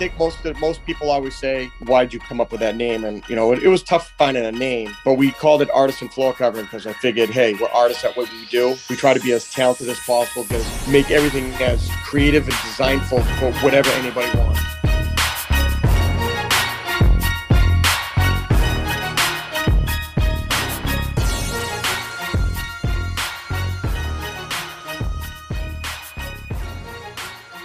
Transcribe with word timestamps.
think 0.00 0.18
most 0.18 0.38
most 0.60 0.84
people 0.86 1.10
always 1.10 1.36
say, 1.36 1.70
"Why'd 1.80 2.14
you 2.14 2.20
come 2.20 2.40
up 2.40 2.50
with 2.52 2.60
that 2.60 2.74
name?" 2.74 3.04
And 3.04 3.22
you 3.28 3.36
know, 3.36 3.52
it, 3.52 3.62
it 3.62 3.68
was 3.68 3.82
tough 3.82 4.14
finding 4.16 4.46
a 4.46 4.50
name, 4.50 4.96
but 5.04 5.14
we 5.14 5.30
called 5.30 5.60
it 5.60 5.68
Artisan 5.74 6.08
Floor 6.08 6.32
Covering 6.32 6.64
because 6.64 6.86
I 6.86 6.94
figured, 6.94 7.28
hey, 7.28 7.52
we're 7.52 7.68
artists 7.68 8.02
at 8.02 8.16
what 8.16 8.32
we 8.32 8.46
do. 8.46 8.76
We 8.88 8.96
try 8.96 9.12
to 9.12 9.20
be 9.20 9.32
as 9.32 9.52
talented 9.52 9.90
as 9.90 10.00
possible, 10.00 10.44
just 10.44 10.88
make 10.88 11.10
everything 11.10 11.52
as 11.62 11.86
creative 12.02 12.44
and 12.48 12.56
designful 12.64 13.20
for 13.38 13.52
whatever 13.60 13.90
anybody 13.90 14.38
wants. 14.38 14.69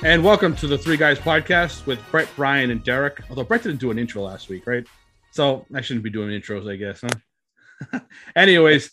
And 0.05 0.23
welcome 0.23 0.55
to 0.57 0.67
the 0.67 0.77
Three 0.77 0.97
Guys 0.97 1.17
podcast 1.17 1.87
with 1.87 1.99
Brett, 2.11 2.29
Brian, 2.35 2.69
and 2.69 2.83
Derek. 2.83 3.23
Although 3.27 3.43
Brett 3.43 3.63
didn't 3.63 3.79
do 3.79 3.89
an 3.89 3.97
intro 3.97 4.21
last 4.21 4.50
week, 4.50 4.68
right? 4.68 4.86
So 5.32 5.65
I 5.73 5.82
shouldn't 5.82 6.04
be 6.04 6.11
doing 6.11 6.29
intros, 6.29 6.71
I 6.71 6.75
guess, 6.75 7.04
huh? 7.91 8.01
Anyways, 8.36 8.91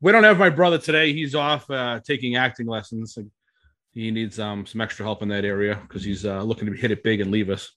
we 0.00 0.10
don't 0.10 0.24
have 0.24 0.38
my 0.38 0.48
brother 0.48 0.78
today. 0.78 1.12
He's 1.12 1.34
off 1.34 1.70
uh, 1.70 2.00
taking 2.02 2.36
acting 2.36 2.66
lessons. 2.66 3.18
He 3.92 4.10
needs 4.10 4.40
um, 4.40 4.64
some 4.64 4.80
extra 4.80 5.04
help 5.04 5.20
in 5.20 5.28
that 5.28 5.44
area 5.44 5.78
because 5.82 6.02
he's 6.02 6.24
uh, 6.24 6.42
looking 6.42 6.72
to 6.72 6.72
hit 6.72 6.90
it 6.90 7.02
big 7.02 7.20
and 7.20 7.30
leave 7.30 7.50
us. 7.50 7.70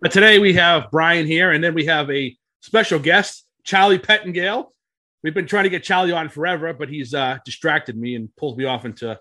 But 0.00 0.12
today 0.12 0.38
we 0.38 0.54
have 0.54 0.90
Brian 0.90 1.26
here, 1.26 1.50
and 1.50 1.62
then 1.62 1.74
we 1.74 1.84
have 1.84 2.10
a 2.10 2.34
special 2.62 3.00
guest, 3.00 3.46
Charlie 3.64 3.98
Pettengill. 3.98 4.72
We've 5.22 5.34
been 5.34 5.46
trying 5.46 5.64
to 5.64 5.70
get 5.70 5.84
Charlie 5.84 6.12
on 6.12 6.30
forever, 6.30 6.72
but 6.72 6.88
he's 6.88 7.12
uh, 7.12 7.36
distracted 7.44 7.98
me 7.98 8.14
and 8.14 8.34
pulled 8.36 8.56
me 8.56 8.64
off 8.64 8.86
into 8.86 9.20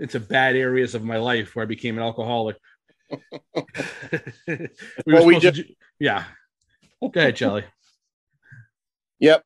into 0.00 0.18
bad 0.18 0.56
areas 0.56 0.94
of 0.94 1.04
my 1.04 1.18
life 1.18 1.54
where 1.54 1.62
I 1.62 1.66
became 1.66 1.98
an 1.98 2.02
alcoholic. 2.02 2.56
we 3.10 4.68
well, 5.06 5.26
we 5.26 5.38
just, 5.38 5.56
do- 5.56 5.74
yeah. 5.98 6.24
Go 7.00 7.10
ahead, 7.14 7.36
Charlie. 7.36 7.64
Yep. 9.20 9.44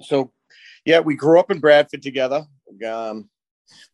So, 0.00 0.32
yeah, 0.84 1.00
we 1.00 1.16
grew 1.16 1.38
up 1.38 1.50
in 1.50 1.58
Bradford 1.58 2.02
together. 2.02 2.46
Um, 2.86 3.28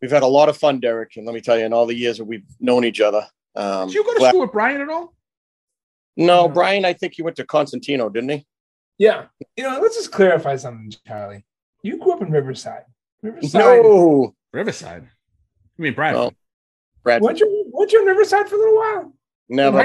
we've 0.01 0.11
had 0.11 0.23
a 0.23 0.27
lot 0.27 0.49
of 0.49 0.57
fun, 0.57 0.81
Derek, 0.81 1.17
and 1.17 1.27
let 1.27 1.35
me 1.35 1.41
tell 1.41 1.59
you, 1.59 1.65
in 1.65 1.73
all 1.73 1.87
the 1.87 1.95
years 1.95 2.19
that 2.19 2.25
we've 2.25 2.45
known 2.61 2.85
each 2.85 3.01
other. 3.01 3.27
Um, 3.55 3.89
Did 3.89 3.95
you 3.95 4.05
go 4.05 4.15
to 4.15 4.29
school 4.29 4.41
with 4.41 4.53
Brian 4.53 4.81
at 4.81 4.89
all? 4.89 5.15
No, 6.17 6.49
Brian. 6.49 6.85
I 6.85 6.93
think 6.93 7.15
he 7.15 7.23
went 7.23 7.37
to 7.37 7.47
Consentino, 7.47 8.13
didn't 8.13 8.31
he? 8.31 8.47
Yeah. 8.99 9.27
You 9.57 9.65
know, 9.65 9.79
let's 9.81 9.97
just 9.97 10.13
clarify 10.13 10.57
something, 10.57 10.93
Charlie. 11.07 11.45
You 11.83 11.99
grew 11.99 12.13
up 12.13 12.23
in 12.23 12.31
Riverside. 12.31 12.85
Riverside. 13.23 13.61
No. 13.61 14.35
Riverside. 14.53 15.09
I 15.79 15.83
mean, 15.83 15.95
Brad. 15.95 16.15
Well, 16.15 16.35
Bradford. 17.03 17.25
Weren't 17.25 17.41
you, 17.41 17.71
weren't 17.73 17.93
you 17.93 18.01
in 18.01 18.07
Riverside 18.07 18.49
for 18.49 18.55
a 18.57 18.59
little 18.59 18.77
while? 18.77 19.15
Never. 19.49 19.79
I 19.79 19.85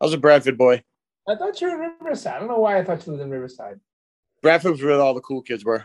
was 0.00 0.12
a 0.12 0.18
Bradford 0.18 0.58
boy. 0.58 0.82
I 1.26 1.36
thought 1.36 1.60
you 1.60 1.68
were 1.68 1.82
in 1.82 1.92
Riverside. 2.00 2.34
I 2.34 2.38
don't 2.40 2.48
know 2.48 2.58
why 2.58 2.78
I 2.78 2.84
thought 2.84 3.06
you 3.06 3.12
lived 3.12 3.22
in 3.22 3.30
Riverside. 3.30 3.80
Bradford 4.42 4.72
was 4.72 4.82
where 4.82 5.00
all 5.00 5.14
the 5.14 5.20
cool 5.22 5.40
kids 5.40 5.64
were. 5.64 5.84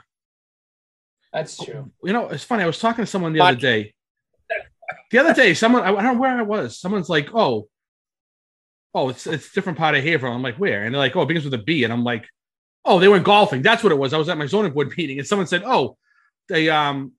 That's 1.32 1.64
true. 1.64 1.92
You 2.04 2.12
know, 2.12 2.28
it's 2.30 2.44
funny. 2.44 2.64
I 2.64 2.68
was 2.68 2.80
talking 2.80 3.06
to 3.06 3.10
someone 3.10 3.34
the 3.34 3.40
other 3.40 3.56
day. 3.56 3.94
The 5.12 5.20
other 5.20 5.34
day, 5.34 5.54
someone 5.54 5.84
I 5.84 5.92
don't 5.92 6.04
know 6.04 6.14
where 6.20 6.38
I 6.38 6.42
was. 6.42 6.78
Someone's 6.80 7.10
like, 7.10 7.30
"Oh, 7.34 7.70
oh, 8.94 9.10
it's 9.10 9.26
it's 9.28 9.54
different 9.54 9.78
part 9.78 9.96
of 9.96 10.04
Haverhill." 10.04 10.36
I'm 10.36 10.42
like, 10.42 10.58
"Where?" 10.58 10.84
And 10.84 10.94
they're 10.94 11.00
like, 11.00 11.16
"Oh, 11.16 11.22
it 11.22 11.28
begins 11.28 11.46
with 11.46 11.54
a 11.54 11.60
B." 11.60 11.84
And 11.84 11.94
I'm 11.94 12.04
like, 12.04 12.28
"Oh, 12.84 13.00
they 13.00 13.08
went 13.08 13.24
golfing." 13.24 13.62
That's 13.62 13.84
what 13.84 13.92
it 13.92 13.98
was. 13.98 14.14
I 14.14 14.18
was 14.18 14.28
at 14.28 14.38
my 14.38 14.48
zoning 14.48 14.74
board 14.74 14.92
meeting, 14.98 15.20
and 15.20 15.28
someone 15.28 15.48
said, 15.48 15.64
"Oh, 15.66 15.98
they 16.50 16.70
um 16.70 17.14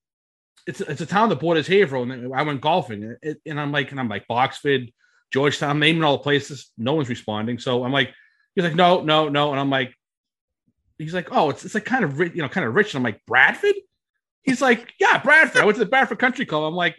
it's 0.66 0.80
it's 0.80 1.00
a 1.00 1.06
town 1.06 1.28
that 1.28 1.40
borders 1.40 1.66
Haverhill, 1.66 2.10
and 2.10 2.34
I 2.34 2.42
went 2.42 2.60
golfing, 2.60 3.16
it, 3.22 3.40
and 3.46 3.60
I'm 3.60 3.72
like, 3.72 3.90
and 3.90 4.00
I'm 4.00 4.08
like 4.08 4.26
Boxford, 4.28 4.92
Georgetown, 5.32 5.70
I'm 5.70 5.78
naming 5.78 6.04
all 6.04 6.18
the 6.18 6.22
places. 6.22 6.70
No 6.76 6.94
one's 6.94 7.08
responding, 7.08 7.58
so 7.58 7.84
I'm 7.84 7.92
like, 7.92 8.12
he's 8.54 8.64
like, 8.64 8.74
no, 8.74 9.02
no, 9.02 9.28
no, 9.28 9.50
and 9.50 9.60
I'm 9.60 9.70
like, 9.70 9.94
he's 10.98 11.14
like, 11.14 11.28
oh, 11.32 11.50
it's 11.50 11.64
it's 11.64 11.74
like 11.74 11.84
kind 11.84 12.04
of 12.04 12.18
rich, 12.18 12.32
you 12.34 12.42
know, 12.42 12.48
kind 12.48 12.66
of 12.66 12.74
rich, 12.74 12.94
and 12.94 12.98
I'm 12.98 13.04
like, 13.04 13.24
Bradford. 13.26 13.74
He's 14.42 14.62
like, 14.62 14.94
yeah, 14.98 15.18
Bradford. 15.18 15.60
I 15.60 15.64
went 15.66 15.76
to 15.76 15.84
the 15.84 15.90
Bradford 15.90 16.18
Country 16.18 16.46
Club. 16.46 16.64
I'm 16.64 16.74
like, 16.74 16.96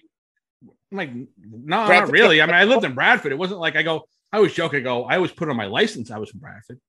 I'm 0.92 0.98
like, 0.98 1.14
no, 1.14 1.88
Bradford. 1.88 2.10
not 2.10 2.12
really. 2.12 2.42
I 2.42 2.46
mean, 2.46 2.56
I 2.56 2.66
lived 2.66 2.86
in 2.86 2.94
Bradford. 2.94 3.32
It 3.32 3.38
wasn't 3.38 3.60
like 3.60 3.76
I 3.76 3.84
go. 3.84 4.04
I 4.32 4.40
was 4.40 4.54
joking. 4.54 4.82
I 4.82 4.84
go. 4.84 5.06
I 5.06 5.16
always 5.16 5.32
put 5.32 5.50
on 5.50 5.58
my 5.58 5.66
license. 5.66 6.12
I 6.12 6.20
was 6.20 6.30
from 6.30 6.40
Bradford. 6.40 6.80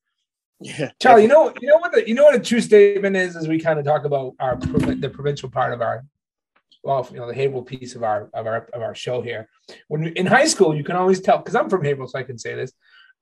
Yeah, 0.60 0.90
Charlie. 1.00 1.22
You 1.22 1.28
know, 1.28 1.52
you 1.60 1.68
know 1.68 1.78
what 1.78 1.92
the 1.92 2.06
you 2.06 2.14
know 2.14 2.24
what 2.24 2.34
a 2.34 2.40
true 2.40 2.60
statement 2.60 3.16
is 3.16 3.36
as 3.36 3.48
we 3.48 3.58
kind 3.58 3.78
of 3.78 3.84
talk 3.84 4.04
about 4.04 4.34
our 4.38 4.56
the 4.56 5.10
provincial 5.12 5.50
part 5.50 5.72
of 5.72 5.80
our 5.80 6.04
well, 6.82 7.06
you 7.12 7.18
know, 7.18 7.26
the 7.26 7.34
Haverhill 7.34 7.62
piece 7.62 7.94
of 7.94 8.02
our 8.02 8.28
of 8.34 8.46
our 8.46 8.68
of 8.72 8.82
our 8.82 8.94
show 8.94 9.22
here. 9.22 9.48
When 9.88 10.06
in 10.08 10.26
high 10.26 10.46
school, 10.46 10.74
you 10.74 10.84
can 10.84 10.96
always 10.96 11.20
tell 11.20 11.38
because 11.38 11.54
I'm 11.54 11.70
from 11.70 11.84
Haverhill, 11.84 12.08
so 12.08 12.18
I 12.18 12.24
can 12.24 12.38
say 12.38 12.54
this. 12.54 12.72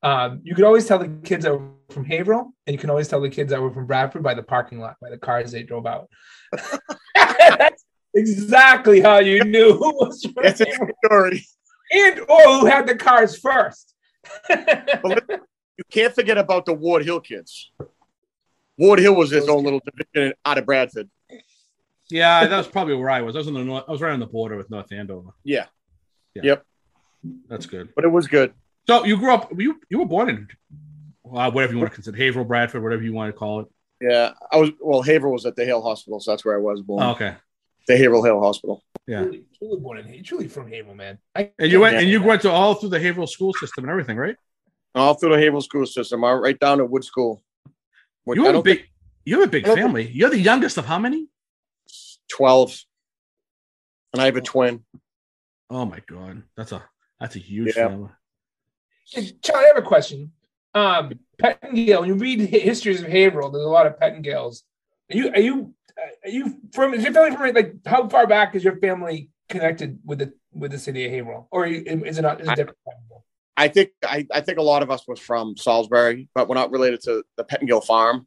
Um, 0.02 0.40
you 0.42 0.54
could 0.54 0.64
always 0.64 0.86
tell 0.86 0.98
the 0.98 1.08
kids 1.08 1.44
that 1.44 1.52
were 1.52 1.68
from 1.90 2.06
Haverhill, 2.06 2.52
and 2.66 2.74
you 2.74 2.78
can 2.78 2.88
always 2.88 3.08
tell 3.08 3.20
the 3.20 3.28
kids 3.28 3.50
that 3.50 3.60
were 3.60 3.70
from 3.70 3.86
Bradford 3.86 4.22
by 4.22 4.34
the 4.34 4.42
parking 4.42 4.80
lot, 4.80 4.96
by 5.00 5.10
the 5.10 5.18
cars 5.18 5.52
they 5.52 5.62
drove 5.62 5.86
out. 5.86 6.08
That's 7.14 7.84
exactly 8.14 9.00
how 9.00 9.18
you 9.18 9.44
knew 9.44 9.74
who 9.74 9.94
was 9.96 10.22
from 10.24 10.42
That's 10.42 10.60
a 10.60 10.66
story. 11.04 11.44
And 11.92 12.20
or 12.20 12.60
who 12.60 12.66
had 12.66 12.86
the 12.86 12.94
cars 12.94 13.36
first. 13.36 13.94
you 14.48 15.84
can't 15.90 16.14
forget 16.14 16.38
about 16.38 16.64
the 16.64 16.72
Ward 16.72 17.04
Hill 17.04 17.20
kids. 17.20 17.70
Ward 18.78 19.00
Hill 19.00 19.14
was 19.14 19.30
his 19.30 19.48
own 19.48 19.64
little 19.64 19.82
division 19.84 20.34
out 20.46 20.56
of 20.56 20.64
Bradford. 20.64 21.10
Yeah, 22.10 22.46
that 22.46 22.56
was 22.56 22.68
probably 22.68 22.94
where 22.94 23.10
I 23.10 23.20
was. 23.22 23.36
I 23.36 23.38
was 23.38 23.48
on 23.48 23.54
the 23.54 23.64
north, 23.64 23.84
I 23.88 23.92
was 23.92 24.00
right 24.00 24.12
on 24.12 24.20
the 24.20 24.26
border 24.26 24.56
with 24.56 24.70
North 24.70 24.90
Andover. 24.92 25.30
Yeah. 25.44 25.66
yeah. 26.34 26.42
Yep. 26.44 26.66
That's 27.48 27.66
good. 27.66 27.90
But 27.94 28.04
it 28.04 28.08
was 28.08 28.26
good. 28.26 28.52
So 28.86 29.04
you 29.04 29.16
grew 29.16 29.32
up. 29.32 29.52
You 29.56 29.80
you 29.88 29.98
were 29.98 30.06
born 30.06 30.30
in 30.30 30.48
uh, 31.24 31.50
whatever 31.50 31.72
you 31.72 31.78
want 31.78 31.90
to 31.90 31.94
consider 31.94 32.16
Haverhill, 32.16 32.44
Bradford, 32.44 32.82
whatever 32.82 33.02
you 33.02 33.12
want 33.12 33.32
to 33.32 33.38
call 33.38 33.60
it. 33.60 33.66
Yeah, 34.00 34.32
I 34.50 34.56
was. 34.56 34.70
Well, 34.80 35.02
Haverhill 35.02 35.32
was 35.32 35.46
at 35.46 35.54
the 35.54 35.64
Hale 35.64 35.82
Hospital, 35.82 36.18
so 36.20 36.32
that's 36.32 36.44
where 36.44 36.56
I 36.56 36.60
was 36.60 36.80
born. 36.80 37.02
Oh, 37.02 37.10
okay. 37.10 37.36
The 37.86 37.96
Haverhill 37.96 38.24
Hale 38.24 38.40
Hospital. 38.40 38.82
Yeah. 39.06 39.22
Truly, 39.22 39.44
truly 39.58 39.80
born 39.80 39.98
in 39.98 40.24
truly 40.24 40.48
from 40.48 40.70
Haverhill, 40.70 40.94
man. 40.94 41.18
I, 41.34 41.50
and 41.58 41.70
you 41.70 41.80
went 41.80 41.96
and 41.96 42.08
you 42.08 42.22
went 42.22 42.42
to 42.42 42.50
all 42.50 42.74
through 42.74 42.90
the 42.90 43.00
Haverhill 43.00 43.26
school 43.26 43.52
system 43.52 43.84
and 43.84 43.90
everything, 43.90 44.16
right? 44.16 44.36
All 44.94 45.14
through 45.14 45.30
the 45.30 45.38
Haverhill 45.38 45.60
school 45.60 45.86
system, 45.86 46.24
right 46.24 46.58
down 46.58 46.78
to 46.78 46.84
Wood 46.84 47.04
School. 47.04 47.42
you 48.26 48.44
have 48.44 48.54
a 48.54 48.62
big. 48.62 48.78
Think, 48.78 48.90
you 49.24 49.40
have 49.40 49.48
a 49.48 49.50
big 49.50 49.66
family. 49.66 50.04
Think, 50.04 50.16
You're 50.16 50.30
the 50.30 50.38
youngest 50.38 50.78
of 50.78 50.86
how 50.86 50.98
many? 50.98 51.28
12 52.30 52.84
and 54.12 54.22
I 54.22 54.26
have 54.26 54.36
a 54.36 54.40
twin. 54.40 54.84
Oh 55.68 55.84
my 55.84 56.00
god, 56.06 56.42
that's 56.56 56.72
a 56.72 56.82
that's 57.18 57.36
a 57.36 57.38
huge 57.38 57.68
yeah. 57.76 57.88
family. 57.88 58.10
Hey, 59.08 59.32
Charlie, 59.42 59.64
I 59.64 59.68
have 59.68 59.84
a 59.84 59.86
question. 59.86 60.32
Um, 60.74 61.12
Pettengill, 61.38 62.00
when 62.00 62.08
you 62.08 62.14
read 62.14 62.40
histories 62.40 63.02
of 63.02 63.08
Haverhill, 63.08 63.50
there's 63.50 63.64
a 63.64 63.68
lot 63.68 63.86
of 63.86 63.98
Pettengills. 63.98 64.62
Are 65.10 65.16
you 65.16 65.28
are 65.30 65.40
you 65.40 65.74
are 66.24 66.30
you 66.30 66.56
from 66.72 66.94
is 66.94 67.04
your 67.04 67.12
family 67.12 67.36
from 67.36 67.54
like 67.54 67.74
how 67.86 68.08
far 68.08 68.26
back 68.26 68.54
is 68.54 68.64
your 68.64 68.76
family 68.76 69.30
connected 69.48 69.98
with 70.04 70.20
the 70.20 70.32
with 70.52 70.72
the 70.72 70.78
city 70.78 71.04
of 71.06 71.12
Haverhill, 71.12 71.48
or 71.50 71.66
is 71.66 72.18
it 72.18 72.22
not? 72.22 72.40
Is 72.40 72.48
it 72.48 72.56
different? 72.56 72.78
I, 73.56 73.64
I 73.64 73.68
think 73.68 73.90
I, 74.04 74.26
I 74.32 74.40
think 74.40 74.58
a 74.58 74.62
lot 74.62 74.82
of 74.82 74.90
us 74.90 75.06
was 75.06 75.20
from 75.20 75.56
Salisbury, 75.56 76.28
but 76.34 76.48
we're 76.48 76.54
not 76.54 76.70
related 76.70 77.00
to 77.02 77.22
the 77.36 77.44
Pettengill 77.44 77.80
farm. 77.80 78.26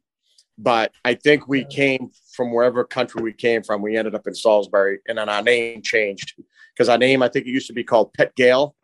But 0.56 0.92
I 1.04 1.14
think 1.14 1.48
we 1.48 1.64
came 1.64 2.10
from 2.34 2.52
wherever 2.52 2.84
country 2.84 3.22
we 3.22 3.32
came 3.32 3.62
from. 3.62 3.82
We 3.82 3.96
ended 3.96 4.14
up 4.14 4.26
in 4.26 4.34
Salisbury, 4.34 5.00
and 5.08 5.18
then 5.18 5.28
our 5.28 5.42
name 5.42 5.82
changed 5.82 6.34
because 6.74 6.88
our 6.88 6.98
name 6.98 7.22
I 7.22 7.28
think 7.28 7.46
it 7.46 7.50
used 7.50 7.68
to 7.68 7.72
be 7.72 7.84
called 7.84 8.12
Pet 8.12 8.34
Gale, 8.34 8.74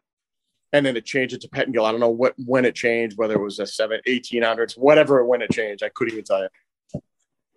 and 0.72 0.86
then 0.86 0.96
it 0.96 1.04
changed 1.04 1.34
it 1.34 1.40
to 1.42 1.48
Pettengill. 1.48 1.84
I 1.84 1.90
don't 1.90 2.00
know 2.00 2.10
what 2.10 2.34
when 2.44 2.64
it 2.64 2.74
changed, 2.74 3.18
whether 3.18 3.34
it 3.34 3.42
was 3.42 3.58
a 3.58 3.66
seven, 3.66 4.00
1800s, 4.06 4.78
whatever 4.78 5.24
when 5.24 5.42
it 5.42 5.50
changed. 5.50 5.82
I 5.82 5.90
couldn't 5.90 6.14
even 6.14 6.24
tell 6.24 6.42
you. 6.42 7.00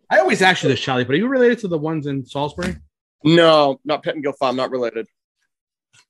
I 0.10 0.20
always 0.20 0.42
ask 0.42 0.64
you 0.64 0.70
this, 0.70 0.80
Charlie, 0.80 1.06
but 1.06 1.14
are 1.14 1.20
you 1.20 1.28
related 1.28 1.60
to 1.60 1.68
the 1.68 1.78
ones 1.78 2.08
in 2.08 2.26
Salisbury? 2.26 2.76
No, 3.24 3.80
not 3.86 4.04
Pettengill 4.04 4.34
farm. 4.34 4.56
Not 4.56 4.72
related. 4.72 5.08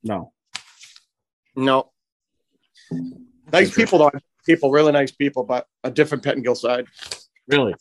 No. 0.04 0.34
No. 1.56 1.92
Nice 3.52 3.74
people 3.74 4.00
though. 4.00 4.12
People, 4.46 4.72
really 4.72 4.92
nice 4.92 5.12
people, 5.12 5.44
but 5.44 5.68
a 5.86 5.92
different 5.92 6.24
Pettengill 6.24 6.56
side. 6.56 6.88
Really? 7.48 7.76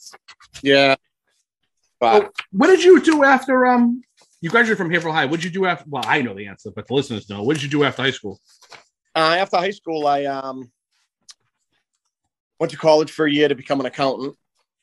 Yeah. 0.63 0.97
But 2.03 2.23
well, 2.23 2.33
what 2.51 2.67
did 2.67 2.83
you 2.83 3.01
do 3.01 3.23
after 3.23 3.65
um 3.65 4.03
you 4.41 4.51
graduated 4.51 4.77
from 4.77 4.91
Haverhill 4.91 5.15
High? 5.15 5.27
What 5.27 5.37
did 5.37 5.45
you 5.45 5.61
do 5.61 5.67
after 5.67 5.85
well, 5.89 6.03
I 6.05 6.21
know 6.21 6.35
the 6.35 6.49
answer, 6.49 6.73
but 6.75 6.89
the 6.89 6.95
listeners 6.95 7.31
know. 7.31 7.45
What 7.45 7.55
did 7.55 7.63
you 7.63 7.69
do 7.69 7.85
after 7.85 8.03
high 8.03 8.11
school? 8.11 8.41
Uh, 9.15 9.37
after 9.39 9.57
high 9.57 9.71
school, 9.71 10.09
I 10.09 10.25
um 10.25 10.73
went 12.59 12.73
to 12.73 12.77
college 12.77 13.13
for 13.13 13.27
a 13.27 13.33
year 13.33 13.47
to 13.47 13.55
become 13.55 13.79
an 13.79 13.87
accountant, 13.87 14.35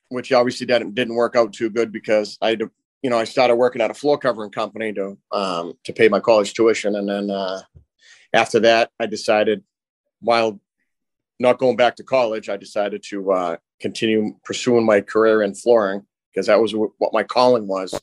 which 0.08 0.32
obviously 0.32 0.66
didn't 0.66 0.96
didn't 0.96 1.16
work 1.16 1.36
out 1.36 1.52
too 1.52 1.70
good 1.70 1.92
because 1.92 2.38
I 2.42 2.52
you 3.02 3.10
know, 3.10 3.20
I 3.20 3.26
started 3.26 3.56
working 3.56 3.82
at 3.82 3.92
a 3.92 3.94
floor 3.94 4.18
covering 4.18 4.52
company 4.52 4.94
to 4.94 5.18
um 5.34 5.74
to 5.84 5.92
pay 5.92 6.08
my 6.08 6.22
college 6.22 6.54
tuition 6.54 6.96
and 6.96 7.10
then 7.10 7.30
uh 7.30 7.60
after 8.32 8.62
that 8.62 8.92
I 8.98 9.08
decided 9.08 9.62
while 10.22 10.62
not 11.38 11.58
going 11.58 11.76
back 11.76 11.98
to 11.98 12.04
college, 12.04 12.48
I 12.48 12.56
decided 12.56 13.04
to 13.10 13.32
uh, 13.32 13.58
continue 13.80 14.36
pursuing 14.44 14.86
my 14.86 15.00
career 15.00 15.42
in 15.42 15.56
flooring 15.56 16.06
because 16.40 16.48
that 16.48 16.62
was 16.62 16.74
what 16.74 17.12
my 17.12 17.24
calling 17.24 17.68
was. 17.68 18.00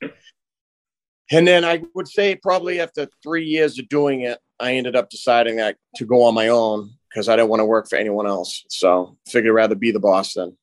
And 1.32 1.48
then 1.48 1.64
I 1.64 1.82
would 1.94 2.06
say 2.06 2.36
probably 2.36 2.80
after 2.80 3.08
three 3.22 3.46
years 3.46 3.78
of 3.78 3.88
doing 3.88 4.20
it, 4.20 4.38
I 4.60 4.74
ended 4.74 4.94
up 4.94 5.08
deciding 5.08 5.56
that 5.56 5.76
to 5.96 6.04
go 6.04 6.22
on 6.22 6.34
my 6.34 6.48
own 6.48 6.90
because 7.08 7.30
I 7.30 7.36
didn't 7.36 7.48
want 7.48 7.60
to 7.60 7.64
work 7.64 7.88
for 7.88 7.96
anyone 7.96 8.26
else. 8.26 8.64
So 8.68 9.16
figured 9.26 9.52
I'd 9.52 9.56
rather 9.56 9.74
be 9.74 9.90
the 9.90 9.98
boss 9.98 10.34
than, 10.34 10.56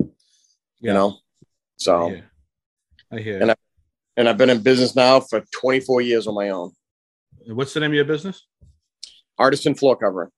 you 0.00 0.10
Yeah. 0.80 0.94
know. 0.94 1.18
So 1.76 2.06
I 2.06 2.08
hear. 2.08 2.30
I 3.12 3.18
hear. 3.18 3.42
And 3.42 3.50
I- 3.50 3.56
and 4.16 4.28
I've 4.28 4.38
been 4.38 4.50
in 4.50 4.62
business 4.62 4.96
now 4.96 5.20
for 5.20 5.44
24 5.60 6.00
years 6.00 6.26
on 6.26 6.34
my 6.34 6.48
own. 6.48 6.72
What's 7.46 7.74
the 7.74 7.80
name 7.80 7.90
of 7.90 7.94
your 7.94 8.04
business? 8.06 8.46
Artisan 9.36 9.74
floor 9.74 9.96
covering. 9.96 10.30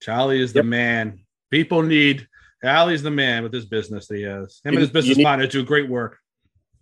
Charlie 0.00 0.40
is 0.40 0.52
the 0.52 0.62
man. 0.62 1.26
People 1.50 1.82
need 1.82 2.28
Charlie's 2.62 3.02
the 3.02 3.10
man 3.10 3.42
with 3.42 3.52
his 3.52 3.66
business 3.66 4.06
that 4.06 4.16
he 4.16 4.22
has. 4.22 4.60
Him 4.64 4.74
and 4.74 4.80
his 4.80 4.90
business 4.90 5.16
need- 5.16 5.24
partner 5.24 5.46
do 5.46 5.64
great 5.64 5.88
work. 5.88 6.18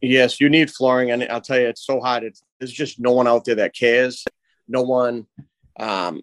Yes, 0.03 0.41
you 0.41 0.49
need 0.49 0.71
flooring, 0.71 1.11
and 1.11 1.23
I'll 1.25 1.43
tell 1.43 1.59
you, 1.61 1.67
it's 1.67 1.85
so 1.85 2.01
hot. 2.01 2.25
It's 2.25 2.43
there's 2.59 2.73
just 2.73 2.99
no 2.99 3.13
one 3.13 3.29
out 3.29 3.45
there 3.45 3.57
that 3.57 3.75
cares. 3.75 4.25
No 4.67 4.81
one, 4.83 5.27
um, 5.79 6.23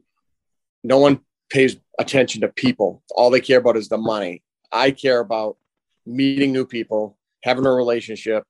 no 0.84 0.98
one 0.98 1.20
pays 1.52 1.78
attention 2.00 2.42
to 2.42 2.48
people. 2.48 3.04
All 3.12 3.30
they 3.30 3.40
care 3.42 3.60
about 3.60 3.78
is 3.78 3.88
the 3.88 3.98
money. 3.98 4.42
I 4.72 4.90
care 4.92 5.20
about 5.20 5.58
meeting 6.08 6.52
new 6.54 6.66
people, 6.66 7.18
having 7.44 7.66
a 7.68 7.72
relationship, 7.72 8.44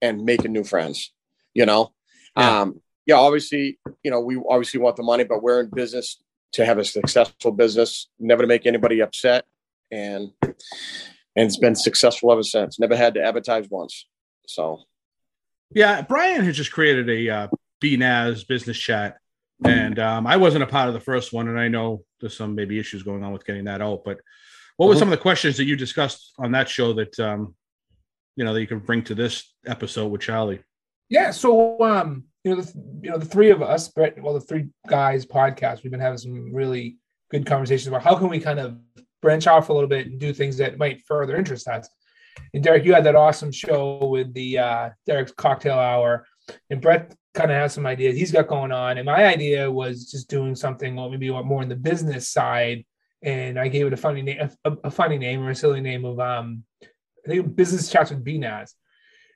and 0.00 0.24
making 0.24 0.52
new 0.52 0.64
friends. 0.64 1.12
You 1.52 1.66
know, 1.66 1.92
Yeah. 2.36 2.60
um, 2.62 2.80
yeah. 3.04 3.16
Obviously, 3.16 3.78
you 4.02 4.10
know, 4.10 4.20
we 4.20 4.36
obviously 4.48 4.80
want 4.80 4.96
the 4.96 5.02
money, 5.02 5.24
but 5.24 5.42
we're 5.42 5.60
in 5.60 5.68
business 5.74 6.22
to 6.52 6.64
have 6.64 6.78
a 6.78 6.84
successful 6.84 7.52
business, 7.52 8.08
never 8.18 8.42
to 8.42 8.46
make 8.48 8.64
anybody 8.66 9.00
upset, 9.00 9.44
and 9.90 10.30
and 10.42 11.46
it's 11.46 11.56
been 11.58 11.74
successful 11.74 12.32
ever 12.32 12.42
since. 12.42 12.78
Never 12.78 12.96
had 12.96 13.14
to 13.14 13.22
advertise 13.22 13.68
once. 13.70 14.06
So. 14.46 14.82
Yeah, 15.72 16.02
Brian 16.02 16.44
has 16.44 16.56
just 16.56 16.72
created 16.72 17.08
a 17.08 17.30
uh, 17.30 17.48
BNAS 17.80 18.46
business 18.48 18.76
chat, 18.76 19.18
and 19.64 20.00
um, 20.00 20.26
I 20.26 20.36
wasn't 20.36 20.64
a 20.64 20.66
part 20.66 20.88
of 20.88 20.94
the 20.94 21.00
first 21.00 21.32
one, 21.32 21.46
and 21.46 21.60
I 21.60 21.68
know 21.68 22.04
there's 22.18 22.36
some 22.36 22.56
maybe 22.56 22.78
issues 22.78 23.04
going 23.04 23.22
on 23.22 23.32
with 23.32 23.46
getting 23.46 23.66
that 23.66 23.80
out. 23.80 24.02
But 24.04 24.18
what 24.76 24.88
were 24.88 24.96
Mhm. 24.96 24.98
some 24.98 25.08
of 25.08 25.12
the 25.12 25.22
questions 25.22 25.56
that 25.58 25.66
you 25.66 25.76
discussed 25.76 26.32
on 26.38 26.50
that 26.52 26.68
show 26.68 26.92
that 26.94 27.18
um, 27.20 27.54
you 28.34 28.44
know 28.44 28.52
that 28.52 28.60
you 28.60 28.66
can 28.66 28.80
bring 28.80 29.04
to 29.04 29.14
this 29.14 29.54
episode 29.64 30.08
with 30.08 30.22
Charlie? 30.22 30.60
Yeah. 31.08 31.30
So, 31.30 31.80
um, 31.82 32.24
you 32.42 32.54
know, 32.54 32.62
the, 32.62 32.72
you 33.02 33.10
know, 33.10 33.18
the 33.18 33.26
three 33.26 33.50
of 33.50 33.62
us, 33.62 33.88
Brett, 33.88 34.20
well, 34.20 34.34
the 34.34 34.40
three 34.40 34.70
guys 34.88 35.24
podcast, 35.26 35.82
we've 35.82 35.90
been 35.92 36.00
having 36.00 36.18
some 36.18 36.52
really 36.52 36.98
good 37.30 37.46
conversations 37.46 37.86
about 37.86 38.02
how 38.02 38.16
can 38.16 38.28
we 38.28 38.40
kind 38.40 38.58
of 38.58 38.78
branch 39.20 39.46
off 39.46 39.68
a 39.68 39.72
little 39.72 39.88
bit 39.88 40.06
and 40.06 40.18
do 40.18 40.32
things 40.32 40.56
that 40.58 40.78
might 40.78 41.02
further 41.06 41.36
interest 41.36 41.68
us. 41.68 41.88
And 42.54 42.62
Derek, 42.62 42.84
you 42.84 42.94
had 42.94 43.04
that 43.04 43.16
awesome 43.16 43.52
show 43.52 44.06
with 44.06 44.32
the 44.34 44.58
uh, 44.58 44.90
Derek's 45.06 45.32
Cocktail 45.32 45.78
Hour, 45.78 46.26
and 46.70 46.80
Brett 46.80 47.14
kind 47.34 47.50
of 47.50 47.56
has 47.56 47.72
some 47.72 47.86
ideas 47.86 48.16
he's 48.16 48.32
got 48.32 48.48
going 48.48 48.72
on. 48.72 48.98
And 48.98 49.06
my 49.06 49.26
idea 49.26 49.70
was 49.70 50.10
just 50.10 50.28
doing 50.28 50.54
something, 50.54 50.96
well, 50.96 51.10
maybe 51.10 51.30
more 51.30 51.62
in 51.62 51.68
the 51.68 51.76
business 51.76 52.28
side. 52.28 52.84
And 53.22 53.58
I 53.58 53.68
gave 53.68 53.86
it 53.86 53.92
a 53.92 53.96
funny 53.96 54.22
name, 54.22 54.50
a, 54.64 54.72
a 54.84 54.90
funny 54.90 55.18
name 55.18 55.42
or 55.42 55.50
a 55.50 55.54
silly 55.54 55.80
name 55.80 56.04
of 56.04 56.18
um, 56.18 56.64
I 56.82 57.28
think 57.28 57.54
business 57.54 57.90
chats 57.90 58.10
with 58.10 58.24
BNAS. 58.24 58.72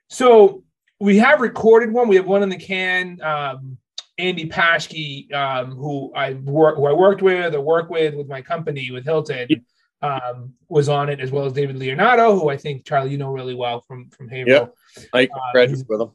So 0.09 0.63
we 0.99 1.17
have 1.17 1.41
recorded 1.41 1.91
one. 1.91 2.07
We 2.07 2.15
have 2.15 2.25
one 2.25 2.43
in 2.43 2.49
the 2.49 2.57
can. 2.57 3.21
Um, 3.21 3.77
Andy 4.17 4.47
Paschke, 4.47 5.31
um, 5.33 5.71
who 5.71 6.13
I 6.15 6.33
work, 6.33 6.77
who 6.77 6.85
I 6.85 6.93
worked 6.93 7.21
with 7.21 7.53
or 7.53 7.61
work 7.61 7.89
with 7.89 8.15
with 8.15 8.27
my 8.27 8.41
company 8.41 8.89
with 8.91 9.03
Hilton, 9.03 9.47
um, 10.01 10.53
was 10.69 10.89
on 10.89 11.09
it 11.09 11.19
as 11.19 11.31
well 11.31 11.45
as 11.45 11.53
David 11.53 11.77
Leonardo, 11.77 12.37
who 12.37 12.49
I 12.49 12.57
think 12.57 12.85
Charlie 12.85 13.11
you 13.11 13.17
know 13.17 13.31
really 13.31 13.55
well 13.55 13.81
from 13.81 14.09
from 14.09 14.27
Haverhill. 14.29 14.73
I 15.13 15.25
Uh, 15.25 15.51
graduated 15.51 15.85
with 15.87 15.99
them. 15.99 16.11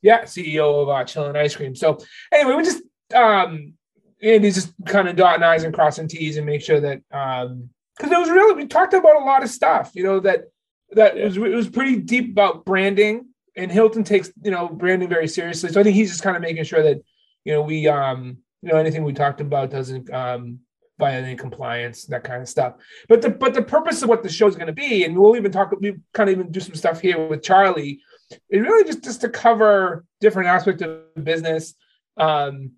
Yeah, 0.00 0.22
CEO 0.22 0.82
of 0.82 0.88
uh, 0.88 1.04
Chillin' 1.04 1.36
Ice 1.36 1.54
Cream. 1.54 1.74
So 1.74 1.98
anyway, 2.32 2.56
we 2.56 2.64
just 2.64 2.82
um, 3.14 3.74
Andy's 4.22 4.54
just 4.54 4.72
kind 4.86 5.08
of 5.08 5.16
dotting 5.16 5.42
I's 5.42 5.64
and 5.64 5.74
crossing 5.74 6.08
T's 6.08 6.36
and 6.36 6.46
make 6.46 6.62
sure 6.62 6.80
that 6.80 7.02
um, 7.12 7.70
because 7.96 8.12
it 8.12 8.18
was 8.18 8.30
really 8.30 8.54
we 8.54 8.66
talked 8.66 8.94
about 8.94 9.20
a 9.20 9.24
lot 9.24 9.42
of 9.42 9.50
stuff, 9.50 9.92
you 9.94 10.04
know 10.04 10.20
that 10.20 10.44
that 10.92 11.16
it 11.16 11.24
was 11.24 11.36
it 11.36 11.54
was 11.54 11.68
pretty 11.68 11.96
deep 11.96 12.30
about 12.30 12.64
branding, 12.64 13.26
and 13.56 13.70
Hilton 13.70 14.04
takes 14.04 14.30
you 14.42 14.50
know 14.50 14.68
branding 14.68 15.08
very 15.08 15.28
seriously. 15.28 15.70
So 15.70 15.80
I 15.80 15.82
think 15.82 15.96
he's 15.96 16.10
just 16.10 16.22
kind 16.22 16.36
of 16.36 16.42
making 16.42 16.64
sure 16.64 16.82
that 16.82 17.00
you 17.44 17.52
know 17.52 17.62
we 17.62 17.88
um 17.88 18.38
you 18.62 18.70
know 18.70 18.78
anything 18.78 19.04
we 19.04 19.12
talked 19.12 19.40
about 19.40 19.70
doesn't 19.70 20.12
um 20.12 20.60
violate 21.02 21.24
any 21.24 21.36
compliance 21.36 22.04
that 22.06 22.22
kind 22.22 22.42
of 22.42 22.48
stuff. 22.48 22.74
But 23.08 23.22
the 23.22 23.30
but 23.30 23.54
the 23.54 23.62
purpose 23.62 24.02
of 24.02 24.08
what 24.08 24.22
the 24.22 24.28
show 24.28 24.46
is 24.46 24.56
going 24.56 24.72
to 24.74 24.80
be, 24.86 25.04
and 25.04 25.18
we'll 25.18 25.36
even 25.36 25.52
talk 25.52 25.72
we 25.80 25.96
kind 26.14 26.28
of 26.30 26.36
even 26.36 26.52
do 26.52 26.60
some 26.60 26.76
stuff 26.76 27.00
here 27.00 27.18
with 27.28 27.42
Charlie. 27.42 28.00
It 28.48 28.58
really 28.58 28.84
just 28.84 29.02
just 29.02 29.20
to 29.22 29.28
cover 29.28 30.04
different 30.20 30.48
aspects 30.48 30.82
of 30.82 31.24
business. 31.24 31.74
Um, 32.16 32.72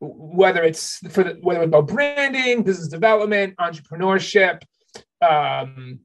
whether 0.00 0.62
it's 0.62 0.96
for 1.10 1.24
the, 1.24 1.32
whether 1.42 1.60
it's 1.62 1.68
about 1.68 1.88
branding, 1.88 2.62
business 2.62 2.88
development, 2.88 3.54
entrepreneurship, 3.58 4.62
um, 5.20 6.00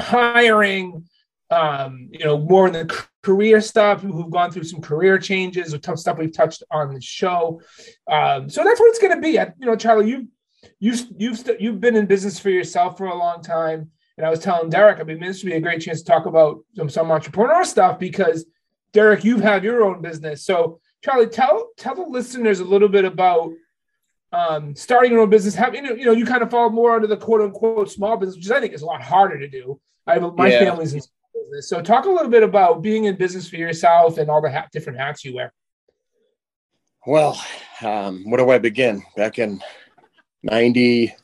hiring, 0.00 1.04
um, 1.50 2.08
you 2.12 2.24
know, 2.24 2.38
more 2.38 2.66
in 2.66 2.74
the 2.74 3.06
career 3.22 3.60
stuff, 3.60 4.02
people 4.02 4.16
who've 4.16 4.30
gone 4.30 4.50
through 4.50 4.64
some 4.64 4.80
career 4.80 5.18
changes, 5.18 5.72
or 5.72 5.78
tough 5.78 5.98
stuff 5.98 6.18
we've 6.18 6.36
touched 6.36 6.62
on 6.70 6.92
the 6.92 7.00
show. 7.00 7.60
Um, 8.10 8.50
so 8.50 8.62
that's 8.62 8.78
what 8.80 8.90
it's 8.90 8.98
going 8.98 9.14
to 9.14 9.20
be. 9.20 9.38
I, 9.38 9.52
you 9.58 9.66
know, 9.66 9.76
Charlie, 9.76 10.10
you 10.10 10.28
you've 10.78 11.06
you've 11.16 11.38
st- 11.38 11.60
you've 11.60 11.80
been 11.80 11.96
in 11.96 12.06
business 12.06 12.38
for 12.38 12.50
yourself 12.50 12.96
for 12.98 13.06
a 13.06 13.16
long 13.16 13.42
time, 13.42 13.90
and 14.16 14.26
I 14.26 14.30
was 14.30 14.40
telling 14.40 14.70
Derek, 14.70 15.00
I 15.00 15.04
mean, 15.04 15.20
this 15.20 15.42
would 15.42 15.50
be 15.50 15.56
a 15.56 15.60
great 15.60 15.80
chance 15.82 16.00
to 16.00 16.06
talk 16.06 16.26
about 16.26 16.60
some 16.76 16.88
some 16.88 17.10
entrepreneur 17.10 17.64
stuff 17.64 17.98
because 17.98 18.46
Derek, 18.92 19.24
you've 19.24 19.40
had 19.42 19.64
your 19.64 19.84
own 19.84 20.00
business, 20.02 20.44
so. 20.44 20.80
Charlie, 21.02 21.28
tell 21.28 21.70
tell 21.78 21.94
the 21.94 22.02
listeners 22.02 22.60
a 22.60 22.64
little 22.64 22.86
bit 22.86 23.06
about 23.06 23.52
um, 24.32 24.76
starting 24.76 25.12
your 25.12 25.22
own 25.22 25.30
business. 25.30 25.54
Have 25.54 25.74
you 25.74 25.80
know, 25.80 25.94
you 25.94 26.04
know, 26.04 26.12
you 26.12 26.26
kind 26.26 26.42
of 26.42 26.50
fall 26.50 26.68
more 26.68 26.94
under 26.94 27.06
the 27.06 27.16
quote 27.16 27.40
unquote 27.40 27.90
small 27.90 28.18
business, 28.18 28.36
which 28.36 28.50
I 28.50 28.60
think 28.60 28.74
is 28.74 28.82
a 28.82 28.84
lot 28.84 29.00
harder 29.00 29.38
to 29.38 29.48
do. 29.48 29.80
I 30.06 30.18
have 30.18 30.34
my 30.34 30.48
Yeah. 30.48 30.58
family's 30.58 30.92
in 30.92 31.00
small 31.00 31.42
business, 31.42 31.70
so 31.70 31.80
talk 31.80 32.04
a 32.04 32.10
little 32.10 32.28
bit 32.28 32.42
about 32.42 32.82
being 32.82 33.04
in 33.04 33.16
business 33.16 33.48
for 33.48 33.56
yourself 33.56 34.18
and 34.18 34.28
all 34.30 34.42
the 34.42 34.50
ha- 34.52 34.68
different 34.74 34.98
hats 34.98 35.24
you 35.24 35.34
wear. 35.36 35.54
Well, 37.06 37.40
um, 37.80 38.24
where 38.28 38.36
do 38.36 38.50
I 38.50 38.58
begin? 38.58 39.02
Back 39.16 39.38
in 39.38 39.58
90, 40.42 41.10
I 41.10 41.14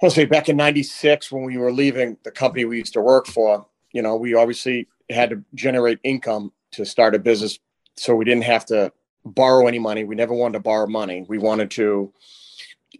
want 0.00 0.14
to 0.14 0.20
say 0.20 0.24
back 0.26 0.48
in 0.48 0.56
96, 0.56 1.32
when 1.32 1.44
we 1.44 1.56
were 1.56 1.72
leaving 1.72 2.16
the 2.22 2.30
company 2.30 2.64
we 2.64 2.78
used 2.78 2.92
to 2.94 3.00
work 3.00 3.26
for, 3.26 3.66
you 3.92 4.02
know, 4.02 4.16
we 4.16 4.34
obviously 4.34 4.88
had 5.10 5.30
to 5.30 5.42
generate 5.54 5.98
income 6.04 6.52
to 6.72 6.84
start 6.84 7.14
a 7.14 7.18
business. 7.18 7.58
So 7.96 8.14
we 8.14 8.24
didn't 8.24 8.44
have 8.44 8.66
to 8.66 8.92
borrow 9.24 9.66
any 9.66 9.78
money. 9.78 10.04
We 10.04 10.14
never 10.14 10.34
wanted 10.34 10.58
to 10.58 10.62
borrow 10.62 10.86
money. 10.86 11.24
We 11.28 11.38
wanted 11.38 11.70
to 11.72 12.12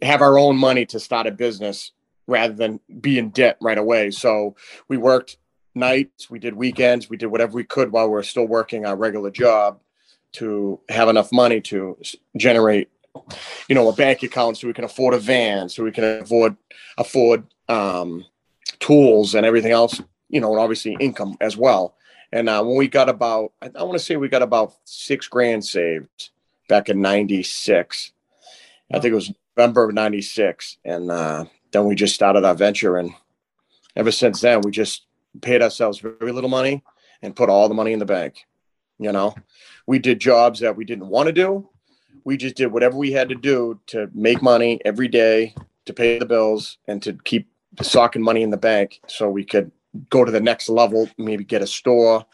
have 0.01 0.21
our 0.21 0.37
own 0.37 0.57
money 0.57 0.85
to 0.87 0.99
start 0.99 1.27
a 1.27 1.31
business 1.31 1.91
rather 2.27 2.53
than 2.53 2.79
be 3.01 3.17
in 3.17 3.29
debt 3.29 3.57
right 3.61 3.77
away. 3.77 4.11
So 4.11 4.55
we 4.87 4.97
worked 4.97 5.37
nights, 5.73 6.29
we 6.29 6.39
did 6.39 6.53
weekends, 6.53 7.09
we 7.09 7.17
did 7.17 7.27
whatever 7.27 7.53
we 7.53 7.63
could 7.63 7.91
while 7.91 8.09
we 8.09 8.19
are 8.19 8.23
still 8.23 8.47
working 8.47 8.85
our 8.85 8.95
regular 8.95 9.31
job 9.31 9.79
to 10.33 10.79
have 10.89 11.09
enough 11.09 11.31
money 11.31 11.59
to 11.61 11.97
generate 12.37 12.89
you 13.67 13.75
know 13.75 13.89
a 13.89 13.93
bank 13.93 14.23
account 14.23 14.57
so 14.57 14.67
we 14.67 14.73
can 14.73 14.83
afford 14.83 15.13
a 15.13 15.19
van 15.19 15.69
so 15.69 15.83
we 15.83 15.91
can 15.91 16.03
afford 16.21 16.55
afford 16.97 17.43
um, 17.67 18.25
tools 18.79 19.35
and 19.35 19.45
everything 19.45 19.71
else 19.71 20.01
you 20.29 20.39
know 20.39 20.51
and 20.51 20.59
obviously 20.59 20.95
income 20.99 21.37
as 21.41 21.55
well. 21.55 21.95
And 22.31 22.47
uh, 22.47 22.63
when 22.63 22.77
we 22.77 22.87
got 22.87 23.09
about 23.09 23.53
i, 23.61 23.69
I 23.75 23.83
want 23.83 23.93
to 23.93 24.03
say 24.03 24.15
we 24.15 24.29
got 24.29 24.41
about 24.41 24.73
six 24.85 25.27
grand 25.27 25.65
saved 25.65 26.29
back 26.67 26.89
in 26.89 27.01
96 27.01 28.11
i 28.93 28.99
think 28.99 29.11
it 29.11 29.15
was 29.15 29.33
november 29.57 29.85
of 29.85 29.93
96 29.93 30.77
and 30.85 31.11
uh, 31.11 31.45
then 31.71 31.85
we 31.85 31.95
just 31.95 32.15
started 32.15 32.45
our 32.45 32.53
venture 32.53 32.97
and 32.97 33.11
ever 33.95 34.11
since 34.11 34.41
then 34.41 34.61
we 34.61 34.71
just 34.71 35.05
paid 35.41 35.61
ourselves 35.61 35.99
very 35.99 36.31
little 36.31 36.49
money 36.49 36.83
and 37.21 37.35
put 37.35 37.49
all 37.49 37.67
the 37.67 37.73
money 37.73 37.93
in 37.93 37.99
the 37.99 38.05
bank 38.05 38.45
you 38.99 39.11
know? 39.11 39.33
We 39.87 39.97
did 39.97 40.19
jobs 40.19 40.59
that 40.59 40.75
we 40.75 40.85
didn't 40.85 41.07
want 41.07 41.27
to 41.27 41.33
do 41.33 41.67
we 42.25 42.37
just 42.37 42.55
did 42.55 42.67
whatever 42.67 42.97
we 42.97 43.11
had 43.11 43.29
to 43.29 43.35
do 43.35 43.79
to 43.87 44.09
make 44.13 44.41
money 44.41 44.79
every 44.85 45.07
day 45.07 45.53
to 45.85 45.93
pay 45.93 46.19
the 46.19 46.25
bills 46.25 46.77
and 46.87 47.01
to 47.03 47.13
keep 47.23 47.47
socking 47.81 48.21
money 48.21 48.41
in 48.41 48.49
the 48.49 48.57
bank 48.57 48.99
so 49.07 49.29
we 49.29 49.43
could 49.45 49.71
go 50.09 50.23
to 50.23 50.31
the 50.31 50.39
next 50.39 50.69
level 50.69 51.09
maybe 51.17 51.43
get 51.43 51.61
a 51.61 51.67
store 51.67 52.25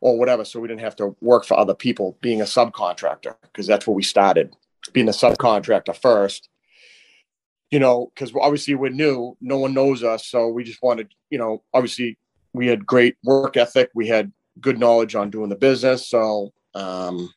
or 0.00 0.18
whatever 0.18 0.44
so 0.44 0.60
we 0.60 0.68
didn't 0.68 0.80
have 0.80 0.96
to 0.96 1.16
work 1.20 1.44
for 1.44 1.58
other 1.58 1.74
people 1.74 2.18
being 2.20 2.40
a 2.40 2.44
subcontractor 2.44 3.34
because 3.42 3.66
that's 3.66 3.86
where 3.86 3.94
we 3.94 4.02
started 4.02 4.54
being 4.92 5.08
a 5.08 5.12
subcontractor 5.12 5.96
first. 5.96 6.48
You 7.70 7.78
know 7.80 8.12
because 8.14 8.32
obviously 8.40 8.74
we're 8.74 8.90
new 8.90 9.36
no 9.40 9.58
one 9.58 9.74
knows 9.74 10.04
us 10.04 10.26
so 10.26 10.48
we 10.48 10.62
just 10.62 10.82
wanted 10.82 11.12
you 11.30 11.38
know 11.38 11.62
obviously 11.72 12.16
we 12.52 12.68
had 12.68 12.86
great 12.86 13.16
work 13.24 13.56
ethic 13.56 13.90
we 13.94 14.06
had 14.06 14.32
good 14.60 14.78
knowledge 14.78 15.16
on 15.16 15.30
doing 15.30 15.48
the 15.48 15.56
business 15.56 16.08
so 16.08 16.52
um 16.74 17.32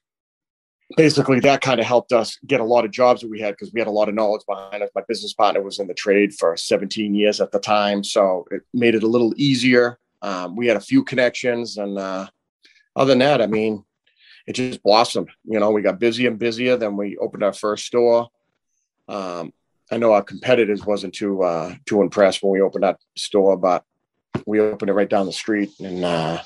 basically 0.96 1.40
that 1.42 1.62
kind 1.62 1.80
of 1.80 1.86
helped 1.86 2.14
us 2.14 2.38
get 2.46 2.62
a 2.62 2.66
lot 2.66 2.86
of 2.86 2.92
jobs 2.92 3.22
that 3.22 3.30
we 3.30 3.42
had 3.42 3.52
because 3.52 3.74
we 3.74 3.80
had 3.80 3.88
a 3.88 3.92
lot 3.92 4.08
of 4.08 4.16
knowledge 4.16 4.44
behind 4.48 4.82
us. 4.82 4.90
My 4.96 5.02
business 5.08 5.34
partner 5.34 5.62
was 5.62 5.80
in 5.80 5.88
the 5.88 5.94
trade 5.94 6.34
for 6.34 6.56
17 6.56 7.14
years 7.14 7.42
at 7.42 7.52
the 7.52 7.60
time, 7.60 8.04
so 8.04 8.46
it 8.52 8.62
made 8.74 8.96
it 8.96 9.04
a 9.04 9.08
little 9.08 9.34
easier. 9.36 10.00
Um, 10.22 10.56
we 10.56 10.68
had 10.68 10.78
a 10.78 10.82
few 10.82 11.04
connections, 11.04 11.78
and 11.78 11.98
uh, 11.98 12.28
other 12.96 13.10
than 13.10 13.20
that, 13.20 13.42
I 13.42 13.48
mean, 13.48 13.84
it 14.48 14.54
just 14.54 14.82
blossomed. 14.82 15.30
You 15.44 15.60
know, 15.60 15.72
we 15.72 15.82
got 15.82 16.00
busier 16.00 16.30
and 16.30 16.40
busier. 16.40 16.78
Then 16.78 16.96
we 16.96 17.18
opened 17.18 17.44
our 17.44 17.54
first 17.54 17.86
store. 17.86 18.30
Um, 19.10 19.52
I 19.92 19.98
know 19.98 20.14
our 20.14 20.24
competitors 20.24 20.86
wasn't 20.86 21.14
too 21.14 21.44
uh, 21.44 21.76
too 21.86 22.02
impressed 22.02 22.42
when 22.42 22.54
we 22.54 22.62
opened 22.62 22.84
that 22.84 23.00
store, 23.16 23.58
but 23.58 23.84
we 24.46 24.60
opened 24.60 24.90
it 24.90 24.94
right 24.94 25.10
down 25.10 25.26
the 25.26 25.34
street, 25.34 25.72
and 25.80 26.04
uh, 26.04 26.42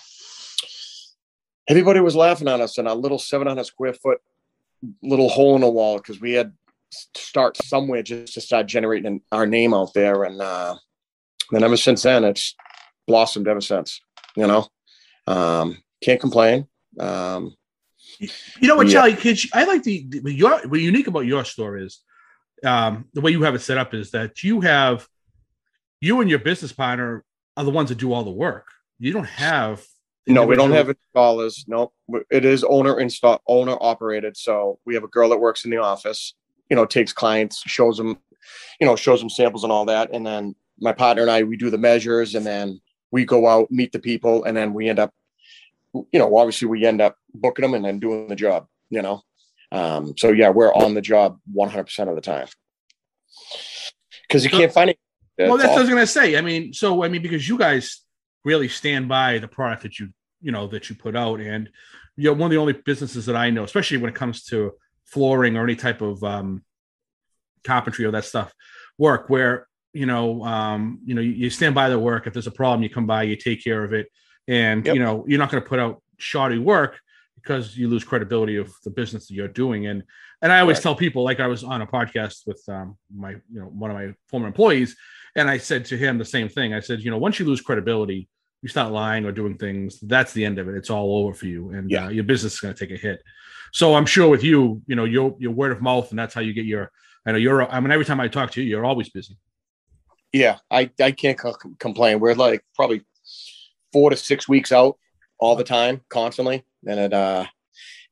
everybody 1.68 2.00
was 2.00 2.16
laughing 2.16 2.48
at 2.48 2.62
us 2.62 2.78
in 2.78 2.88
a 2.88 2.94
little 2.94 3.20
700 3.20 3.66
square 3.66 3.94
foot 3.94 4.20
little 5.04 5.30
hole 5.30 5.56
in 5.56 5.62
the 5.62 5.70
wall 5.70 5.98
because 5.98 6.20
we 6.20 6.34
had 6.34 6.54
to 7.14 7.22
start 7.22 7.58
somewhere 7.58 8.04
just 8.04 8.34
to 8.34 8.42
start 8.42 8.68
generating 8.68 9.22
our 9.32 9.46
name 9.46 9.74
out 9.74 9.94
there, 9.94 10.24
and 10.24 10.42
uh, 10.42 10.76
then 11.52 11.64
ever 11.64 11.78
since 11.78 12.04
then, 12.04 12.24
it's 12.24 12.56
blossomed 13.08 13.48
ever 13.48 13.62
since. 13.62 14.02
You 14.36 14.48
know, 14.48 14.68
um, 15.28 15.78
can't 16.04 16.20
complain. 16.20 16.68
Um, 17.00 17.56
you 18.20 18.68
know 18.68 18.76
what, 18.76 18.88
yeah. 18.88 18.94
Charlie? 18.94 19.16
Kids, 19.16 19.48
I 19.54 19.66
like 19.66 19.84
the, 19.84 20.06
the 20.08 20.34
your 20.34 20.68
what 20.68 20.80
unique 20.80 21.08
about 21.08 21.26
your 21.26 21.46
store 21.46 21.78
is 21.78 22.02
um, 22.66 23.06
the 23.14 23.22
way 23.22 23.32
you 23.32 23.44
have 23.44 23.56
it 23.56 23.62
set 23.62 23.78
up 23.78 23.94
is 23.94 24.12
that 24.12 24.44
you 24.44 24.62
have 24.62 25.08
you 26.00 26.22
and 26.22 26.30
your 26.30 26.40
business 26.40 26.72
partner 26.72 27.24
are 27.58 27.64
the 27.64 27.72
ones 27.72 27.90
that 27.90 27.98
do 27.98 28.14
all 28.14 28.24
the 28.24 28.32
work. 28.32 28.68
You 29.00 29.14
don't 29.14 29.26
have 29.26 29.84
no, 30.28 30.46
we 30.46 30.56
don't 30.56 30.72
have 30.72 30.88
installers. 30.88 31.68
No, 31.68 31.92
it 32.30 32.46
is 32.46 32.64
owner 32.64 33.00
install 33.00 33.42
owner 33.48 33.78
operated. 33.80 34.38
So 34.38 34.80
we 34.86 34.94
have 34.94 35.04
a 35.04 35.08
girl 35.08 35.30
that 35.30 35.40
works 35.40 35.66
in 35.66 35.72
the 35.72 35.78
office. 35.78 36.34
You 36.70 36.76
know, 36.76 36.86
takes 36.86 37.12
clients, 37.12 37.62
shows 37.66 37.98
them, 37.98 38.18
you 38.80 38.88
know, 38.88 38.96
shows 38.96 39.20
them 39.20 39.30
samples 39.30 39.64
and 39.64 39.74
all 39.74 39.86
that, 39.86 40.12
and 40.14 40.26
then 40.26 40.56
my 40.80 40.94
partner 40.94 41.24
and 41.24 41.32
I 41.32 41.44
we 41.44 41.58
do 41.58 41.70
the 41.70 41.78
measures, 41.78 42.36
and 42.36 42.46
then 42.46 42.80
we 43.12 43.26
go 43.26 43.48
out 43.48 43.72
meet 43.72 43.92
the 43.92 44.00
people, 44.00 44.44
and 44.44 44.56
then 44.56 44.74
we 44.74 44.88
end 44.88 45.00
up, 45.00 45.14
you 45.94 46.20
know, 46.20 46.36
obviously 46.38 46.68
we 46.68 46.86
end 46.86 47.02
up 47.02 47.18
booking 47.34 47.64
them 47.64 47.74
and 47.74 47.84
then 47.84 48.00
doing 48.00 48.28
the 48.28 48.36
job. 48.36 48.68
You 48.90 49.02
know, 49.02 49.24
um, 49.72 50.14
so 50.18 50.32
yeah, 50.32 50.50
we're 50.50 50.74
on 50.74 50.94
the 50.94 51.02
job 51.02 51.40
100 51.52 51.84
percent 51.84 52.10
of 52.10 52.16
the 52.16 52.22
time 52.22 52.48
because 54.28 54.44
you 54.44 54.50
can't 54.50 54.72
find 54.72 54.92
it. 54.92 55.00
well, 55.38 55.58
that's 55.58 55.70
what 55.70 55.80
I 55.80 55.82
was 55.82 55.90
gonna 55.90 56.08
say. 56.08 56.38
I 56.38 56.42
mean, 56.42 56.74
so 56.74 57.04
I 57.04 57.10
mean, 57.10 57.22
because 57.22 57.48
you 57.48 57.58
guys 57.58 58.02
really 58.44 58.68
stand 58.68 59.08
by 59.08 59.40
the 59.40 59.48
product 59.48 59.84
that 59.84 60.00
you 60.00 60.10
you 60.42 60.52
know 60.52 60.68
that 60.68 60.90
you 60.90 60.96
put 60.96 61.16
out, 61.16 61.40
and 61.40 61.70
you 62.18 62.26
know, 62.26 62.34
one 62.34 62.48
of 62.48 62.52
the 62.52 62.58
only 62.58 62.74
businesses 62.74 63.26
that 63.28 63.36
I 63.36 63.50
know, 63.50 63.64
especially 63.64 63.98
when 63.98 64.10
it 64.10 64.16
comes 64.16 64.44
to 64.46 64.74
flooring 65.06 65.58
or 65.58 65.64
any 65.64 65.76
type 65.76 66.02
of 66.02 66.24
um, 66.24 66.64
carpentry 67.64 68.06
or 68.06 68.12
that 68.12 68.26
stuff 68.26 68.54
work, 68.98 69.30
where 69.30 69.68
you 69.94 70.06
know, 70.06 70.44
um, 70.46 71.00
you 71.06 71.14
know, 71.14 71.22
you, 71.22 71.50
stand 71.50 71.76
by 71.76 71.90
the 71.90 72.00
work. 72.00 72.26
If 72.26 72.34
there's 72.34 72.48
a 72.48 72.52
problem, 72.52 72.82
you 72.82 72.90
come 72.90 73.08
by, 73.08 73.24
you 73.24 73.36
take 73.36 73.64
care 73.64 73.84
of 73.84 73.94
it, 73.94 74.08
and 74.48 74.86
yep. 74.86 74.96
you 74.96 75.02
know, 75.02 75.26
you're 75.28 75.40
not 75.40 75.52
going 75.52 75.62
to 75.62 75.68
put 75.68 75.80
out 75.80 76.02
shoddy 76.18 76.58
work 76.58 77.00
because 77.36 77.76
you 77.76 77.88
lose 77.88 78.04
credibility 78.04 78.58
of 78.58 78.72
the 78.84 78.90
business 78.90 79.28
that 79.28 79.34
you're 79.34 79.48
doing. 79.48 79.88
And 79.88 80.04
and 80.42 80.52
I 80.52 80.60
always 80.60 80.78
right. 80.78 80.84
tell 80.84 80.96
people, 80.96 81.24
like 81.24 81.40
I 81.40 81.48
was 81.48 81.64
on 81.64 81.82
a 81.82 81.88
podcast 81.88 82.48
with 82.48 82.64
um, 82.68 82.98
my, 83.14 83.32
you 83.32 83.60
know, 83.60 83.66
one 83.66 83.92
of 83.92 83.98
my 83.98 84.14
former 84.28 84.48
employees, 84.48 84.96
and 85.36 85.50
I 85.50 85.58
said 85.58 85.86
to 85.86 85.98
him 85.98 86.18
the 86.18 86.26
same 86.26 86.50
thing. 86.50 86.74
I 86.74 86.80
said, 86.80 87.02
you 87.02 87.12
know, 87.12 87.18
once 87.18 87.40
you 87.40 87.46
lose 87.46 87.62
credibility, 87.62 88.28
you 88.62 88.70
start 88.70 88.92
lying 88.92 89.26
or 89.26 89.32
doing 89.32 89.58
things. 89.58 90.00
That's 90.02 90.34
the 90.34 90.46
end 90.46 90.60
of 90.60 90.68
it. 90.68 90.76
It's 90.76 90.90
all 90.90 91.18
over 91.18 91.34
for 91.34 91.48
you, 91.48 91.72
and 91.72 91.90
yeah. 91.90 92.06
uh, 92.06 92.10
your 92.10 92.24
business 92.24 92.54
is 92.54 92.60
going 92.60 92.74
to 92.74 92.80
take 92.80 92.96
a 92.96 93.02
hit. 93.02 93.22
So 93.74 93.96
I'm 93.96 94.06
sure 94.06 94.30
with 94.30 94.44
you, 94.44 94.82
you 94.88 94.96
know, 94.96 95.06
your 95.06 95.36
your 95.40 95.52
word 95.52 95.72
of 95.72 95.82
mouth, 95.82 96.10
and 96.10 96.20
that's 96.20 96.34
how 96.34 96.42
you 96.42 96.54
get 96.54 96.66
your. 96.66 96.92
I 97.26 97.32
know 97.32 97.38
you're. 97.38 97.70
I 97.70 97.80
mean, 97.80 97.92
every 97.92 98.06
time 98.06 98.20
I 98.20 98.28
talk 98.28 98.52
to 98.52 98.62
you, 98.62 98.70
you're 98.70 98.86
always 98.86 99.10
busy. 99.10 99.38
Yeah, 100.34 100.58
I 100.70 100.92
I 101.00 101.12
can't 101.12 101.40
complain. 101.80 102.20
We're 102.20 102.36
like 102.36 102.64
probably 102.76 103.04
four 103.92 104.10
to 104.10 104.18
six 104.18 104.48
weeks 104.48 104.72
out 104.72 104.98
all 105.40 105.56
the 105.56 105.64
time, 105.64 106.02
constantly, 106.10 106.64
and 106.86 107.00
it 107.00 107.14
uh 107.14 107.46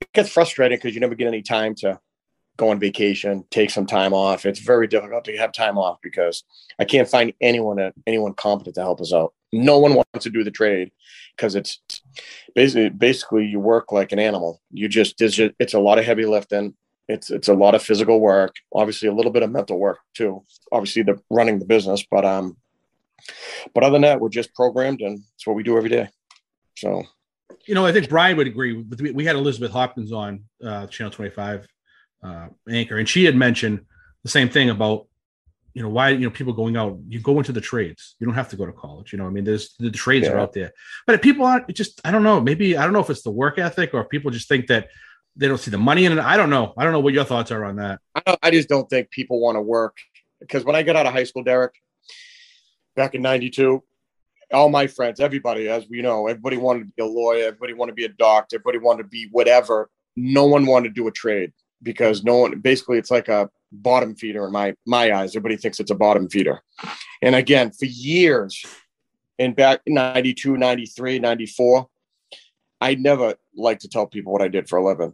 it 0.01 0.11
gets 0.13 0.29
frustrating 0.29 0.77
because 0.77 0.93
you 0.93 1.01
never 1.01 1.15
get 1.15 1.27
any 1.27 1.41
time 1.41 1.75
to 1.75 1.99
go 2.59 2.69
on 2.69 2.79
vacation, 2.79 3.45
take 3.49 3.71
some 3.71 3.85
time 3.85 4.13
off. 4.13 4.45
It's 4.45 4.59
very 4.59 4.85
difficult 4.85 5.23
to 5.23 5.37
have 5.37 5.53
time 5.53 5.77
off 5.77 5.97
because 6.03 6.43
I 6.77 6.85
can't 6.85 7.07
find 7.07 7.33
anyone 7.41 7.91
anyone 8.05 8.33
competent 8.33 8.75
to 8.75 8.81
help 8.81 9.01
us 9.01 9.13
out. 9.13 9.33
No 9.51 9.79
one 9.79 9.95
wants 9.95 10.23
to 10.23 10.29
do 10.29 10.43
the 10.43 10.51
trade 10.51 10.91
because 11.35 11.55
it's 11.55 11.79
basically 12.53 12.89
basically 12.89 13.45
you 13.45 13.59
work 13.59 13.91
like 13.91 14.11
an 14.11 14.19
animal. 14.19 14.61
You 14.71 14.89
just, 14.89 15.17
just 15.17 15.39
it's 15.57 15.73
a 15.73 15.79
lot 15.79 15.97
of 15.97 16.05
heavy 16.05 16.25
lifting. 16.25 16.75
It's 17.07 17.31
it's 17.31 17.47
a 17.47 17.53
lot 17.53 17.75
of 17.75 17.81
physical 17.81 18.19
work. 18.19 18.55
Obviously, 18.73 19.07
a 19.07 19.13
little 19.13 19.31
bit 19.31 19.41
of 19.41 19.51
mental 19.51 19.79
work 19.79 19.99
too. 20.13 20.43
Obviously, 20.71 21.01
the 21.01 21.17
running 21.31 21.57
the 21.57 21.65
business, 21.65 22.05
but 22.11 22.25
um, 22.25 22.57
but 23.73 23.83
other 23.83 23.93
than 23.93 24.03
that, 24.03 24.19
we're 24.19 24.29
just 24.29 24.53
programmed, 24.53 25.01
and 25.01 25.19
it's 25.35 25.47
what 25.47 25.55
we 25.55 25.63
do 25.63 25.77
every 25.77 25.89
day. 25.89 26.09
So, 26.77 27.03
you 27.65 27.73
know, 27.73 27.85
I 27.85 27.91
think 27.91 28.09
Brian 28.09 28.37
would 28.37 28.47
agree. 28.47 28.85
We 29.13 29.25
had 29.25 29.35
Elizabeth 29.35 29.71
Hopkins 29.71 30.11
on 30.11 30.43
uh, 30.63 30.85
Channel 30.87 31.11
Twenty 31.11 31.31
Five 31.31 31.67
uh, 32.23 32.47
anchor, 32.69 32.97
and 32.97 33.07
she 33.07 33.25
had 33.25 33.35
mentioned 33.35 33.85
the 34.23 34.29
same 34.29 34.49
thing 34.49 34.69
about 34.69 35.07
you 35.73 35.81
know 35.81 35.89
why 35.89 36.09
you 36.09 36.19
know 36.19 36.29
people 36.29 36.53
going 36.53 36.75
out. 36.77 36.97
You 37.07 37.19
go 37.19 37.37
into 37.37 37.51
the 37.51 37.61
trades. 37.61 38.15
You 38.19 38.25
don't 38.25 38.35
have 38.35 38.49
to 38.49 38.55
go 38.55 38.65
to 38.65 38.71
college. 38.71 39.11
You 39.11 39.19
know, 39.19 39.27
I 39.27 39.29
mean, 39.29 39.43
there's 39.43 39.75
the 39.79 39.91
trades 39.91 40.27
yeah. 40.27 40.33
are 40.33 40.39
out 40.39 40.53
there, 40.53 40.73
but 41.05 41.21
people 41.21 41.45
aren't 41.45 41.73
just. 41.73 42.01
I 42.03 42.11
don't 42.11 42.23
know. 42.23 42.41
Maybe 42.41 42.77
I 42.77 42.83
don't 42.83 42.93
know 42.93 42.99
if 42.99 43.09
it's 43.09 43.21
the 43.21 43.31
work 43.31 43.57
ethic 43.57 43.93
or 43.93 44.03
people 44.03 44.31
just 44.31 44.47
think 44.47 44.67
that 44.67 44.89
they 45.35 45.47
don't 45.47 45.59
see 45.59 45.71
the 45.71 45.77
money 45.77 46.05
in 46.05 46.13
it. 46.13 46.19
I 46.19 46.37
don't 46.37 46.49
know. 46.49 46.73
I 46.77 46.83
don't 46.83 46.91
know 46.91 46.99
what 46.99 47.13
your 47.13 47.23
thoughts 47.23 47.51
are 47.51 47.63
on 47.63 47.77
that. 47.77 47.99
I, 48.15 48.37
I 48.43 48.51
just 48.51 48.67
don't 48.67 48.89
think 48.89 49.09
people 49.09 49.39
want 49.39 49.55
to 49.55 49.61
work 49.61 49.97
because 50.39 50.65
when 50.65 50.75
I 50.75 50.83
got 50.83 50.95
out 50.95 51.05
of 51.05 51.13
high 51.13 51.23
school, 51.23 51.43
Derek, 51.43 51.73
back 52.95 53.15
in 53.15 53.21
'92, 53.21 53.83
all 54.51 54.69
my 54.69 54.87
friends, 54.87 55.19
everybody, 55.19 55.69
as 55.69 55.87
we 55.89 56.01
know, 56.01 56.27
everybody 56.27 56.57
wanted 56.57 56.79
to 56.79 56.93
be 56.97 57.03
a 57.03 57.05
lawyer, 57.05 57.45
everybody 57.45 57.73
wanted 57.73 57.91
to 57.91 57.95
be 57.95 58.05
a 58.05 58.09
doctor, 58.09 58.57
everybody 58.57 58.79
wanted 58.79 59.03
to 59.03 59.09
be 59.09 59.27
whatever. 59.31 59.89
No 60.15 60.47
one 60.47 60.65
wanted 60.65 60.89
to 60.89 60.93
do 60.95 61.07
a 61.07 61.11
trade 61.11 61.53
because 61.81 62.23
no 62.23 62.37
one 62.37 62.59
basically 62.59 62.97
it's 62.97 63.11
like 63.11 63.27
a 63.27 63.49
bottom 63.71 64.15
feeder 64.15 64.45
in 64.45 64.51
my 64.51 64.75
my 64.85 65.11
eyes. 65.11 65.31
Everybody 65.31 65.57
thinks 65.57 65.79
it's 65.79 65.91
a 65.91 65.95
bottom 65.95 66.29
feeder. 66.29 66.61
And 67.21 67.35
again, 67.35 67.71
for 67.71 67.85
years 67.85 68.65
in 69.37 69.53
back 69.53 69.81
92, 69.87 70.57
93, 70.57 71.19
94, 71.19 71.87
I 72.81 72.95
never 72.95 73.35
like 73.55 73.79
to 73.79 73.89
tell 73.89 74.07
people 74.07 74.31
what 74.31 74.41
I 74.41 74.47
did 74.47 74.69
for 74.69 74.77
a 74.77 74.85
living. 74.85 75.13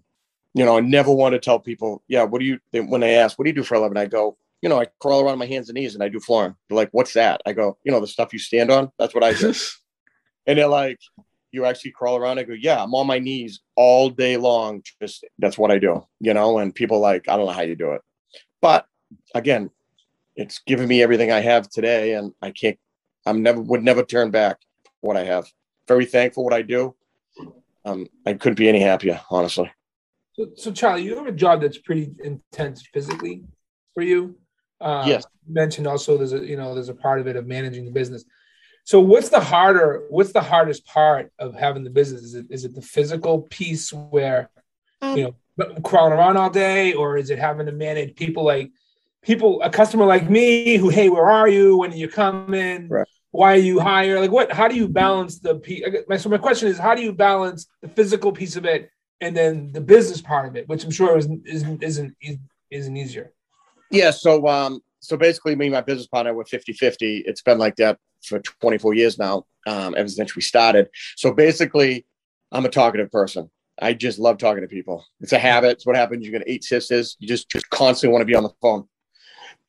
You 0.54 0.66
know, 0.66 0.78
I 0.78 0.80
never 0.80 1.12
want 1.12 1.34
to 1.34 1.40
tell 1.40 1.60
people, 1.60 2.02
yeah, 2.08 2.24
what 2.24 2.40
do 2.40 2.46
you 2.46 2.60
when 2.72 3.02
they 3.02 3.16
ask, 3.16 3.38
what 3.38 3.46
do 3.46 3.50
you 3.50 3.56
do 3.56 3.64
for 3.64 3.76
a 3.76 3.80
living? 3.80 3.98
I 3.98 4.06
go, 4.06 4.38
you 4.62 4.70
know, 4.70 4.80
I 4.80 4.88
crawl 5.00 5.22
around 5.22 5.34
on 5.34 5.40
my 5.40 5.46
hands 5.46 5.70
and 5.70 5.76
knees 5.76 5.96
and 5.96 6.04
I 6.04 6.10
do 6.10 6.20
flooring. 6.20 6.56
They're 6.70 6.78
like, 6.78 6.90
what's 6.92 7.14
that? 7.14 7.42
I 7.46 7.54
go, 7.54 7.78
you 7.84 7.92
know, 7.92 8.00
the 8.00 8.08
stuff 8.08 8.34
you 8.34 8.40
stand 8.40 8.72
on. 8.72 8.92
That's 8.98 9.14
what 9.14 9.24
I 9.24 9.34
do. 9.34 9.54
and 10.48 10.58
they're 10.58 10.68
like, 10.68 11.00
you 11.56 11.66
actually 11.66 11.92
crawl 11.92 12.18
around. 12.18 12.38
I 12.38 12.44
go, 12.44 12.54
yeah, 12.54 12.84
I'm 12.84 12.94
on 12.94 13.08
my 13.08 13.20
knees 13.20 13.62
all 13.76 14.10
day 14.10 14.38
long. 14.38 14.84
Just 15.02 15.26
that's 15.40 15.58
what 15.58 15.72
I 15.72 15.80
do, 15.80 16.06
you 16.20 16.34
know. 16.34 16.60
And 16.60 16.76
people 16.76 17.00
like, 17.00 17.28
I 17.28 17.36
don't 17.36 17.48
know 17.48 17.54
how 17.54 17.62
you 17.62 17.76
do 17.76 17.92
it, 17.94 18.02
but 18.62 18.86
again, 19.34 19.72
it's 20.36 20.60
given 20.60 20.88
me 20.88 21.02
everything 21.02 21.32
I 21.32 21.42
have 21.42 21.70
today, 21.70 22.14
and 22.14 22.34
I 22.42 22.52
can't. 22.52 22.78
I'm 23.26 23.42
never 23.42 23.62
would 23.62 23.84
never 23.84 24.04
turn 24.04 24.32
back 24.32 24.58
what 25.02 25.18
I 25.18 25.24
have. 25.24 25.46
Very 25.88 26.06
thankful 26.06 26.44
what 26.44 26.54
I 26.54 26.62
do. 26.62 26.96
Um, 27.86 28.08
I 28.26 28.34
couldn't 28.34 28.58
be 28.58 28.68
any 28.68 28.80
happier, 28.80 29.22
honestly. 29.30 29.72
So, 30.34 30.48
so 30.56 30.72
Charlie, 30.72 31.04
you 31.04 31.16
have 31.16 31.28
a 31.28 31.32
job 31.32 31.62
that's 31.62 31.78
pretty 31.78 32.12
intense 32.24 32.86
physically 32.94 33.44
for 33.94 34.04
you. 34.04 34.36
Uh, 34.82 35.04
yes. 35.08 35.24
You 35.48 35.54
mentioned 35.54 35.88
also 35.88 36.18
there's 36.18 36.34
a 36.34 36.46
you 36.46 36.58
know 36.58 36.74
there's 36.74 36.90
a 36.90 36.96
part 36.96 37.20
of 37.20 37.28
it 37.28 37.36
of 37.36 37.48
managing 37.48 37.86
the 37.86 37.92
business. 37.92 38.26
So 38.86 39.00
what's 39.00 39.30
the 39.30 39.40
harder 39.40 40.04
what's 40.10 40.32
the 40.32 40.42
hardest 40.42 40.86
part 40.86 41.32
of 41.40 41.56
having 41.56 41.84
the 41.84 41.90
business? 41.90 42.22
Is 42.22 42.36
it 42.36 42.46
is 42.52 42.66
it 42.66 42.76
the 42.76 42.82
physical 42.82 43.42
piece 43.42 43.92
where 43.92 44.50
you 45.02 45.36
know 45.58 45.82
crawling 45.84 46.14
around 46.14 46.38
all 46.38 46.52
day, 46.52 46.94
or 46.94 47.18
is 47.18 47.32
it 47.32 47.40
having 47.40 47.66
to 47.66 47.72
manage 47.72 48.16
people 48.16 48.46
like 48.46 48.72
people 49.24 49.60
a 49.64 49.72
customer 49.72 50.06
like 50.06 50.30
me 50.30 50.78
who 50.78 50.90
hey 50.90 51.10
where 51.10 51.30
are 51.30 51.50
you 51.50 51.78
when 51.78 51.92
are 51.92 51.96
you 51.96 52.08
come 52.08 52.54
in? 52.54 52.88
Right. 52.88 53.08
Why 53.32 53.54
are 53.54 53.60
you 53.60 53.80
higher? 53.80 54.20
Like 54.20 54.32
what? 54.32 54.52
How 54.52 54.68
do 54.68 54.76
you 54.76 54.88
balance 54.88 55.40
the 55.40 55.56
piece? 55.56 55.84
So 56.20 56.30
my 56.30 56.38
question 56.38 56.70
is, 56.70 56.78
how 56.78 56.94
do 56.94 57.02
you 57.02 57.12
balance 57.12 57.68
the 57.82 57.90
physical 57.90 58.32
piece 58.32 58.56
of 58.56 58.66
it 58.66 58.92
and 59.20 59.36
then 59.36 59.72
the 59.72 59.82
business 59.82 60.22
part 60.22 60.48
of 60.48 60.56
it, 60.56 60.70
which 60.70 60.84
I'm 60.84 60.92
sure 60.92 61.18
isn't 61.18 61.48
isn't 61.48 61.82
isn't, 61.82 62.16
isn't 62.70 62.98
easier. 62.98 63.34
Yeah. 63.90 64.12
So 64.12 64.48
um 64.48 64.82
so 65.00 65.18
basically 65.18 65.56
me 65.56 65.66
and 65.66 65.74
my 65.74 65.82
business 65.82 66.08
partner 66.08 66.34
were 66.34 66.44
50-50. 66.44 67.24
It's 67.26 67.42
been 67.42 67.58
like 67.58 67.76
that 67.78 68.00
for 68.28 68.40
24 68.40 68.94
years 68.94 69.18
now, 69.18 69.46
um, 69.68 69.96
ever 69.98 70.08
since 70.08 70.36
we 70.36 70.42
started. 70.42 70.90
So 71.16 71.34
basically, 71.34 72.06
I'm 72.52 72.66
a 72.66 72.70
talkative 72.70 73.12
person. 73.12 73.50
I 73.82 73.94
just 73.94 74.20
love 74.20 74.38
talking 74.38 74.62
to 74.62 74.68
people. 74.68 75.06
It's 75.20 75.34
a 75.34 75.40
habit. 75.40 75.72
It's 75.72 75.86
what 75.86 75.96
happens. 75.96 76.26
You 76.26 76.32
get 76.32 76.44
eight 76.48 76.64
sisters. 76.64 77.18
You 77.20 77.28
just 77.28 77.50
just 77.50 77.70
constantly 77.70 78.14
want 78.14 78.22
to 78.22 78.26
be 78.26 78.36
on 78.36 78.44
the 78.44 78.54
phone. 78.62 78.88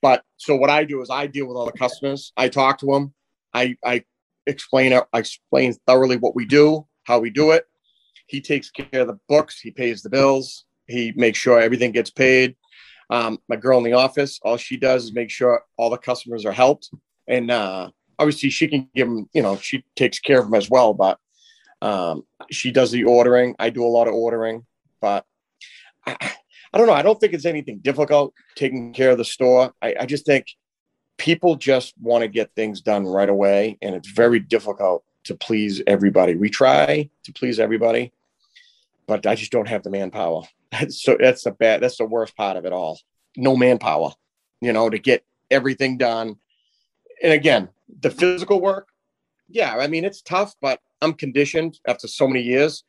But 0.00 0.22
so 0.36 0.54
what 0.54 0.70
I 0.70 0.84
do 0.84 1.00
is 1.00 1.10
I 1.10 1.26
deal 1.26 1.46
with 1.46 1.56
all 1.56 1.66
the 1.66 1.72
customers. 1.72 2.32
I 2.36 2.48
talk 2.48 2.78
to 2.78 2.86
them. 2.86 3.12
I 3.52 3.76
I 3.84 4.04
explain 4.46 4.92
I 4.92 5.18
explain 5.18 5.74
thoroughly 5.86 6.16
what 6.16 6.36
we 6.36 6.46
do, 6.46 6.86
how 7.04 7.18
we 7.18 7.30
do 7.30 7.50
it. 7.50 7.64
He 8.28 8.40
takes 8.40 8.70
care 8.70 9.02
of 9.02 9.08
the 9.08 9.18
books. 9.28 9.60
He 9.60 9.70
pays 9.70 10.02
the 10.02 10.10
bills. 10.10 10.64
He 10.86 11.12
makes 11.16 11.38
sure 11.38 11.60
everything 11.60 11.92
gets 11.92 12.10
paid. 12.10 12.56
Um, 13.10 13.38
my 13.48 13.56
girl 13.56 13.78
in 13.78 13.84
the 13.84 13.92
office, 13.92 14.38
all 14.42 14.56
she 14.56 14.76
does 14.76 15.04
is 15.04 15.14
make 15.14 15.30
sure 15.30 15.62
all 15.76 15.90
the 15.90 15.98
customers 15.98 16.44
are 16.44 16.52
helped. 16.52 16.90
And 17.28 17.50
uh, 17.50 17.90
obviously 18.18 18.50
she 18.50 18.68
can 18.68 18.88
give 18.94 19.08
them, 19.08 19.28
you 19.32 19.42
know, 19.42 19.56
she 19.56 19.84
takes 19.94 20.18
care 20.18 20.38
of 20.38 20.46
them 20.46 20.54
as 20.54 20.70
well, 20.70 20.94
but 20.94 21.18
um, 21.82 22.24
she 22.50 22.70
does 22.70 22.90
the 22.90 23.04
ordering. 23.04 23.54
I 23.58 23.70
do 23.70 23.84
a 23.84 23.88
lot 23.88 24.08
of 24.08 24.14
ordering, 24.14 24.64
but 25.00 25.24
I, 26.06 26.32
I 26.72 26.78
don't 26.78 26.86
know. 26.86 26.94
I 26.94 27.02
don't 27.02 27.18
think 27.20 27.32
it's 27.32 27.44
anything 27.44 27.78
difficult 27.78 28.34
taking 28.54 28.92
care 28.92 29.10
of 29.10 29.18
the 29.18 29.24
store. 29.24 29.72
I, 29.82 29.94
I 30.00 30.06
just 30.06 30.26
think 30.26 30.46
people 31.18 31.56
just 31.56 31.94
want 32.00 32.22
to 32.22 32.28
get 32.28 32.54
things 32.54 32.80
done 32.80 33.06
right 33.06 33.28
away, 33.28 33.78
and 33.82 33.94
it's 33.94 34.10
very 34.10 34.40
difficult 34.40 35.04
to 35.24 35.34
please 35.34 35.82
everybody. 35.86 36.34
We 36.34 36.50
try 36.50 37.10
to 37.24 37.32
please 37.32 37.58
everybody, 37.58 38.12
but 39.06 39.26
I 39.26 39.34
just 39.34 39.52
don't 39.52 39.68
have 39.68 39.82
the 39.82 39.90
manpower. 39.90 40.42
so 40.88 41.16
that's 41.18 41.44
the 41.44 41.52
bad. 41.52 41.82
That's 41.82 41.98
the 41.98 42.04
worst 42.04 42.36
part 42.36 42.56
of 42.56 42.64
it 42.64 42.72
all. 42.72 42.98
No 43.36 43.56
manpower, 43.56 44.12
you 44.60 44.72
know, 44.72 44.88
to 44.88 44.98
get 44.98 45.24
everything 45.50 45.98
done. 45.98 46.36
And 47.22 47.32
again, 47.32 47.68
the 48.00 48.10
physical 48.10 48.60
work, 48.60 48.88
yeah, 49.48 49.76
I 49.76 49.86
mean 49.86 50.04
it's 50.04 50.22
tough, 50.22 50.54
but 50.60 50.80
I'm 51.00 51.12
conditioned 51.12 51.78
after 51.86 52.08
so 52.08 52.26
many 52.26 52.42
years. 52.42 52.84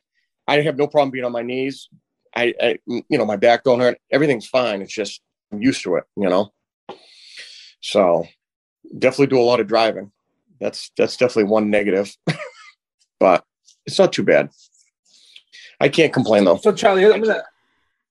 I 0.46 0.60
have 0.62 0.76
no 0.76 0.86
problem 0.86 1.10
being 1.10 1.24
on 1.24 1.32
my 1.32 1.42
knees. 1.42 1.88
I, 2.34 2.54
I 2.60 2.78
you 2.86 3.18
know, 3.18 3.24
my 3.24 3.36
back 3.36 3.64
don't 3.64 3.80
hurt. 3.80 3.98
Everything's 4.10 4.46
fine. 4.46 4.82
It's 4.82 4.92
just 4.92 5.20
I'm 5.52 5.62
used 5.62 5.82
to 5.84 5.96
it, 5.96 6.04
you 6.16 6.28
know. 6.28 6.52
So 7.80 8.26
definitely 8.98 9.28
do 9.28 9.40
a 9.40 9.42
lot 9.42 9.60
of 9.60 9.66
driving. 9.66 10.10
That's 10.60 10.90
that's 10.96 11.16
definitely 11.16 11.44
one 11.44 11.70
negative, 11.70 12.16
but 13.20 13.44
it's 13.86 13.98
not 13.98 14.12
too 14.12 14.24
bad. 14.24 14.50
I 15.80 15.88
can't 15.88 16.12
complain 16.12 16.44
though. 16.44 16.56
So 16.56 16.72
Charlie, 16.72 17.04
I'm 17.04 17.22
gonna 17.22 17.44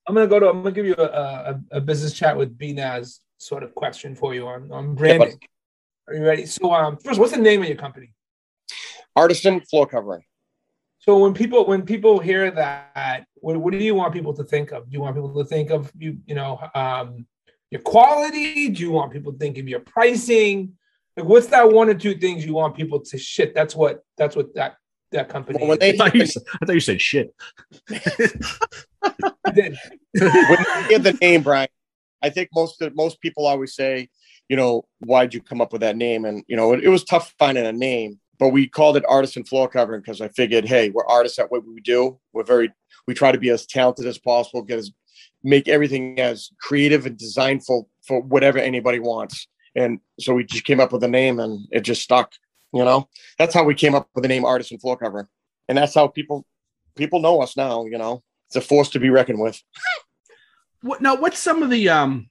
I'm 0.08 0.16
gonna 0.16 0.28
go 0.28 0.40
to 0.40 0.50
I'm 0.50 0.64
gonna 0.64 0.72
give 0.72 0.86
you 0.86 0.96
a, 0.98 1.04
a, 1.04 1.62
a 1.72 1.82
business 1.82 2.14
chat 2.14 2.38
with 2.38 2.58
BNAS 2.58 3.20
sort 3.38 3.64
of 3.64 3.76
question 3.76 4.16
for 4.16 4.34
you 4.34 4.48
on 4.48 4.72
on 4.72 4.96
branding. 4.96 5.38
Yeah, 5.42 5.48
Are 6.08 6.16
you 6.16 6.26
ready? 6.26 6.46
So 6.46 6.74
um, 6.74 6.98
first, 6.98 7.20
what's 7.20 7.34
the 7.34 7.40
name 7.40 7.62
of 7.62 7.68
your 7.68 7.78
company? 7.78 8.14
Artisan 9.16 9.60
Floor 9.62 9.88
Covering. 9.88 10.24
So 11.00 11.18
when 11.20 11.34
people 11.34 11.66
when 11.66 11.84
people 11.84 12.20
hear 12.20 12.50
that, 12.52 13.26
what, 13.36 13.58
what 13.58 13.72
do 13.72 13.78
you 13.78 13.96
want 13.96 14.14
people 14.14 14.34
to 14.34 14.44
think 14.44 14.72
of? 14.72 14.90
Do 14.90 14.94
you 14.94 15.02
want 15.02 15.16
people 15.16 15.34
to 15.34 15.46
think 15.46 15.70
of 15.70 15.92
you 15.98 16.18
you 16.26 16.36
know 16.36 16.60
um, 16.76 17.26
your 17.72 17.82
quality? 17.82 18.70
Do 18.70 18.82
you 18.82 18.92
want 18.92 19.12
people 19.12 19.34
to 19.34 19.38
think 19.38 19.58
of 19.58 19.68
your 19.68 19.80
pricing? 19.82 20.74
Like, 21.16 21.26
what's 21.26 21.48
that 21.48 21.72
one 21.72 21.90
or 21.90 21.94
two 21.94 22.16
things 22.16 22.46
you 22.46 22.54
want 22.54 22.76
people 22.76 23.00
to 23.00 23.18
shit? 23.18 23.54
That's 23.54 23.76
what 23.76 24.04
that's 24.18 24.36
what 24.36 24.54
that 24.56 24.78
that 25.12 25.30
company. 25.30 25.60
Well, 25.60 25.70
when 25.70 25.80
they, 25.80 25.94
I, 25.94 25.98
thought 25.98 26.16
you 26.16 26.26
said, 26.26 26.44
I 26.62 26.66
thought 26.66 26.74
you 26.74 26.80
said 26.80 27.02
shit. 27.02 27.34
I 27.90 29.52
did. 29.54 29.78
when 30.14 30.60
you 30.60 30.84
hear 30.90 31.00
the 31.00 31.18
name, 31.22 31.44
Brian, 31.44 31.70
I 32.22 32.30
think 32.30 32.50
most 32.54 32.82
of, 32.82 32.96
most 32.96 33.22
people 33.22 33.46
always 33.46 33.76
say, 33.76 34.10
you 34.50 34.56
know, 34.56 34.86
why'd 35.00 35.34
you 35.34 35.42
come 35.42 35.62
up 35.62 35.72
with 35.72 35.82
that 35.82 35.98
name? 35.98 36.26
And 36.26 36.44
you 36.48 36.56
know, 36.56 36.74
it, 36.74 36.84
it 36.84 36.90
was 36.90 37.04
tough 37.04 37.34
finding 37.38 37.66
a 37.66 37.72
name, 37.72 38.20
but 38.40 38.50
we 38.50 38.68
called 38.68 38.98
it 38.98 39.06
artisan 39.08 39.44
floor 39.44 39.68
covering 39.68 40.02
because 40.02 40.22
I 40.22 40.30
figured, 40.30 40.66
hey, 40.66 40.90
we're 40.90 41.06
artists 41.08 41.40
at 41.40 41.52
what 41.52 41.66
we 41.66 41.82
do. 41.82 42.20
We're 42.34 42.44
very 42.44 42.72
we 43.08 43.14
try 43.14 43.32
to 43.32 43.40
be 43.40 43.50
as 43.50 43.66
talented 43.66 44.06
as 44.06 44.18
possible, 44.18 44.62
get 44.62 44.80
as 44.80 44.92
make 45.44 45.68
everything 45.68 46.20
as 46.20 46.52
creative 46.60 47.06
and 47.06 47.18
designful 47.18 47.90
for 48.06 48.22
whatever 48.22 48.58
anybody 48.58 49.00
wants. 49.00 49.48
And 49.76 50.00
so 50.20 50.34
we 50.34 50.44
just 50.44 50.66
came 50.66 50.80
up 50.80 50.92
with 50.92 51.04
a 51.04 51.08
name 51.08 51.40
and 51.40 51.68
it 51.72 51.82
just 51.82 52.02
stuck. 52.02 52.34
You 52.74 52.84
know, 52.84 53.08
that's 53.40 53.54
how 53.54 53.64
we 53.64 53.76
came 53.76 53.96
up 53.96 54.10
with 54.14 54.24
the 54.24 54.28
name 54.28 54.44
Artisan 54.44 54.80
Floor 54.80 54.98
Cover. 54.98 55.30
And 55.70 55.78
that's 55.78 55.94
how 55.94 56.08
people 56.08 56.46
people 56.96 57.22
know 57.22 57.42
us 57.42 57.56
now, 57.56 57.86
you 57.86 57.98
know. 57.98 58.24
It's 58.48 58.56
a 58.56 58.62
force 58.62 58.90
to 58.92 59.00
be 59.00 59.10
reckoned 59.10 59.40
with. 59.40 59.62
what 60.82 61.02
now 61.02 61.16
what's 61.16 61.40
some 61.40 61.64
of 61.64 61.70
the 61.70 61.90
um 61.90 62.30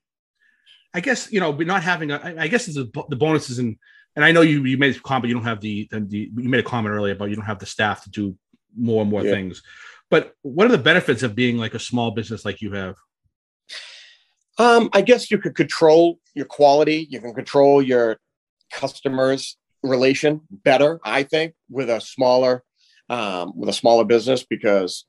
I 0.97 1.01
guess 1.01 1.31
you 1.31 1.41
know, 1.41 1.53
not 1.53 1.83
having 1.83 2.11
a, 2.11 2.37
I 2.39 2.49
guess 2.49 2.69
it's 2.69 2.79
a, 2.79 2.85
the 3.09 3.17
bonuses 3.17 3.59
and 3.59 3.77
and 4.17 4.25
I 4.25 4.33
know 4.33 4.41
you 4.41 4.65
you 4.65 4.79
made 4.79 4.97
a 4.97 5.01
comment, 5.01 5.29
you 5.29 5.35
don't 5.35 5.45
have 5.45 5.61
the, 5.61 5.87
the 5.93 6.31
you 6.35 6.49
made 6.49 6.61
a 6.61 6.69
comment 6.69 6.95
earlier 6.95 7.13
about 7.13 7.29
you 7.29 7.37
don't 7.37 7.45
have 7.45 7.59
the 7.59 7.67
staff 7.67 8.03
to 8.05 8.11
do 8.11 8.35
more 8.75 9.03
and 9.03 9.11
more 9.11 9.23
yeah. 9.23 9.31
things. 9.31 9.63
But 10.09 10.33
what 10.41 10.67
are 10.67 10.71
the 10.71 10.79
benefits 10.79 11.23
of 11.23 11.35
being 11.35 11.59
like 11.59 11.75
a 11.75 11.79
small 11.79 12.13
business 12.13 12.47
like 12.47 12.63
you 12.63 12.73
have? 12.73 12.97
Um, 14.59 14.89
I 14.95 15.03
guess 15.03 15.31
you 15.31 15.37
could 15.37 15.55
control 15.55 16.19
your 16.35 16.47
quality. 16.47 17.07
You 17.11 17.21
can 17.21 17.35
control 17.35 17.83
your 17.83 18.19
customers' 18.73 19.59
relation 19.83 20.41
better. 20.51 20.99
I 21.05 21.25
think 21.25 21.55
with 21.69 21.91
a 21.91 22.01
smaller, 22.01 22.65
um, 23.11 23.53
with 23.55 23.69
a 23.69 23.75
smaller 23.75 24.07
business 24.07 24.47
because 24.49 25.05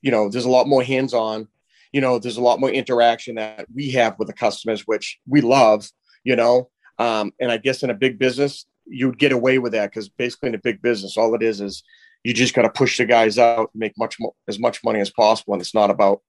you 0.00 0.10
know 0.10 0.30
there's 0.30 0.46
a 0.46 0.50
lot 0.50 0.66
more 0.66 0.82
hands-on. 0.82 1.48
You 1.96 2.02
know, 2.02 2.18
there's 2.18 2.36
a 2.36 2.42
lot 2.42 2.60
more 2.60 2.70
interaction 2.70 3.36
that 3.36 3.66
we 3.74 3.90
have 3.92 4.18
with 4.18 4.28
the 4.28 4.34
customers, 4.34 4.82
which 4.86 5.18
we 5.26 5.40
love. 5.40 5.88
You 6.24 6.36
know, 6.36 6.70
um, 6.98 7.32
and 7.40 7.50
I 7.50 7.56
guess 7.56 7.82
in 7.82 7.90
a 7.90 7.94
big 7.94 8.18
business, 8.18 8.66
you'd 8.84 9.18
get 9.18 9.32
away 9.32 9.58
with 9.58 9.72
that 9.72 9.90
because 9.90 10.08
basically 10.08 10.50
in 10.50 10.54
a 10.56 10.66
big 10.68 10.82
business, 10.82 11.16
all 11.16 11.34
it 11.34 11.42
is 11.42 11.60
is 11.60 11.82
you 12.24 12.34
just 12.34 12.54
got 12.54 12.62
to 12.62 12.70
push 12.70 12.98
the 12.98 13.06
guys 13.06 13.38
out, 13.38 13.70
make 13.74 13.94
much 13.96 14.16
more 14.20 14.34
as 14.48 14.58
much 14.58 14.82
money 14.84 15.00
as 15.00 15.10
possible, 15.10 15.54
and 15.54 15.62
it's 15.62 15.74
not 15.74 15.90
about 15.90 16.20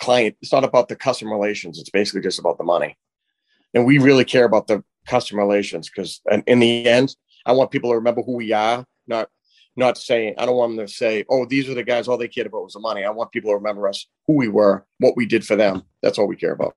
client. 0.00 0.36
It's 0.42 0.52
not 0.52 0.64
about 0.64 0.88
the 0.88 0.96
customer 0.96 1.32
relations. 1.32 1.78
It's 1.78 1.90
basically 1.90 2.22
just 2.22 2.38
about 2.38 2.58
the 2.58 2.64
money. 2.64 2.96
And 3.74 3.86
we 3.86 3.98
really 3.98 4.24
care 4.24 4.44
about 4.44 4.66
the 4.66 4.82
customer 5.06 5.42
relations 5.42 5.88
because 5.88 6.20
in 6.46 6.60
the 6.60 6.88
end, 6.88 7.14
I 7.46 7.52
want 7.52 7.70
people 7.70 7.90
to 7.90 7.96
remember 7.96 8.22
who 8.22 8.36
we 8.36 8.52
are, 8.52 8.84
not 9.06 9.28
not 9.76 9.98
saying 9.98 10.34
I 10.38 10.46
don't 10.46 10.56
want 10.56 10.76
them 10.76 10.86
to 10.86 10.92
say, 10.92 11.24
"Oh, 11.28 11.46
these 11.46 11.68
are 11.68 11.74
the 11.74 11.82
guys. 11.82 12.08
All 12.08 12.18
they 12.18 12.28
cared 12.28 12.46
about 12.46 12.64
was 12.64 12.74
the 12.74 12.80
money." 12.80 13.04
I 13.04 13.10
want 13.10 13.32
people 13.32 13.50
to 13.50 13.56
remember 13.56 13.88
us, 13.88 14.06
who 14.26 14.34
we 14.34 14.48
were, 14.48 14.86
what 14.98 15.16
we 15.16 15.26
did 15.26 15.46
for 15.46 15.56
them. 15.56 15.82
That's 16.02 16.18
all 16.18 16.26
we 16.26 16.36
care 16.36 16.52
about. 16.52 16.76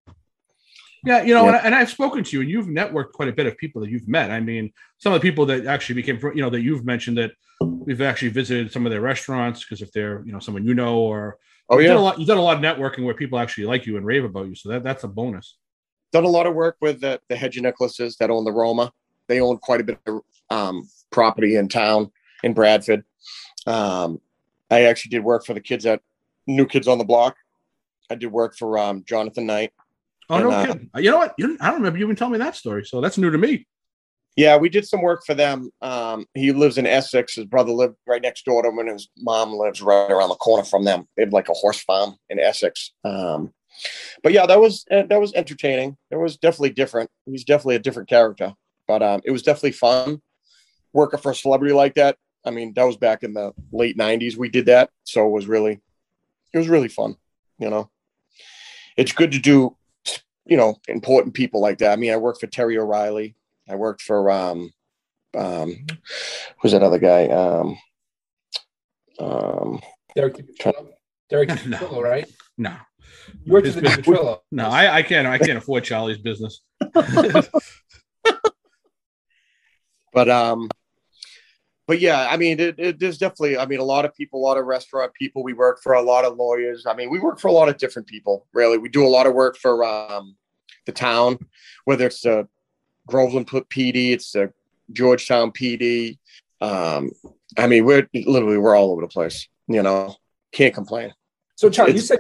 Yeah, 1.05 1.21
you 1.21 1.35
know, 1.35 1.45
yeah. 1.45 1.61
And, 1.63 1.75
I, 1.75 1.79
have 1.79 1.91
spoken 1.91 2.23
to 2.23 2.35
you, 2.35 2.41
and 2.41 2.49
you've 2.49 2.65
networked 2.65 3.11
quite 3.11 3.29
a 3.29 3.33
bit 3.33 3.45
of 3.45 3.55
people 3.57 3.79
that 3.81 3.91
you've 3.91 4.07
met. 4.07 4.31
I 4.31 4.39
mean, 4.39 4.71
some 4.97 5.13
of 5.13 5.21
the 5.21 5.27
people 5.27 5.45
that 5.45 5.67
actually 5.67 6.01
became, 6.01 6.19
you 6.33 6.41
know, 6.41 6.49
that 6.49 6.61
you've 6.61 6.83
mentioned 6.83 7.17
that 7.19 7.31
we've 7.61 8.01
actually 8.01 8.29
visited 8.29 8.71
some 8.71 8.87
of 8.87 8.91
their 8.91 9.01
restaurants 9.01 9.63
because 9.63 9.83
if 9.83 9.91
they're, 9.91 10.23
you 10.25 10.31
know, 10.31 10.39
someone 10.39 10.65
you 10.65 10.73
know, 10.73 10.97
or 10.97 11.37
oh 11.69 11.77
yeah, 11.77 11.89
done 11.89 11.97
a 11.97 12.01
lot, 12.01 12.17
you've 12.17 12.27
done 12.27 12.39
a 12.39 12.41
lot 12.41 12.57
of 12.57 12.63
networking 12.63 13.05
where 13.05 13.13
people 13.13 13.37
actually 13.37 13.65
like 13.65 13.85
you 13.85 13.97
and 13.97 14.05
rave 14.05 14.23
about 14.23 14.47
you. 14.47 14.55
So 14.55 14.69
that 14.69 14.83
that's 14.83 15.03
a 15.03 15.07
bonus. 15.07 15.57
Done 16.11 16.23
a 16.23 16.29
lot 16.29 16.47
of 16.47 16.55
work 16.55 16.77
with 16.81 17.01
the, 17.01 17.21
the 17.29 17.35
Hedge 17.35 17.57
Nicholases 17.57 18.17
that 18.17 18.31
own 18.31 18.43
the 18.43 18.51
Roma. 18.51 18.91
They 19.27 19.41
own 19.41 19.57
quite 19.57 19.81
a 19.81 19.83
bit 19.83 19.99
of 20.07 20.21
um, 20.49 20.89
property 21.11 21.55
in 21.55 21.67
town 21.67 22.11
in 22.45 22.53
Bradford. 22.53 23.03
Um, 23.67 24.21
I 24.71 24.83
actually 24.83 25.09
did 25.09 25.23
work 25.23 25.45
for 25.45 25.53
the 25.53 25.59
kids 25.59 25.85
at 25.85 26.01
New 26.47 26.65
Kids 26.65 26.87
on 26.87 26.97
the 26.97 27.03
Block. 27.03 27.35
I 28.09 28.15
did 28.15 28.31
work 28.31 28.55
for 28.55 28.77
um, 28.77 29.03
Jonathan 29.05 29.45
Knight 29.45 29.73
Oh 30.29 30.35
and, 30.35 30.43
no 30.45 30.51
uh, 30.51 30.65
kidding! 30.65 30.89
You 30.95 31.11
know 31.11 31.17
what? 31.17 31.35
You 31.37 31.57
I 31.61 31.67
don't 31.67 31.79
remember 31.79 31.99
you 31.99 32.05
even 32.05 32.15
telling 32.15 32.33
me 32.33 32.39
that 32.39 32.55
story, 32.55 32.83
so 32.85 32.99
that's 32.99 33.17
new 33.17 33.29
to 33.29 33.37
me. 33.37 33.67
Yeah, 34.35 34.57
we 34.57 34.69
did 34.69 34.85
some 34.85 35.01
work 35.01 35.23
for 35.25 35.33
them. 35.33 35.69
Um, 35.81 36.25
he 36.33 36.51
lives 36.51 36.77
in 36.77 36.85
Essex. 36.87 37.35
His 37.35 37.45
brother 37.45 37.71
lived 37.71 37.95
right 38.05 38.21
next 38.21 38.43
door 38.43 38.63
to 38.63 38.69
him, 38.69 38.79
and 38.79 38.89
his 38.89 39.07
mom 39.19 39.53
lives 39.53 39.81
right 39.81 40.11
around 40.11 40.29
the 40.29 40.35
corner 40.35 40.65
from 40.65 40.83
them. 40.83 41.07
They 41.15 41.23
have 41.23 41.33
like 41.33 41.47
a 41.47 41.53
horse 41.53 41.79
farm 41.81 42.15
in 42.29 42.39
Essex. 42.39 42.91
Um, 43.03 43.53
but 44.23 44.33
yeah, 44.33 44.45
that 44.45 44.59
was 44.59 44.83
uh, 44.89 45.03
that 45.09 45.21
was 45.21 45.33
entertaining. 45.33 45.95
It 46.09 46.17
was 46.17 46.37
definitely 46.37 46.71
different. 46.71 47.09
He's 47.25 47.43
definitely 47.43 47.75
a 47.75 47.79
different 47.79 48.09
character, 48.09 48.53
but 48.87 49.03
um, 49.03 49.21
it 49.25 49.31
was 49.31 49.43
definitely 49.43 49.73
fun 49.73 50.21
working 50.91 51.19
for 51.19 51.31
a 51.31 51.35
celebrity 51.35 51.73
like 51.73 51.93
that. 51.95 52.17
I 52.45 52.51
mean, 52.51 52.73
that 52.75 52.83
was 52.83 52.97
back 52.97 53.23
in 53.23 53.33
the 53.33 53.53
late 53.71 53.97
'90s. 53.97 54.37
We 54.37 54.49
did 54.49 54.67
that, 54.67 54.91
so 55.03 55.27
it 55.27 55.31
was 55.31 55.47
really, 55.47 55.81
it 56.53 56.57
was 56.57 56.69
really 56.69 56.87
fun. 56.87 57.15
You 57.57 57.69
know, 57.69 57.89
it's 58.97 59.11
good 59.11 59.31
to 59.31 59.39
do 59.39 59.75
you 60.45 60.57
know, 60.57 60.79
important 60.87 61.33
people 61.33 61.59
like 61.59 61.79
that. 61.79 61.91
I 61.91 61.95
mean, 61.95 62.13
I 62.13 62.17
worked 62.17 62.39
for 62.39 62.47
Terry 62.47 62.77
O'Reilly. 62.77 63.35
I 63.67 63.75
worked 63.75 64.01
for 64.01 64.29
um, 64.29 64.71
um, 65.35 65.85
who's 66.61 66.71
that 66.71 66.83
other 66.83 66.99
guy? 66.99 67.27
Um, 67.27 67.77
um, 69.19 69.81
Derek 70.15 70.39
Derek 71.29 71.65
no. 71.67 72.01
right? 72.01 72.29
No. 72.57 72.75
You 73.43 73.53
worked 73.53 73.67
for 73.67 73.81
the 73.81 74.39
No, 74.51 74.69
I, 74.69 74.97
I 74.97 75.03
can't. 75.03 75.27
I 75.27 75.39
can't 75.39 75.57
afford 75.57 75.83
Charlie's 75.83 76.19
business. 76.19 76.61
but 80.13 80.29
um, 80.29 80.69
but 81.87 81.99
yeah, 81.99 82.27
I 82.29 82.37
mean, 82.37 82.59
it, 82.59 82.75
it, 82.79 82.99
there's 82.99 83.17
definitely, 83.17 83.57
I 83.57 83.65
mean, 83.65 83.79
a 83.79 83.83
lot 83.83 84.05
of 84.05 84.15
people, 84.15 84.39
a 84.39 84.43
lot 84.43 84.57
of 84.57 84.65
restaurant 84.65 85.13
people. 85.13 85.43
We 85.43 85.53
work 85.53 85.81
for 85.83 85.93
a 85.93 86.01
lot 86.01 86.25
of 86.25 86.35
lawyers. 86.35 86.85
I 86.87 86.95
mean, 86.95 87.11
we 87.11 87.19
work 87.19 87.39
for 87.39 87.47
a 87.47 87.51
lot 87.51 87.69
of 87.69 87.77
different 87.77 88.07
people. 88.07 88.47
Really, 88.53 88.77
we 88.77 88.89
do 88.89 89.05
a 89.05 89.09
lot 89.09 89.27
of 89.27 89.33
work 89.33 89.57
for 89.57 89.83
um, 89.83 90.35
the 90.85 90.91
town, 90.91 91.37
whether 91.85 92.07
it's 92.07 92.21
the 92.21 92.47
Groveland 93.07 93.47
PD, 93.47 94.13
it's 94.13 94.31
the 94.31 94.51
Georgetown 94.91 95.51
PD. 95.51 96.17
Um, 96.59 97.11
I 97.57 97.67
mean, 97.67 97.85
we're 97.85 98.09
literally 98.13 98.57
we're 98.57 98.75
all 98.75 98.91
over 98.91 99.01
the 99.01 99.07
place. 99.07 99.47
You 99.67 99.83
know, 99.83 100.15
can't 100.51 100.73
complain. 100.73 101.13
So, 101.55 101.69
Charlie, 101.69 101.93
you 101.93 101.99
said 101.99 102.19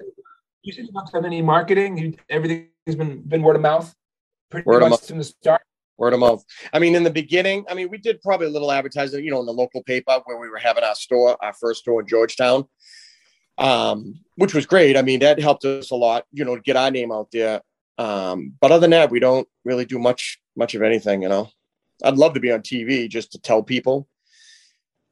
you 0.61 0.73
said 0.73 0.85
you 0.85 0.91
don't 0.91 1.11
have 1.11 1.25
any 1.25 1.41
marketing. 1.41 2.17
Everything 2.29 2.69
has 2.85 2.95
been 2.95 3.21
been 3.21 3.41
word 3.41 3.55
of 3.55 3.63
mouth. 3.63 3.95
Pretty 4.51 4.65
word 4.65 4.87
much 4.87 5.07
from 5.07 5.17
the 5.17 5.23
start 5.23 5.61
word 5.97 6.13
of 6.13 6.19
mouth. 6.19 6.43
I 6.73 6.79
mean, 6.79 6.95
in 6.95 7.03
the 7.03 7.09
beginning, 7.09 7.65
I 7.69 7.73
mean, 7.73 7.89
we 7.89 7.97
did 7.97 8.21
probably 8.21 8.47
a 8.47 8.51
little 8.51 8.71
advertising, 8.71 9.23
you 9.23 9.31
know, 9.31 9.39
in 9.39 9.45
the 9.45 9.53
local 9.53 9.83
paper 9.83 10.19
where 10.25 10.37
we 10.37 10.49
were 10.49 10.57
having 10.57 10.83
our 10.83 10.95
store, 10.95 11.37
our 11.43 11.53
first 11.53 11.81
store 11.81 12.01
in 12.01 12.07
Georgetown, 12.07 12.65
um, 13.57 14.19
which 14.35 14.53
was 14.53 14.65
great. 14.65 14.97
I 14.97 15.01
mean, 15.01 15.19
that 15.21 15.39
helped 15.39 15.65
us 15.65 15.91
a 15.91 15.95
lot, 15.95 16.25
you 16.31 16.45
know, 16.45 16.55
to 16.55 16.61
get 16.61 16.75
our 16.75 16.91
name 16.91 17.11
out 17.11 17.29
there. 17.31 17.61
Um, 17.97 18.53
but 18.59 18.71
other 18.71 18.81
than 18.81 18.91
that, 18.91 19.11
we 19.11 19.19
don't 19.19 19.47
really 19.63 19.85
do 19.85 19.99
much, 19.99 20.39
much 20.55 20.75
of 20.75 20.81
anything, 20.81 21.21
you 21.21 21.29
know. 21.29 21.49
I'd 22.03 22.17
love 22.17 22.33
to 22.33 22.41
be 22.41 22.51
on 22.51 22.61
TV 22.61 23.07
just 23.09 23.31
to 23.31 23.39
tell 23.39 23.63
people, 23.63 24.07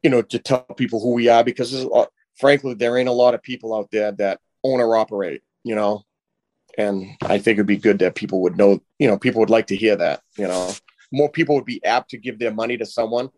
you 0.02 0.10
know, 0.10 0.22
to 0.22 0.40
tell 0.40 0.64
people 0.76 1.00
who 1.00 1.14
we 1.14 1.30
are 1.30 1.44
because, 1.44 1.74
lot, 1.86 2.10
frankly, 2.36 2.74
there 2.74 2.98
ain't 2.98 3.08
a 3.08 3.14
lot 3.14 3.34
of 3.34 3.42
people 3.42 3.74
out 3.74 3.90
there 3.92 4.12
that 4.14 4.40
own 4.64 4.82
or 4.82 4.98
operate, 4.98 5.42
you 5.64 5.76
know. 5.76 6.04
And 6.78 7.08
I 7.22 7.38
think 7.38 7.56
it'd 7.56 7.68
be 7.68 7.78
good 7.78 8.00
that 8.00 8.16
people 8.16 8.42
would 8.42 8.58
know. 8.58 8.82
You 9.00 9.08
know, 9.08 9.18
people 9.18 9.40
would 9.40 9.50
like 9.50 9.68
to 9.68 9.76
hear 9.76 9.96
that. 9.96 10.22
You 10.38 10.48
know, 10.48 10.72
more 11.12 11.30
people 11.30 11.56
would 11.56 11.66
be 11.66 11.84
apt 11.84 12.10
to 12.12 12.18
give 12.18 12.40
their 12.40 12.54
money 12.54 12.78
to 12.78 12.86
someone 12.86 13.30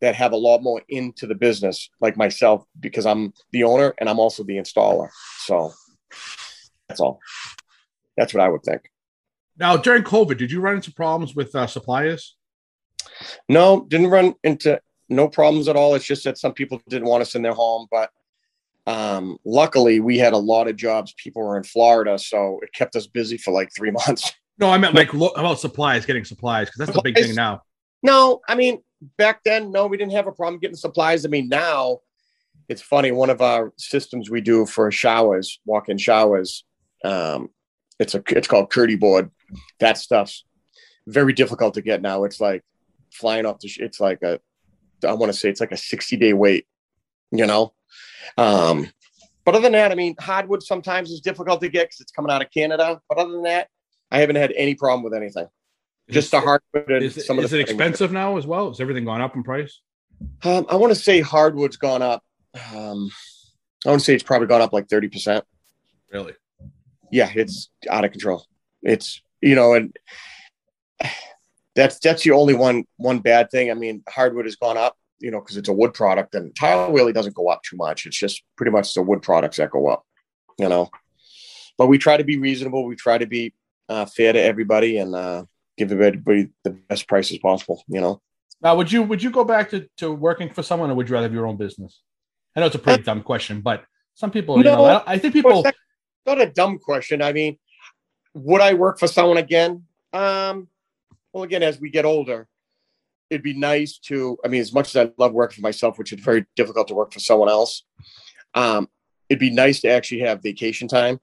that 0.00 0.14
have 0.16 0.32
a 0.32 0.36
lot 0.36 0.62
more 0.62 0.82
into 0.88 1.26
the 1.26 1.34
business, 1.34 1.88
like 2.00 2.16
myself, 2.16 2.64
because 2.80 3.06
I'm 3.06 3.32
the 3.52 3.64
owner 3.64 3.94
and 3.98 4.08
I'm 4.08 4.18
also 4.18 4.42
the 4.42 4.56
installer. 4.56 5.08
So 5.38 5.72
that's 6.88 7.00
all. 7.00 7.20
That's 8.16 8.34
what 8.34 8.42
I 8.42 8.48
would 8.48 8.62
think. 8.64 8.90
Now, 9.56 9.76
during 9.76 10.02
COVID, 10.02 10.38
did 10.38 10.50
you 10.50 10.60
run 10.60 10.76
into 10.76 10.92
problems 10.92 11.34
with 11.34 11.54
uh, 11.54 11.66
suppliers? 11.66 12.36
No, 13.48 13.86
didn't 13.88 14.08
run 14.08 14.34
into 14.42 14.80
no 15.08 15.28
problems 15.28 15.68
at 15.68 15.76
all. 15.76 15.94
It's 15.94 16.04
just 16.04 16.24
that 16.24 16.38
some 16.38 16.52
people 16.52 16.82
didn't 16.88 17.08
want 17.08 17.22
us 17.22 17.34
in 17.34 17.42
their 17.42 17.54
home, 17.54 17.86
but 17.90 18.10
um, 18.86 19.38
luckily 19.44 20.00
we 20.00 20.18
had 20.18 20.32
a 20.32 20.38
lot 20.38 20.68
of 20.68 20.76
jobs. 20.76 21.14
People 21.16 21.42
were 21.42 21.56
in 21.56 21.64
Florida, 21.64 22.18
so 22.18 22.58
it 22.62 22.72
kept 22.72 22.96
us 22.96 23.06
busy 23.06 23.36
for 23.36 23.52
like 23.52 23.70
three 23.76 23.90
months. 24.06 24.32
No, 24.58 24.70
I 24.70 24.78
meant 24.78 24.94
like 24.94 25.12
lo- 25.14 25.32
about 25.36 25.60
supplies, 25.60 26.06
getting 26.06 26.24
supplies, 26.24 26.68
because 26.68 26.86
that's 26.86 26.96
the 26.96 27.02
big 27.02 27.16
thing 27.16 27.34
now. 27.34 27.62
No, 28.02 28.40
I 28.48 28.54
mean 28.54 28.82
back 29.16 29.40
then, 29.44 29.72
no, 29.72 29.86
we 29.86 29.96
didn't 29.96 30.12
have 30.12 30.26
a 30.26 30.32
problem 30.32 30.60
getting 30.60 30.76
supplies. 30.76 31.24
I 31.24 31.28
mean 31.28 31.48
now, 31.48 31.98
it's 32.68 32.82
funny. 32.82 33.12
One 33.12 33.30
of 33.30 33.40
our 33.40 33.72
systems 33.78 34.30
we 34.30 34.40
do 34.40 34.66
for 34.66 34.90
showers, 34.90 35.60
walk-in 35.64 35.98
showers, 35.98 36.64
um, 37.04 37.50
it's 37.98 38.14
a 38.14 38.22
it's 38.28 38.48
called 38.48 38.70
Kerdi 38.70 38.98
board. 38.98 39.30
That 39.80 39.98
stuff's 39.98 40.44
very 41.06 41.32
difficult 41.32 41.74
to 41.74 41.82
get 41.82 42.02
now. 42.02 42.24
It's 42.24 42.40
like 42.40 42.62
flying 43.12 43.46
off 43.46 43.60
the. 43.60 43.68
Sh- 43.68 43.80
it's 43.80 44.00
like 44.00 44.22
a. 44.22 44.40
I 45.06 45.12
want 45.14 45.32
to 45.32 45.38
say 45.38 45.48
it's 45.48 45.60
like 45.60 45.72
a 45.72 45.76
sixty 45.76 46.16
day 46.16 46.32
wait. 46.32 46.66
You 47.30 47.46
know, 47.46 47.72
um, 48.36 48.88
but 49.44 49.54
other 49.54 49.62
than 49.62 49.72
that, 49.72 49.90
I 49.90 49.94
mean, 49.94 50.14
hardwood 50.20 50.62
sometimes 50.62 51.10
is 51.10 51.20
difficult 51.20 51.60
to 51.60 51.68
get 51.68 51.88
because 51.88 52.00
it's 52.00 52.12
coming 52.12 52.30
out 52.30 52.42
of 52.42 52.50
Canada. 52.50 53.00
But 53.08 53.18
other 53.18 53.32
than 53.32 53.42
that, 53.42 53.68
I 54.10 54.18
haven't 54.18 54.36
had 54.36 54.52
any 54.56 54.74
problem 54.74 55.02
with 55.02 55.14
anything. 55.14 55.48
Just 56.10 56.30
the 56.30 56.40
hardwood. 56.40 56.90
And 56.90 57.04
Is, 57.04 57.26
some 57.26 57.38
of 57.38 57.44
is 57.44 57.52
it 57.52 57.60
expensive 57.60 58.12
now 58.12 58.36
as 58.36 58.46
well? 58.46 58.68
Has 58.68 58.80
everything 58.80 59.04
gone 59.04 59.20
up 59.20 59.34
in 59.34 59.42
price? 59.42 59.80
Um, 60.44 60.66
I 60.68 60.76
want 60.76 60.92
to 60.92 60.98
say 60.98 61.20
hardwood's 61.20 61.76
gone 61.76 62.02
up. 62.02 62.22
Um, 62.74 63.10
I 63.84 63.88
want 63.88 64.00
to 64.00 64.04
say 64.04 64.14
it's 64.14 64.22
probably 64.22 64.46
gone 64.46 64.60
up 64.60 64.72
like 64.72 64.88
thirty 64.88 65.08
percent. 65.08 65.44
Really? 66.12 66.34
Yeah, 67.10 67.30
it's 67.34 67.70
out 67.90 68.04
of 68.04 68.12
control. 68.12 68.44
It's 68.82 69.22
you 69.40 69.54
know, 69.54 69.74
and 69.74 69.96
that's 71.74 71.98
that's 71.98 72.22
the 72.22 72.32
only 72.32 72.54
one 72.54 72.84
one 72.96 73.20
bad 73.20 73.50
thing. 73.50 73.70
I 73.70 73.74
mean, 73.74 74.02
hardwood 74.08 74.44
has 74.44 74.56
gone 74.56 74.76
up, 74.76 74.96
you 75.22 75.30
know, 75.30 75.40
because 75.40 75.56
it's 75.56 75.68
a 75.68 75.72
wood 75.72 75.94
product, 75.94 76.34
and 76.34 76.54
tile 76.54 76.92
really 76.92 77.12
doesn't 77.12 77.34
go 77.34 77.48
up 77.48 77.62
too 77.62 77.76
much. 77.76 78.06
It's 78.06 78.18
just 78.18 78.42
pretty 78.56 78.72
much 78.72 78.92
the 78.92 79.02
wood 79.02 79.22
products 79.22 79.56
that 79.56 79.70
go 79.70 79.88
up, 79.88 80.04
you 80.58 80.68
know. 80.68 80.90
But 81.78 81.86
we 81.86 81.96
try 81.96 82.16
to 82.16 82.24
be 82.24 82.36
reasonable. 82.36 82.84
We 82.84 82.96
try 82.96 83.18
to 83.18 83.26
be 83.26 83.54
uh, 83.88 84.06
fair 84.06 84.32
to 84.32 84.40
everybody 84.40 84.98
and 84.98 85.14
uh, 85.14 85.44
give 85.78 85.92
everybody 85.92 86.50
the 86.64 86.70
best 86.70 87.08
prices 87.08 87.38
possible. 87.38 87.82
You 87.88 88.00
know. 88.00 88.22
Now, 88.60 88.76
would 88.76 88.92
you 88.92 89.02
would 89.02 89.22
you 89.22 89.30
go 89.30 89.44
back 89.44 89.70
to, 89.70 89.88
to 89.98 90.12
working 90.12 90.50
for 90.50 90.62
someone, 90.62 90.90
or 90.90 90.94
would 90.94 91.08
you 91.08 91.14
rather 91.14 91.26
have 91.26 91.34
your 91.34 91.46
own 91.46 91.56
business? 91.56 92.02
I 92.54 92.60
know 92.60 92.66
it's 92.66 92.74
a 92.74 92.80
pretty 92.80 93.02
dumb 93.02 93.22
question, 93.22 93.62
but 93.62 93.84
some 94.14 94.30
people, 94.30 94.58
you 94.58 94.64
No. 94.64 94.76
know, 94.76 94.84
I, 94.84 95.14
I 95.14 95.18
think 95.18 95.32
people. 95.32 95.64
Not 96.24 96.40
a 96.40 96.46
dumb 96.46 96.78
question. 96.78 97.20
I 97.20 97.32
mean, 97.32 97.58
would 98.34 98.60
I 98.60 98.74
work 98.74 99.00
for 99.00 99.08
someone 99.08 99.38
again? 99.38 99.82
Um, 100.12 100.68
well, 101.32 101.42
again, 101.42 101.64
as 101.64 101.80
we 101.80 101.90
get 101.90 102.04
older, 102.04 102.46
it'd 103.32 103.42
be 103.42 103.54
nice 103.54 103.96
to. 103.98 104.36
I 104.44 104.48
mean, 104.48 104.60
as 104.60 104.72
much 104.74 104.94
as 104.94 105.06
I 105.08 105.10
love 105.16 105.32
working 105.32 105.56
for 105.56 105.62
myself, 105.62 105.98
which 105.98 106.12
is 106.12 106.20
very 106.20 106.44
difficult 106.54 106.88
to 106.88 106.94
work 106.94 107.12
for 107.12 107.18
someone 107.20 107.48
else, 107.48 107.84
um, 108.54 108.88
it'd 109.30 109.40
be 109.40 109.50
nice 109.50 109.80
to 109.80 109.88
actually 109.88 110.20
have 110.20 110.42
vacation 110.42 110.86
time, 110.86 111.18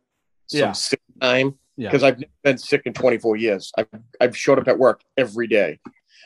some 0.47 0.59
Yeah. 0.59 0.71
sick 0.71 1.01
time, 1.21 1.59
Yeah. 1.77 1.89
because 1.89 2.03
I've 2.03 2.23
been 2.43 2.57
sick 2.57 2.81
in 2.85 2.93
24 2.93 3.35
years. 3.37 3.71
I've 3.77 3.87
I've 4.19 4.35
showed 4.35 4.57
up 4.57 4.67
at 4.67 4.79
work 4.79 5.01
every 5.15 5.45
day, 5.47 5.79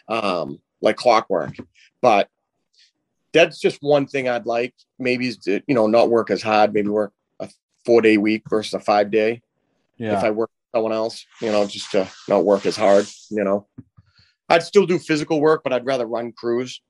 um, 0.07 0.61
like 0.81 0.95
clockwork. 0.95 1.55
But 2.01 2.29
that's 3.33 3.59
just 3.59 3.79
one 3.81 4.05
thing 4.07 4.29
I'd 4.29 4.45
like. 4.45 4.73
Maybe 4.99 5.27
is 5.27 5.37
to, 5.39 5.61
you 5.67 5.75
know 5.75 5.87
not 5.87 6.09
work 6.09 6.31
as 6.31 6.41
hard. 6.41 6.73
Maybe 6.73 6.87
work 6.87 7.11
a 7.41 7.49
four 7.85 8.01
day 8.01 8.15
week 8.17 8.43
versus 8.49 8.73
a 8.73 8.79
five 8.79 9.11
day 9.11 9.41
Yeah. 9.97 10.17
if 10.17 10.23
I 10.23 10.31
work 10.31 10.49
for 10.49 10.77
someone 10.77 10.93
else, 10.93 11.25
you 11.41 11.51
know, 11.51 11.65
just 11.67 11.91
to 11.91 12.07
not 12.29 12.45
work 12.45 12.65
as 12.65 12.77
hard, 12.77 13.05
you 13.29 13.43
know. 13.43 13.67
I'd 14.53 14.63
still 14.63 14.85
do 14.85 14.99
physical 14.99 15.41
work, 15.41 15.61
but 15.63 15.73
I'd 15.73 15.85
rather 15.85 16.05
run 16.05 16.31
crews. 16.31 16.81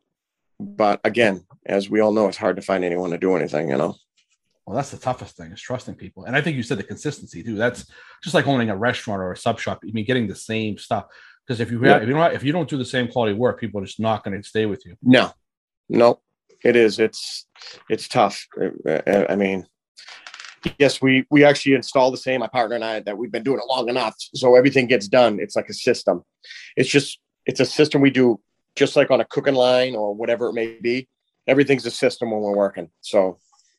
But 0.59 1.01
again, 1.03 1.45
as 1.65 1.89
we 1.89 1.99
all 1.99 2.11
know, 2.13 2.27
it's 2.27 2.37
hard 2.37 2.55
to 2.57 2.61
find 2.61 2.83
anyone 2.83 3.11
to 3.11 3.17
do 3.17 3.35
anything, 3.35 3.69
you 3.69 3.77
know. 3.77 3.95
Well, 4.65 4.75
that's 4.75 4.91
the 4.91 4.97
toughest 4.97 5.35
thing 5.35 5.51
is 5.51 5.61
trusting 5.61 5.95
people. 5.95 6.23
And 6.25 6.35
I 6.35 6.41
think 6.41 6.55
you 6.55 6.63
said 6.63 6.77
the 6.77 6.83
consistency 6.83 7.43
too. 7.43 7.55
That's 7.55 7.85
just 8.23 8.33
like 8.33 8.47
owning 8.47 8.69
a 8.69 8.77
restaurant 8.77 9.21
or 9.21 9.31
a 9.33 9.37
sub 9.37 9.59
shop. 9.59 9.81
I 9.87 9.91
mean, 9.91 10.05
getting 10.05 10.27
the 10.27 10.35
same 10.35 10.77
stuff. 10.77 11.05
Because 11.45 11.59
if 11.59 11.69
you 11.71 11.83
Yeah. 11.85 11.97
if 11.97 12.07
you 12.07 12.13
don't 12.13 12.33
if 12.33 12.43
you 12.43 12.51
don't 12.53 12.69
do 12.69 12.77
the 12.77 12.85
same 12.85 13.07
quality 13.09 13.33
work, 13.33 13.59
people 13.59 13.81
are 13.81 13.85
just 13.85 13.99
not 13.99 14.23
going 14.23 14.41
to 14.41 14.47
stay 14.47 14.65
with 14.65 14.85
you. 14.85 14.95
No, 15.01 15.31
no, 15.89 16.21
it 16.63 16.75
is. 16.77 16.99
It's 16.99 17.45
it's 17.89 18.07
tough. 18.07 18.47
I- 18.87 19.25
I 19.29 19.35
mean, 19.35 19.67
yes, 20.79 21.01
we 21.01 21.25
we 21.29 21.43
actually 21.43 21.75
install 21.75 22.11
the 22.11 22.17
same. 22.17 22.39
My 22.39 22.47
partner 22.47 22.75
and 22.75 22.85
I 22.85 23.01
that 23.01 23.17
we've 23.17 23.31
been 23.31 23.43
doing 23.43 23.59
it 23.59 23.67
long 23.67 23.89
enough, 23.89 24.15
so 24.33 24.55
everything 24.55 24.87
gets 24.87 25.09
done. 25.09 25.39
It's 25.41 25.57
like 25.57 25.67
a 25.67 25.73
system. 25.73 26.23
It's 26.77 26.89
just 26.89 27.19
it's 27.45 27.59
a 27.59 27.65
system 27.65 28.01
we 28.01 28.09
do 28.09 28.39
just 28.75 28.95
like 28.95 29.11
on 29.11 29.21
a 29.21 29.25
cooking 29.25 29.55
line 29.55 29.95
or 29.95 30.13
whatever 30.13 30.47
it 30.49 30.53
may 30.53 30.77
be. 30.79 31.07
Everything's 31.47 31.85
a 31.85 31.91
system 31.91 32.31
when 32.31 32.41
we're 32.41 32.55
working. 32.55 32.89
So 33.01 33.37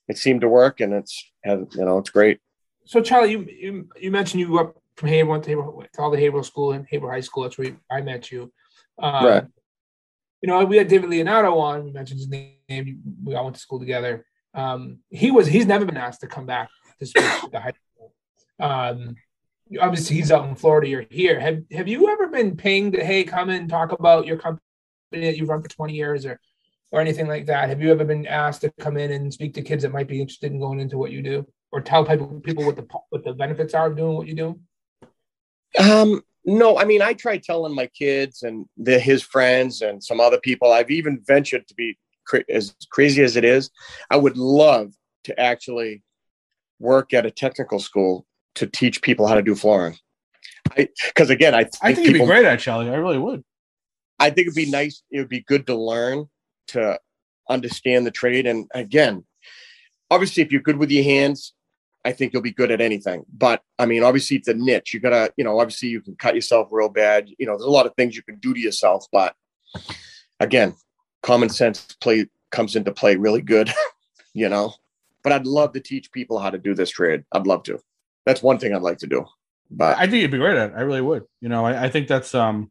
it 0.08 0.18
seemed 0.18 0.42
to 0.42 0.48
work, 0.48 0.80
and 0.80 0.92
it's 0.92 1.24
has 1.44 1.60
you 1.74 1.84
know 1.84 1.98
it's 1.98 2.10
great. 2.10 2.40
So 2.84 3.00
Charlie, 3.00 3.32
you 3.32 3.46
you, 3.48 3.88
you 4.00 4.10
mentioned 4.10 4.40
you 4.40 4.46
grew 4.46 4.60
up 4.60 4.76
from 4.96 5.08
Haverhill, 5.08 5.30
went 5.30 5.44
to, 5.44 5.50
Haverhill, 5.50 5.86
all 5.98 6.10
the 6.10 6.20
Haverhill 6.20 6.44
School 6.44 6.72
and 6.72 6.86
Haverhill 6.90 7.12
High 7.12 7.20
School. 7.20 7.44
That's 7.44 7.58
where 7.58 7.76
I 7.90 8.00
met 8.02 8.30
you. 8.30 8.52
Um, 8.98 9.24
Right. 9.24 9.44
You 10.42 10.48
know, 10.48 10.62
we 10.66 10.76
had 10.76 10.88
David 10.88 11.08
Leonardo 11.08 11.56
on. 11.56 11.84
We 11.84 11.90
mentioned 11.90 12.20
his 12.20 12.28
name. 12.28 13.00
We 13.24 13.34
all 13.34 13.44
went 13.44 13.56
to 13.56 13.62
school 13.62 13.80
together. 13.80 14.26
Um, 14.52 14.98
he 15.08 15.30
was 15.30 15.46
he's 15.46 15.64
never 15.64 15.86
been 15.86 15.96
asked 15.96 16.20
to 16.20 16.26
come 16.26 16.44
back 16.44 16.68
to 17.00 17.06
speak 17.06 17.24
to 17.24 17.48
the 17.50 17.60
high 17.60 17.72
school. 17.72 18.12
Um, 18.60 19.16
obviously, 19.80 20.16
he's 20.16 20.32
out 20.32 20.48
in 20.48 20.54
Florida. 20.54 20.88
You're 20.88 21.06
here. 21.10 21.38
Have 21.40 21.62
Have 21.72 21.88
you 21.88 22.08
ever 22.08 22.28
been 22.28 22.56
pinged? 22.56 22.94
To, 22.94 23.04
hey, 23.04 23.24
come 23.24 23.50
and 23.50 23.68
talk 23.68 23.92
about 23.92 24.26
your 24.26 24.36
company 24.36 24.60
that 25.12 25.36
you've 25.36 25.48
run 25.48 25.62
for 25.62 25.68
20 25.68 25.94
years, 25.94 26.26
or 26.26 26.40
or 26.92 27.00
anything 27.00 27.26
like 27.26 27.46
that? 27.46 27.68
Have 27.68 27.82
you 27.82 27.90
ever 27.90 28.04
been 28.04 28.26
asked 28.26 28.60
to 28.62 28.72
come 28.80 28.96
in 28.96 29.10
and 29.12 29.32
speak 29.32 29.54
to 29.54 29.62
kids 29.62 29.82
that 29.82 29.92
might 29.92 30.08
be 30.08 30.20
interested 30.20 30.52
in 30.52 30.60
going 30.60 30.80
into 30.80 30.98
what 30.98 31.10
you 31.10 31.22
do, 31.22 31.46
or 31.72 31.80
tell 31.80 32.04
people 32.04 32.40
people 32.40 32.64
what 32.64 32.76
the 32.76 32.86
what 33.10 33.24
the 33.24 33.32
benefits 33.32 33.74
are 33.74 33.88
of 33.88 33.96
doing 33.96 34.16
what 34.16 34.28
you 34.28 34.34
do? 34.34 34.60
Um, 35.78 36.22
no, 36.44 36.78
I 36.78 36.84
mean, 36.84 37.02
I 37.02 37.14
try 37.14 37.38
telling 37.38 37.74
my 37.74 37.86
kids 37.86 38.42
and 38.42 38.66
the, 38.76 38.98
his 38.98 39.22
friends 39.22 39.82
and 39.82 40.02
some 40.02 40.20
other 40.20 40.38
people. 40.38 40.72
I've 40.72 40.90
even 40.90 41.22
ventured 41.26 41.66
to 41.68 41.74
be 41.74 41.98
cra- 42.26 42.44
as 42.48 42.74
crazy 42.90 43.22
as 43.22 43.36
it 43.36 43.44
is. 43.44 43.70
I 44.10 44.16
would 44.16 44.36
love 44.36 44.92
to 45.24 45.40
actually 45.40 46.02
work 46.78 47.14
at 47.14 47.24
a 47.26 47.30
technical 47.30 47.78
school 47.78 48.26
to 48.56 48.66
teach 48.66 49.02
people 49.02 49.26
how 49.26 49.34
to 49.34 49.42
do 49.42 49.54
flooring. 49.54 49.98
Because 50.76 51.30
again, 51.30 51.54
I 51.54 51.64
think, 51.64 51.74
I 51.82 51.94
think 51.94 52.06
you'd 52.08 52.12
be 52.14 52.26
great 52.26 52.44
at. 52.44 52.66
I 52.66 52.96
really 52.96 53.18
would. 53.18 53.44
I 54.18 54.30
think 54.30 54.46
it'd 54.46 54.54
be 54.54 54.70
nice. 54.70 55.02
It 55.10 55.18
would 55.18 55.28
be 55.28 55.40
good 55.40 55.66
to 55.66 55.74
learn 55.74 56.28
to 56.68 56.98
understand 57.48 58.06
the 58.06 58.10
trade. 58.10 58.46
And 58.46 58.68
again, 58.74 59.24
obviously, 60.10 60.42
if 60.42 60.52
you're 60.52 60.62
good 60.62 60.78
with 60.78 60.90
your 60.90 61.04
hands, 61.04 61.52
I 62.04 62.12
think 62.12 62.32
you'll 62.32 62.42
be 62.42 62.52
good 62.52 62.70
at 62.70 62.80
anything. 62.80 63.24
But 63.32 63.62
I 63.78 63.86
mean, 63.86 64.02
obviously, 64.02 64.36
it's 64.36 64.48
a 64.48 64.54
niche. 64.54 64.94
You 64.94 65.00
gotta, 65.00 65.32
you 65.36 65.44
know, 65.44 65.58
obviously, 65.58 65.88
you 65.88 66.00
can 66.00 66.16
cut 66.16 66.34
yourself 66.34 66.68
real 66.70 66.88
bad. 66.88 67.30
You 67.38 67.46
know, 67.46 67.52
there's 67.52 67.64
a 67.64 67.70
lot 67.70 67.86
of 67.86 67.94
things 67.94 68.16
you 68.16 68.22
can 68.22 68.36
do 68.36 68.54
to 68.54 68.60
yourself. 68.60 69.06
But 69.12 69.34
again, 70.40 70.74
common 71.22 71.48
sense 71.48 71.96
play 72.00 72.26
comes 72.50 72.76
into 72.76 72.92
play 72.92 73.16
really 73.16 73.42
good. 73.42 73.72
you 74.34 74.48
know, 74.48 74.74
but 75.22 75.32
I'd 75.32 75.46
love 75.46 75.72
to 75.72 75.80
teach 75.80 76.12
people 76.12 76.38
how 76.38 76.50
to 76.50 76.58
do 76.58 76.74
this 76.74 76.90
trade. 76.90 77.24
I'd 77.32 77.46
love 77.46 77.62
to. 77.64 77.80
That's 78.26 78.42
one 78.42 78.58
thing 78.58 78.74
I'd 78.74 78.82
like 78.82 78.98
to 78.98 79.06
do. 79.06 79.24
But 79.70 79.96
I 79.98 80.06
think 80.06 80.22
you'd 80.22 80.30
be 80.30 80.38
great 80.38 80.56
at 80.56 80.70
it. 80.70 80.74
I 80.76 80.82
really 80.82 81.00
would. 81.00 81.24
You 81.40 81.48
know, 81.48 81.64
I, 81.64 81.84
I 81.84 81.88
think 81.90 82.08
that's 82.08 82.34
um 82.34 82.70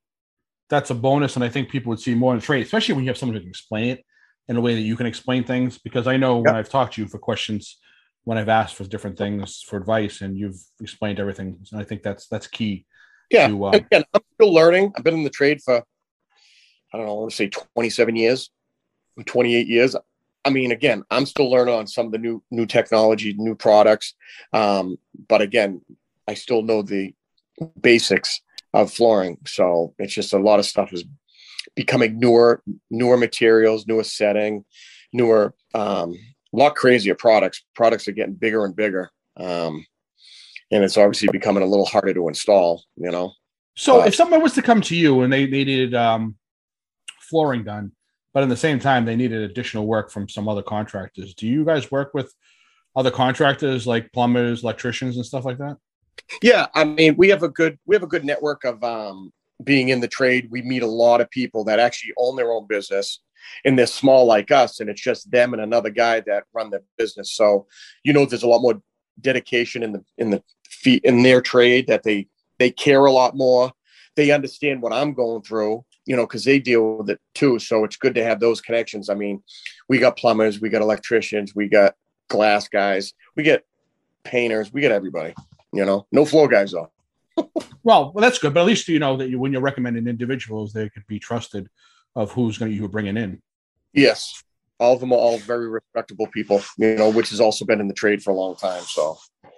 that's 0.70 0.90
a 0.90 0.96
bonus, 0.96 1.36
and 1.36 1.44
I 1.44 1.50
think 1.50 1.70
people 1.70 1.90
would 1.90 2.00
see 2.00 2.16
more 2.16 2.34
in 2.34 2.40
the 2.40 2.46
trade, 2.46 2.66
especially 2.66 2.96
when 2.96 3.04
you 3.04 3.10
have 3.10 3.18
someone 3.18 3.36
who 3.36 3.42
can 3.42 3.50
explain 3.50 3.90
it 3.90 4.06
in 4.48 4.58
a 4.58 4.62
way 4.62 4.76
that 4.76 4.82
you 4.82 4.96
can 4.96 5.06
explain 5.06 5.44
things. 5.44 5.78
Because 5.78 6.08
I 6.08 6.18
know 6.18 6.38
when 6.38 6.56
I've 6.56 6.70
talked 6.70 6.96
to 6.96 7.02
you 7.02 7.08
for 7.08 7.20
questions, 7.20 7.78
when 8.24 8.38
I've 8.38 8.50
asked 8.50 8.76
for 8.76 8.84
different 8.86 9.18
things 9.18 9.62
for 9.62 9.78
advice, 9.78 10.22
and 10.22 10.38
you've 10.38 10.60
explained 10.82 11.20
everything, 11.20 11.60
and 11.72 11.82
I 11.82 11.84
think 11.84 12.04
that's 12.04 12.28
that's 12.28 12.48
key. 12.48 12.86
yeah, 13.30 13.48
to, 13.48 13.66
uh, 13.66 13.72
again, 13.72 14.04
I'm 14.14 14.22
still 14.36 14.54
learning. 14.54 14.94
I've 14.96 15.04
been 15.04 15.16
in 15.16 15.24
the 15.24 15.30
trade 15.30 15.62
for, 15.62 15.84
I 16.94 16.98
don't 16.98 17.06
know, 17.06 17.18
I 17.18 17.20
want 17.22 17.32
to 17.32 17.36
say 17.36 17.50
27 17.50 18.16
years, 18.16 18.50
28 19.26 19.68
years. 19.68 19.96
I 20.46 20.50
mean, 20.50 20.72
again, 20.72 21.04
I'm 21.10 21.26
still 21.26 21.50
learning 21.50 21.74
on 21.74 21.88
some 21.88 22.08
of 22.08 22.12
the 22.12 22.18
new 22.18 22.44
new 22.52 22.66
technology, 22.66 23.34
new 23.38 23.56
products. 23.56 24.14
Um, 24.52 24.98
but 25.28 25.42
again, 25.42 25.82
I 26.28 26.34
still 26.34 26.62
know 26.62 26.82
the 26.82 27.14
basics 27.80 28.42
of 28.74 28.92
flooring. 28.92 29.38
So 29.46 29.94
it's 30.00 30.14
just 30.14 30.34
a 30.34 30.40
lot 30.40 30.60
of 30.60 30.66
stuff 30.66 30.92
is 30.94 31.06
becoming 31.76 32.20
newer, 32.20 32.62
newer 32.90 33.18
materials, 33.18 33.88
newer 33.88 34.04
setting, 34.04 34.66
newer, 35.14 35.54
um, 35.74 36.14
a 36.54 36.58
lot 36.58 36.76
crazier 36.76 37.16
products. 37.16 37.64
Products 37.76 38.08
are 38.08 38.14
getting 38.14 38.34
bigger 38.34 38.66
and 38.66 38.76
bigger. 38.76 39.12
Um, 39.38 39.86
and 40.72 40.84
it's 40.84 40.98
obviously 40.98 41.30
becoming 41.32 41.64
a 41.64 41.68
little 41.68 41.86
harder 41.86 42.14
to 42.14 42.28
install. 42.28 42.84
You 42.98 43.12
know. 43.12 43.34
So 43.76 44.02
uh, 44.02 44.06
if 44.06 44.16
someone 44.16 44.42
was 44.42 44.54
to 44.54 44.62
come 44.62 44.82
to 44.82 44.96
you 44.96 45.22
and 45.22 45.32
they, 45.32 45.46
they 45.46 45.64
needed 45.64 45.96
um, 45.96 46.36
flooring 47.30 47.64
done, 47.64 47.92
but 48.34 48.44
in 48.44 48.50
the 48.50 48.58
same 48.58 48.80
time 48.80 49.06
they 49.06 49.16
needed 49.16 49.42
additional 49.42 49.86
work 49.86 50.12
from 50.12 50.28
some 50.28 50.48
other 50.48 50.64
contractors, 50.64 51.34
do 51.34 51.48
you 51.48 51.64
guys 51.66 51.92
work 51.92 52.14
with 52.14 52.34
other 52.96 53.12
contractors 53.12 53.88
like 53.88 54.12
plumbers, 54.12 54.64
electricians, 54.64 55.16
and 55.16 55.26
stuff 55.26 55.46
like 55.46 55.58
that? 55.58 55.78
Yeah, 56.42 56.68
I 56.74 56.84
mean, 56.84 57.16
we 57.18 57.30
have 57.30 57.44
a 57.44 57.50
good 57.50 57.78
we 57.86 57.96
have 57.96 58.04
a 58.04 58.08
good 58.08 58.26
network 58.26 58.64
of 58.64 58.84
um, 58.84 59.32
being 59.64 59.90
in 59.90 60.00
the 60.00 60.08
trade. 60.08 60.50
We 60.52 60.62
meet 60.62 60.84
a 60.84 60.88
lot 60.88 61.22
of 61.22 61.30
people 61.30 61.64
that 61.66 61.80
actually 61.80 62.14
own 62.18 62.36
their 62.36 62.52
own 62.52 62.68
business, 62.68 63.20
and 63.66 63.78
they're 63.78 63.88
small 63.88 64.26
like 64.26 64.52
us, 64.52 64.80
and 64.80 64.90
it's 64.90 65.02
just 65.02 65.32
them 65.32 65.54
and 65.54 65.62
another 65.62 65.90
guy 65.90 66.22
that 66.22 66.46
run 66.54 66.70
the 66.70 66.84
business. 66.98 67.34
So, 67.34 67.68
you 68.04 68.14
know, 68.14 68.26
there's 68.26 68.44
a 68.44 68.48
lot 68.48 68.62
more 68.62 68.82
dedication 69.22 69.84
in 69.84 69.94
the 69.94 70.04
in 70.18 70.30
the 70.30 70.44
feet 70.68 71.04
in 71.04 71.24
their 71.24 71.42
trade 71.42 71.88
that 71.88 72.04
they 72.04 72.28
they 72.60 72.72
care 72.72 73.06
a 73.06 73.12
lot 73.12 73.36
more. 73.36 73.72
They 74.16 74.32
understand 74.32 74.82
what 74.82 74.94
I'm 74.94 75.14
going 75.14 75.42
through, 75.42 75.84
you 76.06 76.16
know, 76.16 76.26
because 76.26 76.44
they 76.44 76.60
deal 76.60 76.98
with 76.98 77.10
it 77.10 77.20
too. 77.34 77.60
So 77.60 77.84
it's 77.84 77.96
good 77.96 78.16
to 78.16 78.24
have 78.24 78.40
those 78.40 78.62
connections. 78.62 79.10
I 79.10 79.16
mean, 79.16 79.44
we 79.88 80.00
got 80.00 80.18
plumbers, 80.18 80.60
we 80.60 80.70
got 80.70 80.82
electricians, 80.82 81.56
we 81.56 81.68
got 81.68 81.96
glass 82.28 82.68
guys, 82.68 83.14
we 83.36 83.44
get 83.44 83.64
painters, 84.24 84.72
we 84.74 84.82
get 84.82 84.92
everybody. 84.92 85.34
You 85.72 85.86
know, 85.86 86.06
no 86.12 86.26
floor 86.26 86.48
guys 86.48 86.72
though. 86.72 86.92
well, 87.84 88.12
well, 88.14 88.22
that's 88.22 88.38
good. 88.38 88.54
But 88.54 88.62
at 88.62 88.68
least 88.68 88.88
you 88.88 89.00
know 89.00 89.18
that 89.18 89.30
you, 89.30 89.40
when 89.40 89.52
you're 89.52 89.62
recommending 89.62 90.08
individuals, 90.08 90.74
they 90.74 90.90
could 90.90 91.08
be 91.08 91.20
trusted 91.20 91.68
of 92.16 92.32
who's 92.32 92.58
going 92.58 92.72
to 92.72 92.78
you 92.78 92.88
bringing 92.88 93.18
in. 93.18 93.42
Yes, 93.94 94.44
all 94.80 94.94
of 94.94 95.00
them 95.00 95.12
are 95.12 95.18
all 95.18 95.40
very 95.40 95.68
respectable 95.68 96.28
people. 96.28 96.62
You 96.78 96.96
know, 96.96 97.10
which 97.10 97.30
has 97.32 97.40
also 97.40 97.66
been 97.66 97.80
in 97.80 97.88
the 97.88 97.94
trade 97.94 98.22
for 98.22 98.32
a 98.32 98.36
long 98.36 98.56
time. 98.56 98.84
So 98.84 99.18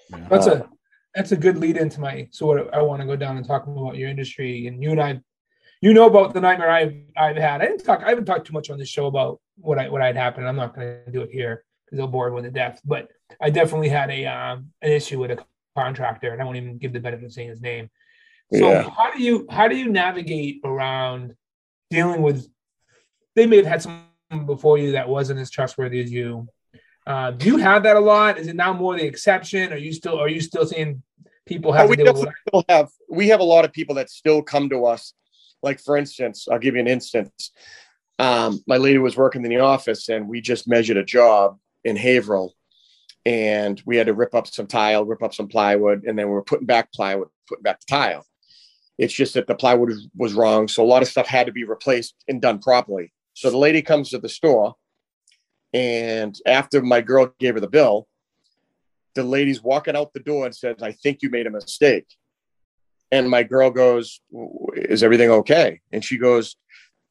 yeah. 0.09 0.27
that's 0.29 0.47
a 0.47 0.63
uh, 0.63 0.67
that's 1.15 1.31
a 1.31 1.37
good 1.37 1.57
lead 1.57 1.77
into 1.77 1.99
my. 1.99 2.27
So 2.31 2.45
what 2.45 2.73
I 2.73 2.81
want 2.81 3.01
to 3.01 3.07
go 3.07 3.15
down 3.15 3.37
and 3.37 3.45
talk 3.45 3.67
about 3.67 3.97
your 3.97 4.09
industry, 4.09 4.67
and 4.67 4.81
you 4.81 4.91
and 4.91 5.01
I, 5.01 5.21
you 5.81 5.93
know 5.93 6.07
about 6.07 6.33
the 6.33 6.41
nightmare 6.41 6.69
I've 6.69 6.95
I've 7.17 7.35
had. 7.35 7.61
I 7.61 7.65
didn't 7.67 7.83
talk. 7.83 8.01
I 8.03 8.09
haven't 8.09 8.25
talked 8.25 8.47
too 8.47 8.53
much 8.53 8.69
on 8.69 8.77
this 8.77 8.89
show 8.89 9.07
about 9.07 9.39
what 9.57 9.79
I 9.79 9.89
what 9.89 10.01
had 10.01 10.15
happened. 10.15 10.47
I'm 10.47 10.55
not 10.55 10.75
going 10.75 10.87
to 11.05 11.11
do 11.11 11.21
it 11.21 11.29
here 11.31 11.63
because 11.85 11.97
they'll 11.97 12.07
bore 12.07 12.31
with 12.31 12.45
the 12.45 12.51
death. 12.51 12.81
But 12.83 13.09
I 13.41 13.49
definitely 13.49 13.89
had 13.89 14.09
a 14.09 14.25
um, 14.25 14.71
an 14.81 14.91
issue 14.91 15.19
with 15.19 15.31
a 15.31 15.45
contractor, 15.75 16.31
and 16.31 16.41
I 16.41 16.45
won't 16.45 16.57
even 16.57 16.77
give 16.77 16.93
the 16.93 16.99
benefit 16.99 17.25
of 17.25 17.33
saying 17.33 17.49
his 17.49 17.61
name. 17.61 17.89
So 18.53 18.69
yeah. 18.69 18.89
how 18.89 19.11
do 19.11 19.21
you 19.21 19.47
how 19.49 19.67
do 19.67 19.75
you 19.75 19.89
navigate 19.89 20.61
around 20.63 21.35
dealing 21.89 22.21
with? 22.21 22.47
They 23.35 23.45
may 23.45 23.57
have 23.57 23.65
had 23.65 23.81
someone 23.81 24.45
before 24.45 24.77
you 24.77 24.93
that 24.93 25.09
wasn't 25.09 25.39
as 25.39 25.49
trustworthy 25.49 26.01
as 26.01 26.11
you. 26.11 26.47
Uh, 27.05 27.31
do 27.31 27.47
you 27.47 27.57
have 27.57 27.83
that 27.83 27.95
a 27.95 27.99
lot? 27.99 28.39
Is 28.39 28.47
it 28.47 28.55
now 28.55 28.73
more 28.73 28.95
the 28.95 29.05
exception? 29.05 29.71
Are 29.71 29.77
you 29.77 29.93
still 29.93 30.19
are 30.19 30.29
you 30.29 30.41
still 30.41 30.65
seeing 30.65 31.03
people 31.45 31.71
have? 31.71 31.85
Oh, 31.85 31.89
we 31.89 31.95
still 31.97 32.65
have 32.69 32.89
we 33.09 33.27
have 33.29 33.39
a 33.39 33.43
lot 33.43 33.65
of 33.65 33.73
people 33.73 33.95
that 33.95 34.09
still 34.09 34.41
come 34.41 34.69
to 34.69 34.85
us. 34.85 35.13
Like 35.65 35.79
for 35.79 35.97
instance, 35.97 36.47
I'll 36.49 36.59
give 36.59 36.75
you 36.75 36.81
an 36.81 36.87
instance. 36.87 37.51
Um, 38.19 38.63
my 38.67 38.77
lady 38.77 38.99
was 38.99 39.17
working 39.17 39.43
in 39.43 39.49
the 39.49 39.59
office, 39.59 40.07
and 40.07 40.29
we 40.29 40.39
just 40.39 40.67
measured 40.67 40.95
a 40.95 41.03
job 41.03 41.57
in 41.83 41.95
Haverhill, 41.97 42.53
and 43.25 43.81
we 43.85 43.97
had 43.97 44.07
to 44.07 44.13
rip 44.13 44.35
up 44.35 44.47
some 44.47 44.67
tile, 44.67 45.03
rip 45.03 45.23
up 45.23 45.33
some 45.33 45.47
plywood, 45.47 46.03
and 46.05 46.17
then 46.17 46.27
we 46.27 46.33
were 46.33 46.43
putting 46.43 46.67
back 46.67 46.93
plywood, 46.93 47.29
putting 47.49 47.63
back 47.63 47.79
the 47.81 47.87
tile. 47.89 48.25
It's 48.97 49.13
just 49.13 49.33
that 49.33 49.47
the 49.47 49.55
plywood 49.55 49.91
was 50.15 50.35
wrong, 50.35 50.67
so 50.67 50.83
a 50.83 50.85
lot 50.85 51.01
of 51.01 51.09
stuff 51.09 51.27
had 51.27 51.47
to 51.47 51.51
be 51.51 51.65
replaced 51.65 52.13
and 52.27 52.41
done 52.41 52.59
properly. 52.59 53.11
So 53.33 53.49
the 53.49 53.57
lady 53.57 53.81
comes 53.81 54.11
to 54.11 54.19
the 54.19 54.29
store, 54.29 54.75
and 55.73 56.33
after 56.45 56.81
my 56.81 57.01
girl 57.01 57.33
gave 57.39 57.55
her 57.55 57.59
the 57.59 57.67
bill, 57.67 58.07
the 59.15 59.23
lady's 59.23 59.63
walking 59.63 59.95
out 59.95 60.13
the 60.13 60.19
door 60.19 60.45
and 60.45 60.55
says, 60.55 60.77
"I 60.81 60.91
think 60.91 61.23
you 61.23 61.29
made 61.31 61.47
a 61.47 61.49
mistake." 61.49 62.05
And 63.15 63.29
my 63.29 63.43
girl 63.43 63.69
goes, 63.69 64.21
"Is 64.75 65.03
everything 65.03 65.29
okay?" 65.31 65.81
And 65.91 66.03
she 66.03 66.17
goes, 66.17 66.55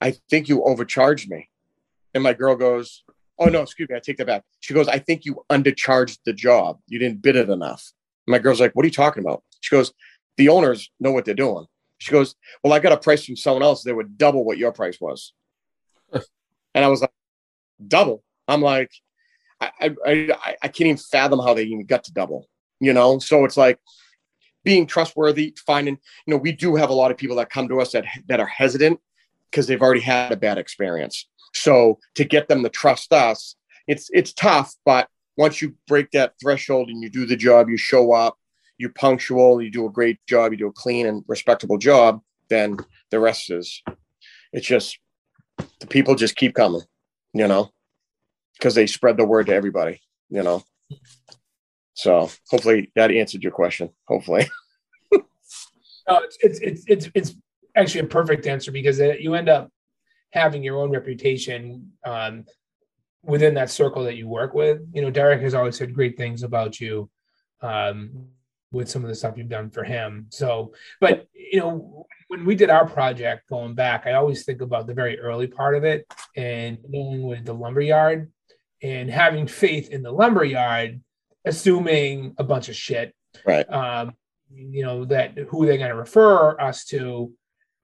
"I 0.00 0.10
think 0.30 0.48
you 0.48 0.62
overcharged 0.64 1.30
me." 1.30 1.48
And 2.14 2.22
my 2.22 2.32
girl 2.32 2.54
goes, 2.56 3.02
Oh 3.38 3.46
no, 3.46 3.62
excuse 3.62 3.88
me, 3.88 3.96
I 3.96 4.00
take 4.00 4.16
that 4.18 4.26
back. 4.26 4.44
She 4.60 4.74
goes, 4.74 4.86
I 4.88 4.98
think 4.98 5.24
you 5.24 5.44
undercharged 5.50 6.18
the 6.24 6.32
job. 6.32 6.78
You 6.86 6.98
didn't 6.98 7.20
bid 7.20 7.36
it 7.36 7.50
enough. 7.50 7.92
my 8.26 8.38
girl's 8.38 8.60
like, 8.60 8.72
What 8.74 8.84
are 8.84 8.86
you 8.86 8.92
talking 8.92 9.22
about? 9.22 9.42
She 9.60 9.74
goes, 9.74 9.92
The 10.36 10.48
owners 10.48 10.90
know 11.00 11.12
what 11.12 11.24
they're 11.24 11.34
doing. 11.34 11.66
She 11.98 12.12
goes, 12.12 12.36
Well, 12.62 12.72
I 12.72 12.78
got 12.78 12.92
a 12.92 12.96
price 12.96 13.24
from 13.24 13.36
someone 13.36 13.62
else 13.62 13.82
that 13.82 13.94
would 13.94 14.16
double 14.16 14.44
what 14.44 14.58
your 14.58 14.72
price 14.72 15.00
was. 15.00 15.32
and 16.12 16.84
I 16.84 16.88
was 16.88 17.00
like, 17.00 17.10
Double. 17.86 18.22
I'm 18.46 18.62
like, 18.62 18.92
I, 19.60 19.70
I 19.80 19.96
I 20.06 20.56
I 20.62 20.68
can't 20.68 20.88
even 20.88 20.96
fathom 20.96 21.40
how 21.40 21.54
they 21.54 21.64
even 21.64 21.86
got 21.86 22.04
to 22.04 22.12
double, 22.12 22.48
you 22.78 22.92
know? 22.92 23.18
So 23.18 23.44
it's 23.44 23.56
like 23.56 23.78
being 24.64 24.86
trustworthy, 24.86 25.54
finding, 25.66 25.98
you 26.26 26.30
know, 26.32 26.38
we 26.38 26.52
do 26.52 26.74
have 26.74 26.90
a 26.90 26.94
lot 26.94 27.10
of 27.10 27.16
people 27.16 27.36
that 27.36 27.50
come 27.50 27.68
to 27.68 27.80
us 27.80 27.92
that 27.92 28.04
that 28.28 28.40
are 28.40 28.46
hesitant 28.46 29.00
because 29.50 29.66
they've 29.66 29.82
already 29.82 30.00
had 30.00 30.32
a 30.32 30.36
bad 30.36 30.58
experience. 30.58 31.28
So 31.52 31.98
to 32.16 32.24
get 32.24 32.48
them 32.48 32.62
to 32.62 32.68
trust 32.68 33.12
us, 33.12 33.56
it's 33.86 34.10
it's 34.12 34.32
tough, 34.32 34.74
but 34.84 35.08
once 35.36 35.60
you 35.60 35.74
break 35.86 36.10
that 36.12 36.34
threshold 36.40 36.88
and 36.88 37.02
you 37.02 37.10
do 37.10 37.26
the 37.26 37.36
job, 37.36 37.68
you 37.68 37.76
show 37.76 38.12
up, 38.12 38.38
you're 38.78 38.90
punctual, 38.90 39.60
you 39.60 39.70
do 39.70 39.86
a 39.86 39.90
great 39.90 40.18
job, 40.26 40.52
you 40.52 40.58
do 40.58 40.68
a 40.68 40.72
clean 40.72 41.06
and 41.06 41.24
respectable 41.26 41.78
job, 41.78 42.20
then 42.48 42.76
the 43.10 43.20
rest 43.20 43.50
is 43.50 43.82
it's 44.52 44.66
just 44.66 44.98
the 45.80 45.86
people 45.86 46.14
just 46.14 46.36
keep 46.36 46.54
coming, 46.54 46.82
you 47.32 47.46
know, 47.46 47.70
because 48.58 48.74
they 48.74 48.86
spread 48.86 49.16
the 49.16 49.24
word 49.24 49.46
to 49.46 49.54
everybody, 49.54 50.00
you 50.30 50.42
know. 50.42 50.64
So 51.94 52.30
hopefully 52.50 52.90
that 52.96 53.10
answered 53.10 53.42
your 53.42 53.52
question. 53.52 53.90
Hopefully. 54.06 54.48
no, 55.12 55.20
it's, 56.08 56.38
it's 56.40 56.60
it's 56.60 56.84
it's 56.86 57.10
it's 57.14 57.34
actually 57.76 58.02
a 58.02 58.08
perfect 58.08 58.46
answer 58.46 58.70
because 58.70 58.98
you 58.98 59.34
end 59.34 59.48
up 59.48 59.70
having 60.32 60.62
your 60.62 60.78
own 60.78 60.90
reputation 60.90 61.92
um, 62.04 62.44
within 63.22 63.54
that 63.54 63.70
circle 63.70 64.04
that 64.04 64.16
you 64.16 64.28
work 64.28 64.54
with. 64.54 64.80
You 64.92 65.02
know, 65.02 65.10
Derek 65.10 65.40
has 65.42 65.54
always 65.54 65.76
said 65.76 65.94
great 65.94 66.16
things 66.16 66.42
about 66.42 66.80
you 66.80 67.08
um, 67.62 68.26
with 68.72 68.88
some 68.88 69.02
of 69.02 69.08
the 69.08 69.14
stuff 69.14 69.36
you've 69.36 69.48
done 69.48 69.70
for 69.70 69.84
him. 69.84 70.26
So, 70.30 70.74
but 71.00 71.28
you 71.32 71.60
know, 71.60 72.06
when 72.28 72.44
we 72.44 72.56
did 72.56 72.70
our 72.70 72.86
project 72.86 73.48
going 73.48 73.74
back, 73.74 74.06
I 74.06 74.14
always 74.14 74.44
think 74.44 74.60
about 74.60 74.86
the 74.86 74.94
very 74.94 75.18
early 75.20 75.46
part 75.46 75.76
of 75.76 75.84
it 75.84 76.04
and 76.36 76.78
dealing 76.90 77.22
with 77.22 77.44
the 77.44 77.54
lumber 77.54 77.80
yard 77.80 78.30
and 78.82 79.08
having 79.08 79.46
faith 79.46 79.90
in 79.90 80.02
the 80.02 80.12
lumber 80.12 80.44
yard, 80.44 81.00
assuming 81.44 82.34
a 82.38 82.44
bunch 82.44 82.68
of 82.68 82.76
shit. 82.76 83.14
Right. 83.46 83.68
Um, 83.70 84.12
you 84.54 84.84
know 84.84 85.04
that 85.06 85.36
who 85.36 85.66
they're 85.66 85.78
going 85.78 85.90
to 85.90 85.96
refer 85.96 86.58
us 86.60 86.84
to 86.86 87.32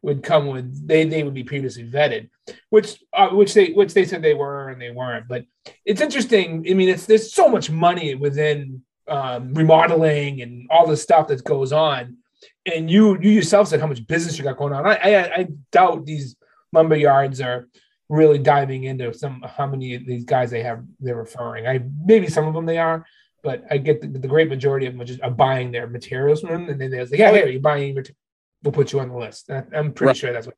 would 0.03 0.23
come 0.23 0.46
with 0.46 0.87
they 0.87 1.05
they 1.05 1.23
would 1.23 1.35
be 1.35 1.44
previously 1.44 1.85
vetted, 1.85 2.31
which 2.70 3.03
uh, 3.12 3.29
which 3.31 3.55
they 3.55 3.73
which 3.73 3.92
they 3.92 4.05
said 4.05 4.23
they 4.23 4.35
were 4.35 4.68
and 4.68 4.81
they 4.81 4.90
weren't. 4.90 5.29
But 5.29 5.44
it's 5.85 6.01
interesting. 6.01 6.64
I 6.68 6.75
mean, 6.75 6.88
it's 6.88 7.07
there's 7.07 7.33
so 7.33 7.49
much 7.49 7.70
money 7.70 8.14
within 8.14 8.83
um, 9.09 9.53
remodeling 9.55 10.40
and 10.42 10.68
all 10.70 10.87
the 10.87 10.96
stuff 10.96 11.29
that 11.29 11.44
goes 11.44 11.73
on, 11.73 12.16
and 12.64 12.90
you 12.90 13.18
you 13.20 13.31
yourself 13.31 13.68
said 13.68 13.81
how 13.81 13.87
much 13.87 14.07
business 14.07 14.38
you 14.38 14.44
got 14.44 14.57
going 14.57 14.73
on. 14.73 14.87
I 14.87 14.94
I, 14.94 15.35
I 15.35 15.49
doubt 15.70 16.07
these 16.07 16.37
lumber 16.73 16.96
yards 16.96 17.40
are 17.40 17.68
really 18.09 18.38
diving 18.38 18.85
into 18.85 19.14
some 19.14 19.44
how 19.57 19.66
many 19.66 19.94
of 19.94 20.07
these 20.07 20.25
guys 20.25 20.51
they 20.51 20.62
have 20.62 20.83
they're 20.99 21.16
referring. 21.16 21.66
I 21.66 21.85
maybe 22.05 22.29
some 22.29 22.46
of 22.46 22.55
them 22.55 22.66
they 22.66 22.79
are, 22.79 23.05
but 23.42 23.64
I 23.70 23.79
get 23.79 24.00
the, 24.00 24.09
the 24.09 24.29
great 24.29 24.48
majority 24.48 24.87
of 24.87 24.92
them 24.92 25.00
are 25.00 25.07
just 25.07 25.22
are 25.22 25.31
buying 25.31 25.72
their 25.72 25.87
materials 25.87 26.40
from 26.40 26.50
them, 26.50 26.68
and 26.68 26.81
then 26.81 26.90
there's 26.90 27.11
like, 27.11 27.20
yeah, 27.20 27.31
hey, 27.31 27.50
you're 27.50 27.61
buying 27.61 27.94
materials 27.94 28.16
we'll 28.62 28.72
put 28.72 28.92
you 28.92 29.00
on 29.00 29.09
the 29.09 29.16
list. 29.16 29.50
I'm 29.50 29.92
pretty 29.92 30.09
right. 30.09 30.16
sure 30.16 30.33
that's 30.33 30.46
what. 30.46 30.57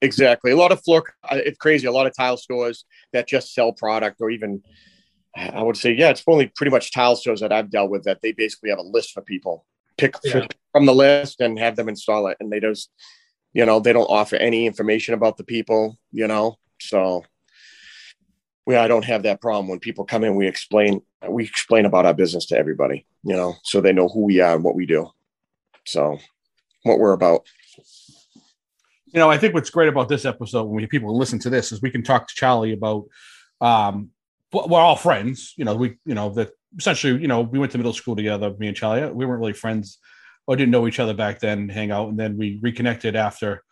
Exactly. 0.00 0.52
A 0.52 0.56
lot 0.56 0.70
of 0.70 0.82
floor, 0.82 1.04
uh, 1.24 1.38
it's 1.44 1.58
crazy. 1.58 1.86
A 1.86 1.92
lot 1.92 2.06
of 2.06 2.14
tile 2.16 2.36
stores 2.36 2.84
that 3.12 3.26
just 3.26 3.52
sell 3.52 3.72
product, 3.72 4.18
or 4.20 4.30
even, 4.30 4.62
I 5.36 5.62
would 5.62 5.76
say, 5.76 5.92
yeah, 5.92 6.10
it's 6.10 6.22
only 6.26 6.46
pretty 6.54 6.70
much 6.70 6.92
tile 6.92 7.16
stores 7.16 7.40
that 7.40 7.52
I've 7.52 7.70
dealt 7.70 7.90
with 7.90 8.04
that 8.04 8.20
they 8.22 8.32
basically 8.32 8.70
have 8.70 8.78
a 8.78 8.82
list 8.82 9.12
for 9.12 9.22
people, 9.22 9.64
pick 9.96 10.14
yeah. 10.24 10.46
from 10.72 10.86
the 10.86 10.94
list 10.94 11.40
and 11.40 11.58
have 11.58 11.74
them 11.76 11.88
install 11.88 12.28
it. 12.28 12.36
And 12.38 12.52
they 12.52 12.60
just, 12.60 12.90
you 13.52 13.66
know, 13.66 13.80
they 13.80 13.92
don't 13.92 14.06
offer 14.06 14.36
any 14.36 14.66
information 14.66 15.14
about 15.14 15.36
the 15.36 15.44
people, 15.44 15.98
you 16.12 16.28
know. 16.28 16.56
So, 16.80 17.24
we 18.68 18.76
I 18.76 18.86
don't 18.86 19.06
have 19.06 19.22
that 19.22 19.40
problem 19.40 19.66
when 19.66 19.80
people 19.80 20.04
come 20.04 20.24
in. 20.24 20.36
We 20.36 20.46
explain 20.46 21.00
we 21.26 21.44
explain 21.44 21.86
about 21.86 22.04
our 22.04 22.12
business 22.12 22.44
to 22.46 22.58
everybody, 22.58 23.06
you 23.24 23.34
know, 23.34 23.54
so 23.64 23.80
they 23.80 23.94
know 23.94 24.08
who 24.08 24.26
we 24.26 24.40
are 24.40 24.54
and 24.54 24.62
what 24.62 24.74
we 24.74 24.84
do. 24.84 25.08
So 25.86 26.18
what 26.82 26.98
we're 26.98 27.14
about. 27.14 27.46
You 29.06 29.20
know, 29.20 29.30
I 29.30 29.38
think 29.38 29.54
what's 29.54 29.70
great 29.70 29.88
about 29.88 30.10
this 30.10 30.26
episode 30.26 30.64
when 30.64 30.76
we 30.76 30.86
people 30.86 31.16
listen 31.16 31.38
to 31.40 31.50
this 31.50 31.72
is 31.72 31.80
we 31.80 31.90
can 31.90 32.02
talk 32.02 32.28
to 32.28 32.34
Charlie 32.34 32.74
about 32.74 33.06
um 33.62 34.10
we're 34.52 34.78
all 34.78 34.96
friends, 34.96 35.54
you 35.56 35.64
know, 35.64 35.74
we 35.74 35.96
you 36.04 36.14
know 36.14 36.28
that 36.34 36.50
essentially, 36.78 37.22
you 37.22 37.28
know, 37.28 37.40
we 37.40 37.58
went 37.58 37.72
to 37.72 37.78
middle 37.78 37.94
school 37.94 38.16
together, 38.16 38.54
me 38.58 38.68
and 38.68 38.76
Charlie. 38.76 39.10
We 39.10 39.24
weren't 39.24 39.40
really 39.40 39.54
friends 39.54 39.96
or 40.46 40.56
didn't 40.56 40.72
know 40.72 40.86
each 40.86 41.00
other 41.00 41.14
back 41.14 41.40
then, 41.40 41.70
hang 41.70 41.90
out, 41.90 42.10
and 42.10 42.20
then 42.20 42.36
we 42.36 42.58
reconnected 42.60 43.16
after 43.16 43.64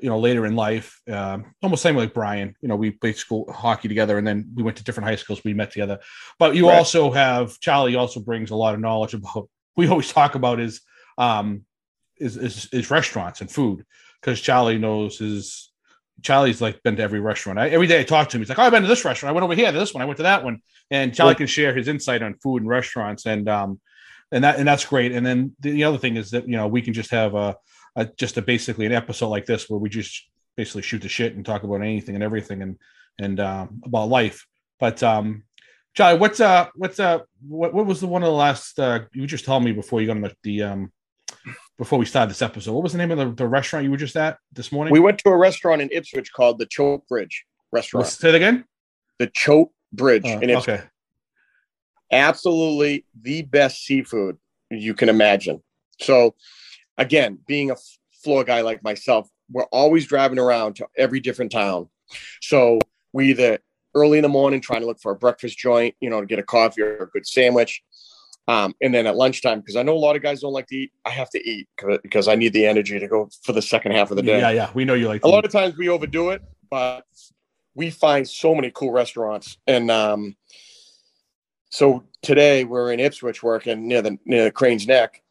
you 0.00 0.08
know 0.08 0.18
later 0.18 0.46
in 0.46 0.56
life 0.56 1.00
um, 1.08 1.54
almost 1.62 1.82
same 1.82 1.96
like 1.96 2.14
brian 2.14 2.56
you 2.62 2.68
know 2.68 2.76
we 2.76 2.90
played 2.90 3.16
school 3.16 3.50
hockey 3.52 3.88
together 3.88 4.16
and 4.18 4.26
then 4.26 4.50
we 4.54 4.62
went 4.62 4.76
to 4.76 4.84
different 4.84 5.06
high 5.06 5.16
schools 5.16 5.42
we 5.44 5.52
met 5.52 5.70
together 5.70 5.98
but 6.38 6.56
you 6.56 6.68
right. 6.68 6.78
also 6.78 7.10
have 7.10 7.58
charlie 7.60 7.94
also 7.94 8.20
brings 8.20 8.50
a 8.50 8.56
lot 8.56 8.74
of 8.74 8.80
knowledge 8.80 9.14
about 9.14 9.48
we 9.76 9.86
always 9.88 10.10
talk 10.10 10.34
about 10.34 10.60
is 10.60 10.80
um 11.18 11.64
is 12.18 12.36
is, 12.36 12.68
is 12.72 12.90
restaurants 12.90 13.40
and 13.40 13.50
food 13.50 13.84
because 14.20 14.40
Charlie 14.40 14.78
knows 14.78 15.18
his 15.18 15.70
Charlie's 16.22 16.60
like 16.60 16.82
been 16.82 16.96
to 16.96 17.02
every 17.02 17.20
restaurant. 17.20 17.58
I, 17.58 17.68
every 17.70 17.88
day 17.88 18.00
I 18.00 18.04
talk 18.04 18.28
to 18.28 18.36
him, 18.36 18.42
he's 18.42 18.48
like, 18.48 18.58
"Oh, 18.58 18.62
I've 18.62 18.70
been 18.70 18.82
to 18.82 18.88
this 18.88 19.04
restaurant. 19.04 19.30
I 19.30 19.34
went 19.34 19.44
over 19.44 19.54
here 19.54 19.72
to 19.72 19.78
this 19.78 19.92
one. 19.92 20.02
I 20.02 20.04
went 20.04 20.18
to 20.18 20.22
that 20.22 20.44
one." 20.44 20.60
And 20.90 21.14
Charlie 21.14 21.34
can 21.34 21.46
share 21.46 21.74
his 21.74 21.88
insight 21.88 22.22
on 22.22 22.34
food 22.34 22.62
and 22.62 22.68
restaurants, 22.68 23.26
and 23.26 23.48
um, 23.48 23.80
and 24.30 24.44
that 24.44 24.58
and 24.58 24.68
that's 24.68 24.84
great. 24.84 25.12
And 25.12 25.26
then 25.26 25.56
the, 25.60 25.72
the 25.72 25.84
other 25.84 25.98
thing 25.98 26.16
is 26.16 26.30
that 26.30 26.48
you 26.48 26.56
know 26.56 26.68
we 26.68 26.82
can 26.82 26.94
just 26.94 27.10
have 27.10 27.34
a, 27.34 27.56
a 27.96 28.06
just 28.06 28.36
a 28.38 28.42
basically 28.42 28.86
an 28.86 28.92
episode 28.92 29.28
like 29.28 29.46
this 29.46 29.68
where 29.68 29.78
we 29.78 29.88
just 29.88 30.28
basically 30.56 30.82
shoot 30.82 31.02
the 31.02 31.08
shit 31.08 31.34
and 31.34 31.44
talk 31.44 31.62
about 31.62 31.82
anything 31.82 32.14
and 32.14 32.24
everything 32.24 32.62
and 32.62 32.78
and 33.20 33.40
um, 33.40 33.80
about 33.84 34.08
life. 34.08 34.46
But 34.80 35.02
um, 35.02 35.44
Charlie, 35.94 36.18
what's 36.18 36.40
uh 36.40 36.68
what's 36.74 36.98
uh 36.98 37.20
what, 37.46 37.74
what 37.74 37.86
was 37.86 38.00
the 38.00 38.06
one 38.06 38.22
of 38.22 38.26
the 38.28 38.32
last 38.32 38.78
uh 38.78 39.00
you 39.12 39.26
just 39.26 39.44
told 39.44 39.62
me 39.62 39.72
before 39.72 40.00
you 40.00 40.06
got 40.06 40.16
on 40.16 40.22
the, 40.22 40.34
the 40.42 40.62
um 40.62 40.92
before 41.78 41.98
we 41.98 42.06
started 42.06 42.30
this 42.30 42.42
episode. 42.42 42.72
What 42.72 42.82
was 42.82 42.92
the 42.92 42.98
name 42.98 43.10
of 43.10 43.18
the, 43.18 43.30
the 43.34 43.48
restaurant 43.48 43.84
you 43.84 43.90
were 43.90 43.96
just 43.96 44.16
at 44.16 44.38
this 44.52 44.70
morning? 44.72 44.92
We 44.92 45.00
went 45.00 45.18
to 45.18 45.30
a 45.30 45.36
restaurant 45.36 45.82
in 45.82 45.88
Ipswich 45.90 46.32
called 46.32 46.58
the 46.58 46.66
Choate 46.66 47.06
Bridge 47.08 47.44
Restaurant. 47.72 48.04
Let's 48.04 48.18
Say 48.18 48.28
it 48.30 48.34
again. 48.36 48.64
The 49.18 49.26
Choate 49.28 49.70
Bridge 49.92 50.24
Uh, 50.24 50.38
in 50.40 50.50
Ipswich. 50.50 50.80
okay. 50.80 50.84
Absolutely 52.10 53.06
the 53.20 53.42
best 53.42 53.84
seafood 53.84 54.36
you 54.70 54.94
can 54.94 55.08
imagine. 55.08 55.62
So, 56.00 56.34
again, 56.98 57.38
being 57.46 57.70
a 57.70 57.76
floor 58.22 58.44
guy 58.44 58.60
like 58.60 58.82
myself, 58.82 59.28
we're 59.50 59.64
always 59.64 60.06
driving 60.06 60.38
around 60.38 60.76
to 60.76 60.86
every 60.96 61.20
different 61.20 61.52
town. 61.52 61.88
So 62.40 62.78
we 63.12 63.30
either 63.30 63.58
early 63.94 64.18
in 64.18 64.22
the 64.22 64.28
morning 64.28 64.60
trying 64.60 64.80
to 64.80 64.86
look 64.86 65.00
for 65.00 65.12
a 65.12 65.16
breakfast 65.16 65.58
joint, 65.58 65.94
you 66.00 66.08
know, 66.08 66.20
to 66.20 66.26
get 66.26 66.38
a 66.38 66.42
coffee 66.42 66.82
or 66.82 66.96
a 67.02 67.06
good 67.08 67.26
sandwich. 67.26 67.82
Um, 68.48 68.74
and 68.82 68.92
then 68.92 69.06
at 69.06 69.16
lunchtime, 69.16 69.60
because 69.60 69.76
I 69.76 69.82
know 69.82 69.94
a 69.94 69.98
lot 69.98 70.16
of 70.16 70.22
guys 70.22 70.40
don't 70.40 70.52
like 70.52 70.66
to 70.68 70.76
eat, 70.76 70.92
I 71.04 71.10
have 71.10 71.30
to 71.30 71.48
eat 71.48 71.68
because 72.02 72.26
I 72.26 72.34
need 72.34 72.52
the 72.52 72.66
energy 72.66 72.98
to 72.98 73.06
go 73.06 73.28
for 73.44 73.52
the 73.52 73.62
second 73.62 73.92
half 73.92 74.10
of 74.10 74.16
the 74.16 74.22
day. 74.22 74.40
Yeah, 74.40 74.50
yeah. 74.50 74.70
We 74.74 74.84
know 74.84 74.94
you 74.94 75.06
like 75.06 75.24
A 75.24 75.28
lot 75.28 75.44
of 75.44 75.52
times 75.52 75.76
we 75.76 75.88
overdo 75.88 76.30
it, 76.30 76.42
but 76.68 77.04
we 77.74 77.90
find 77.90 78.28
so 78.28 78.54
many 78.54 78.70
cool 78.72 78.90
restaurants. 78.90 79.58
And 79.66 79.90
um, 79.90 80.36
so 81.70 82.04
today 82.22 82.64
we're 82.64 82.92
in 82.92 82.98
Ipswich 82.98 83.42
working 83.42 83.86
near 83.86 84.02
the 84.02 84.18
near 84.24 84.50
Crane's 84.50 84.88
Neck 84.88 85.22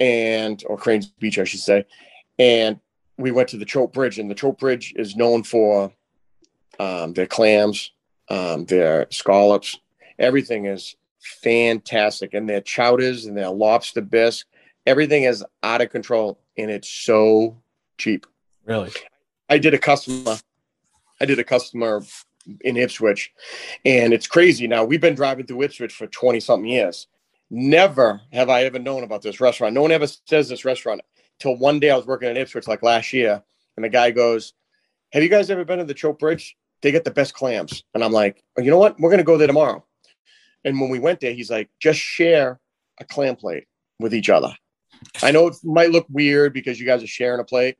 and 0.00 0.62
or 0.66 0.76
Crane's 0.76 1.06
Beach, 1.06 1.38
I 1.38 1.44
should 1.44 1.60
say. 1.60 1.84
And 2.38 2.80
we 3.18 3.30
went 3.30 3.48
to 3.50 3.56
the 3.56 3.64
Choate 3.64 3.92
Bridge, 3.92 4.18
and 4.18 4.30
the 4.30 4.34
Choate 4.34 4.58
Bridge 4.58 4.94
is 4.96 5.16
known 5.16 5.42
for 5.42 5.92
um, 6.80 7.12
their 7.12 7.26
clams, 7.26 7.92
um, 8.28 8.64
their 8.64 9.06
scallops. 9.10 9.78
Everything 10.18 10.66
is 10.66 10.96
fantastic, 11.20 12.34
and 12.34 12.48
their 12.48 12.60
chowders 12.60 13.26
and 13.26 13.36
their 13.36 13.50
lobster 13.50 14.00
bisque. 14.00 14.46
Everything 14.86 15.24
is 15.24 15.44
out 15.62 15.80
of 15.80 15.90
control, 15.90 16.40
and 16.58 16.70
it's 16.70 16.88
so 16.88 17.56
cheap. 17.98 18.26
really. 18.64 18.90
I 19.48 19.58
did 19.58 19.74
a 19.74 19.78
customer, 19.78 20.38
I 21.20 21.24
did 21.26 21.38
a 21.38 21.44
customer 21.44 22.02
in 22.62 22.76
Ipswich, 22.76 23.32
and 23.84 24.12
it's 24.12 24.26
crazy. 24.26 24.66
Now 24.66 24.84
we've 24.84 25.00
been 25.00 25.14
driving 25.14 25.46
through 25.46 25.62
Ipswich 25.62 25.92
for 25.92 26.06
twenty 26.06 26.40
something 26.40 26.68
years. 26.68 27.06
Never 27.54 28.22
have 28.32 28.48
I 28.48 28.64
ever 28.64 28.78
known 28.78 29.04
about 29.04 29.20
this 29.20 29.38
restaurant. 29.38 29.74
No 29.74 29.82
one 29.82 29.92
ever 29.92 30.06
says 30.06 30.48
this 30.48 30.64
restaurant 30.64 31.02
till 31.38 31.54
one 31.54 31.80
day 31.80 31.90
I 31.90 31.96
was 31.96 32.06
working 32.06 32.30
in 32.30 32.38
Ipswich 32.38 32.66
like 32.66 32.82
last 32.82 33.12
year, 33.12 33.42
and 33.76 33.84
the 33.84 33.90
guy 33.90 34.10
goes, 34.10 34.54
"Have 35.12 35.22
you 35.22 35.28
guys 35.28 35.50
ever 35.50 35.62
been 35.62 35.78
to 35.78 35.84
the 35.84 35.92
Choate 35.92 36.18
Bridge? 36.18 36.56
They 36.80 36.90
get 36.92 37.04
the 37.04 37.10
best 37.10 37.34
clams." 37.34 37.84
And 37.92 38.02
I'm 38.02 38.10
like, 38.10 38.42
"Oh, 38.56 38.62
"You 38.62 38.70
know 38.70 38.78
what? 38.78 38.98
We're 38.98 39.10
gonna 39.10 39.22
go 39.22 39.36
there 39.36 39.46
tomorrow." 39.46 39.84
And 40.64 40.80
when 40.80 40.88
we 40.88 40.98
went 40.98 41.20
there, 41.20 41.34
he's 41.34 41.50
like, 41.50 41.68
"Just 41.78 42.00
share 42.00 42.58
a 42.98 43.04
clam 43.04 43.36
plate 43.36 43.66
with 43.98 44.14
each 44.14 44.30
other." 44.30 44.56
I 45.22 45.30
know 45.30 45.48
it 45.48 45.56
might 45.62 45.90
look 45.90 46.06
weird 46.08 46.54
because 46.54 46.80
you 46.80 46.86
guys 46.86 47.02
are 47.02 47.06
sharing 47.06 47.40
a 47.40 47.44
plate. 47.44 47.76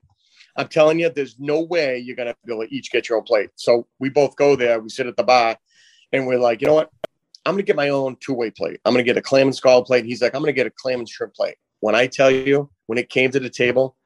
I'm 0.55 0.69
telling 0.69 0.99
you, 0.99 1.09
there's 1.09 1.39
no 1.39 1.63
way 1.63 1.97
you're 1.97 2.17
gonna 2.17 2.35
be 2.45 2.53
able 2.53 2.67
to 2.67 2.75
each 2.75 2.93
get 2.93 3.09
your 3.09 3.17
own 3.17 3.25
plate. 3.25 3.49
So 3.57 3.87
we 3.99 4.11
both 4.11 4.37
go 4.37 4.55
there, 4.55 4.81
we 4.81 4.91
sit 4.91 5.07
at 5.07 5.17
the 5.17 5.25
bar, 5.25 5.57
and 6.13 6.27
we're 6.27 6.39
like, 6.39 6.61
you 6.61 6.67
know 6.67 6.75
what? 6.75 6.91
I'm 7.45 7.55
gonna 7.55 7.63
get 7.63 7.77
my 7.77 7.89
own 7.89 8.17
two-way 8.21 8.51
plate. 8.51 8.81
I'm 8.85 8.93
gonna 8.93 9.03
get 9.03 9.17
a 9.17 9.23
clam 9.23 9.49
and 9.49 9.57
scald 9.57 9.87
plate. 9.87 10.05
He's 10.05 10.23
like, 10.23 10.35
I'm 10.35 10.43
gonna 10.43 10.53
get 10.53 10.67
a 10.67 10.71
clam 10.71 11.01
and 11.01 11.09
shrimp 11.09 11.35
plate. 11.35 11.57
When 11.81 11.95
I 11.95 12.07
tell 12.07 12.31
you, 12.31 12.71
when 12.87 12.99
it 12.99 13.09
came 13.09 13.31
to 13.33 13.41
the 13.41 13.51
table, 13.51 13.97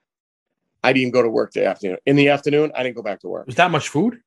I 0.83 0.93
didn't 0.93 1.13
go 1.13 1.23
to 1.23 1.29
work 1.29 1.53
the 1.53 1.67
afternoon. 1.67 1.99
In 2.07 2.17
the 2.17 2.29
afternoon, 2.29 2.73
I 2.75 2.83
didn't 2.83 2.97
go 2.97 3.03
back 3.03 3.21
to 3.21 3.29
work. 3.29 3.47
Was 3.47 3.57
that 3.57 3.71
much 3.71 3.89
food? 3.89 4.19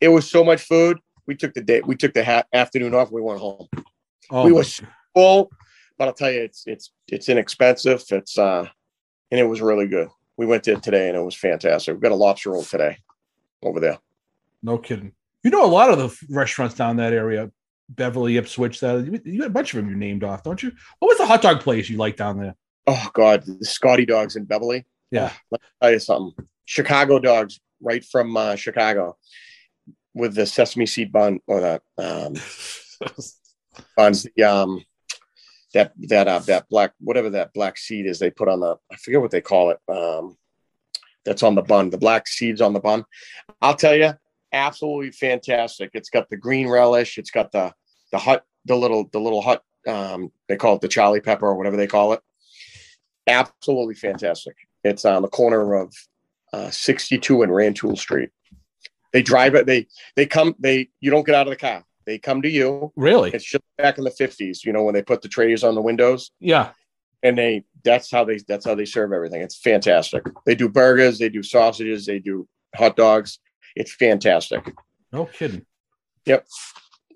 It 0.00 0.08
was 0.08 0.28
so 0.28 0.42
much 0.42 0.62
food. 0.62 0.98
We 1.26 1.34
took 1.36 1.54
the 1.54 1.60
day, 1.60 1.82
we 1.82 1.94
took 1.96 2.14
the 2.14 2.24
ha- 2.24 2.44
afternoon 2.52 2.94
off. 2.94 3.12
We 3.12 3.20
went 3.20 3.40
home. 3.40 3.66
Oh, 4.30 4.44
we 4.44 4.52
was 4.52 4.80
full, 5.14 5.50
but 5.96 6.08
I'll 6.08 6.14
tell 6.14 6.30
you, 6.32 6.40
it's 6.42 6.64
it's 6.66 6.90
it's 7.08 7.28
inexpensive. 7.28 8.02
It's 8.10 8.38
uh, 8.38 8.66
and 9.30 9.40
it 9.40 9.44
was 9.44 9.60
really 9.60 9.86
good. 9.86 10.08
We 10.36 10.46
went 10.46 10.64
to 10.64 10.72
it 10.72 10.82
today, 10.82 11.08
and 11.08 11.16
it 11.16 11.22
was 11.22 11.34
fantastic. 11.34 11.94
We 11.94 12.00
got 12.00 12.12
a 12.12 12.16
lobster 12.16 12.50
roll 12.50 12.62
today 12.62 12.98
over 13.62 13.78
there. 13.80 13.98
no 14.62 14.78
kidding. 14.78 15.12
You 15.44 15.50
know 15.50 15.64
a 15.64 15.66
lot 15.66 15.90
of 15.90 15.98
the 15.98 16.34
restaurants 16.34 16.74
down 16.74 16.96
that 16.96 17.12
area, 17.12 17.50
Beverly, 17.88 18.36
Ipswich. 18.36 18.80
That 18.80 19.06
you, 19.06 19.20
you 19.24 19.40
got 19.40 19.48
a 19.48 19.50
bunch 19.50 19.74
of 19.74 19.78
them 19.78 19.90
you 19.90 19.96
named 19.96 20.24
off, 20.24 20.42
don't 20.42 20.62
you? 20.62 20.72
What 20.98 21.08
was 21.08 21.18
the 21.18 21.26
hot 21.26 21.42
dog 21.42 21.60
place 21.60 21.88
you 21.88 21.96
like 21.96 22.16
down 22.16 22.38
there? 22.38 22.54
Oh 22.86 23.10
God, 23.12 23.44
the 23.44 23.64
Scotty 23.64 24.06
Dogs 24.06 24.36
in 24.36 24.44
Beverly. 24.44 24.86
Yeah. 25.10 25.32
Let 25.50 25.60
me 25.60 25.68
tell 25.82 25.92
you 25.92 25.98
something. 25.98 26.46
Chicago 26.64 27.18
Dogs, 27.18 27.60
right 27.82 28.04
from 28.04 28.36
uh, 28.36 28.56
Chicago, 28.56 29.16
with 30.14 30.34
the 30.34 30.46
sesame 30.46 30.86
seed 30.86 31.12
bun 31.12 31.40
or 31.46 31.60
that 31.60 31.82
um, 31.96 32.34
buns. 33.96 34.26
The 34.36 34.42
um, 34.42 34.84
that 35.74 35.92
that 36.08 36.28
uh, 36.28 36.38
that 36.40 36.68
black 36.68 36.92
whatever 37.00 37.30
that 37.30 37.52
black 37.52 37.78
seed 37.78 38.06
is 38.06 38.18
they 38.18 38.30
put 38.30 38.48
on 38.48 38.60
the 38.60 38.76
I 38.90 38.96
forget 38.96 39.20
what 39.20 39.30
they 39.30 39.40
call 39.40 39.70
it. 39.70 39.78
Um, 39.88 40.36
that's 41.24 41.42
on 41.42 41.54
the 41.54 41.62
bun. 41.62 41.90
The 41.90 41.98
black 41.98 42.26
seeds 42.26 42.60
on 42.60 42.72
the 42.72 42.80
bun. 42.80 43.04
I'll 43.60 43.74
tell 43.74 43.94
you, 43.94 44.14
absolutely 44.52 45.10
fantastic. 45.12 45.90
It's 45.94 46.10
got 46.10 46.28
the 46.30 46.36
green 46.36 46.68
relish. 46.68 47.18
It's 47.18 47.30
got 47.30 47.52
the 47.52 47.72
the 48.12 48.18
hut, 48.18 48.44
the 48.64 48.76
little 48.76 49.08
the 49.12 49.20
little 49.20 49.42
hut. 49.42 49.62
um, 49.86 50.30
they 50.48 50.56
call 50.56 50.76
it 50.76 50.80
the 50.80 50.88
Charlie 50.88 51.20
pepper 51.20 51.46
or 51.46 51.54
whatever 51.56 51.76
they 51.76 51.86
call 51.86 52.12
it. 52.12 52.20
Absolutely 53.26 53.94
fantastic. 53.94 54.54
It's 54.84 55.04
on 55.04 55.22
the 55.22 55.28
corner 55.28 55.74
of 55.74 55.92
uh, 56.52 56.70
62 56.70 57.42
and 57.42 57.54
Rantoul 57.54 57.96
Street. 57.96 58.30
They 59.12 59.22
drive 59.22 59.54
it. 59.54 59.66
They 59.66 59.86
they 60.16 60.26
come. 60.26 60.54
They 60.58 60.88
you 61.00 61.10
don't 61.10 61.26
get 61.26 61.34
out 61.34 61.46
of 61.46 61.50
the 61.50 61.56
car. 61.56 61.84
They 62.06 62.18
come 62.18 62.40
to 62.42 62.48
you. 62.48 62.90
really? 62.96 63.30
It's 63.32 63.44
just 63.44 63.62
back 63.76 63.98
in 63.98 64.04
the 64.04 64.10
50s, 64.10 64.64
you 64.64 64.72
know, 64.72 64.82
when 64.82 64.94
they 64.94 65.02
put 65.02 65.20
the 65.20 65.28
trays 65.28 65.62
on 65.62 65.74
the 65.74 65.82
windows 65.82 66.30
Yeah. 66.40 66.70
and 67.22 67.36
they 67.36 67.64
that's 67.84 68.10
how 68.10 68.24
they 68.24 68.38
that's 68.48 68.64
how 68.64 68.74
they 68.74 68.86
serve 68.86 69.12
everything. 69.12 69.42
It's 69.42 69.58
fantastic. 69.58 70.24
They 70.46 70.54
do 70.54 70.68
burgers, 70.70 71.18
they 71.18 71.28
do 71.28 71.42
sausages, 71.42 72.06
they 72.06 72.18
do 72.18 72.48
hot 72.74 72.96
dogs. 72.96 73.38
It's 73.78 73.94
fantastic. 73.94 74.74
No 75.12 75.26
kidding. 75.26 75.64
Yep. 76.26 76.46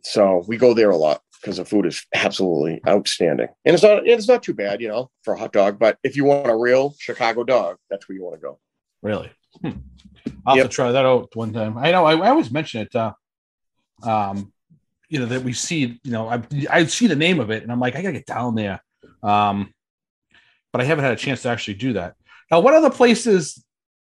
So 0.05 0.45
we 0.47 0.57
go 0.57 0.75
there 0.75 0.91
a 0.91 0.97
lot 0.97 1.21
because 1.41 1.57
the 1.57 1.65
food 1.65 1.87
is 1.87 2.07
absolutely 2.15 2.81
outstanding. 2.89 3.49
And 3.65 3.75
it's 3.75 3.83
not 3.83 4.07
it's 4.07 4.29
not 4.29 4.43
too 4.43 4.55
bad, 4.55 4.81
you 4.81 4.89
know, 4.89 5.11
for 5.25 5.35
a 5.35 5.39
hot 5.39 5.53
dog. 5.53 5.79
But 5.79 5.99
if 6.05 6.17
you 6.17 6.25
want 6.25 6.49
a 6.49 6.57
real 6.57 6.95
Chicago 6.99 7.43
dog, 7.43 7.77
that's 7.91 8.09
where 8.09 8.17
you 8.17 8.23
want 8.23 8.37
to 8.37 8.41
go. 8.41 8.59
Really? 9.03 9.31
Hmm. 9.61 9.71
I'll 10.47 10.57
have 10.57 10.67
to 10.67 10.73
try 10.73 10.93
that 10.93 11.05
out 11.05 11.35
one 11.35 11.53
time. 11.53 11.77
I 11.77 11.91
know. 11.91 12.05
I, 12.05 12.15
I 12.17 12.31
always 12.31 12.51
mention 12.51 12.83
it. 12.83 12.95
Uh, 12.95 13.13
um, 14.05 14.53
you 15.09 15.19
know 15.19 15.27
that 15.27 15.43
we 15.43 15.53
see. 15.53 16.01
You 16.05 16.13
know, 16.13 16.29
I 16.29 16.43
I 16.71 16.85
see 16.85 17.09
the 17.09 17.17
name 17.17 17.41
of 17.41 17.51
it, 17.51 17.65
and 17.65 17.73
I'm 17.73 17.81
like, 17.81 17.97
I 17.97 18.03
gotta 18.03 18.15
get 18.15 18.27
down 18.27 18.55
there. 18.55 18.81
Um, 19.23 19.75
but 20.73 20.81
I 20.81 20.85
haven't 20.85 21.05
had 21.05 21.13
a 21.13 21.17
chance 21.17 21.43
to 21.43 21.49
actually 21.49 21.75
do 21.75 21.95
that. 21.95 22.15
Now, 22.51 22.61
what 22.61 22.75
other 22.75 22.91
places? 22.91 23.63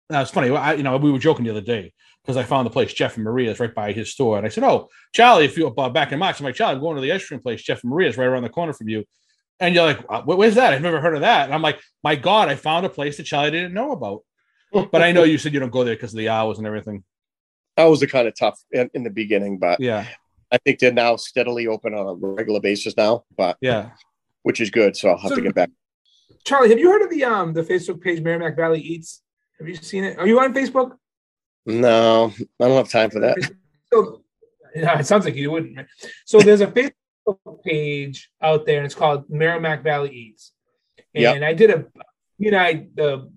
Now 0.09 0.21
it's 0.21 0.31
funny. 0.31 0.49
I, 0.55 0.73
you 0.73 0.83
know, 0.83 0.95
we 0.97 1.11
were 1.11 1.19
joking 1.19 1.45
the 1.45 1.51
other 1.51 1.61
day 1.61 1.93
because 2.23 2.37
I 2.37 2.43
found 2.43 2.65
the 2.65 2.71
place 2.71 2.93
Jeff 2.93 3.15
and 3.15 3.23
Maria's 3.25 3.59
right 3.59 3.73
by 3.73 3.91
his 3.91 4.11
store, 4.11 4.37
and 4.37 4.45
I 4.45 4.49
said, 4.49 4.63
"Oh, 4.63 4.89
Charlie, 5.13 5.45
if 5.45 5.57
you 5.57 5.67
uh, 5.67 5.89
back 5.89 6.11
in 6.11 6.19
March, 6.19 6.39
I'm 6.39 6.45
like, 6.45 6.55
Charlie, 6.55 6.75
I'm 6.75 6.81
going 6.81 6.95
to 6.95 7.01
the 7.01 7.11
ice 7.11 7.25
cream 7.27 7.39
place, 7.41 7.61
Jeff 7.61 7.83
and 7.83 7.89
Maria's, 7.91 8.17
right 8.17 8.25
around 8.25 8.43
the 8.43 8.49
corner 8.49 8.73
from 8.73 8.89
you." 8.89 9.03
And 9.59 9.75
you're 9.75 9.85
like, 9.85 9.99
"Uh, 10.09 10.21
"Where- 10.23 10.37
"Where's 10.37 10.55
that? 10.55 10.73
I've 10.73 10.81
never 10.81 11.01
heard 11.01 11.15
of 11.15 11.21
that." 11.21 11.45
And 11.45 11.53
I'm 11.53 11.61
like, 11.61 11.79
"My 12.03 12.15
God, 12.15 12.49
I 12.49 12.55
found 12.55 12.85
a 12.85 12.89
place 12.89 13.17
that 13.17 13.23
Charlie 13.23 13.51
didn't 13.51 13.73
know 13.73 13.91
about." 13.91 14.21
But 14.91 15.01
I 15.03 15.11
know 15.11 15.23
you 15.23 15.37
said 15.37 15.53
you 15.53 15.59
don't 15.59 15.69
go 15.71 15.83
there 15.83 15.95
because 15.95 16.13
of 16.13 16.17
the 16.17 16.29
hours 16.29 16.57
and 16.57 16.65
everything. 16.65 17.03
That 17.77 17.85
was 17.85 18.01
a 18.01 18.07
kind 18.07 18.27
of 18.27 18.35
tough 18.37 18.59
in, 18.71 18.89
in 18.93 19.03
the 19.03 19.09
beginning, 19.09 19.57
but 19.59 19.79
Yeah, 19.79 20.05
I 20.51 20.57
think 20.59 20.79
they're 20.79 20.91
now 20.93 21.15
steadily 21.15 21.67
open 21.67 21.93
on 21.93 22.07
a 22.07 22.13
regular 22.13 22.59
basis 22.59 22.95
now, 22.97 23.23
but 23.37 23.57
yeah. 23.61 23.89
which 24.43 24.61
is 24.61 24.69
good. 24.69 24.95
So 24.95 25.09
I'll 25.09 25.17
have 25.17 25.29
So- 25.29 25.35
to 25.35 25.41
get 25.41 25.55
back. 25.55 25.69
Charlie, 26.45 26.69
have 26.69 26.79
you 26.79 26.89
heard 26.91 27.01
of 27.03 27.09
the 27.09 27.23
um 27.23 27.53
the 27.53 27.63
Facebook 27.63 28.01
page 28.01 28.21
Merrimack 28.21 28.55
Valley 28.55 28.79
Eats? 28.81 29.21
Have 29.59 29.67
you 29.67 29.75
seen 29.75 30.03
it? 30.03 30.17
Are 30.17 30.27
you 30.27 30.39
on 30.39 30.53
Facebook? 30.53 30.97
No, 31.65 32.33
I 32.61 32.67
don't 32.67 32.77
have 32.77 32.89
time 32.89 33.09
for 33.09 33.19
that. 33.21 33.37
So, 33.91 34.23
yeah, 34.75 34.99
it 34.99 35.05
sounds 35.05 35.25
like 35.25 35.35
you 35.35 35.51
wouldn't. 35.51 35.75
man. 35.75 35.87
So 36.25 36.39
there's 36.39 36.61
a 36.61 36.67
Facebook 36.67 37.63
page 37.63 38.31
out 38.41 38.65
there, 38.65 38.77
and 38.77 38.85
it's 38.85 38.95
called 38.95 39.29
Merrimack 39.29 39.83
Valley 39.83 40.09
Eats. 40.09 40.51
And 41.15 41.21
Yep. 41.23 41.43
I 41.43 41.53
did 41.53 41.69
a, 41.69 41.85
you 42.37 42.51
know, 42.51 42.57
I, 42.59 42.87
the 42.95 43.31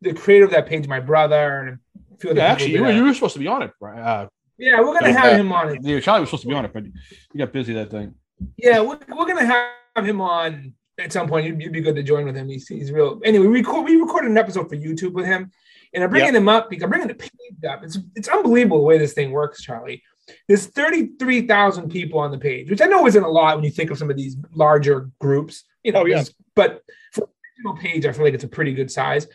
the 0.00 0.12
creator 0.12 0.44
of 0.44 0.52
that 0.52 0.66
page, 0.66 0.86
my 0.86 1.00
brother, 1.00 1.60
and 1.60 1.78
a 2.14 2.18
few 2.18 2.30
other 2.30 2.38
Yeah, 2.38 2.54
people 2.54 2.64
actually, 2.64 2.74
you 2.74 2.82
were, 2.82 2.92
you 2.92 3.04
were 3.04 3.14
supposed 3.14 3.32
to 3.34 3.40
be 3.40 3.48
on 3.48 3.62
it. 3.62 3.72
right? 3.80 3.98
Uh, 3.98 4.28
yeah, 4.58 4.80
we're 4.80 4.94
gonna 4.94 5.08
Yeah. 5.08 5.20
have 5.20 5.40
him 5.40 5.52
on 5.52 5.70
it. 5.70 5.78
yeah, 5.82 5.98
Charlie 6.00 6.20
was 6.20 6.30
supposed 6.30 6.44
to 6.44 6.48
be 6.48 6.54
on 6.54 6.64
it, 6.64 6.72
but 6.72 6.84
you 6.84 6.92
got 7.38 7.52
busy 7.52 7.72
that 7.74 7.90
thing. 7.90 8.14
Yeah, 8.56 8.80
we're, 8.80 8.98
we're 9.08 9.26
gonna 9.26 9.44
have 9.44 10.06
him 10.06 10.20
on 10.20 10.74
at 10.98 11.12
some 11.12 11.28
point 11.28 11.46
you'd, 11.46 11.60
you'd, 11.60 11.72
be 11.72 11.80
good 11.80 11.96
to 11.96 12.02
join 12.02 12.24
with 12.24 12.36
him. 12.36 12.48
He's, 12.48 12.66
he's 12.68 12.90
real. 12.90 13.20
Anyway, 13.24 13.46
we 13.46 13.58
record, 13.58 13.84
we 13.84 13.96
recorded 13.96 14.30
an 14.30 14.38
episode 14.38 14.68
for 14.68 14.76
YouTube 14.76 15.12
with 15.12 15.26
him, 15.26 15.50
and 15.96 16.04
I'm 16.04 16.10
bringing 16.10 16.34
yep. 16.34 16.42
him 16.42 16.48
up 16.48 16.68
because 16.68 16.84
I'm 16.84 16.90
bringing 16.90 17.08
the 17.08 17.14
page 17.14 17.30
up. 17.68 17.82
It's 17.82 17.98
it's 18.14 18.28
unbelievable 18.28 18.78
the 18.78 18.84
way 18.84 18.98
this 18.98 19.14
thing 19.14 19.32
works, 19.32 19.62
Charlie. 19.62 20.02
There's 20.46 20.66
33,000 20.66 21.88
people 21.88 22.18
on 22.20 22.30
the 22.30 22.38
page, 22.38 22.68
which 22.68 22.82
I 22.82 22.86
know 22.86 23.06
isn't 23.06 23.22
a 23.22 23.28
lot 23.28 23.56
when 23.56 23.64
you 23.64 23.70
think 23.70 23.90
of 23.90 23.98
some 23.98 24.10
of 24.10 24.16
these 24.16 24.36
larger 24.52 25.08
groups. 25.20 25.64
You 25.82 25.92
know, 25.92 26.02
oh, 26.02 26.04
yeah. 26.04 26.24
but 26.54 26.82
for 27.12 27.28
a 27.68 27.74
page, 27.74 28.04
I 28.04 28.12
feel 28.12 28.24
like 28.24 28.34
it's 28.34 28.44
a 28.44 28.48
pretty 28.48 28.74
good 28.74 28.90
size. 28.90 29.26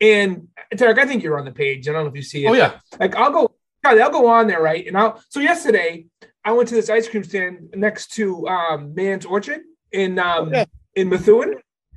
And 0.00 0.48
Derek, 0.74 0.98
I 0.98 1.06
think 1.06 1.22
you're 1.22 1.38
on 1.38 1.44
the 1.44 1.52
page. 1.52 1.88
I 1.88 1.92
don't 1.92 2.02
know 2.02 2.10
if 2.10 2.16
you 2.16 2.22
see 2.22 2.46
it. 2.46 2.48
Oh 2.48 2.54
yeah. 2.54 2.80
Like 2.98 3.14
I'll 3.14 3.30
go, 3.30 3.54
I'll 3.84 4.10
go 4.10 4.26
on 4.26 4.48
there, 4.48 4.60
right? 4.60 4.86
And 4.86 4.98
I'll. 4.98 5.22
So 5.28 5.38
yesterday, 5.38 6.06
I 6.44 6.52
went 6.52 6.68
to 6.70 6.74
this 6.74 6.90
ice 6.90 7.08
cream 7.08 7.22
stand 7.22 7.74
next 7.76 8.14
to 8.14 8.48
um, 8.48 8.94
Mann's 8.94 9.24
Orchard 9.24 9.60
in 9.92 10.18
um, 10.18 10.48
oh, 10.48 10.50
yeah. 10.52 10.64
in 10.96 11.08
Methuen. 11.08 11.54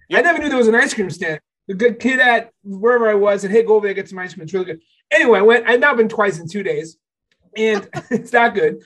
Yep. 0.09 0.19
I 0.19 0.21
never 0.21 0.37
knew 0.39 0.49
there 0.49 0.57
was 0.57 0.67
an 0.67 0.75
ice 0.75 0.93
cream 0.93 1.09
stand. 1.09 1.39
The 1.67 1.73
good 1.73 1.99
kid 1.99 2.19
at 2.19 2.51
wherever 2.63 3.09
I 3.09 3.13
was 3.13 3.43
and 3.43 3.53
"Hey, 3.53 3.63
go 3.63 3.75
over 3.75 3.87
there, 3.87 3.93
get 3.93 4.09
some 4.09 4.19
ice 4.19 4.33
cream. 4.33 4.43
It's 4.43 4.53
really 4.53 4.65
good." 4.65 4.81
Anyway, 5.11 5.39
I 5.39 5.43
went. 5.43 5.67
I've 5.67 5.79
now 5.79 5.93
been 5.93 6.09
twice 6.09 6.39
in 6.39 6.47
two 6.47 6.63
days, 6.63 6.97
and 7.55 7.87
it's 8.11 8.33
not 8.33 8.55
good. 8.55 8.81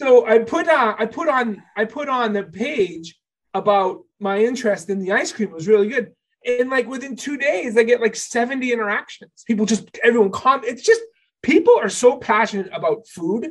So 0.00 0.26
I 0.26 0.38
put 0.38 0.68
on, 0.68 0.94
I 0.98 1.06
put 1.06 1.28
on 1.28 1.62
I 1.76 1.84
put 1.84 2.08
on 2.08 2.32
the 2.32 2.44
page 2.44 3.18
about 3.52 4.02
my 4.18 4.38
interest 4.38 4.90
in 4.90 4.98
the 4.98 5.12
ice 5.12 5.32
cream. 5.32 5.50
It 5.50 5.54
was 5.54 5.68
really 5.68 5.88
good, 5.88 6.12
and 6.46 6.70
like 6.70 6.86
within 6.86 7.16
two 7.16 7.36
days, 7.36 7.76
I 7.76 7.82
get 7.82 8.00
like 8.00 8.16
seventy 8.16 8.72
interactions. 8.72 9.44
People 9.46 9.66
just 9.66 9.98
everyone 10.02 10.30
comment. 10.30 10.72
It's 10.72 10.82
just 10.82 11.02
people 11.42 11.76
are 11.78 11.88
so 11.88 12.16
passionate 12.16 12.70
about 12.72 13.06
food. 13.08 13.50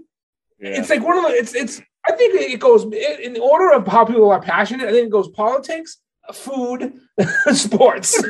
Yeah. 0.59 0.80
It's 0.80 0.89
like 0.89 1.03
one 1.03 1.17
of 1.17 1.23
the. 1.23 1.30
It's 1.30 1.55
it's. 1.55 1.82
I 2.07 2.13
think 2.13 2.34
it 2.34 2.59
goes 2.59 2.84
in 2.84 3.34
the 3.34 3.41
order 3.41 3.71
of 3.71 3.86
how 3.86 4.05
people 4.05 4.32
are 4.32 4.41
passionate. 4.41 4.88
I 4.88 4.91
think 4.91 5.07
it 5.07 5.11
goes 5.11 5.30
politics, 5.30 5.97
food, 6.34 6.93
sports. 7.53 8.21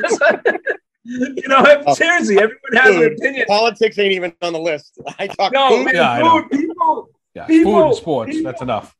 you 1.04 1.48
know, 1.48 1.82
oh, 1.86 1.94
seriously, 1.94 2.36
everyone 2.36 2.58
has 2.74 2.94
food. 2.94 3.02
an 3.02 3.12
opinion. 3.12 3.46
Politics 3.46 3.98
ain't 3.98 4.12
even 4.12 4.32
on 4.42 4.52
the 4.52 4.60
list. 4.60 4.98
I 5.18 5.26
talk 5.26 5.52
no, 5.52 5.68
food. 5.70 5.84
Man, 5.86 5.94
yeah, 5.94 6.20
food, 6.20 6.50
people, 6.50 7.08
yeah, 7.34 7.46
people, 7.46 7.72
food 7.72 7.86
and 7.86 7.94
sports. 7.96 8.30
People, 8.32 8.52
that's 8.52 8.62
enough. 8.62 8.96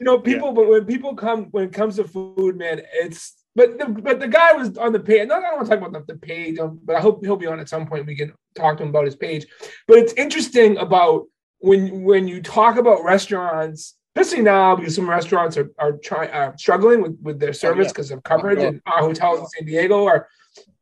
You 0.00 0.06
know, 0.06 0.18
people, 0.18 0.48
yeah. 0.48 0.54
but 0.54 0.68
when 0.68 0.84
people 0.84 1.14
come, 1.14 1.46
when 1.50 1.64
it 1.64 1.72
comes 1.72 1.96
to 1.96 2.04
food, 2.04 2.56
man, 2.56 2.82
it's 2.92 3.34
but 3.56 3.78
the, 3.78 3.86
but 3.86 4.18
the 4.18 4.28
guy 4.28 4.52
was 4.52 4.76
on 4.78 4.92
the 4.92 5.00
page. 5.00 5.28
No, 5.28 5.36
I 5.36 5.40
don't 5.40 5.56
want 5.56 5.68
to 5.68 5.76
talk 5.76 5.86
about 5.86 6.06
the, 6.06 6.14
the 6.14 6.18
page, 6.18 6.58
um, 6.58 6.80
but 6.84 6.96
I 6.96 7.00
hope 7.00 7.24
he'll 7.24 7.36
be 7.36 7.46
on 7.46 7.60
at 7.60 7.68
some 7.68 7.86
point. 7.86 8.06
We 8.06 8.16
can 8.16 8.32
talk 8.56 8.78
to 8.78 8.82
him 8.82 8.88
about 8.88 9.04
his 9.04 9.16
page. 9.16 9.46
But 9.86 9.98
it's 9.98 10.12
interesting 10.14 10.76
about 10.78 11.26
when 11.58 12.02
when 12.02 12.26
you 12.26 12.42
talk 12.42 12.76
about 12.76 13.04
restaurants 13.04 13.94
especially 14.14 14.42
now 14.42 14.76
because 14.76 14.94
some 14.94 15.08
restaurants 15.08 15.56
are 15.56 15.70
are 15.78 15.92
trying 15.92 16.30
are 16.30 16.56
struggling 16.56 17.02
with 17.02 17.18
with 17.22 17.40
their 17.40 17.52
service 17.52 17.88
because 17.88 18.10
oh, 18.10 18.14
yeah. 18.14 18.18
of 18.18 18.22
coverage, 18.22 18.58
oh, 18.58 18.68
and 18.68 18.82
our 18.86 19.00
hotels 19.00 19.40
in 19.40 19.46
San 19.46 19.66
Diego 19.66 20.06
are 20.06 20.28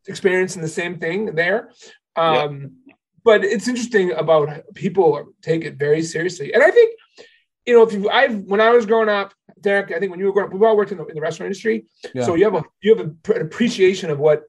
experiencing 0.06 0.62
the 0.62 0.68
same 0.68 0.98
thing 0.98 1.34
there. 1.34 1.70
Um, 2.16 2.72
yeah. 2.86 2.94
But 3.24 3.44
it's 3.44 3.68
interesting 3.68 4.12
about 4.12 4.48
people 4.74 5.32
take 5.42 5.64
it 5.64 5.76
very 5.76 6.02
seriously, 6.02 6.52
and 6.52 6.62
I 6.62 6.70
think 6.70 6.98
you 7.66 7.74
know 7.74 7.82
if 7.82 7.92
you 7.92 8.08
I've 8.10 8.42
when 8.42 8.60
I 8.60 8.70
was 8.70 8.84
growing 8.84 9.08
up, 9.08 9.32
Derek, 9.60 9.92
I 9.92 9.98
think 9.98 10.10
when 10.10 10.20
you 10.20 10.26
were 10.26 10.32
growing 10.32 10.48
up, 10.48 10.58
we 10.58 10.66
all 10.66 10.76
worked 10.76 10.92
in 10.92 10.98
the, 10.98 11.06
in 11.06 11.14
the 11.14 11.20
restaurant 11.20 11.46
industry, 11.46 11.86
yeah. 12.14 12.24
so 12.24 12.34
you 12.34 12.44
have 12.44 12.54
a 12.54 12.64
you 12.80 12.96
have 12.96 13.06
a, 13.06 13.34
an 13.34 13.42
appreciation 13.42 14.10
of 14.10 14.18
what 14.18 14.42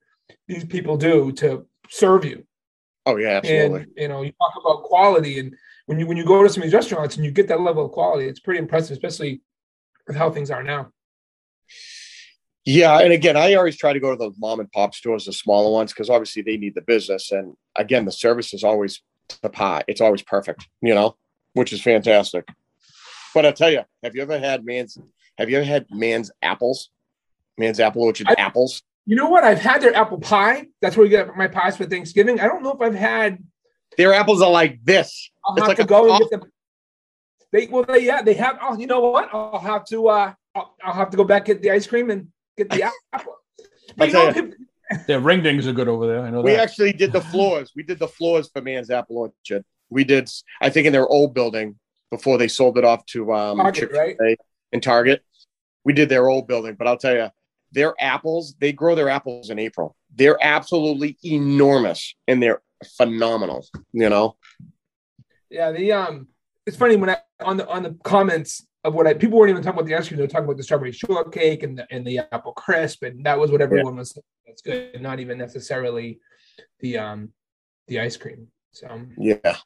these 0.48 0.66
people 0.66 0.98
do 0.98 1.32
to 1.34 1.66
serve 1.90 2.26
you. 2.26 2.46
Oh 3.06 3.18
yeah, 3.18 3.38
absolutely. 3.38 3.82
And 3.82 3.92
you 3.98 4.08
know, 4.08 4.22
you 4.22 4.32
talk 4.32 4.54
about 4.60 4.84
quality 4.84 5.40
and 5.40 5.56
when 5.86 6.00
you 6.00 6.08
when 6.08 6.18
you 6.18 6.26
go 6.26 6.42
to 6.44 6.50
some 6.50 6.64
of 6.64 6.68
these 6.68 6.74
restaurants 6.74 7.16
and 7.16 7.26
you 7.26 7.32
get 7.32 7.48
that 7.50 7.62
level 7.62 7.86
of 7.86 7.92
quality, 7.92 8.28
it's 8.28 8.40
pretty 8.40 8.60
impressive, 8.60 8.96
especially 8.96 9.42
with 10.08 10.16
how 10.16 10.30
things 10.30 10.52
are 10.52 10.64
now. 10.64 10.92
Yeah, 12.66 13.00
and 13.00 13.12
again, 13.12 13.36
I 13.36 13.56
always 13.56 13.76
try 13.76 13.92
to 13.92 14.00
go 14.00 14.12
to 14.12 14.18
those 14.18 14.36
mom 14.38 14.62
and 14.62 14.72
pop 14.72 14.96
stores, 14.96 15.26
the 15.26 15.34
smaller 15.34 15.72
ones, 15.72 15.92
because 15.92 16.10
obviously 16.10 16.44
they 16.44 16.56
need 16.56 16.76
the 16.76 16.82
business. 16.82 17.32
And 17.32 17.56
again, 17.76 18.06
the 18.06 18.12
service 18.12 18.54
is 18.54 18.64
always 18.64 19.02
the 19.42 19.50
pie; 19.50 19.84
it's 19.88 20.02
always 20.02 20.22
perfect, 20.22 20.68
you 20.82 20.96
know, 20.96 21.18
which 21.54 21.74
is 21.74 21.82
fantastic. 21.82 22.48
But 23.34 23.46
I'll 23.46 23.54
tell 23.54 23.72
you, 23.72 23.82
have 24.04 24.16
you 24.16 24.22
ever 24.22 24.40
had 24.40 24.64
Mann's? 24.64 24.98
Have 25.38 25.50
you 25.50 25.58
ever 25.58 25.66
had 25.66 25.88
Mann's 25.90 26.32
apples? 26.42 26.90
Mann's 27.58 27.80
apple 27.80 28.04
orchard 28.04 28.28
I, 28.30 28.36
apples. 28.38 28.82
You 29.06 29.18
know 29.18 29.30
what? 29.30 29.44
I've 29.44 29.60
had 29.60 29.82
their 29.82 29.96
apple 29.96 30.20
pie. 30.20 30.68
That's 30.82 30.96
where 30.96 31.04
we 31.04 31.10
get 31.10 31.36
my 31.36 31.48
pies 31.48 31.76
for 31.76 31.86
Thanksgiving. 31.86 32.40
I 32.40 32.48
don't 32.48 32.64
know 32.64 32.72
if 32.72 32.82
I've 32.82 32.96
had 32.96 33.44
their 33.98 34.14
apples 34.14 34.42
are 34.42 34.52
like 34.52 34.80
this. 34.84 35.30
I'll 35.46 35.56
it's 35.56 35.62
have 35.62 35.68
like 35.70 35.78
to 35.78 35.86
go 35.86 36.10
and 36.12 36.20
get 36.20 36.32
them. 36.32 36.52
They 37.52 37.68
well, 37.68 37.84
they 37.84 38.06
yeah, 38.06 38.22
they 38.22 38.34
have. 38.34 38.58
Oh, 38.62 38.78
you 38.78 38.88
know 38.88 39.00
what? 39.00 39.30
I'll 39.32 39.60
have 39.60 39.86
to. 39.86 40.08
uh 40.08 40.34
I'll, 40.56 40.76
I'll 40.84 40.94
have 40.94 41.10
to 41.12 41.18
go 41.18 41.24
back 41.24 41.46
get 41.46 41.62
the 41.62 41.72
ice 41.72 41.88
cream 41.88 42.10
and 42.10 42.28
get 42.58 42.70
the 42.70 42.84
apple. 43.14 43.36
I 44.00 44.10
tell 44.10 44.34
you, 44.36 44.54
their 45.08 45.20
ring 45.20 45.44
dings 45.44 45.68
are 45.68 45.74
good 45.74 45.88
over 45.88 46.08
there. 46.08 46.22
I 46.22 46.30
know. 46.30 46.42
We 46.42 46.52
that. 46.52 46.62
actually 46.62 46.94
did 46.94 47.12
the 47.12 47.22
floors. 47.22 47.72
We 47.76 47.84
did 47.84 48.00
the 48.00 48.08
floors 48.08 48.50
for 48.52 48.62
Mann's 48.62 48.90
Apple 48.90 49.18
Orchard. 49.18 49.64
We 49.90 50.04
did. 50.04 50.30
I 50.62 50.70
think 50.70 50.88
in 50.88 50.94
their 50.94 51.08
old 51.08 51.34
building 51.34 51.80
before 52.10 52.38
they 52.38 52.48
sold 52.48 52.78
it 52.78 52.84
off 52.84 53.06
to 53.08 53.34
um 53.34 53.58
Target, 53.58 53.92
right? 53.92 54.38
in 54.72 54.82
Target. 54.82 55.24
We 55.84 55.94
did 55.94 56.10
their 56.10 56.30
old 56.30 56.48
building, 56.48 56.76
but 56.76 56.88
I'll 56.88 56.98
tell 56.98 57.16
you, 57.16 57.30
their 57.72 57.94
apples. 58.00 58.56
They 58.60 58.72
grow 58.72 58.96
their 58.96 59.10
apples 59.10 59.50
in 59.50 59.60
April. 59.60 59.96
They're 60.16 60.38
absolutely 60.42 61.18
enormous, 61.24 62.16
and 62.28 62.42
they're 62.42 62.62
phenomenal. 62.84 63.66
You 63.92 64.10
know. 64.10 64.38
Yeah, 65.50 65.72
the 65.72 65.92
um, 65.92 66.28
it's 66.66 66.78
funny 66.78 66.96
when 66.96 67.10
I 67.10 67.18
on 67.42 67.58
the 67.58 67.68
on 67.68 67.84
the 67.84 67.98
comments 68.04 68.66
of 68.84 68.94
what 68.94 69.08
I 69.08 69.14
people 69.14 69.38
weren't 69.38 69.52
even 69.52 69.64
talking 69.64 69.80
about 69.80 69.88
the 69.88 69.96
ice 69.96 70.08
cream; 70.08 70.18
they 70.18 70.24
were 70.24 70.28
talking 70.28 70.46
about 70.46 70.58
the 70.58 70.64
strawberry 70.64 70.92
shortcake 70.92 71.64
and 71.64 71.78
the 71.78 71.88
and 71.92 72.06
the 72.06 72.20
apple 72.32 72.54
crisp, 72.54 73.04
and 73.04 73.26
that 73.26 73.40
was 73.40 73.52
what 73.52 73.62
everyone 73.62 73.94
yeah. 73.94 74.00
was. 74.00 74.12
Saying. 74.12 74.24
That's 74.48 74.62
good, 74.62 75.02
not 75.02 75.20
even 75.20 75.38
necessarily 75.38 76.20
the 76.80 76.98
um 76.98 77.30
the 77.88 78.00
ice 78.00 78.18
cream. 78.18 78.48
So 78.72 79.02
yeah, 79.18 79.58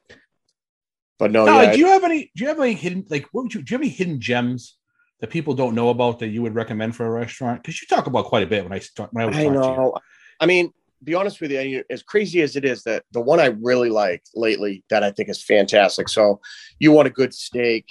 but 1.18 1.32
no. 1.32 1.44
no 1.44 1.60
yeah, 1.60 1.72
do 1.72 1.78
you 1.78 1.86
have 1.86 2.04
any? 2.04 2.30
Do 2.36 2.44
you 2.44 2.48
have 2.48 2.60
any 2.60 2.74
hidden 2.74 3.04
like? 3.08 3.26
What 3.32 3.44
would 3.44 3.54
you? 3.54 3.62
Do 3.62 3.72
you 3.72 3.76
have 3.76 3.82
any 3.82 3.90
hidden 3.90 4.20
gems 4.20 4.76
that 5.20 5.30
people 5.30 5.54
don't 5.54 5.74
know 5.74 5.88
about 5.88 6.20
that 6.20 6.28
you 6.28 6.42
would 6.42 6.54
recommend 6.54 6.94
for 6.94 7.06
a 7.06 7.10
restaurant? 7.10 7.62
Because 7.62 7.80
you 7.80 7.88
talk 7.88 8.06
about 8.06 8.26
quite 8.26 8.44
a 8.44 8.46
bit 8.46 8.62
when 8.62 8.72
I 8.72 8.78
start. 8.78 9.12
When 9.12 9.34
I, 9.34 9.44
I 9.44 9.48
know. 9.48 9.96
I 10.40 10.46
mean, 10.46 10.72
be 11.02 11.14
honest 11.14 11.40
with 11.40 11.50
you, 11.50 11.84
as 11.90 12.02
crazy 12.02 12.42
as 12.42 12.56
it 12.56 12.64
is, 12.64 12.82
that 12.84 13.04
the 13.12 13.20
one 13.20 13.40
I 13.40 13.46
really 13.46 13.90
like 13.90 14.22
lately 14.34 14.84
that 14.90 15.02
I 15.02 15.10
think 15.10 15.28
is 15.28 15.42
fantastic. 15.42 16.08
So, 16.08 16.40
you 16.78 16.92
want 16.92 17.08
a 17.08 17.12
good 17.12 17.32
steak, 17.32 17.86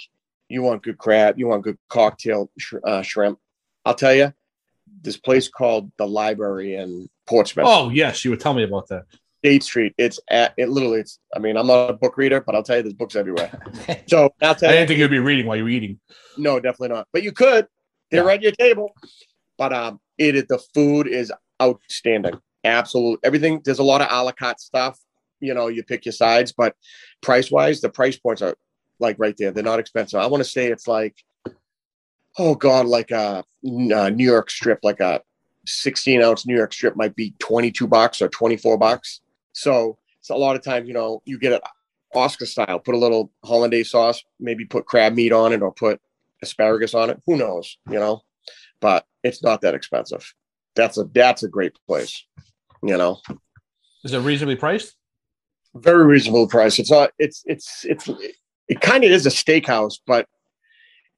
you 0.48 0.62
want 0.62 0.82
good 0.82 0.98
crab, 0.98 1.38
you 1.38 1.46
want 1.48 1.64
good 1.64 1.78
cocktail 1.88 2.50
sh- 2.58 2.74
uh, 2.84 3.02
shrimp. 3.02 3.38
I'll 3.84 3.94
tell 3.94 4.14
you, 4.14 4.32
this 5.02 5.16
place 5.16 5.48
called 5.48 5.90
the 5.98 6.06
Library 6.06 6.74
in 6.74 7.08
Portsmouth. 7.26 7.66
Oh 7.68 7.90
yes, 7.90 8.24
you 8.24 8.30
would 8.30 8.40
tell 8.40 8.54
me 8.54 8.64
about 8.64 8.88
that. 8.88 9.04
State 9.38 9.62
Street. 9.62 9.94
It's 9.98 10.18
at 10.30 10.54
it. 10.56 10.68
Literally, 10.68 11.00
it's. 11.00 11.18
I 11.34 11.38
mean, 11.38 11.56
I'm 11.56 11.66
not 11.66 11.90
a 11.90 11.92
book 11.92 12.16
reader, 12.16 12.40
but 12.40 12.54
I'll 12.54 12.62
tell 12.62 12.76
you, 12.76 12.82
there's 12.82 12.94
books 12.94 13.16
everywhere. 13.16 13.50
So 14.08 14.30
I'll 14.40 14.54
tell 14.54 14.70
I 14.70 14.72
didn't 14.72 14.88
think 14.88 15.00
you'd 15.00 15.10
be 15.10 15.18
reading 15.18 15.46
while 15.46 15.56
you're 15.56 15.68
eating. 15.68 16.00
No, 16.38 16.58
definitely 16.60 16.88
not. 16.88 17.08
But 17.12 17.22
you 17.22 17.32
could. 17.32 17.66
They're 18.10 18.24
yeah. 18.24 18.32
at 18.32 18.42
your 18.42 18.52
table. 18.52 18.94
But 19.58 19.72
um, 19.72 20.00
it 20.16 20.34
is 20.34 20.46
the 20.46 20.58
food 20.74 21.06
is 21.06 21.32
outstanding. 21.60 22.40
Absolutely. 22.64 23.18
Everything, 23.24 23.60
there's 23.64 23.78
a 23.78 23.84
lot 23.84 24.00
of 24.00 24.08
a 24.10 24.22
la 24.22 24.32
carte 24.32 24.60
stuff. 24.60 24.98
You 25.40 25.54
know, 25.54 25.68
you 25.68 25.82
pick 25.84 26.04
your 26.04 26.12
sides, 26.12 26.52
but 26.52 26.74
price 27.22 27.50
wise, 27.50 27.80
the 27.80 27.88
price 27.88 28.16
points 28.16 28.42
are 28.42 28.56
like 28.98 29.16
right 29.18 29.36
there. 29.38 29.52
They're 29.52 29.62
not 29.62 29.78
expensive. 29.78 30.20
I 30.20 30.26
want 30.26 30.42
to 30.42 30.48
say 30.48 30.66
it's 30.66 30.88
like, 30.88 31.16
oh 32.38 32.54
God, 32.54 32.86
like 32.86 33.10
a, 33.10 33.44
a 33.64 34.10
New 34.10 34.24
York 34.24 34.50
strip, 34.50 34.80
like 34.82 35.00
a 35.00 35.22
16 35.66 36.22
ounce 36.22 36.46
New 36.46 36.56
York 36.56 36.72
strip 36.72 36.96
might 36.96 37.14
be 37.14 37.34
22 37.38 37.86
bucks 37.86 38.20
or 38.20 38.28
24 38.28 38.78
bucks. 38.78 39.20
So 39.52 39.98
it's 40.18 40.30
a 40.30 40.34
lot 40.34 40.56
of 40.56 40.62
times, 40.62 40.88
you 40.88 40.94
know, 40.94 41.22
you 41.24 41.38
get 41.38 41.52
it 41.52 41.62
Oscar 42.14 42.46
style, 42.46 42.78
put 42.78 42.94
a 42.94 42.98
little 42.98 43.30
hollandaise 43.44 43.90
sauce, 43.90 44.24
maybe 44.40 44.64
put 44.64 44.86
crab 44.86 45.14
meat 45.14 45.32
on 45.32 45.52
it 45.52 45.62
or 45.62 45.72
put 45.72 46.00
asparagus 46.42 46.94
on 46.94 47.10
it. 47.10 47.20
Who 47.26 47.36
knows, 47.36 47.76
you 47.88 47.98
know, 47.98 48.22
but 48.80 49.06
it's 49.22 49.42
not 49.42 49.60
that 49.60 49.74
expensive. 49.74 50.34
That's 50.78 50.96
a, 50.96 51.04
that's 51.12 51.42
a 51.42 51.48
great 51.48 51.76
place 51.86 52.24
you 52.82 52.96
know. 52.96 53.20
Is 54.04 54.12
it 54.12 54.20
reasonably 54.20 54.56
priced? 54.56 54.94
Very 55.74 56.04
reasonable 56.06 56.48
price. 56.48 56.78
It's 56.78 56.90
not. 56.90 57.10
It's 57.18 57.42
it's 57.46 57.84
it's 57.84 58.08
it 58.68 58.80
kind 58.80 59.04
of 59.04 59.10
is 59.10 59.26
a 59.26 59.30
steakhouse, 59.30 59.98
but 60.06 60.26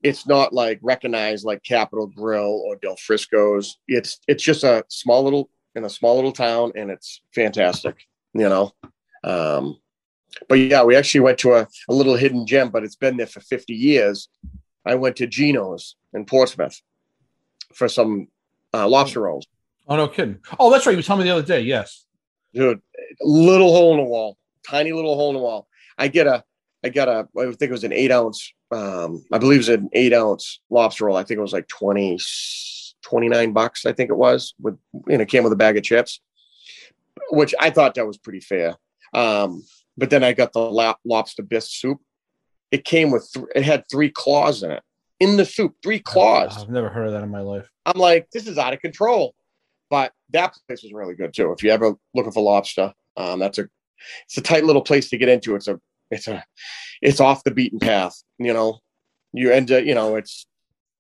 it's 0.03 0.27
not 0.27 0.53
like 0.53 0.81
recognized 0.83 1.45
like 1.45 1.63
Capital 1.63 2.07
Grille 2.07 2.63
or 2.67 2.77
Del 2.77 2.97
Frisco's. 2.97 3.79
It's 3.87 4.19
it's 4.27 4.43
just 4.43 4.65
a 4.65 4.85
small 4.89 5.23
little 5.23 5.51
in 5.75 5.85
a 5.85 5.91
small 5.91 6.17
little 6.17 6.33
town, 6.33 6.73
and 6.75 6.91
it's 6.91 7.23
fantastic. 7.35 7.97
You 8.35 8.49
know. 8.49 8.73
Um, 9.23 9.79
but 10.49 10.59
yeah, 10.59 10.85
we 10.85 10.97
actually 10.97 11.21
went 11.21 11.39
to 11.39 11.55
a, 11.55 11.69
a 11.89 11.95
little 11.95 12.17
hidden 12.17 12.47
gem, 12.47 12.71
but 12.71 12.85
it's 12.85 12.97
been 12.97 13.17
there 13.17 13.27
for 13.27 13.41
50 13.41 13.75
years. 13.75 14.29
I 14.87 14.95
went 14.95 15.17
to 15.17 15.27
Geno's 15.27 15.97
in 16.15 16.25
Portsmouth 16.25 16.81
for 17.75 17.89
some 17.89 18.29
uh, 18.75 18.89
lobster 18.89 19.21
rolls. 19.21 19.47
Oh 19.89 19.97
no, 19.97 20.09
kidding. 20.09 20.39
Oh, 20.59 20.71
that's 20.71 20.87
right. 20.87 20.93
You 20.93 20.99
were 20.99 21.03
telling 21.03 21.25
me 21.25 21.29
the 21.29 21.37
other 21.37 21.47
day. 21.47 21.61
Yes, 21.61 22.07
dude. 22.55 22.81
Little 23.21 23.73
hole 23.73 23.93
in 23.93 23.99
the 23.99 24.05
wall, 24.05 24.37
tiny 24.69 24.93
little 24.93 25.17
hole 25.17 25.31
in 25.31 25.37
the 25.37 25.43
wall. 25.43 25.67
I 25.99 26.09
get 26.09 26.27
a, 26.27 26.45
I 26.85 26.91
got 26.91 27.09
a. 27.09 27.29
I 27.39 27.45
think 27.47 27.63
it 27.63 27.71
was 27.71 27.85
an 27.85 27.93
eight 27.93 28.13
ounce. 28.13 28.53
Um, 28.71 29.25
I 29.33 29.39
believe 29.39 29.57
it 29.57 29.59
was 29.59 29.69
an 29.69 29.91
eight 29.93 30.13
ounce 30.13 30.61
lobster 30.71 31.07
roll. 31.07 31.17
I 31.17 31.25
think 31.25 31.39
it 31.39 31.43
was 31.43 31.53
like 31.53 31.67
20, 31.67 32.19
29 33.03 33.53
bucks, 33.53 33.85
I 33.85 33.93
think 33.93 34.11
it 34.11 34.17
was, 34.17 34.55
with 34.61 34.79
and 35.11 35.21
it 35.21 35.29
came 35.29 35.43
with 35.43 35.53
a 35.53 35.57
bag 35.57 35.77
of 35.77 35.83
chips, 35.83 36.21
which 37.31 37.55
I 37.59 37.71
thought 37.71 37.95
that 37.95 38.07
was 38.07 38.19
pretty 38.19 38.41
fair. 38.41 38.77
Um, 39.13 39.65
but 39.97 40.11
then 40.11 40.23
I 40.23 40.33
got 40.33 40.53
the 40.53 40.61
lap, 40.61 40.99
lobster 41.05 41.43
bisque 41.43 41.73
soup. 41.73 41.99
It 42.71 42.85
came 42.85 43.11
with 43.11 43.29
th- 43.35 43.47
it 43.57 43.65
had 43.65 43.85
three 43.91 44.11
claws 44.11 44.63
in 44.63 44.71
it 44.71 44.85
in 45.21 45.37
the 45.37 45.45
soup, 45.45 45.75
three 45.83 46.01
claws. 46.01 46.61
I've 46.61 46.71
never 46.71 46.89
heard 46.89 47.07
of 47.07 47.13
that 47.13 47.23
in 47.23 47.31
my 47.31 47.41
life. 47.41 47.71
I'm 47.87 47.99
like, 47.99 48.29
this 48.33 48.47
is 48.47 48.59
out 48.59 48.73
of 48.73 48.81
control. 48.81 49.35
But 49.91 50.13
that 50.31 50.55
place 50.67 50.83
was 50.83 50.93
really 50.93 51.15
good 51.15 51.35
too. 51.35 51.53
If 51.53 51.63
you 51.63 51.71
ever 51.71 51.95
looking 52.15 52.33
for 52.33 52.43
lobster, 52.43 52.93
um, 53.17 53.41
that's 53.41 53.59
a 53.59 53.69
it's 54.25 54.39
a 54.39 54.41
tight 54.41 54.65
little 54.65 54.83
place 54.83 55.11
to 55.11 55.19
get 55.19 55.29
into. 55.29 55.55
It's 55.57 55.69
a 55.69 55.81
it's 56.11 56.29
a 56.29 56.45
it's 57.03 57.21
off 57.21 57.45
the 57.45 57.51
beaten 57.51 57.79
path. 57.79 58.17
You 58.39 58.53
know, 58.53 58.79
you 59.33 59.51
end 59.51 59.71
up, 59.73 59.85
you 59.85 59.95
know, 59.95 60.17
it's 60.17 60.47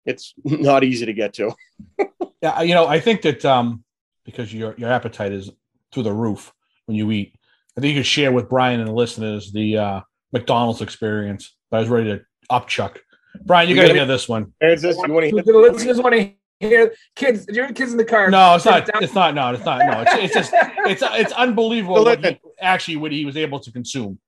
it's 0.04 0.34
not 0.44 0.84
easy 0.84 1.06
to 1.06 1.12
get 1.12 1.34
to. 1.34 1.54
yeah, 2.42 2.60
you 2.62 2.74
know, 2.74 2.86
I 2.86 3.00
think 3.00 3.22
that 3.22 3.44
um 3.44 3.84
because 4.24 4.52
your 4.52 4.74
your 4.76 4.90
appetite 4.90 5.32
is 5.32 5.50
through 5.92 6.04
the 6.04 6.12
roof 6.12 6.52
when 6.86 6.96
you 6.96 7.10
eat. 7.10 7.34
I 7.76 7.80
think 7.80 7.94
you 7.94 8.00
could 8.00 8.06
share 8.06 8.32
with 8.32 8.48
Brian 8.48 8.80
and 8.80 8.88
the 8.88 8.94
listeners 8.94 9.52
the 9.52 9.78
uh, 9.78 10.00
McDonald's 10.32 10.82
experience. 10.82 11.54
But 11.70 11.78
I 11.78 11.80
was 11.80 11.88
ready 11.88 12.10
to 12.10 12.20
upchuck. 12.50 12.98
Brian, 13.44 13.68
you, 13.68 13.74
you 13.74 13.80
got 13.80 13.88
to 13.88 13.94
hear 13.94 14.06
this 14.06 14.28
one. 14.28 14.52
Is 14.60 14.82
this 14.82 14.96
you 14.96 15.12
want 15.12 15.24
to 15.24 15.30
hear? 15.30 15.42
The 15.42 15.52
listeners 15.52 16.00
want 16.00 16.14
to 16.14 16.32
hear 16.60 16.94
kids. 17.16 17.46
Your 17.48 17.72
kids 17.72 17.92
in 17.92 17.98
the 17.98 18.04
car. 18.04 18.30
No, 18.30 18.54
it's 18.54 18.64
not. 18.64 18.88
It's 19.02 19.14
not. 19.14 19.34
No, 19.34 19.52
it's 19.52 19.64
not. 19.64 19.78
No, 19.78 20.02
it's, 20.02 20.14
it's 20.14 20.34
just 20.34 20.52
it's 20.52 21.02
it's 21.02 21.32
unbelievable. 21.32 21.96
So 21.96 22.04
what 22.04 22.24
he, 22.24 22.40
actually, 22.60 22.96
what 22.96 23.12
he 23.12 23.24
was 23.24 23.36
able 23.36 23.60
to 23.60 23.72
consume. 23.72 24.18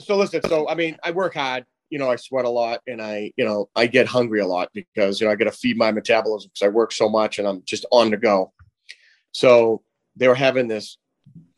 So 0.00 0.16
listen. 0.16 0.42
So 0.48 0.68
I 0.68 0.74
mean, 0.74 0.96
I 1.04 1.10
work 1.10 1.34
hard. 1.34 1.64
You 1.90 1.98
know, 1.98 2.10
I 2.10 2.16
sweat 2.16 2.44
a 2.44 2.50
lot, 2.50 2.80
and 2.86 3.00
I, 3.00 3.32
you 3.36 3.44
know, 3.44 3.68
I 3.76 3.86
get 3.86 4.06
hungry 4.06 4.40
a 4.40 4.46
lot 4.46 4.70
because 4.74 5.20
you 5.20 5.26
know 5.26 5.32
I 5.32 5.36
got 5.36 5.44
to 5.44 5.52
feed 5.52 5.76
my 5.76 5.92
metabolism 5.92 6.50
because 6.52 6.66
I 6.66 6.68
work 6.68 6.92
so 6.92 7.08
much 7.08 7.38
and 7.38 7.46
I'm 7.46 7.62
just 7.64 7.84
on 7.92 8.10
the 8.10 8.16
go. 8.16 8.52
So 9.32 9.82
they 10.16 10.28
were 10.28 10.34
having 10.34 10.68
this 10.68 10.98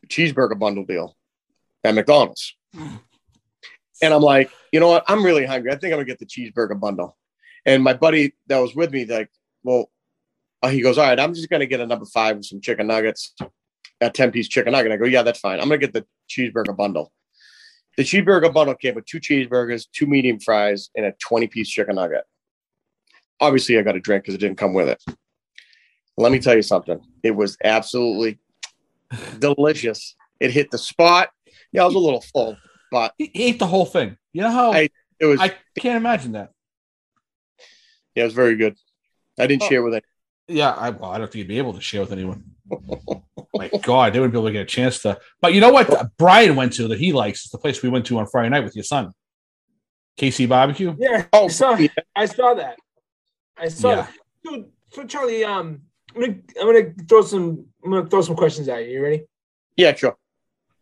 cheeseburger 0.07 0.57
bundle 0.57 0.85
deal 0.85 1.15
at 1.83 1.95
McDonald's. 1.95 2.55
Mm. 2.75 2.99
And 4.01 4.13
I'm 4.13 4.21
like, 4.21 4.51
you 4.71 4.79
know 4.79 4.89
what? 4.89 5.03
I'm 5.07 5.23
really 5.23 5.45
hungry. 5.45 5.71
I 5.71 5.75
think 5.75 5.93
I'm 5.93 5.99
gonna 5.99 6.05
get 6.05 6.19
the 6.19 6.25
cheeseburger 6.25 6.79
bundle. 6.79 7.17
And 7.65 7.83
my 7.83 7.93
buddy 7.93 8.33
that 8.47 8.59
was 8.59 8.75
with 8.75 8.91
me, 8.91 9.05
like, 9.05 9.29
well, 9.63 9.89
uh, 10.63 10.69
he 10.69 10.81
goes, 10.81 10.97
all 10.97 11.05
right, 11.05 11.19
I'm 11.19 11.33
just 11.33 11.49
gonna 11.49 11.65
get 11.65 11.79
a 11.79 11.87
number 11.87 12.05
five 12.05 12.37
with 12.37 12.45
some 12.45 12.61
chicken 12.61 12.87
nuggets, 12.87 13.33
a 14.01 14.09
10 14.09 14.31
piece 14.31 14.47
chicken 14.47 14.73
nugget. 14.73 14.91
I 14.91 14.97
go, 14.97 15.05
yeah, 15.05 15.23
that's 15.23 15.39
fine. 15.39 15.59
I'm 15.59 15.67
gonna 15.67 15.77
get 15.77 15.93
the 15.93 16.05
cheeseburger 16.29 16.75
bundle. 16.75 17.11
The 17.97 18.03
cheeseburger 18.03 18.53
bundle 18.53 18.75
came 18.75 18.95
with 18.95 19.05
two 19.05 19.19
cheeseburgers, 19.19 19.87
two 19.91 20.05
medium 20.05 20.39
fries, 20.39 20.89
and 20.95 21.05
a 21.05 21.13
20 21.19 21.47
piece 21.47 21.69
chicken 21.69 21.95
nugget. 21.95 22.23
Obviously, 23.39 23.77
I 23.77 23.81
got 23.81 23.95
a 23.95 23.99
drink 23.99 24.23
because 24.23 24.35
it 24.35 24.39
didn't 24.39 24.57
come 24.57 24.73
with 24.73 24.89
it. 24.89 25.03
Let 26.15 26.31
me 26.31 26.39
tell 26.39 26.55
you 26.55 26.61
something. 26.61 26.99
It 27.23 27.31
was 27.31 27.57
absolutely 27.63 28.39
delicious. 29.39 30.15
It 30.39 30.51
hit 30.51 30.71
the 30.71 30.77
spot. 30.77 31.29
Yeah, 31.71 31.83
I 31.83 31.85
was 31.85 31.95
a 31.95 31.99
little 31.99 32.21
full, 32.21 32.55
but 32.91 33.13
he 33.17 33.31
ate 33.33 33.59
the 33.59 33.67
whole 33.67 33.85
thing. 33.85 34.17
You 34.33 34.41
know 34.41 34.51
how 34.51 34.73
I, 34.73 34.89
it 35.19 35.25
was. 35.25 35.39
I 35.39 35.55
can't 35.79 35.97
imagine 35.97 36.33
that. 36.33 36.51
Yeah, 38.15 38.23
it 38.23 38.27
was 38.27 38.33
very 38.33 38.55
good. 38.55 38.75
I 39.39 39.47
didn't 39.47 39.63
oh, 39.63 39.69
share 39.69 39.83
with 39.83 39.93
it. 39.95 40.03
Yeah, 40.47 40.71
I, 40.71 40.89
well, 40.91 41.11
I 41.11 41.17
don't 41.17 41.27
think 41.27 41.39
you'd 41.39 41.47
be 41.47 41.57
able 41.57 41.73
to 41.73 41.81
share 41.81 42.01
with 42.01 42.11
anyone. 42.11 42.43
My 43.53 43.69
God, 43.81 44.13
they 44.13 44.19
wouldn't 44.19 44.33
be 44.33 44.39
able 44.39 44.47
to 44.47 44.53
get 44.53 44.61
a 44.61 44.65
chance 44.65 44.99
to. 45.01 45.19
But 45.41 45.53
you 45.53 45.61
know 45.61 45.71
what? 45.71 46.17
Brian 46.17 46.55
went 46.55 46.73
to 46.73 46.87
that 46.87 46.99
he 46.99 47.13
likes. 47.13 47.43
It's 47.43 47.51
the 47.51 47.57
place 47.57 47.81
we 47.81 47.89
went 47.89 48.05
to 48.07 48.17
on 48.19 48.27
Friday 48.27 48.49
night 48.49 48.63
with 48.63 48.75
your 48.75 48.83
son. 48.83 49.11
KC 50.17 50.49
Barbecue. 50.49 50.95
Yeah. 50.97 51.25
Oh, 51.33 51.45
I 51.45 51.47
saw. 51.49 51.75
Yeah. 51.75 51.89
I 52.15 52.25
saw 52.25 52.53
that. 52.55 52.77
I 53.57 53.67
saw. 53.69 53.91
Yeah. 53.91 54.07
Dude, 54.43 54.65
so 54.89 55.05
Charlie, 55.05 55.43
um, 55.43 55.81
I'm 56.15 56.21
gonna, 56.21 56.37
I'm 56.61 56.67
gonna 56.67 56.93
throw 57.07 57.21
some. 57.21 57.65
I'm 57.83 57.91
gonna 57.91 58.09
throw 58.09 58.21
some 58.21 58.35
questions 58.35 58.67
at 58.67 58.85
you. 58.85 58.91
You 58.93 59.03
ready? 59.03 59.23
Yeah, 59.75 59.93
sure. 59.95 60.17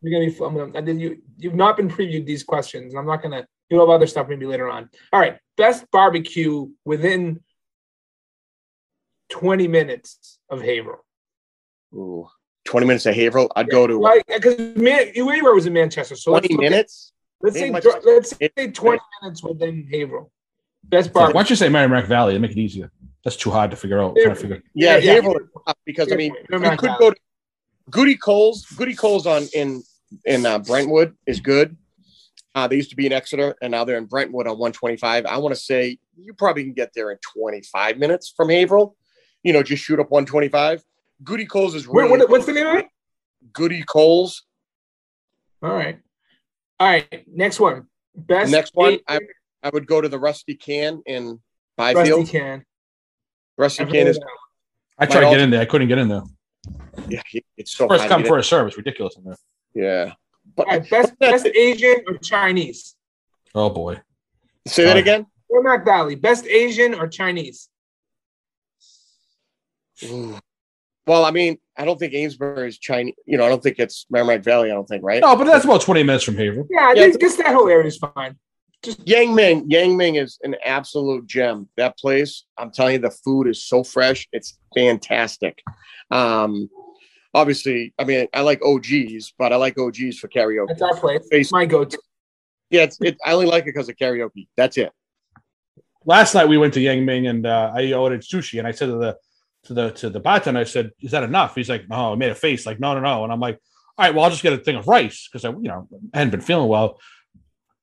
You're 0.06 0.20
gonna 0.20 0.32
be. 0.32 0.46
I'm 0.46 0.56
gonna. 0.56 0.78
I 0.78 0.82
did 0.82 1.02
you. 1.02 1.18
You've 1.38 1.56
not 1.56 1.78
been 1.78 1.90
previewed 1.90 2.28
these 2.28 2.44
questions. 2.44 2.94
I'm 2.94 3.08
not 3.08 3.24
gonna. 3.24 3.48
You'll 3.70 3.80
have 3.80 3.90
other 3.90 4.06
stuff 4.06 4.28
maybe 4.30 4.46
later 4.46 4.70
on. 4.70 4.90
All 5.12 5.20
right. 5.20 5.40
Best 5.58 5.90
barbecue 5.92 6.68
within 6.84 7.42
20 9.30 9.68
minutes 9.68 10.38
of 10.50 10.62
Haverhill. 10.62 11.04
Ooh, 11.96 12.28
20 12.66 12.86
minutes 12.86 13.08
of 13.08 13.16
Haverhill. 13.16 13.52
I'd 13.56 13.66
yeah, 13.68 13.72
go 13.72 13.88
to. 13.88 14.00
Like, 14.00 14.24
because 14.28 14.60
man, 14.76 15.12
where 15.16 15.36
you 15.36 15.44
were 15.44 15.56
was 15.56 15.66
in 15.66 15.74
Manchester. 15.74 16.16
So 16.16 16.32
20 16.32 16.58
minutes. 16.58 17.12
At, 17.44 17.46
let's 17.46 17.58
say 17.58 17.72
let's 17.72 18.38
say 18.38 18.72
20 18.72 19.00
minutes 19.24 19.44
within 19.44 19.88
Haverhill. 19.92 20.32
Best 20.84 21.12
barbecue. 21.12 21.34
Why 21.34 21.42
don't 21.42 21.50
you 21.50 21.56
say 21.56 21.70
Merrimack 21.70 22.06
Valley 22.06 22.36
and 22.36 22.44
make 22.44 22.52
it 22.52 22.60
easier? 22.60 22.92
That's 23.24 23.38
too 23.38 23.50
hard 23.50 23.72
to 23.72 23.78
figure 23.78 24.00
out. 24.00 24.14
Yeah, 24.16 24.36
figure. 24.36 24.62
yeah, 24.76 24.98
yeah, 24.98 25.14
Haverhill 25.14 25.40
because 25.84 26.12
I 26.12 26.16
mean 26.16 26.36
you 26.48 26.60
could 26.78 26.92
go 27.00 27.10
to 27.10 27.18
Goody 27.90 28.18
Coles. 28.18 28.66
Goody 28.66 28.94
Coles 28.94 29.26
on 29.26 29.48
in 29.56 29.82
in 30.26 30.46
uh, 30.46 30.60
Brentwood 30.60 31.16
is 31.26 31.40
good. 31.40 31.78
Uh, 32.54 32.68
they 32.68 32.78
used 32.78 32.90
to 32.90 32.96
be 32.96 33.06
in 33.06 33.12
Exeter, 33.12 33.56
and 33.62 33.72
now 33.72 33.84
they're 33.84 33.98
in 33.98 34.06
Brentwood 34.06 34.48
on 34.48 34.58
125. 34.58 35.26
I 35.26 35.38
want 35.38 35.54
to 35.54 35.60
say 35.60 35.98
you 36.18 36.34
probably 36.34 36.64
can 36.64 36.74
get 36.74 36.92
there 36.96 37.12
in 37.12 37.18
25 37.34 37.98
minutes 37.98 38.34
from 38.36 38.50
Haverhill. 38.50 38.96
You 39.44 39.54
know, 39.54 39.62
just 39.62 39.84
shoot 39.84 40.00
up 40.00 40.10
125. 40.10 40.82
Goody 41.24 41.46
Coles 41.46 41.76
is 41.76 41.86
really. 41.86 42.10
What, 42.10 42.30
what's 42.30 42.46
the 42.46 42.54
name 42.54 42.68
of 42.68 42.76
it? 42.76 42.88
Goody 43.52 43.84
Coles. 43.84 44.44
All 45.62 45.74
right. 45.74 46.00
All 46.80 46.88
right. 46.88 47.26
Next 47.28 47.60
one. 47.60 47.88
Best. 48.16 48.52
Next 48.52 48.72
one. 48.74 49.00
I, 49.08 49.20
I 49.62 49.70
would 49.70 49.88
go 49.88 50.00
to 50.00 50.08
the 50.08 50.20
Rusty 50.20 50.56
Can 50.56 51.02
in 51.06 51.42
Byfield. 51.76 52.20
Rusty 52.20 52.38
Can. 52.38 52.66
Rusty 53.58 53.86
Can 53.86 54.08
is. 54.08 54.20
I 54.98 55.06
tried 55.06 55.26
to 55.26 55.30
get 55.32 55.42
in 55.42 55.50
there. 55.50 55.62
I 55.62 55.66
couldn't 55.66 55.90
get 55.90 55.98
in 55.98 56.08
there. 56.08 56.24
Yeah, 57.10 57.22
it's 57.58 57.72
so 57.72 57.88
first 57.88 58.08
come 58.08 58.24
first 58.24 58.50
service. 58.50 58.78
Ridiculous 58.78 59.18
in 59.18 59.26
there. 59.26 59.36
Yeah. 59.76 60.14
But 60.56 60.68
right, 60.68 60.90
best 60.90 61.20
best 61.20 61.46
Asian 61.46 62.04
or 62.08 62.18
Chinese? 62.18 62.96
Oh 63.54 63.70
boy. 63.70 64.02
Say 64.68 64.84
Sorry. 64.84 64.88
that 64.88 64.98
again. 64.98 65.26
Merrimack 65.52 65.86
Valley. 65.86 66.16
Best 66.16 66.46
Asian 66.48 66.96
or 66.96 67.08
Chinese? 67.08 67.70
Well, 71.08 71.24
I 71.24 71.32
mean, 71.32 71.58
I 71.78 71.86
don't 71.86 72.00
think 72.00 72.14
Amesbury 72.14 72.68
is 72.68 72.80
Chinese. 72.80 73.14
You 73.26 73.38
know, 73.38 73.46
I 73.46 73.50
don't 73.50 73.62
think 73.62 73.80
it's 73.80 74.06
Merrimack 74.10 74.44
Valley. 74.44 74.72
I 74.72 74.74
don't 74.74 74.88
think, 74.88 75.04
right? 75.04 75.22
No, 75.22 75.36
but 75.36 75.46
that's 75.46 75.66
about 75.66 75.82
twenty 75.82 76.04
minutes 76.04 76.24
from 76.24 76.38
here. 76.38 76.66
Yeah, 76.70 76.80
I 76.80 76.94
yeah, 76.96 77.10
guess 77.10 77.38
that 77.38 77.54
whole 77.54 77.68
area 77.68 77.88
is 77.88 77.98
fine. 77.98 78.38
Just 78.84 79.08
Yang 79.08 79.36
Ming. 79.36 79.66
Yang 79.70 79.98
Ming 79.98 80.16
is 80.16 80.38
an 80.44 80.56
absolute 80.64 81.26
gem. 81.28 81.70
That 81.78 81.98
place, 81.98 82.46
I'm 82.58 82.72
telling 82.72 82.94
you, 82.94 83.00
the 83.00 83.12
food 83.12 83.48
is 83.48 83.64
so 83.64 83.84
fresh. 83.84 84.28
It's 84.32 84.58
fantastic. 84.76 85.62
Um, 86.12 86.70
obviously, 87.36 87.94
I 88.00 88.06
mean, 88.06 88.28
I 88.34 88.42
like 88.42 88.62
OGs, 88.64 89.34
but 89.38 89.54
I 89.54 89.58
like 89.58 89.78
OGs 89.78 90.18
for 90.18 90.28
karaoke. 90.30 90.70
That's 90.70 90.82
our 90.82 90.96
place. 90.96 91.28
It's 91.30 91.52
my 91.52 91.66
go-to. 91.66 92.00
Yeah, 92.72 92.84
it's, 92.84 92.98
it, 93.02 93.18
I 93.24 93.34
only 93.34 93.46
like 93.46 93.64
it 93.64 93.68
because 93.68 93.90
of 93.90 93.98
karaoke. 93.98 94.48
That's 94.58 94.78
it. 94.78 94.92
Last 96.06 96.34
night 96.34 96.48
we 96.48 96.58
went 96.58 96.74
to 96.76 96.80
Yang 96.80 97.06
Ming 97.06 97.28
and 97.28 97.46
uh, 97.46 97.72
I 97.76 97.94
ordered 97.94 98.22
sushi, 98.22 98.58
and 98.58 98.68
I 98.68 98.72
said 98.72 98.88
to 98.88 98.98
the 98.98 99.18
to 99.64 99.74
the 99.74 99.92
to 99.92 100.10
the 100.10 100.20
bartender, 100.20 100.60
I 100.60 100.64
said, 100.64 100.92
"Is 101.02 101.12
that 101.12 101.24
enough?" 101.24 101.56
He's 101.56 101.70
like, 101.70 101.90
"No." 101.90 102.14
I 102.14 102.16
made 102.16 102.30
a 102.30 102.36
face 102.36 102.66
like, 102.66 102.80
"No, 102.80 102.94
no, 102.94 103.00
no," 103.00 103.24
and 103.24 103.34
I'm 103.34 103.40
like, 103.40 103.60
"All 103.98 104.06
right, 104.06 104.14
well, 104.14 104.24
I'll 104.24 104.30
just 104.30 104.44
get 104.44 104.54
a 104.54 104.58
thing 104.58 104.76
of 104.76 104.88
rice 104.88 105.28
because 105.28 105.44
I, 105.46 105.50
you 105.50 105.64
know, 105.64 105.88
I 106.14 106.20
hadn't 106.20 106.32
been 106.32 106.42
feeling 106.42 106.68
well." 106.68 107.00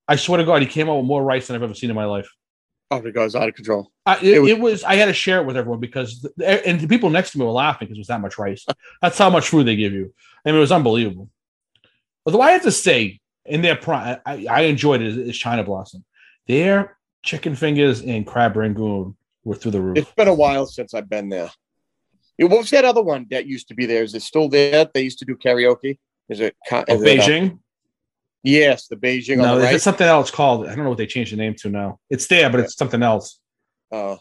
I 0.07 0.16
swear 0.16 0.38
to 0.38 0.44
God, 0.44 0.62
he 0.62 0.68
came 0.68 0.88
out 0.88 0.98
with 0.98 1.07
more 1.07 1.22
rice 1.22 1.48
than 1.48 1.57
I've 1.57 1.62
ever 1.62 1.74
seen 1.74 1.90
in 1.90 1.96
my 1.96 2.05
life. 2.05 2.28
Oh, 2.93 2.99
it 2.99 3.14
goes 3.14 3.34
out 3.34 3.49
of 3.49 3.55
control. 3.55 3.90
Uh, 4.05 4.18
it, 4.20 4.34
it, 4.34 4.38
was, 4.40 4.51
it, 4.51 4.61
was, 4.61 4.84
I 4.84 4.97
had 4.97 5.07
to 5.07 5.14
share 5.14 5.40
it 5.40 5.47
with 5.47 5.57
everyone 5.57 5.80
because, 5.80 6.28
and 6.45 6.78
the 6.78 6.86
people 6.86 7.09
next 7.09 7.30
to 7.30 7.38
me 7.38 7.47
were 7.47 7.51
laughing 7.53 7.88
because 7.88 7.97
it 7.97 8.01
was 8.01 8.09
that 8.09 8.20
much 8.20 8.36
rice. 8.36 8.66
That's 9.01 9.16
how 9.16 9.30
much 9.30 9.49
food 9.49 9.66
they 9.66 9.76
give 9.76 9.95
you. 9.95 10.12
I 10.45 10.51
mean, 10.51 10.57
it 10.57 10.61
was 10.61 10.72
unbelievable. 10.72 11.30
Although 12.26 12.43
I 12.43 12.51
have 12.51 12.64
to 12.64 12.70
say, 12.70 13.20
in 13.47 13.62
their 13.62 13.76
prime, 13.76 14.18
I, 14.26 14.45
I 14.45 14.61
enjoyed 14.62 15.01
it 15.01 15.26
as 15.26 15.36
China 15.38 15.64
Blossom. 15.64 16.05
Their 16.47 16.99
chicken 17.22 17.57
fingers 17.57 18.03
and 18.03 18.26
crab 18.26 18.57
rangoon 18.57 19.16
were 19.43 19.55
through 19.55 19.70
the 19.70 19.80
roof. 19.80 19.97
It's 19.97 20.12
been 20.12 20.28
a 20.28 20.34
while 20.34 20.66
since 20.66 20.93
I've 20.93 21.09
been 21.09 21.30
there. 21.30 21.51
What 22.36 22.51
was 22.51 22.70
that 22.70 22.84
other 22.84 23.03
one 23.03 23.26
that 23.30 23.47
used 23.47 23.68
to 23.68 23.74
be 23.74 23.86
there? 23.86 24.03
Is 24.03 24.14
it 24.14 24.20
still 24.20 24.51
there? 24.51 24.86
They 24.93 25.01
used 25.01 25.18
to 25.20 25.24
do 25.24 25.36
karaoke. 25.36 25.99
Is 26.28 26.40
it? 26.40 26.55
Is 26.66 26.72
oh, 26.72 26.99
Beijing. 26.99 27.59
Yes, 28.43 28.88
the 28.88 28.97
Beijing. 28.97 29.38
No, 29.38 29.57
the 29.57 29.64
right. 29.64 29.74
it's 29.74 29.84
something 29.84 30.07
else 30.07 30.30
called. 30.30 30.66
I 30.66 30.74
don't 30.74 30.84
know 30.84 30.90
what 30.90 30.99
they 30.99 31.07
changed 31.07 31.32
the 31.32 31.36
name 31.36 31.55
to 31.61 31.68
now. 31.68 32.01
It's 32.11 32.26
there, 32.26 32.51
but 32.51 32.59
yeah. 32.59 32.64
it's 32.64 32.76
something 32.76 33.03
else. 33.03 33.38
Oh. 33.93 34.18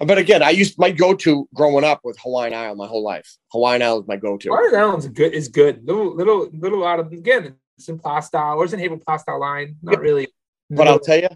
Uh, 0.00 0.04
but 0.04 0.18
again, 0.18 0.42
I 0.42 0.50
used 0.50 0.78
my 0.78 0.90
go-to 0.90 1.48
growing 1.54 1.84
up 1.84 2.00
with 2.04 2.18
Hawaiian 2.20 2.54
Isle 2.54 2.76
my 2.76 2.86
whole 2.86 3.02
life. 3.02 3.28
Hawaiian 3.52 3.82
Isle 3.82 4.00
is 4.00 4.08
my 4.08 4.16
go-to. 4.16 4.48
Hawaiian 4.48 4.74
Island's 4.74 5.08
good. 5.08 5.34
Is 5.34 5.48
good. 5.48 5.86
Little, 5.86 6.14
little, 6.14 6.48
little 6.52 6.86
out 6.86 7.00
of 7.00 7.12
again. 7.12 7.56
It's 7.76 7.88
in 7.88 7.98
Plaistow 7.98 8.56
or 8.56 8.64
it's 8.64 8.72
in 8.72 8.78
Haverhill 8.78 9.02
Plaistow 9.06 9.38
line. 9.38 9.76
Not 9.82 10.00
really. 10.00 10.28
But 10.70 10.88
I'll 10.88 11.00
tell 11.00 11.18
you, 11.18 11.28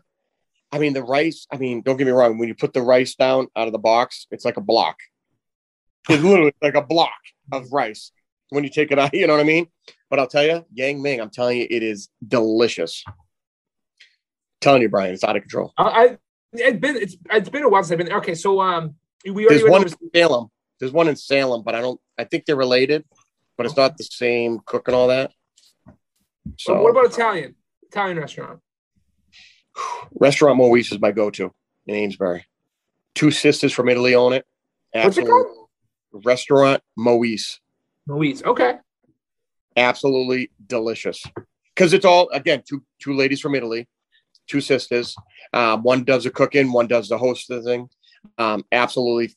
I 0.70 0.78
mean 0.78 0.92
the 0.92 1.02
rice. 1.02 1.46
I 1.50 1.56
mean, 1.56 1.82
don't 1.82 1.96
get 1.96 2.06
me 2.06 2.12
wrong. 2.12 2.38
When 2.38 2.48
you 2.48 2.54
put 2.54 2.72
the 2.72 2.82
rice 2.82 3.14
down 3.14 3.48
out 3.56 3.66
of 3.66 3.72
the 3.72 3.78
box, 3.78 4.26
it's 4.30 4.44
like 4.44 4.56
a 4.56 4.62
block. 4.62 4.96
It's 6.08 6.22
literally 6.22 6.54
like 6.62 6.74
a 6.74 6.82
block 6.82 7.18
of 7.52 7.72
rice 7.72 8.12
when 8.50 8.64
you 8.64 8.70
take 8.70 8.90
it 8.92 8.98
out. 8.98 9.10
You 9.14 9.26
know 9.26 9.34
what 9.34 9.40
I 9.40 9.44
mean? 9.44 9.66
But 10.10 10.18
I'll 10.18 10.26
tell 10.26 10.44
you, 10.44 10.64
Yang 10.72 11.02
Ming, 11.02 11.20
I'm 11.20 11.30
telling 11.30 11.58
you, 11.58 11.66
it 11.68 11.82
is 11.82 12.08
delicious. 12.26 13.04
I'm 13.06 13.14
telling 14.60 14.82
you, 14.82 14.88
Brian, 14.88 15.12
it's 15.12 15.24
out 15.24 15.36
of 15.36 15.42
control. 15.42 15.72
I, 15.76 15.84
I 15.84 16.18
it's 16.52 16.78
been 16.78 16.96
it's 16.96 17.16
it's 17.30 17.48
been 17.48 17.62
a 17.62 17.68
while 17.68 17.82
since 17.82 17.92
I've 17.92 17.98
been 17.98 18.08
there. 18.08 18.18
Okay, 18.18 18.34
so 18.34 18.60
um, 18.60 18.94
we 19.24 19.46
already 19.46 19.60
there's 19.60 19.70
one 19.70 19.82
in 19.82 20.10
Salem. 20.14 20.48
There's 20.80 20.92
one 20.92 21.08
in 21.08 21.16
Salem, 21.16 21.62
but 21.62 21.74
I 21.74 21.80
don't. 21.80 22.00
I 22.18 22.24
think 22.24 22.46
they're 22.46 22.56
related, 22.56 23.04
but 23.56 23.66
it's 23.66 23.76
not 23.76 23.98
the 23.98 24.04
same 24.04 24.60
cook 24.64 24.88
and 24.88 24.94
all 24.94 25.08
that. 25.08 25.32
So, 26.56 26.80
what 26.80 26.90
about 26.90 27.06
Italian? 27.06 27.54
Italian 27.82 28.18
restaurant. 28.18 28.60
Restaurant 30.12 30.56
Moise 30.56 30.90
is 30.92 31.00
my 31.00 31.12
go-to 31.12 31.52
in 31.86 31.94
Amesbury. 31.94 32.46
Two 33.14 33.30
sisters 33.30 33.72
from 33.72 33.88
Italy 33.88 34.14
own 34.14 34.32
it. 34.32 34.44
Absolutely. 34.94 35.32
What's 35.32 35.50
it 35.50 35.54
called? 35.54 36.24
Restaurant 36.24 36.82
Moise. 36.96 37.60
Moise. 38.06 38.42
Okay. 38.42 38.78
Absolutely 39.78 40.50
delicious. 40.66 41.24
Because 41.74 41.92
it's 41.92 42.04
all 42.04 42.28
again 42.30 42.62
two 42.68 42.82
two 43.00 43.14
ladies 43.14 43.40
from 43.40 43.54
Italy, 43.54 43.88
two 44.48 44.60
sisters. 44.60 45.14
Um, 45.52 45.82
one 45.84 46.02
does 46.04 46.24
the 46.24 46.30
cooking, 46.30 46.72
one 46.72 46.88
does 46.88 47.08
the 47.08 47.16
hosting. 47.16 47.88
Um, 48.36 48.64
absolutely, 48.72 49.34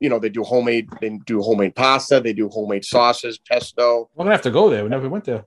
you 0.00 0.08
know 0.08 0.18
they 0.18 0.28
do 0.28 0.42
homemade. 0.42 0.88
They 1.00 1.18
do 1.24 1.40
homemade 1.40 1.76
pasta. 1.76 2.20
They 2.20 2.32
do 2.32 2.48
homemade 2.48 2.84
sauces, 2.84 3.38
pesto. 3.38 4.10
We're 4.14 4.24
gonna 4.24 4.34
have 4.34 4.42
to 4.42 4.50
go 4.50 4.68
there. 4.68 4.82
We 4.82 4.90
never 4.90 5.08
went 5.08 5.24
there. 5.24 5.44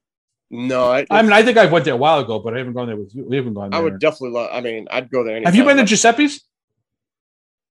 No, 0.49 0.85
I, 0.85 1.05
I 1.11 1.21
mean 1.21 1.33
I 1.33 1.43
think 1.43 1.57
I 1.57 1.65
went 1.65 1.85
there 1.85 1.93
a 1.93 1.97
while 1.97 2.19
ago, 2.19 2.39
but 2.39 2.55
I 2.55 2.59
haven't 2.59 2.73
gone 2.73 2.87
there 2.87 2.95
with 2.95 3.13
you. 3.13 3.25
We 3.25 3.35
haven't 3.35 3.53
gone 3.53 3.71
there. 3.71 3.79
I 3.79 3.83
would 3.83 3.99
definitely 3.99 4.31
love. 4.31 4.49
I 4.53 4.61
mean, 4.61 4.87
I'd 4.89 5.11
go 5.11 5.23
there. 5.23 5.35
Anytime. 5.35 5.53
Have 5.53 5.55
you 5.55 5.65
been 5.65 5.77
to 5.77 5.83
Giuseppe's? 5.83 6.39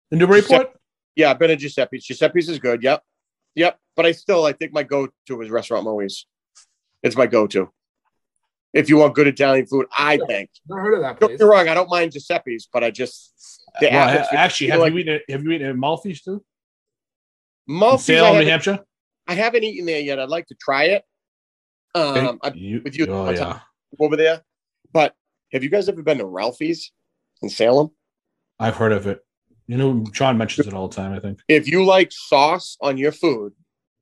The 0.10 0.18
Newburyport? 0.18 0.72
Yeah, 1.16 1.32
I've 1.32 1.40
been 1.40 1.50
to 1.50 1.56
Giuseppe's. 1.56 2.06
Giuseppe's 2.06 2.50
is 2.50 2.60
good. 2.60 2.84
Yep, 2.84 3.04
yep. 3.54 3.80
But 3.96 4.06
I 4.08 4.12
still, 4.12 4.46
I 4.46 4.52
think 4.52 4.74
my 4.74 4.84
go-to 4.84 5.42
is 5.42 5.50
Restaurant 5.50 5.86
Moise. 5.86 6.26
It's 7.06 7.16
my 7.16 7.28
go-to. 7.28 7.70
If 8.74 8.90
you 8.90 8.98
want 8.98 9.14
good 9.16 9.28
Italian 9.28 9.68
food, 9.68 9.86
I 9.98 10.18
think. 10.28 10.50
Never 10.68 10.82
heard 10.82 10.94
of 10.96 11.02
that. 11.02 11.20
Place. 11.20 11.30
Don't 11.30 11.38
get 11.38 11.46
wrong. 11.46 11.70
I 11.70 11.74
don't 11.76 11.90
mind 11.90 12.12
Giuseppe's, 12.12 12.68
but 12.74 12.84
I 12.84 12.92
just 12.92 13.32
the 13.80 13.90
well, 13.92 14.28
actually 14.32 14.72
have 14.72 14.80
like, 14.82 14.92
you 14.92 15.00
eaten 15.00 15.20
have 15.30 15.44
you 15.44 15.52
eaten 15.52 15.70
at 15.70 15.76
Malfi's 15.76 16.22
too? 16.22 16.44
Malfi's, 17.70 18.06
Salem, 18.06 18.40
New 18.40 18.50
Hampshire. 18.50 18.80
I 19.28 19.36
haven't 19.36 19.64
eaten 19.64 19.86
there 19.86 20.02
yet. 20.02 20.20
I'd 20.20 20.30
like 20.30 20.48
to 20.48 20.56
try 20.56 20.86
it. 20.86 21.04
Um, 21.94 22.40
you, 22.54 22.82
with 22.84 22.98
you 22.98 23.06
oh, 23.08 23.30
yeah. 23.30 23.60
over 24.00 24.18
there. 24.18 24.42
But 24.92 25.14
have 25.54 25.64
you 25.64 25.70
guys 25.70 25.88
ever 25.88 26.04
been 26.04 26.18
to 26.18 26.26
Ralphie's 26.26 26.92
in 27.42 27.50
Salem? 27.50 27.92
I've 28.60 28.76
heard 28.76 28.92
of 28.92 29.08
it. 29.08 29.22
You 29.68 29.78
know, 29.78 30.06
John 30.12 30.38
mentions 30.38 30.68
it 30.68 30.74
all 30.74 30.90
the 30.90 30.96
time. 30.96 31.14
I 31.14 31.20
think 31.20 31.40
if 31.48 31.68
you 31.68 31.86
like 31.86 32.12
sauce 32.12 32.78
on 32.82 32.98
your 32.98 33.12
food, 33.12 33.54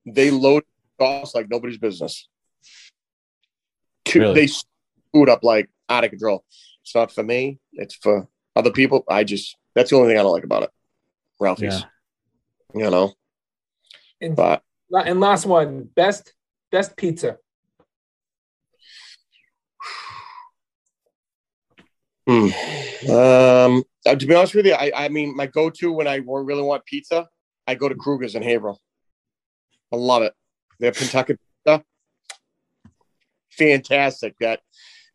they 0.06 0.32
load 0.32 0.64
sauce 1.00 1.36
like 1.36 1.50
nobody's 1.50 1.78
business. 1.78 2.28
Really? 4.22 4.46
They 4.46 4.54
food 5.14 5.30
up 5.30 5.44
like 5.44 5.70
out 5.90 6.04
of 6.04 6.10
control. 6.10 6.44
It's 6.84 6.96
not 6.96 7.12
for 7.12 7.24
me. 7.24 7.60
It's 7.74 7.96
for 7.96 8.28
other 8.56 8.72
people. 8.72 9.04
I 9.10 9.24
just 9.24 9.56
that's 9.76 9.90
the 9.90 9.96
only 9.98 10.10
thing 10.10 10.20
I 10.20 10.24
don't 10.24 10.32
like 10.32 10.44
about 10.44 10.64
it. 10.64 10.70
Ralphie's, 11.40 11.84
yeah. 12.76 12.84
you 12.84 12.90
know. 12.90 13.14
And, 14.22 14.36
but 14.36 14.62
and 14.92 15.20
last 15.20 15.46
one, 15.46 15.90
best 15.96 16.34
best 16.72 16.96
pizza. 16.96 17.38
Hmm. 22.28 22.50
Um, 23.10 23.84
uh, 24.06 24.16
to 24.16 24.26
be 24.26 24.34
honest 24.34 24.56
with 24.56 24.66
you, 24.66 24.74
I, 24.74 24.92
I 24.96 25.10
mean, 25.10 25.36
my 25.36 25.46
go-to 25.46 25.92
when 25.92 26.08
I 26.08 26.22
really 26.26 26.62
want 26.62 26.86
pizza, 26.86 27.28
I 27.68 27.76
go 27.76 27.90
to 27.90 27.96
Krueger's 27.96 28.36
in 28.36 28.44
Haverhill. 28.44 28.80
I 29.92 29.98
love 29.98 30.24
it. 30.24 30.34
Their 30.80 30.94
Pentucket 30.94 31.38
pizza, 31.66 31.84
fantastic. 33.58 34.36
That 34.40 34.62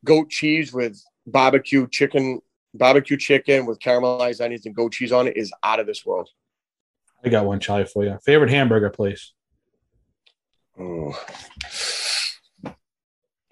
goat 0.04 0.30
cheese 0.30 0.72
with 0.72 1.00
barbecue 1.26 1.86
chicken, 1.88 2.40
barbecue 2.74 3.16
chicken 3.16 3.66
with 3.66 3.78
caramelized 3.80 4.44
onions 4.44 4.66
and 4.66 4.74
goat 4.74 4.92
cheese 4.92 5.12
on 5.12 5.28
it 5.28 5.36
is 5.36 5.52
out 5.62 5.80
of 5.80 5.86
this 5.86 6.04
world. 6.04 6.28
I 7.24 7.28
got 7.28 7.46
one, 7.46 7.60
Charlie, 7.60 7.84
for 7.84 8.04
you. 8.04 8.18
Favorite 8.24 8.50
hamburger 8.50 8.90
place? 8.90 9.32
Oh. 10.78 11.12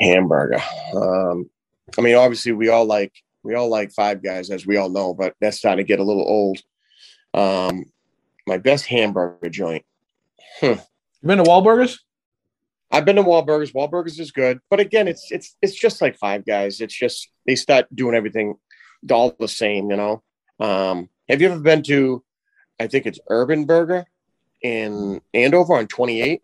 Hamburger. 0.00 0.62
Um, 0.94 1.50
I 1.98 2.00
mean, 2.00 2.14
obviously, 2.14 2.52
we 2.52 2.68
all 2.68 2.84
like 2.84 3.12
we 3.42 3.54
all 3.54 3.68
like 3.68 3.92
Five 3.92 4.22
Guys, 4.22 4.50
as 4.50 4.66
we 4.66 4.76
all 4.76 4.88
know, 4.88 5.14
but 5.14 5.34
that's 5.40 5.58
starting 5.58 5.84
to 5.84 5.88
get 5.88 6.00
a 6.00 6.04
little 6.04 6.22
old. 6.22 6.58
Um, 7.34 7.86
my 8.46 8.58
best 8.58 8.86
hamburger 8.86 9.48
joint. 9.50 9.84
Hmm. 10.60 10.74
You 11.22 11.28
been 11.28 11.38
to 11.38 11.44
Wahlburgers? 11.44 11.98
I've 12.90 13.04
been 13.04 13.16
to 13.16 13.22
Wahlburgers. 13.22 13.72
Wahlburgers 13.72 14.20
is 14.20 14.30
good, 14.30 14.60
but 14.70 14.80
again, 14.80 15.08
it's 15.08 15.30
it's 15.30 15.56
it's 15.60 15.74
just 15.74 16.00
like 16.00 16.16
Five 16.16 16.44
Guys. 16.46 16.80
It's 16.80 16.96
just 16.96 17.28
they 17.46 17.56
start 17.56 17.86
doing 17.94 18.14
everything 18.14 18.54
all 19.10 19.34
the 19.38 19.48
same, 19.48 19.90
you 19.90 19.96
know. 19.96 20.22
Um, 20.60 21.08
have 21.28 21.40
you 21.40 21.50
ever 21.50 21.60
been 21.60 21.82
to? 21.84 22.22
I 22.80 22.86
think 22.86 23.06
it's 23.06 23.18
Urban 23.28 23.64
Burger 23.64 24.06
in 24.62 25.20
Andover 25.34 25.74
on 25.76 25.86
28, 25.86 26.42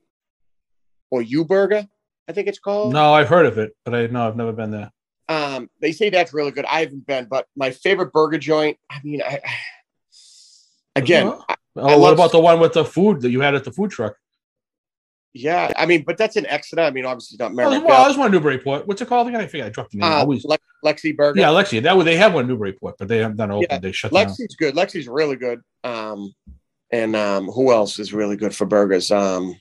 or 1.11 1.23
U 1.23 1.45
Burger. 1.45 1.87
I 2.29 2.33
think 2.33 2.49
it's 2.49 2.59
called. 2.59 2.93
No, 2.93 3.13
I've 3.13 3.29
heard 3.29 3.47
of 3.47 3.59
it, 3.59 3.77
but 3.85 3.95
I 3.95 4.07
know 4.07 4.27
I've 4.27 4.37
never 4.37 4.53
been 4.53 4.71
there. 4.71 4.91
Um, 5.29 5.71
they 5.81 5.93
say 5.93 6.11
that's 6.11 6.35
really 6.35 6.51
good. 6.51 6.65
I 6.65 6.81
haven't 6.81 7.07
been, 7.07 7.27
but 7.27 7.47
my 7.57 7.71
favorite 7.71 8.13
burger 8.13 8.39
joint. 8.39 8.79
I 8.91 9.01
mean, 9.03 9.23
I, 9.23 9.41
again, 10.97 11.29
uh-huh. 11.29 11.45
I, 11.49 11.57
oh, 11.77 11.89
I 11.89 11.97
what 11.97 12.13
about 12.13 12.33
the 12.33 12.41
one 12.41 12.61
with 12.61 12.73
the 12.75 12.85
food 12.85 13.23
that 13.23 13.31
you 13.31 13.41
had 13.41 13.55
at 13.55 13.65
the 13.65 13.73
food 13.73 13.91
truck? 13.91 14.17
Yeah, 15.35 15.73
I 15.77 15.87
mean, 15.87 16.05
but 16.07 16.19
that's 16.19 16.37
an 16.37 16.45
Exeter. 16.47 16.83
I 16.83 16.91
mean, 16.91 17.07
obviously 17.07 17.39
not. 17.39 17.53
Oh, 17.53 17.81
well, 17.85 18.05
there's 18.05 18.19
one 18.19 18.31
Newburyport. 18.31 18.87
What's 18.87 19.01
it 19.01 19.09
called 19.09 19.29
again? 19.29 19.41
I 19.41 19.47
think 19.47 19.65
I 19.65 19.71
dropped 19.71 19.93
the 19.93 19.99
name. 19.99 20.13
Uh, 20.13 20.17
Always 20.17 20.45
Le- 20.45 20.59
Lexi 20.85 21.17
Burger. 21.17 21.41
Yeah, 21.41 21.49
Lexi. 21.49 21.83
That 21.83 21.97
way 21.97 22.05
they 22.05 22.17
have 22.17 22.35
one 22.35 22.47
Newburyport, 22.47 22.97
but 22.99 23.09
they 23.09 23.19
haven't 23.19 23.39
done 23.39 23.51
open. 23.51 23.67
Yeah, 23.71 23.79
they 23.79 23.93
shut 23.93 24.13
Lexi's 24.13 24.37
down. 24.39 24.57
good. 24.59 24.75
Lexi's 24.75 25.09
really 25.09 25.37
good. 25.37 25.63
Um, 25.85 26.35
and 26.91 27.17
um, 27.17 27.47
who 27.47 27.73
else 27.73 27.99
is 27.99 28.13
really 28.13 28.37
good 28.37 28.55
for 28.55 28.67
burgers? 28.67 29.11
Um, 29.11 29.57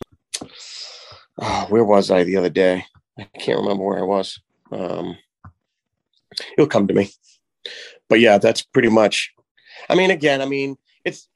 oh, 1.40 1.66
where 1.70 1.86
was 1.86 2.12
I 2.12 2.26
the 2.26 2.36
other 2.36 2.50
day? 2.50 2.86
I 3.18 3.24
can't 3.40 3.60
remember 3.60 3.86
where 3.86 4.00
I 4.00 4.04
was. 4.04 4.42
Um, 4.74 5.18
it'll 6.58 6.68
come 6.68 6.88
to 6.88 6.94
me. 6.94 7.12
But 8.10 8.20
yeah, 8.20 8.40
that's 8.40 8.62
pretty 8.62 8.90
much. 8.90 9.34
I 9.90 9.96
mean, 9.96 10.12
again, 10.12 10.42
I 10.42 10.46
mean, 10.46 10.78
it's. 11.06 11.30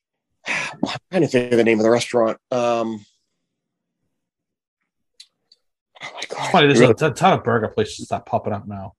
I'm 0.46 0.98
trying 1.10 1.22
to 1.22 1.28
think 1.28 1.52
of 1.52 1.58
the 1.58 1.64
name 1.64 1.78
of 1.78 1.84
the 1.84 1.90
restaurant. 1.90 2.38
Um, 2.50 3.04
oh 6.08 6.14
my 6.14 6.20
god! 6.28 6.38
It's 6.40 6.50
funny, 6.50 6.66
there's 6.66 6.80
really, 6.80 6.92
a 6.92 7.10
ton 7.10 7.32
of 7.38 7.44
burger 7.44 7.68
places 7.68 8.08
that 8.08 8.26
popping 8.26 8.52
up 8.52 8.66
now. 8.66 8.94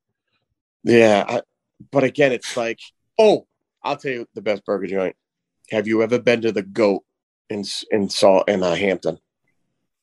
Yeah, 0.84 1.26
I, 1.28 1.42
but 1.92 2.04
again, 2.04 2.32
it's 2.32 2.56
like, 2.56 2.80
oh, 3.18 3.48
I'll 3.84 3.98
tell 3.98 4.12
you 4.12 4.28
the 4.34 4.42
best 4.42 4.66
burger 4.66 4.88
joint. 4.88 5.16
Have 5.72 5.88
you 5.88 6.02
ever 6.02 6.20
been 6.20 6.42
to 6.42 6.52
the 6.52 6.64
Goat 6.64 7.04
in 7.50 7.64
in 7.92 8.10
Salt 8.10 8.50
in 8.50 8.64
uh, 8.64 8.76
Hampton? 8.76 9.18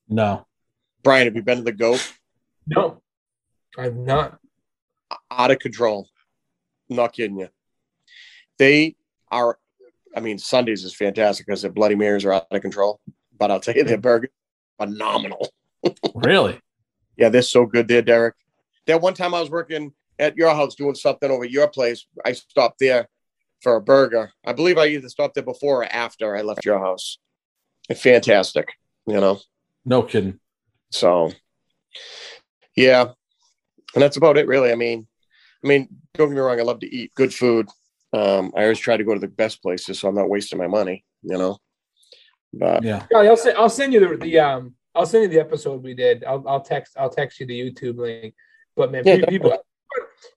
No. 0.08 0.46
Brian, 1.02 1.26
have 1.26 1.36
you 1.36 1.42
been 1.42 1.58
to 1.58 1.64
the 1.64 1.72
Goat? 1.72 2.12
No, 2.66 3.02
I've 3.78 3.96
not 3.96 4.38
out 5.30 5.50
of 5.50 5.58
control. 5.58 6.08
I'm 6.90 6.96
not 6.96 7.12
kidding 7.12 7.38
you. 7.38 7.48
They 8.58 8.96
are, 9.30 9.58
I 10.16 10.20
mean, 10.20 10.38
Sundays 10.38 10.84
is 10.84 10.94
fantastic 10.94 11.46
because 11.46 11.62
the 11.62 11.70
Bloody 11.70 11.94
Marys 11.94 12.24
are 12.24 12.32
out 12.32 12.46
of 12.50 12.62
control. 12.62 13.00
But 13.38 13.50
I'll 13.50 13.60
tell 13.60 13.74
you, 13.74 13.84
their 13.84 13.98
burger 13.98 14.30
phenomenal. 14.78 15.48
really? 16.14 16.60
Yeah, 17.16 17.28
they're 17.28 17.42
so 17.42 17.66
good 17.66 17.88
there, 17.88 18.02
Derek. 18.02 18.34
That 18.86 19.00
one 19.00 19.14
time 19.14 19.34
I 19.34 19.40
was 19.40 19.50
working 19.50 19.92
at 20.18 20.36
your 20.36 20.50
house 20.50 20.74
doing 20.74 20.94
something 20.94 21.30
over 21.30 21.44
your 21.44 21.68
place, 21.68 22.06
I 22.24 22.32
stopped 22.32 22.78
there 22.78 23.08
for 23.62 23.76
a 23.76 23.80
burger. 23.80 24.32
I 24.44 24.52
believe 24.52 24.78
I 24.78 24.86
either 24.86 25.08
stopped 25.08 25.34
there 25.34 25.42
before 25.42 25.82
or 25.82 25.92
after 25.92 26.36
I 26.36 26.42
left 26.42 26.64
your 26.64 26.78
house. 26.78 27.18
Fantastic, 27.94 28.68
you 29.06 29.20
know. 29.20 29.40
No 29.84 30.02
kidding. 30.02 30.40
So, 30.90 31.32
yeah, 32.76 33.02
and 33.94 34.02
that's 34.02 34.16
about 34.16 34.36
it, 34.36 34.46
really. 34.46 34.70
I 34.70 34.74
mean, 34.74 35.06
I 35.64 35.68
mean, 35.68 35.88
don't 36.14 36.28
get 36.28 36.34
me 36.34 36.40
wrong. 36.40 36.60
I 36.60 36.64
love 36.64 36.80
to 36.80 36.94
eat 36.94 37.14
good 37.14 37.34
food. 37.34 37.68
Um, 38.12 38.52
I 38.56 38.62
always 38.62 38.78
try 38.78 38.96
to 38.96 39.04
go 39.04 39.14
to 39.14 39.20
the 39.20 39.28
best 39.28 39.62
places, 39.62 40.00
so 40.00 40.08
I'm 40.08 40.14
not 40.14 40.28
wasting 40.28 40.58
my 40.58 40.66
money. 40.66 41.04
You 41.22 41.38
know. 41.38 41.58
But 42.52 42.84
yeah, 42.84 43.04
I'll 43.14 43.36
send 43.36 43.58
I'll 43.58 43.68
send 43.68 43.92
you 43.92 44.00
the, 44.00 44.16
the 44.16 44.38
um 44.38 44.75
I'll 44.96 45.06
send 45.06 45.24
you 45.24 45.28
the 45.28 45.40
episode 45.40 45.82
we 45.82 45.94
did. 45.94 46.24
I'll 46.24 46.42
I'll 46.48 46.60
text 46.60 46.96
I'll 46.98 47.10
text 47.10 47.38
you 47.38 47.46
the 47.46 47.58
YouTube 47.58 47.98
link. 47.98 48.34
But 48.74 48.92
man, 48.92 49.02
yeah, 49.06 49.24
people, 49.26 49.56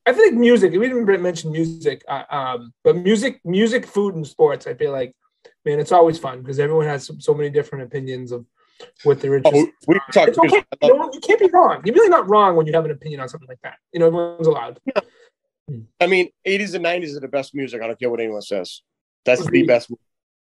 I 0.05 0.13
think 0.13 0.35
music. 0.35 0.71
We 0.71 0.87
didn't 0.87 1.21
mention 1.21 1.51
music, 1.51 2.03
uh, 2.07 2.23
um, 2.29 2.73
but 2.83 2.97
music, 2.97 3.41
music, 3.43 3.85
food, 3.85 4.15
and 4.15 4.25
sports. 4.25 4.67
I 4.67 4.73
feel 4.73 4.91
like, 4.91 5.13
man, 5.65 5.79
it's 5.79 5.91
always 5.91 6.17
fun 6.17 6.41
because 6.41 6.59
everyone 6.59 6.85
has 6.85 7.05
so, 7.05 7.15
so 7.19 7.33
many 7.33 7.49
different 7.49 7.85
opinions 7.85 8.31
of 8.31 8.45
what 9.03 9.19
they're 9.19 9.35
interested. 9.35 9.67
Oh, 9.67 9.83
we 9.87 9.99
talk, 10.13 10.29
it's 10.29 10.37
okay. 10.37 10.63
You, 10.81 10.97
know, 10.97 11.09
you, 11.11 11.19
can't 11.19 11.39
be 11.39 11.49
wrong. 11.51 11.81
You're 11.83 11.95
really 11.95 12.09
not 12.09 12.29
wrong 12.29 12.55
when 12.55 12.65
you 12.65 12.73
have 12.73 12.85
an 12.85 12.91
opinion 12.91 13.19
on 13.19 13.29
something 13.29 13.47
like 13.47 13.61
that. 13.63 13.75
You 13.91 13.99
know, 13.99 14.07
everyone's 14.07 14.47
allowed. 14.47 14.79
Yeah. 14.85 15.01
I 15.99 16.07
mean, 16.07 16.29
80s 16.47 16.73
and 16.75 16.85
90s 16.85 17.15
are 17.15 17.19
the 17.19 17.27
best 17.27 17.53
music. 17.53 17.81
I 17.81 17.87
don't 17.87 17.99
care 17.99 18.09
what 18.09 18.19
anyone 18.19 18.41
says. 18.41 18.81
That's 19.25 19.41
Agreed. 19.41 19.63
the 19.63 19.67
best. 19.67 19.91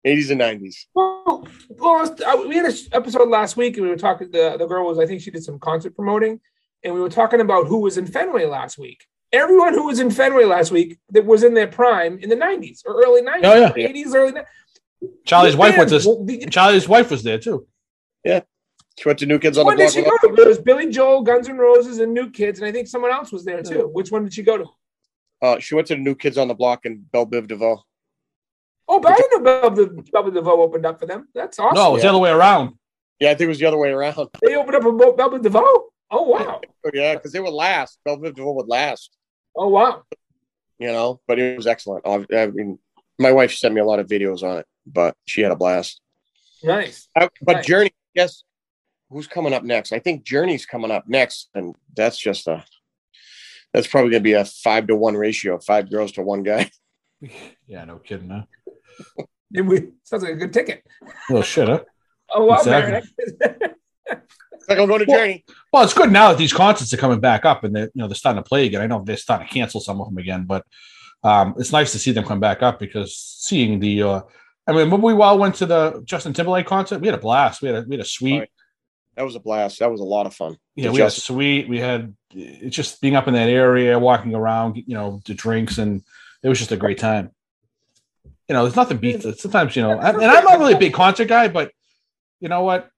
80s 0.06 0.30
and 0.30 0.40
90s. 0.40 0.86
Well, 0.94 1.46
well, 1.78 2.48
we 2.48 2.56
had 2.56 2.66
an 2.66 2.74
episode 2.92 3.28
last 3.28 3.56
week, 3.56 3.76
and 3.76 3.84
we 3.84 3.90
were 3.90 3.96
talking. 3.96 4.30
The 4.30 4.56
the 4.58 4.66
girl 4.66 4.86
was, 4.86 4.98
I 4.98 5.06
think, 5.06 5.20
she 5.20 5.30
did 5.30 5.44
some 5.44 5.58
concert 5.58 5.94
promoting, 5.94 6.40
and 6.82 6.94
we 6.94 7.00
were 7.00 7.10
talking 7.10 7.40
about 7.40 7.66
who 7.66 7.78
was 7.78 7.98
in 7.98 8.06
Fenway 8.06 8.46
last 8.46 8.78
week. 8.78 9.04
Everyone 9.32 9.74
who 9.74 9.86
was 9.86 10.00
in 10.00 10.10
Fenway 10.10 10.44
last 10.44 10.72
week 10.72 10.98
that 11.10 11.24
was 11.24 11.44
in 11.44 11.54
their 11.54 11.68
prime 11.68 12.18
in 12.18 12.28
the 12.28 12.36
90s 12.36 12.80
or 12.84 13.00
early 13.00 13.22
90s, 13.22 13.40
oh, 13.44 13.54
yeah. 13.76 13.88
80s, 13.88 14.14
early 14.14 14.32
90s 14.32 14.44
Charlie's 15.24 15.56
wife 15.56 15.76
went 15.76 15.90
to. 15.90 16.46
Charlie's 16.50 16.88
wife 16.88 17.10
was 17.10 17.22
there 17.22 17.38
too. 17.38 17.66
Yeah, 18.24 18.40
she 18.98 19.08
went 19.08 19.18
to 19.20 19.26
New 19.26 19.38
Kids 19.38 19.56
on 19.56 19.66
the 19.66 19.74
Block. 19.74 19.78
Did 19.78 19.92
she 19.92 20.02
go 20.02 20.16
to? 20.28 20.34
There 20.36 20.48
was 20.48 20.58
Billy 20.58 20.90
Joel, 20.90 21.22
Guns 21.22 21.48
N' 21.48 21.56
Roses, 21.56 21.98
and 21.98 22.12
New 22.12 22.30
Kids, 22.30 22.60
and 22.60 22.68
I 22.68 22.72
think 22.72 22.88
someone 22.88 23.10
else 23.10 23.32
was 23.32 23.44
there 23.44 23.62
too. 23.62 23.88
Which 23.92 24.10
one 24.10 24.24
did 24.24 24.34
she 24.34 24.42
go 24.42 24.58
to? 24.58 24.66
Uh, 25.42 25.58
she 25.58 25.74
went 25.74 25.86
to 25.88 25.94
the 25.94 26.00
New 26.00 26.14
Kids 26.14 26.36
on 26.36 26.48
the 26.48 26.54
Block 26.54 26.84
in 26.84 27.04
Belle 27.12 27.26
Biv 27.26 27.46
DeVoe. 27.46 27.82
Oh, 28.92 28.98
but 28.98 29.12
I 29.12 29.16
didn't 29.16 29.44
know 29.44 29.60
Belle 29.60 29.70
Biv, 29.70 30.10
Belle 30.10 30.24
Biv 30.24 30.34
DeVoe 30.34 30.62
opened 30.62 30.84
up 30.84 30.98
for 30.98 31.06
them. 31.06 31.28
That's 31.32 31.60
awesome. 31.60 31.76
No, 31.76 31.94
it's 31.94 32.02
yeah. 32.02 32.10
the 32.10 32.14
other 32.16 32.22
way 32.22 32.30
around. 32.30 32.74
Yeah, 33.20 33.30
I 33.30 33.34
think 33.34 33.42
it 33.42 33.48
was 33.48 33.60
the 33.60 33.66
other 33.66 33.78
way 33.78 33.90
around. 33.90 34.16
They 34.42 34.56
opened 34.56 34.74
up 34.74 34.84
a 34.84 34.92
Belle 34.92 35.30
Biv 35.30 35.42
DeVoe. 35.42 35.84
Oh 36.10 36.22
wow. 36.22 36.60
Oh, 36.84 36.90
yeah, 36.92 37.14
because 37.14 37.30
they 37.30 37.38
would 37.38 37.52
last. 37.52 38.00
Belle 38.04 38.18
Biv 38.18 38.34
DeVoe 38.34 38.52
would 38.54 38.66
last. 38.66 39.16
Oh 39.56 39.68
wow. 39.68 40.02
You 40.80 40.88
know, 40.88 41.20
but 41.28 41.38
it 41.38 41.56
was 41.56 41.68
excellent. 41.68 42.04
I 42.04 42.46
mean, 42.46 42.80
my 43.16 43.30
wife 43.30 43.54
sent 43.54 43.74
me 43.74 43.80
a 43.80 43.84
lot 43.84 44.00
of 44.00 44.08
videos 44.08 44.42
on 44.42 44.58
it, 44.58 44.66
but 44.84 45.14
she 45.24 45.42
had 45.42 45.52
a 45.52 45.56
blast. 45.56 46.00
Nice. 46.64 47.08
I, 47.16 47.28
but 47.42 47.56
nice. 47.56 47.66
Journey, 47.66 47.90
yes. 48.12 48.42
Who's 49.08 49.28
coming 49.28 49.52
up 49.52 49.62
next? 49.62 49.92
I 49.92 50.00
think 50.00 50.24
Journey's 50.24 50.66
coming 50.66 50.90
up 50.90 51.04
next, 51.06 51.48
and 51.54 51.76
that's 51.94 52.18
just 52.18 52.48
a. 52.48 52.64
That's 53.72 53.86
probably 53.86 54.10
gonna 54.10 54.24
be 54.24 54.32
a 54.32 54.44
five 54.44 54.88
to 54.88 54.96
one 54.96 55.14
ratio, 55.14 55.58
five 55.60 55.90
girls 55.90 56.10
to 56.12 56.22
one 56.22 56.42
guy. 56.42 56.70
Yeah, 57.66 57.84
no 57.84 57.98
kidding, 57.98 58.30
huh? 58.30 58.42
It 59.52 59.92
sounds 60.04 60.22
like 60.22 60.32
a 60.32 60.36
good 60.36 60.52
ticket. 60.52 60.84
Well, 61.28 61.42
shit, 61.42 61.68
huh? 61.68 61.82
Oh 62.32 62.44
wow, 62.44 62.58
exactly. 62.58 63.10
like 64.68 64.78
I'm 64.78 64.86
going 64.86 65.00
to 65.00 65.04
well, 65.08 65.18
Journey. 65.18 65.44
Well, 65.72 65.82
it's 65.82 65.92
good 65.92 66.12
now 66.12 66.28
that 66.28 66.38
these 66.38 66.52
concerts 66.52 66.94
are 66.94 66.96
coming 66.96 67.18
back 67.18 67.44
up 67.44 67.64
and 67.64 67.74
they're 67.74 67.90
you 67.92 68.02
know 68.02 68.06
they're 68.06 68.14
starting 68.14 68.40
to 68.40 68.48
play 68.48 68.66
again. 68.66 68.80
I 68.80 68.86
know 68.86 69.02
they're 69.04 69.16
starting 69.16 69.48
to 69.48 69.52
cancel 69.52 69.80
some 69.80 70.00
of 70.00 70.06
them 70.06 70.18
again, 70.18 70.44
but 70.44 70.64
um, 71.24 71.54
it's 71.58 71.72
nice 71.72 71.90
to 71.90 71.98
see 71.98 72.12
them 72.12 72.24
come 72.24 72.38
back 72.38 72.62
up 72.62 72.78
because 72.78 73.16
seeing 73.16 73.80
the 73.80 74.02
uh, 74.04 74.20
I 74.66 74.72
mean, 74.72 74.90
when 74.90 75.02
we 75.02 75.12
all 75.12 75.38
went 75.38 75.56
to 75.56 75.66
the 75.66 76.02
Justin 76.04 76.32
Timberlake 76.32 76.66
concert, 76.66 77.00
we 77.00 77.08
had 77.08 77.16
a 77.16 77.20
blast. 77.20 77.62
We 77.62 77.68
had 77.68 77.78
a 77.78 77.86
we 77.88 77.96
had 77.96 78.04
a 78.04 78.08
suite. 78.08 78.40
Right. 78.40 78.50
That 79.16 79.24
was 79.24 79.34
a 79.34 79.40
blast. 79.40 79.80
That 79.80 79.90
was 79.90 80.00
a 80.00 80.04
lot 80.04 80.26
of 80.26 80.34
fun. 80.34 80.56
Yeah, 80.76 80.90
we 80.90 80.98
Justin. 80.98 81.02
had 81.02 81.06
a 81.06 81.20
suite. 81.20 81.68
We 81.68 81.80
had 81.80 82.14
it's 82.30 82.76
just 82.76 83.00
being 83.00 83.16
up 83.16 83.26
in 83.26 83.34
that 83.34 83.48
area, 83.48 83.98
walking 83.98 84.34
around, 84.34 84.76
you 84.76 84.94
know, 84.94 85.20
the 85.26 85.34
drinks, 85.34 85.78
and 85.78 86.02
it 86.42 86.48
was 86.48 86.58
just 86.58 86.70
a 86.70 86.76
great 86.76 86.98
time. 86.98 87.32
You 88.50 88.54
know, 88.54 88.64
there's 88.64 88.74
nothing 88.74 88.96
beats 88.96 89.24
it. 89.24 89.38
Sometimes, 89.38 89.76
you 89.76 89.82
know, 89.82 89.92
and 89.92 90.24
I'm 90.24 90.42
not 90.42 90.58
really 90.58 90.72
a 90.72 90.78
big 90.78 90.92
concert 90.92 91.28
guy, 91.28 91.46
but 91.46 91.70
you 92.40 92.48
know 92.48 92.62
what? 92.62 92.90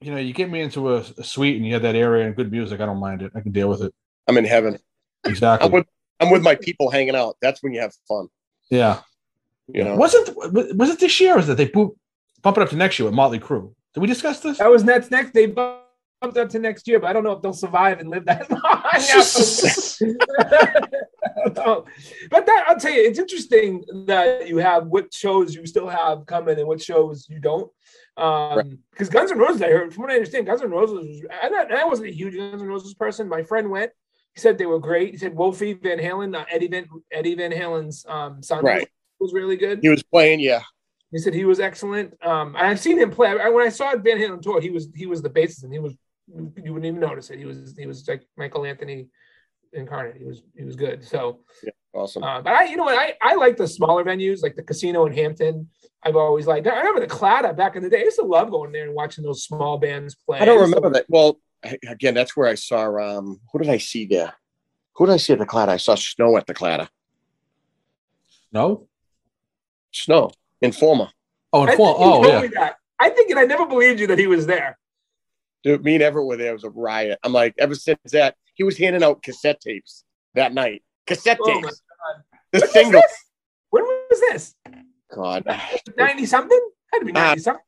You 0.00 0.12
know, 0.12 0.16
you 0.18 0.32
get 0.32 0.48
me 0.48 0.60
into 0.60 0.94
a, 0.94 0.98
a 1.18 1.24
suite 1.24 1.56
and 1.56 1.66
you 1.66 1.72
have 1.72 1.82
that 1.82 1.96
area 1.96 2.24
and 2.24 2.36
good 2.36 2.52
music. 2.52 2.80
I 2.80 2.86
don't 2.86 3.00
mind 3.00 3.20
it. 3.20 3.32
I 3.34 3.40
can 3.40 3.50
deal 3.50 3.68
with 3.68 3.82
it. 3.82 3.92
I'm 4.28 4.36
in 4.36 4.44
heaven. 4.44 4.78
Exactly. 5.24 5.66
I'm 5.66 5.72
with, 5.72 5.86
I'm 6.20 6.30
with 6.30 6.42
my 6.42 6.54
people 6.54 6.88
hanging 6.88 7.16
out. 7.16 7.36
That's 7.42 7.64
when 7.64 7.72
you 7.72 7.80
have 7.80 7.92
fun. 8.06 8.28
Yeah. 8.70 9.00
You 9.66 9.82
know, 9.82 9.96
wasn't 9.96 10.36
was 10.54 10.90
it 10.90 11.00
this 11.00 11.20
year? 11.20 11.32
Or 11.32 11.38
was 11.38 11.48
it 11.48 11.56
they 11.56 11.66
bump 11.66 11.96
it 12.44 12.58
up 12.62 12.68
to 12.68 12.76
next 12.76 12.96
year 13.00 13.06
with 13.06 13.14
Motley 13.16 13.40
Crue? 13.40 13.74
Did 13.94 14.00
we 14.02 14.06
discuss 14.06 14.38
this? 14.38 14.58
That 14.58 14.70
was 14.70 14.84
next. 14.84 15.10
Next, 15.10 15.32
they 15.32 15.46
bumped 15.46 15.81
up 16.22 16.48
to 16.50 16.58
next 16.58 16.88
year, 16.88 17.00
but 17.00 17.08
I 17.08 17.12
don't 17.12 17.24
know 17.24 17.32
if 17.32 17.42
they'll 17.42 17.52
survive 17.52 18.00
and 18.00 18.08
live 18.08 18.24
that 18.26 18.50
long. 18.50 18.60
but 22.30 22.46
that 22.46 22.64
I'll 22.68 22.78
tell 22.78 22.92
you, 22.92 23.02
it's 23.02 23.18
interesting 23.18 23.84
that 24.06 24.48
you 24.48 24.58
have 24.58 24.86
what 24.86 25.12
shows 25.12 25.54
you 25.54 25.66
still 25.66 25.88
have 25.88 26.26
coming 26.26 26.58
and 26.58 26.66
what 26.66 26.80
shows 26.82 27.26
you 27.28 27.40
don't. 27.40 27.70
Um, 28.16 28.78
because 28.90 29.08
right. 29.08 29.14
Guns 29.14 29.32
N' 29.32 29.38
Roses, 29.38 29.62
I 29.62 29.70
heard 29.70 29.94
from 29.94 30.02
what 30.02 30.12
I 30.12 30.16
understand, 30.16 30.46
Guns 30.46 30.62
N' 30.62 30.70
Roses. 30.70 30.98
Was, 30.98 31.22
I, 31.30 31.80
I 31.80 31.84
wasn't 31.84 32.08
a 32.08 32.12
huge 32.12 32.36
Guns 32.36 32.62
N' 32.62 32.68
Roses 32.68 32.94
person. 32.94 33.28
My 33.28 33.42
friend 33.42 33.70
went. 33.70 33.90
He 34.34 34.40
said 34.40 34.58
they 34.58 34.66
were 34.66 34.78
great. 34.78 35.12
He 35.12 35.18
said 35.18 35.34
Wolfie 35.34 35.74
Van 35.74 35.98
Halen, 35.98 36.34
uh, 36.34 36.44
Eddie 36.50 36.68
Van 36.68 36.86
Eddie 37.10 37.34
Van 37.34 37.52
Halen's 37.52 38.06
um, 38.08 38.42
son, 38.42 38.64
right. 38.64 38.88
was, 39.18 39.32
was 39.32 39.34
really 39.34 39.56
good. 39.56 39.80
He 39.82 39.88
was 39.88 40.02
playing, 40.02 40.40
yeah. 40.40 40.62
He 41.10 41.18
said 41.18 41.34
he 41.34 41.44
was 41.44 41.60
excellent. 41.60 42.14
Um, 42.24 42.56
I've 42.56 42.80
seen 42.80 42.98
him 42.98 43.10
play. 43.10 43.28
I, 43.28 43.50
when 43.50 43.66
I 43.66 43.68
saw 43.68 43.94
Van 43.96 44.18
Halen 44.18 44.40
tour, 44.40 44.60
he 44.60 44.70
was 44.70 44.88
he 44.94 45.06
was 45.06 45.20
the 45.20 45.28
bassist, 45.28 45.62
and 45.62 45.72
he 45.72 45.78
was 45.78 45.94
you 46.28 46.72
wouldn't 46.72 46.86
even 46.86 47.00
notice 47.00 47.30
it. 47.30 47.38
He 47.38 47.44
was 47.44 47.74
he 47.78 47.86
was 47.86 48.06
like 48.08 48.24
Michael 48.36 48.64
Anthony 48.64 49.08
incarnate. 49.72 50.16
He 50.16 50.24
was 50.24 50.42
he 50.56 50.64
was 50.64 50.76
good. 50.76 51.04
So 51.04 51.40
yeah, 51.62 51.70
awesome. 51.94 52.22
Uh, 52.22 52.40
but 52.42 52.52
I, 52.52 52.64
you 52.64 52.76
know 52.76 52.84
what, 52.84 52.98
I 52.98 53.14
I 53.22 53.34
like 53.34 53.56
the 53.56 53.68
smaller 53.68 54.04
venues, 54.04 54.42
like 54.42 54.56
the 54.56 54.62
casino 54.62 55.06
in 55.06 55.12
Hampton. 55.12 55.68
I've 56.02 56.16
always 56.16 56.46
liked. 56.46 56.66
I 56.66 56.78
remember 56.78 57.00
the 57.00 57.06
Claddagh 57.06 57.56
back 57.56 57.76
in 57.76 57.82
the 57.82 57.88
day. 57.88 58.00
I 58.00 58.04
used 58.04 58.18
to 58.18 58.24
love 58.24 58.50
going 58.50 58.72
there 58.72 58.84
and 58.84 58.94
watching 58.94 59.24
those 59.24 59.44
small 59.44 59.78
bands 59.78 60.14
play. 60.14 60.40
I 60.40 60.44
don't 60.44 60.60
remember 60.60 60.90
that. 60.90 61.06
Well, 61.08 61.38
again, 61.88 62.14
that's 62.14 62.36
where 62.36 62.48
I 62.48 62.54
saw. 62.54 62.96
Um, 62.98 63.40
who 63.52 63.58
did 63.60 63.68
I 63.68 63.78
see 63.78 64.06
there? 64.06 64.34
Who 64.96 65.06
did 65.06 65.12
I 65.12 65.16
see 65.16 65.32
at 65.32 65.38
the 65.38 65.46
Claddagh? 65.46 65.68
I 65.68 65.76
saw 65.76 65.94
Snow 65.94 66.36
at 66.36 66.46
the 66.46 66.54
Claddagh. 66.54 66.88
No. 68.52 68.88
Snow. 69.92 70.30
Informer. 70.60 71.08
Oh, 71.52 71.66
Informer. 71.66 71.94
Oh, 71.98 72.26
yeah. 72.26 72.48
That. 72.54 72.76
I 72.98 73.10
think, 73.10 73.30
and 73.30 73.38
I 73.38 73.44
never 73.44 73.66
believed 73.66 74.00
you 74.00 74.06
that 74.08 74.18
he 74.18 74.26
was 74.26 74.46
there. 74.46 74.78
Dude, 75.62 75.84
me 75.84 75.94
and 75.94 76.02
Everett 76.02 76.26
were 76.26 76.36
there. 76.36 76.50
It 76.50 76.54
was 76.54 76.64
a 76.64 76.70
riot. 76.70 77.18
I'm 77.22 77.32
like, 77.32 77.54
ever 77.58 77.74
since 77.74 77.98
that, 78.12 78.36
he 78.54 78.64
was 78.64 78.76
handing 78.76 79.02
out 79.02 79.22
cassette 79.22 79.60
tapes 79.60 80.04
that 80.34 80.52
night. 80.52 80.82
Cassette 81.06 81.38
oh 81.40 81.60
tapes. 81.60 81.82
The 82.50 82.60
when 82.60 82.68
single. 82.68 83.00
Was 83.00 83.18
when 83.70 83.84
was 83.84 84.20
this? 84.20 84.54
God. 85.14 85.44
90 85.96 86.26
something? 86.26 86.70
Had 86.92 86.98
to 86.98 87.04
be 87.04 87.12
90 87.12 87.40
uh, 87.40 87.42
something. 87.42 87.64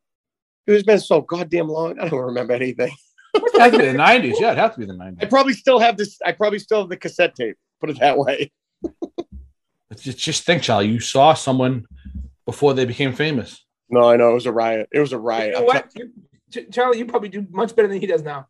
It's 0.66 0.82
been 0.82 0.98
so 0.98 1.20
goddamn 1.20 1.68
long. 1.68 1.98
I 2.00 2.08
don't 2.08 2.20
remember 2.20 2.54
anything. 2.54 2.92
it 3.34 3.60
has 3.60 3.72
to 3.72 3.78
be 3.78 3.86
the 3.86 3.92
90s. 3.92 4.40
Yeah, 4.40 4.52
it 4.52 4.58
has 4.58 4.74
to 4.74 4.80
be 4.80 4.86
the 4.86 4.94
90s. 4.94 5.22
I 5.22 5.26
probably 5.26 5.52
still 5.52 5.78
have 5.78 5.96
this. 5.96 6.18
I 6.24 6.32
probably 6.32 6.58
still 6.58 6.80
have 6.80 6.88
the 6.88 6.96
cassette 6.96 7.34
tape. 7.34 7.56
Put 7.80 7.90
it 7.90 8.00
that 8.00 8.18
way. 8.18 8.50
just, 9.96 10.18
just 10.18 10.44
think, 10.44 10.62
Charlie, 10.62 10.88
you 10.88 11.00
saw 11.00 11.34
someone 11.34 11.86
before 12.44 12.74
they 12.74 12.84
became 12.84 13.12
famous. 13.12 13.64
No, 13.90 14.08
I 14.08 14.16
know. 14.16 14.30
It 14.30 14.34
was 14.34 14.46
a 14.46 14.52
riot. 14.52 14.88
It 14.92 15.00
was 15.00 15.12
a 15.12 15.18
riot. 15.18 15.54
You 15.56 15.66
know 15.66 16.10
Charlie, 16.72 16.98
you 16.98 17.06
probably 17.06 17.28
do 17.28 17.46
much 17.50 17.74
better 17.74 17.88
than 17.88 18.00
he 18.00 18.06
does 18.06 18.22
now. 18.22 18.48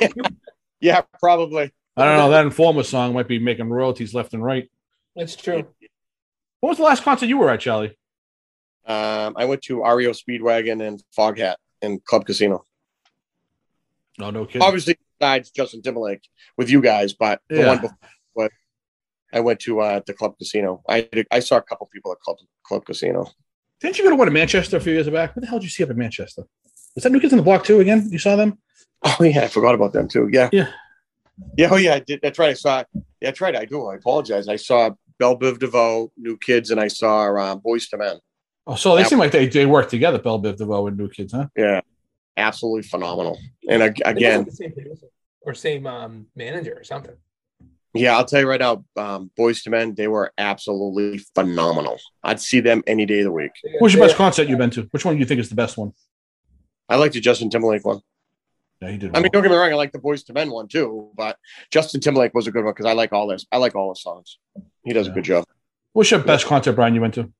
yeah, 0.80 1.02
probably. 1.20 1.72
I 1.96 2.04
don't 2.04 2.16
know. 2.16 2.30
That 2.30 2.44
Informer 2.44 2.84
song 2.84 3.14
might 3.14 3.28
be 3.28 3.38
making 3.38 3.68
royalties 3.68 4.14
left 4.14 4.34
and 4.34 4.42
right. 4.42 4.70
That's 5.16 5.34
true. 5.34 5.66
What 6.60 6.70
was 6.70 6.78
the 6.78 6.84
last 6.84 7.02
concert 7.02 7.26
you 7.26 7.38
were 7.38 7.50
at, 7.50 7.60
Charlie? 7.60 7.96
Um, 8.86 9.34
I 9.36 9.44
went 9.44 9.62
to 9.62 9.82
REO 9.82 10.12
Speedwagon 10.12 10.86
and 10.86 11.02
Foghat 11.16 11.56
in 11.82 12.00
Club 12.00 12.24
Casino. 12.24 12.64
No, 14.18 14.30
no 14.30 14.46
kidding. 14.46 14.62
Obviously, 14.62 14.96
besides 15.18 15.50
Justin 15.50 15.82
Timberlake 15.82 16.26
with 16.56 16.70
you 16.70 16.80
guys, 16.80 17.12
but 17.12 17.40
the 17.48 17.66
one 17.66 17.80
before, 17.80 17.98
but 18.34 18.52
I 19.32 19.40
went 19.40 19.60
to 19.60 19.80
uh, 19.80 20.00
the 20.06 20.14
Club 20.14 20.38
Casino. 20.38 20.82
I 20.88 21.08
I 21.30 21.40
saw 21.40 21.56
a 21.56 21.62
couple 21.62 21.88
people 21.92 22.12
at 22.12 22.20
Club 22.20 22.38
Club 22.64 22.84
Casino. 22.84 23.30
Didn't 23.80 23.98
you 23.98 24.04
go 24.04 24.10
to 24.10 24.16
one 24.16 24.26
in 24.26 24.34
Manchester 24.34 24.76
a 24.76 24.80
few 24.80 24.92
years 24.92 25.08
back? 25.08 25.36
What 25.36 25.42
the 25.42 25.48
hell 25.48 25.58
did 25.58 25.64
you 25.64 25.70
see 25.70 25.84
up 25.84 25.90
in 25.90 25.98
Manchester? 25.98 26.44
Was 26.98 27.04
that 27.04 27.12
New 27.12 27.20
Kids 27.20 27.32
on 27.32 27.36
the 27.36 27.44
Block 27.44 27.62
too? 27.62 27.78
Again, 27.78 28.08
you 28.10 28.18
saw 28.18 28.34
them? 28.34 28.58
Oh 29.04 29.22
yeah, 29.22 29.42
I 29.42 29.46
forgot 29.46 29.72
about 29.72 29.92
them 29.92 30.08
too. 30.08 30.28
Yeah, 30.32 30.48
yeah, 30.52 30.72
yeah. 31.56 31.68
Oh 31.70 31.76
yeah, 31.76 31.94
I 31.94 32.00
did. 32.00 32.18
That's 32.20 32.40
right. 32.40 32.50
I 32.50 32.54
saw. 32.54 32.82
Yeah, 32.92 33.02
that's 33.20 33.40
right. 33.40 33.54
I 33.54 33.66
do. 33.66 33.86
I 33.86 33.94
apologize. 33.94 34.48
I 34.48 34.56
saw 34.56 34.90
Belle 35.20 35.38
Biv 35.38 35.60
DeVoe, 35.60 36.10
New 36.16 36.36
Kids, 36.38 36.72
and 36.72 36.80
I 36.80 36.88
saw 36.88 37.26
uh, 37.26 37.54
Boyz 37.54 37.86
II 37.94 38.00
Men. 38.00 38.16
Oh, 38.66 38.74
so 38.74 38.96
they 38.96 39.02
that 39.02 39.10
seem 39.10 39.20
like 39.20 39.30
they 39.30 39.46
they 39.46 39.64
work 39.64 39.88
together, 39.88 40.18
Belle 40.18 40.42
Biv 40.42 40.56
DeVoe 40.56 40.88
and 40.88 40.96
New 40.96 41.08
Kids, 41.08 41.32
huh? 41.32 41.46
Yeah, 41.56 41.82
absolutely 42.36 42.82
phenomenal. 42.82 43.38
And 43.70 43.80
uh, 43.80 43.92
again, 44.04 44.50
same 44.50 44.72
or 45.42 45.54
same 45.54 45.86
um, 45.86 46.26
manager 46.34 46.74
or 46.76 46.82
something. 46.82 47.14
Yeah, 47.94 48.16
I'll 48.16 48.24
tell 48.24 48.40
you 48.40 48.48
right 48.48 48.58
now, 48.58 48.84
um, 48.96 49.30
Boyz 49.38 49.64
II 49.64 49.70
Men, 49.70 49.94
they 49.94 50.08
were 50.08 50.32
absolutely 50.36 51.18
phenomenal. 51.36 52.00
I'd 52.24 52.40
see 52.40 52.58
them 52.58 52.82
any 52.88 53.06
day 53.06 53.20
of 53.20 53.26
the 53.26 53.32
week. 53.32 53.52
What's 53.78 53.94
your 53.94 54.04
best 54.04 54.16
concert 54.16 54.48
you've 54.48 54.58
been 54.58 54.70
to? 54.70 54.88
Which 54.90 55.04
one 55.04 55.14
do 55.14 55.20
you 55.20 55.26
think 55.26 55.38
is 55.38 55.48
the 55.48 55.54
best 55.54 55.78
one? 55.78 55.92
I 56.88 56.96
like 56.96 57.12
the 57.12 57.20
Justin 57.20 57.50
Timberlake 57.50 57.84
one. 57.84 58.00
Yeah, 58.80 58.90
he 58.90 58.98
did. 58.98 59.12
Well. 59.12 59.18
I 59.18 59.22
mean, 59.22 59.30
don't 59.32 59.42
get 59.42 59.50
me 59.50 59.56
wrong, 59.56 59.70
I 59.70 59.74
like 59.74 59.92
the 59.92 59.98
Boyz 59.98 60.28
II 60.28 60.34
Men 60.34 60.50
one 60.50 60.68
too, 60.68 61.10
but 61.16 61.36
Justin 61.70 62.00
Timberlake 62.00 62.34
was 62.34 62.46
a 62.46 62.52
good 62.52 62.64
one 62.64 62.72
because 62.72 62.86
I 62.86 62.92
like 62.92 63.12
all 63.12 63.26
this. 63.26 63.44
I 63.50 63.58
like 63.58 63.74
all 63.74 63.90
his 63.90 64.02
songs. 64.02 64.38
He 64.84 64.92
does 64.92 65.06
yeah. 65.06 65.12
a 65.12 65.14
good 65.14 65.24
job. 65.24 65.44
What's 65.92 66.10
your 66.10 66.20
best 66.20 66.46
concert, 66.46 66.74
Brian? 66.74 66.94
You 66.94 67.00
went 67.00 67.14
to? 67.14 67.32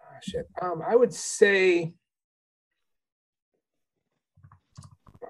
Oh, 0.00 0.18
shit. 0.22 0.46
Um, 0.60 0.82
I 0.86 0.94
would 0.94 1.14
say. 1.14 1.92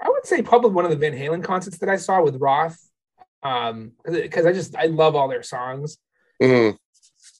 I 0.00 0.08
would 0.08 0.26
say 0.26 0.42
probably 0.42 0.70
one 0.70 0.84
of 0.84 0.90
the 0.90 0.96
Van 0.96 1.12
Halen 1.12 1.42
concerts 1.42 1.78
that 1.78 1.88
I 1.88 1.96
saw 1.96 2.22
with 2.22 2.36
Roth, 2.36 2.78
um, 3.42 3.92
because 4.04 4.46
I 4.46 4.52
just 4.52 4.76
I 4.76 4.86
love 4.86 5.16
all 5.16 5.28
their 5.28 5.42
songs. 5.42 5.98
Mm-hmm. 6.42 6.76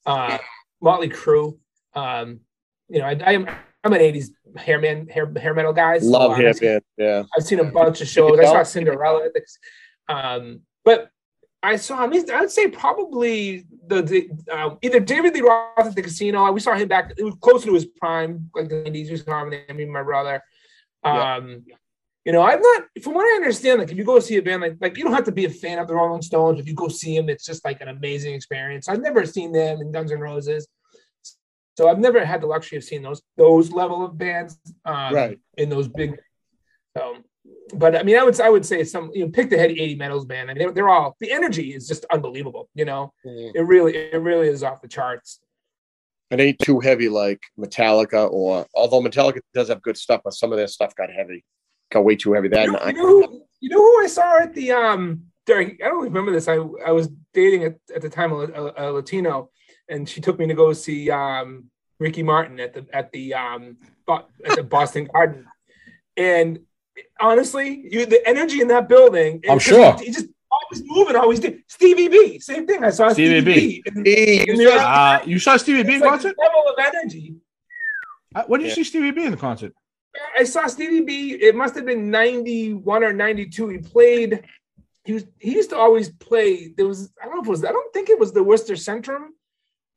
Uh, 0.05 0.39
Motley 0.81 1.09
Crue, 1.09 1.59
um, 1.95 2.41
you 2.89 3.01
know, 3.01 3.07
I, 3.07 3.19
I 3.25 3.33
am 3.33 3.49
I'm 3.89 3.95
an 3.95 4.01
'80s 4.01 4.29
hair 4.57 4.79
man, 4.81 5.09
hair 5.09 5.31
hair 5.41 5.55
metal 5.55 5.73
guy. 5.73 5.99
So 5.99 6.07
Love 6.07 6.37
hair 6.37 6.53
band. 6.55 6.83
Yeah, 6.97 7.23
I've 7.37 7.45
seen 7.45 7.61
a 7.61 7.65
bunch 7.65 8.01
of 8.01 8.09
shows. 8.09 8.39
I 8.39 8.45
saw 8.45 8.63
Cinderella. 8.63 9.29
Um, 10.09 10.61
but 10.85 11.11
I 11.63 11.77
saw. 11.77 12.03
I 12.03 12.07
mean, 12.07 12.31
I'd 12.31 12.51
say 12.51 12.69
probably 12.69 13.65
the, 13.87 14.03
the 14.03 14.29
uh, 14.53 14.77
either 14.83 15.01
David 15.01 15.35
Lee 15.35 15.41
Roth 15.41 15.79
at 15.79 15.95
the 15.95 16.03
casino. 16.03 16.51
We 16.53 16.61
saw 16.61 16.75
him 16.75 16.89
back. 16.89 17.15
It 17.17 17.25
was 17.25 17.35
closer 17.41 17.67
to 17.67 17.75
his 17.75 17.87
prime, 17.87 18.51
like 18.55 18.69
the 18.69 18.77
'90s. 18.77 19.11
We 19.11 19.17
saw 19.17 19.45
him. 19.45 19.55
I 19.69 19.73
mean, 19.73 19.91
my 19.91 20.03
brother. 20.03 20.43
Um, 21.03 21.63
yeah. 21.67 21.77
You 22.25 22.33
know, 22.33 22.43
I'm 22.43 22.61
not. 22.61 22.85
From 23.03 23.15
what 23.15 23.25
I 23.25 23.37
understand, 23.37 23.79
like 23.79 23.91
if 23.91 23.97
you 23.97 24.05
go 24.05 24.19
see 24.21 24.37
a 24.37 24.43
band, 24.43 24.61
like 24.61 24.77
like 24.81 24.99
you 24.99 25.05
don't 25.05 25.15
have 25.15 25.25
to 25.25 25.33
be 25.33 25.47
a 25.47 25.51
fan 25.51 25.79
of 25.79 25.89
the 25.89 25.95
Rolling 25.95 26.21
Stones. 26.21 26.61
If 26.61 26.69
you 26.69 26.75
go 26.75 26.89
see 26.89 27.17
them, 27.17 27.31
it's 27.31 27.47
just 27.47 27.65
like 27.65 27.81
an 27.81 27.89
amazing 27.89 28.35
experience. 28.35 28.87
I've 28.87 29.01
never 29.01 29.25
seen 29.25 29.51
them 29.51 29.81
in 29.81 29.93
Guns 29.93 30.13
N' 30.13 30.21
Roses. 30.21 30.69
So 31.79 31.89
I've 31.89 32.01
never 32.01 32.25
had 32.25 32.41
the 32.41 32.49
luxury 32.49 32.77
of 32.77 32.83
seeing 32.83 33.03
those 33.03 33.23
those 33.37 33.71
level 33.71 34.05
of 34.05 34.19
bands 34.19 34.59
um, 34.85 35.15
Right. 35.15 35.39
in 35.57 35.69
those 35.69 35.87
big. 35.87 36.19
Um, 37.01 37.23
but 37.73 37.95
I 37.95 38.03
mean, 38.03 38.17
I 38.19 38.25
would 38.25 38.41
I 38.41 38.51
would 38.51 38.67
say 38.67 38.83
some 38.83 39.13
you 39.15 39.25
know 39.25 39.31
pick 39.31 39.49
the 39.49 39.57
head 39.57 39.71
80 39.71 39.95
metals 39.95 40.25
band. 40.25 40.51
I 40.51 40.55
mean, 40.55 40.59
they're, 40.59 40.73
they're 40.73 40.89
all 40.89 41.15
the 41.21 41.31
energy 41.31 41.73
is 41.73 41.87
just 41.87 42.05
unbelievable. 42.13 42.69
You 42.75 42.85
know, 42.85 43.13
Mm. 43.25 43.53
it 43.55 43.61
really 43.63 43.97
it 43.97 44.21
really 44.21 44.49
is 44.49 44.65
off 44.65 44.83
the 44.83 44.89
charts. 44.89 45.39
It 46.33 46.41
ain't 46.41 46.59
too 46.59 46.81
heavy 46.81 47.09
like 47.09 47.43
Metallica 47.57 48.29
or 48.29 48.67
although 48.75 49.01
Metallica 49.01 49.39
does 49.55 49.69
have 49.69 49.81
good 49.81 49.97
stuff, 49.97 50.23
but 50.25 50.35
some 50.35 50.51
of 50.51 50.59
their 50.59 50.67
stuff 50.67 50.97
got 50.97 51.11
heavy. 51.13 51.45
Got 51.93 52.05
way 52.05 52.17
too 52.17 52.33
heavy. 52.33 52.49
That 52.49 52.65
You 52.67 52.73
know, 52.73 52.87
you, 52.89 52.93
know 52.93 53.07
who, 53.07 53.43
you 53.61 53.71
know 53.71 53.79
who 53.79 54.03
I 54.03 54.09
saw 54.09 54.39
at 54.41 54.53
the 54.53 54.73
um 54.73 55.23
during 55.47 55.79
I 55.81 55.87
don't 55.87 56.03
remember 56.03 56.33
this. 56.33 56.49
I 56.49 56.57
I 56.85 56.91
was 56.91 57.09
dating 57.35 57.63
at, 57.63 57.77
at 57.95 58.03
the 58.03 58.11
time 58.11 58.33
a, 58.33 58.39
a, 58.39 58.73
a 58.79 58.85
Latino, 58.95 59.51
and 59.89 60.09
she 60.09 60.21
took 60.21 60.39
me 60.39 60.47
to 60.47 60.55
go 60.55 60.73
see 60.73 61.11
um 61.11 61.71
Ricky 61.99 62.23
Martin 62.23 62.61
at 62.61 62.75
the 62.75 62.87
at 62.93 63.11
the 63.13 63.35
um 63.35 63.77
at 64.09 64.55
the 64.55 64.63
Boston 64.63 65.09
Garden, 65.13 65.47
and 66.17 66.61
honestly, 67.21 67.87
you 67.91 68.07
the 68.07 68.27
energy 68.29 68.61
in 68.61 68.69
that 68.69 68.89
building. 68.89 69.43
I'm 69.49 69.57
it's 69.57 69.65
sure. 69.67 69.93
just, 69.93 70.05
he 70.05 70.11
just 70.13 70.27
always 70.51 70.83
moving, 70.87 71.17
always 71.17 71.41
did. 71.41 71.63
Stevie 71.69 72.09
B, 72.09 72.39
same 72.39 72.67
thing. 72.67 72.83
I 72.85 72.91
saw 72.91 73.13
Stevie 73.13 73.41
Stevie, 73.41 73.55
B. 73.55 73.83
B. 73.83 73.83
and 73.87 74.07
Hey, 74.07 74.41
in 74.49 74.61
you 74.61 74.69
saw- 74.71 74.77
Uh, 74.79 75.23
you 75.27 75.39
saw 75.39 75.57
Stevie 75.57 75.83
B 75.83 75.89
in 75.91 75.95
it's 75.97 76.03
like 76.03 76.11
concert? 76.13 76.37
level 76.39 76.65
of 76.69 76.75
energy. 76.95 77.35
Uh, 78.35 78.45
When 78.47 78.61
did 78.61 78.69
you 78.69 78.75
see 78.75 78.85
Stevie 78.85 79.11
B 79.11 79.25
in 79.25 79.31
the 79.31 79.37
concert? 79.37 79.73
I 80.39 80.45
saw 80.45 80.67
Stevie 80.67 81.03
B. 81.03 81.33
It 81.35 81.55
must 81.55 81.75
have 81.77 81.85
been 81.87 82.11
91 82.11 83.05
or 83.05 83.13
92. 83.13 83.69
He 83.69 83.79
played, 83.79 84.43
he 85.05 85.13
was 85.13 85.25
he 85.39 85.53
used 85.53 85.71
to 85.71 85.77
always 85.77 86.09
play. 86.11 86.69
There 86.77 86.87
was, 86.87 87.13
I 87.23 87.27
don't 87.27 87.37
know 87.37 87.43
if 87.43 87.47
it 87.47 87.51
was, 87.51 87.65
I 87.65 87.73
don't 87.73 87.93
think 87.93 88.09
it 88.11 88.19
was 88.19 88.33
the 88.33 88.43
Worcester 88.43 88.75
Centrum. 88.75 89.29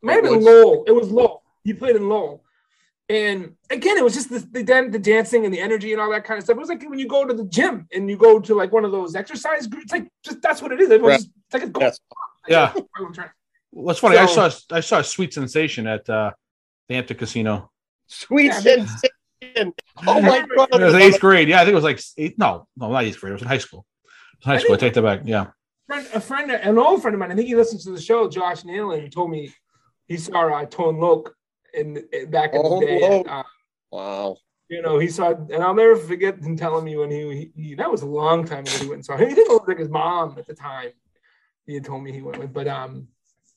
It 0.01 0.05
might 0.05 0.13
have 0.15 0.23
been 0.23 0.43
Lowell. 0.43 0.83
It 0.87 0.91
was 0.91 1.11
Lowell. 1.11 1.43
He 1.63 1.73
played 1.73 1.95
in 1.95 2.09
Lowell. 2.09 2.43
And 3.09 3.55
again, 3.69 3.97
it 3.97 4.03
was 4.03 4.13
just 4.13 4.29
the, 4.29 4.39
the 4.39 4.63
dan- 4.63 4.89
the 4.89 4.97
dancing 4.99 5.43
and 5.43 5.53
the 5.53 5.59
energy 5.59 5.91
and 5.91 6.01
all 6.01 6.09
that 6.11 6.23
kind 6.23 6.37
of 6.37 6.45
stuff. 6.45 6.55
It 6.55 6.59
was 6.59 6.69
like 6.69 6.81
when 6.89 6.97
you 6.97 7.07
go 7.07 7.25
to 7.25 7.33
the 7.33 7.43
gym 7.43 7.87
and 7.93 8.09
you 8.09 8.15
go 8.15 8.39
to 8.39 8.55
like 8.55 8.71
one 8.71 8.85
of 8.85 8.91
those 8.91 9.15
exercise 9.15 9.67
groups. 9.67 9.85
It's 9.85 9.91
like 9.93 10.07
just 10.23 10.41
that's 10.41 10.61
what 10.61 10.71
it 10.71 10.79
is. 10.79 10.89
Everyone's 10.89 11.27
Right. 11.53 11.59
just, 11.59 11.65
it's 11.65 11.75
like 11.75 11.75
a 11.75 11.79
Yes. 11.79 11.99
Yeah. 12.47 12.73
What's 13.71 13.99
funny, 13.99 14.17
I 14.17 14.25
saw 14.25 14.49
I 14.71 14.79
saw 14.79 14.99
a 14.99 15.03
sweet 15.03 15.33
sensation 15.33 15.87
at 15.87 16.09
uh, 16.09 16.31
the 16.87 16.95
Hampton 16.95 17.17
Casino. 17.17 17.69
Sweet 18.07 18.45
Yeah, 18.45 18.59
sensation. 18.59 19.73
Oh 20.07 20.21
my 20.21 20.45
god. 20.55 20.69
It 20.73 20.81
was 20.83 20.93
eighth 20.95 21.19
grade. 21.19 21.49
Yeah, 21.49 21.57
I 21.61 21.65
think 21.65 21.73
it 21.73 21.75
was 21.75 21.83
like 21.83 22.01
eighth. 22.17 22.37
No, 22.37 22.67
no, 22.77 22.91
not 22.91 23.03
eighth 23.03 23.19
grade. 23.19 23.31
It 23.31 23.33
was 23.33 23.41
in 23.41 23.47
high 23.47 23.57
school. 23.57 23.85
It 24.05 24.37
was 24.39 24.45
high 24.45 24.55
I 24.55 24.57
school. 24.59 24.73
I 24.75 24.77
take 24.77 24.93
that 24.93 25.01
back. 25.01 25.21
Yeah. 25.25 25.47
friend, 25.87 26.07
a 26.13 26.19
friend, 26.21 26.51
an 26.51 26.77
old 26.77 27.01
friend 27.01 27.13
of 27.15 27.19
mine. 27.19 27.31
I 27.31 27.35
think 27.35 27.47
he 27.47 27.55
listens 27.55 27.83
to 27.85 27.91
the 27.91 28.01
show. 28.01 28.29
Josh 28.29 28.63
Nealon 28.63 29.11
told 29.11 29.31
me 29.31 29.53
he 30.11 30.17
saw 30.17 30.53
uh, 30.53 30.65
Tone 30.65 30.99
Loc 30.99 31.33
in, 31.73 32.03
in 32.11 32.29
back 32.29 32.53
in 32.53 32.61
Oh, 32.63 32.79
the 32.79 32.85
day. 32.85 32.99
Loc. 32.99 33.27
Uh, 33.29 33.43
Wow. 33.93 34.37
you 34.69 34.81
know, 34.81 34.99
he 34.99 35.07
saw, 35.09 35.31
and 35.31 35.61
I'll 35.63 35.73
never 35.73 35.97
forget 35.97 36.39
him 36.39 36.55
telling 36.55 36.85
me 36.85 36.95
when 36.95 37.11
he, 37.11 37.51
he, 37.55 37.61
he 37.61 37.75
that 37.75 37.91
was 37.91 38.03
a 38.03 38.05
long 38.05 38.45
time 38.45 38.63
ago. 38.65 38.77
He 38.79 38.85
went 38.87 38.99
and 38.99 39.05
saw 39.05 39.17
him. 39.17 39.27
He 39.29 39.35
didn't 39.35 39.51
look 39.53 39.67
like 39.67 39.79
his 39.79 39.89
mom 39.89 40.35
at 40.37 40.47
the 40.47 40.53
time. 40.53 40.91
He 41.65 41.73
had 41.73 41.83
told 41.85 42.03
me 42.03 42.11
he 42.11 42.21
went 42.21 42.39
with, 42.39 42.53
but 42.53 42.67
um, 42.67 43.07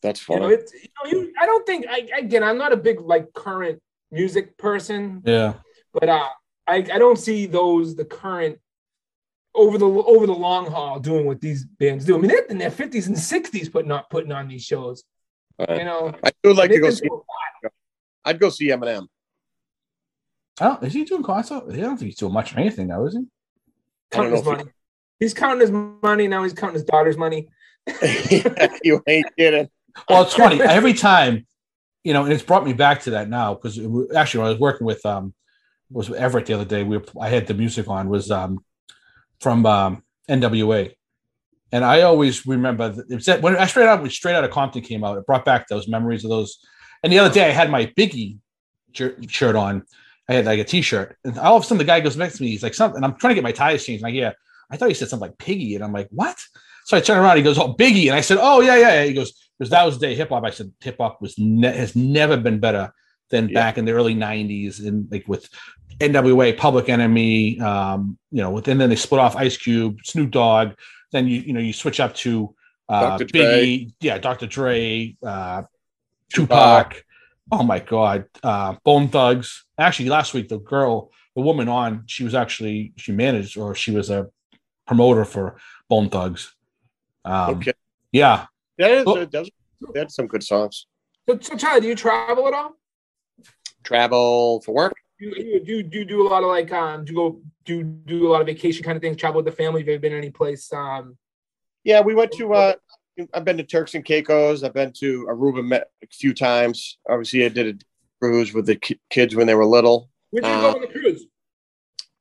That's 0.03 0.29
you 0.29 0.37
know, 0.37 0.43
funny. 0.43 0.55
it's 0.55 0.73
you 0.75 0.89
know, 1.05 1.11
you, 1.11 1.33
I 1.41 1.47
don't 1.47 1.65
think 1.67 1.87
I 1.89 2.09
again, 2.19 2.43
I'm 2.43 2.59
not 2.59 2.73
a 2.73 2.77
big 2.77 3.01
like 3.01 3.33
current 3.33 3.81
music 4.11 4.57
person, 4.59 5.23
Yeah. 5.25 5.55
but 5.93 6.09
uh, 6.09 6.29
I 6.67 6.77
I 6.77 6.99
don't 6.99 7.19
see 7.19 7.47
those 7.47 7.95
the 7.97 8.05
current 8.05 8.59
over 9.55 9.79
the 9.79 9.87
over 9.87 10.27
the 10.27 10.33
long 10.49 10.67
haul 10.71 10.99
doing 10.99 11.27
what 11.27 11.41
these 11.41 11.65
bands 11.65 12.05
do. 12.05 12.17
I 12.17 12.19
mean, 12.19 12.29
they're 12.31 12.45
in 12.47 12.59
their 12.59 12.71
50s 12.73 13.07
and 13.07 13.17
60s 13.17 13.71
putting 13.71 13.93
on 13.93 14.03
putting 14.11 14.33
on 14.33 14.49
these 14.49 14.65
shows. 14.65 15.05
Right. 15.59 15.79
You 15.79 15.85
know, 15.85 16.15
I 16.25 16.33
would 16.43 16.57
like 16.57 16.71
to 16.71 16.81
go 16.81 16.91
see. 16.91 17.07
through. 17.07 17.25
I'd 18.25 18.41
go 18.41 18.49
see 18.49 18.69
Eminem. 18.69 19.07
Oh, 20.61 20.79
is 20.83 20.93
he 20.93 21.05
doing 21.05 21.23
concert? 21.23 21.65
I 21.69 21.77
don't 21.77 21.97
think 21.97 22.11
he's 22.11 22.17
doing 22.17 22.33
much 22.33 22.53
of 22.53 22.59
anything 22.59 22.89
now, 22.89 23.05
is 23.07 23.15
he? 23.15 23.25
Counting 24.11 24.33
his 24.33 24.45
know 24.45 24.53
if 24.53 24.59
money. 24.59 24.71
He's 25.21 25.35
counting 25.35 25.61
his 25.61 25.71
money 25.71 26.29
now. 26.29 26.43
He's 26.43 26.53
counting 26.53 26.75
his 26.75 26.85
daughter's 26.85 27.17
money. 27.17 27.49
you 28.83 29.03
ain't 29.07 29.27
kidding. 29.37 29.69
Well, 30.09 30.23
it's 30.23 30.35
funny. 30.35 30.61
Every 30.61 30.95
time, 30.95 31.47
you 32.03 32.13
know, 32.13 32.25
and 32.25 32.33
it's 32.33 32.43
brought 32.43 32.65
me 32.65 32.73
back 32.73 33.03
to 33.03 33.11
that 33.11 33.29
now 33.29 33.55
because 33.55 33.79
actually, 34.15 34.41
when 34.41 34.47
I 34.47 34.51
was 34.51 34.59
working 34.59 34.87
with 34.87 35.05
um, 35.07 35.35
was 35.91 36.11
Everett 36.11 36.47
the 36.47 36.55
other 36.55 36.65
day. 36.65 36.83
We 36.83 36.99
were, 36.99 37.05
I 37.21 37.29
had 37.29 37.47
the 37.47 37.55
music 37.55 37.89
on 37.89 38.09
was 38.09 38.31
um, 38.31 38.65
from 39.41 39.65
um, 39.67 40.03
NWA, 40.29 40.93
and 41.75 41.85
I 41.85 42.03
always 42.03 42.47
remember 42.47 42.89
that 42.89 43.11
it 43.11 43.15
was 43.17 43.27
that 43.27 43.43
when 43.43 43.57
I 43.57 43.67
straight 43.67 43.89
out 43.89 44.01
when 44.01 44.09
straight 44.09 44.37
out 44.37 44.45
of 44.45 44.53
Compton 44.53 44.83
came 44.83 45.03
out, 45.03 45.19
it 45.19 45.27
brought 45.27 45.45
back 45.45 45.67
those 45.67 45.89
memories 45.89 46.23
of 46.23 46.31
those. 46.31 46.59
And 47.03 47.13
the 47.13 47.19
other 47.19 47.35
day, 47.35 47.47
I 47.49 47.51
had 47.51 47.69
my 47.69 47.87
Biggie 47.99 48.39
shirt 48.93 49.57
on. 49.57 49.83
I 50.29 50.35
had 50.35 50.45
like 50.47 50.61
a 50.61 50.65
T-shirt, 50.65 51.19
and 51.25 51.37
all 51.37 51.57
of 51.57 51.65
a 51.65 51.67
sudden, 51.67 51.79
the 51.79 51.85
guy 51.85 51.99
goes 51.99 52.17
next 52.17 52.37
to 52.37 52.45
me. 52.45 52.51
He's 52.51 52.63
like, 52.63 52.75
"Something." 52.75 53.03
I'm 53.03 53.17
trying 53.17 53.33
to 53.33 53.35
get 53.35 53.43
my 53.43 53.51
tires 53.51 53.85
changed, 53.85 54.05
and 54.05 54.09
I 54.09 54.13
hear, 54.13 54.35
I 54.71 54.77
thought 54.77 54.89
he 54.89 54.95
said 54.95 55.09
something 55.09 55.29
like 55.29 55.37
Piggy, 55.37 55.75
and 55.75 55.83
I'm 55.83 55.93
like, 55.93 56.09
"What?" 56.13 56.39
So 56.85 56.97
I 56.97 57.01
turn 57.01 57.19
around. 57.19 57.39
He 57.39 57.43
goes, 57.43 57.59
"Oh, 57.59 57.75
Biggie," 57.75 58.07
and 58.07 58.15
I 58.15 58.21
said, 58.21 58.39
"Oh 58.41 58.61
yeah, 58.61 58.77
yeah." 58.77 58.95
yeah. 58.95 59.05
He 59.05 59.13
goes, 59.13 59.33
"Because 59.59 59.71
that 59.71 59.85
was 59.85 59.99
the 59.99 60.07
day 60.07 60.15
hip 60.15 60.29
hop." 60.29 60.45
I 60.45 60.51
said, 60.51 60.73
"Hip 60.81 60.97
hop 61.01 61.21
was 61.21 61.37
ne- 61.39 61.77
has 61.77 61.97
never 61.97 62.37
been 62.37 62.61
better 62.61 62.93
than 63.31 63.49
Yeah. 63.49 63.55
back 63.55 63.79
in 63.79 63.85
the 63.85 63.93
early 63.93 64.15
'90s, 64.15 64.79
and 64.79 65.11
like 65.11 65.27
with 65.27 65.49
NWA, 66.01 66.57
Public 66.57 66.89
Enemy, 66.89 67.61
um, 67.61 68.17
you 68.31 68.43
know, 68.43 68.51
within 68.51 68.79
then 68.79 68.91
they 68.91 68.97
split 68.97 69.21
off 69.21 69.37
Ice 69.37 69.57
Cube, 69.57 69.99
Snoop 70.05 70.31
Dogg. 70.31 70.71
Then 71.13 71.27
you 71.29 71.41
you 71.41 71.53
know 71.53 71.61
you 71.61 71.73
switch 71.73 72.01
up 72.01 72.15
to 72.17 72.55
uh, 72.89 73.17
Dr. 73.19 73.25
Dre. 73.25 73.41
Biggie, 73.43 73.95
yeah, 74.01 74.19
Dr. 74.19 74.47
Dre, 74.47 75.17
uh, 75.25 75.63
Tupac. 76.33 77.05
Oh 77.53 77.63
my 77.63 77.79
God, 77.79 78.25
uh, 78.43 78.75
Bone 78.85 79.09
Thugs. 79.09 79.65
Actually, 79.79 80.09
last 80.09 80.35
week 80.35 80.49
the 80.49 80.59
girl, 80.59 81.11
the 81.37 81.43
woman 81.43 81.69
on, 81.69 82.05
she 82.07 82.25
was 82.25 82.35
actually 82.35 82.93
she 82.97 83.13
managed 83.13 83.57
or 83.57 83.75
she 83.75 83.91
was 83.91 84.11
a 84.11 84.29
promoter 84.87 85.25
for 85.25 85.57
Bone 85.89 86.09
Thugs. 86.09 86.55
Um, 87.25 87.57
Okay. 87.57 87.73
Yeah, 88.13 88.47
That 88.79 88.91
is, 88.93 89.05
Oh. 89.07 89.25
that 89.25 89.51
that's 89.93 90.15
some 90.15 90.27
good 90.27 90.43
songs. 90.43 90.87
So, 91.29 91.39
so 91.41 91.57
Charlie, 91.57 91.81
do 91.81 91.89
you 91.89 91.95
travel 91.97 92.47
at 92.49 92.55
all? 92.55 92.73
Travel 93.83 94.61
for 94.63 94.75
work. 94.75 94.95
Do 95.19 95.27
you 95.27 95.61
do, 95.61 95.83
do 95.83 95.99
you 95.99 96.05
do 96.05 96.27
a 96.27 96.29
lot 96.29 96.43
of 96.43 96.49
like 96.49 96.73
um 96.73 97.05
do 97.05 97.13
you 97.13 97.17
go 97.17 97.41
do 97.65 97.83
do 97.83 98.27
a 98.27 98.31
lot 98.31 98.41
of 98.41 98.47
vacation 98.47 98.85
kind 98.85 98.97
of 98.97 99.03
things? 99.03 99.17
Travel 99.17 99.39
with 99.43 99.47
the 99.47 99.53
family? 99.53 99.81
Have 99.83 99.89
you 99.89 99.99
been 99.99 100.13
any 100.13 100.31
place? 100.31 100.73
Um, 100.73 101.17
Yeah, 101.85 102.01
we 102.01 102.15
went 102.15 102.33
to. 102.33 102.53
uh 102.55 102.75
I've 103.33 103.45
been 103.45 103.59
to 103.59 103.63
Turks 103.65 103.95
and 103.95 104.05
Caicos. 104.05 104.65
I've 104.65 104.75
been 104.75 104.93
to 104.95 105.27
Aruba 105.31 105.65
met 105.65 105.89
a 106.03 106.07
few 106.11 106.35
times. 106.35 106.99
Obviously, 107.09 107.45
I 107.45 107.49
did 107.49 107.77
a 107.77 107.85
cruise 108.21 108.53
with 108.53 108.67
the 108.67 108.75
ki- 108.75 109.01
kids 109.09 109.37
when 109.37 109.47
they 109.47 109.55
were 109.55 109.65
little. 109.67 110.11
where 110.31 110.43
did 110.43 110.49
you 110.49 110.55
Uh, 110.55 110.61
go 110.73 110.75
on 110.77 110.81
the 110.81 110.89
cruise? 110.89 111.27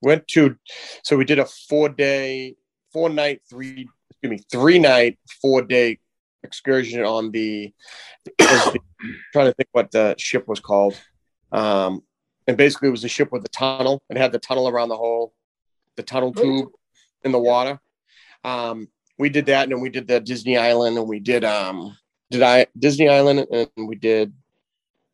Went 0.03 0.27
to, 0.29 0.55
so 1.03 1.17
we 1.17 1.25
did 1.25 1.39
a 1.39 1.45
four 1.45 1.89
day, 1.89 2.55
four 2.91 3.09
night, 3.09 3.41
three, 3.49 3.87
excuse 4.11 4.29
me, 4.29 4.37
three 4.51 4.77
night, 4.77 5.17
four 5.41 5.63
day 5.63 5.97
excursion 6.43 7.01
on 7.03 7.31
the, 7.31 7.73
the- 8.25 8.79
trying 9.33 9.47
to 9.47 9.53
think 9.53 9.69
what 9.71 9.89
the 9.91 10.13
ship 10.19 10.47
was 10.47 10.59
called. 10.59 10.95
Um, 11.51 12.03
and 12.47 12.57
basically, 12.57 12.89
it 12.89 12.91
was 12.91 13.03
a 13.03 13.09
ship 13.09 13.31
with 13.31 13.45
a 13.45 13.49
tunnel. 13.49 14.01
It 14.09 14.17
had 14.17 14.31
the 14.31 14.39
tunnel 14.39 14.67
around 14.67 14.89
the 14.89 14.97
whole, 14.97 15.33
the 15.95 16.03
tunnel 16.03 16.33
tube 16.33 16.69
in 17.23 17.31
the 17.31 17.39
water. 17.39 17.79
Um, 18.43 18.87
we 19.17 19.29
did 19.29 19.45
that, 19.47 19.63
and 19.63 19.71
then 19.71 19.81
we 19.81 19.89
did 19.89 20.07
the 20.07 20.19
Disney 20.19 20.57
Island, 20.57 20.97
and 20.97 21.07
we 21.07 21.19
did 21.19 21.43
um, 21.43 21.97
did 22.31 22.41
I 22.41 22.67
Disney 22.77 23.09
Island, 23.09 23.47
and 23.51 23.87
we 23.87 23.95
did 23.95 24.33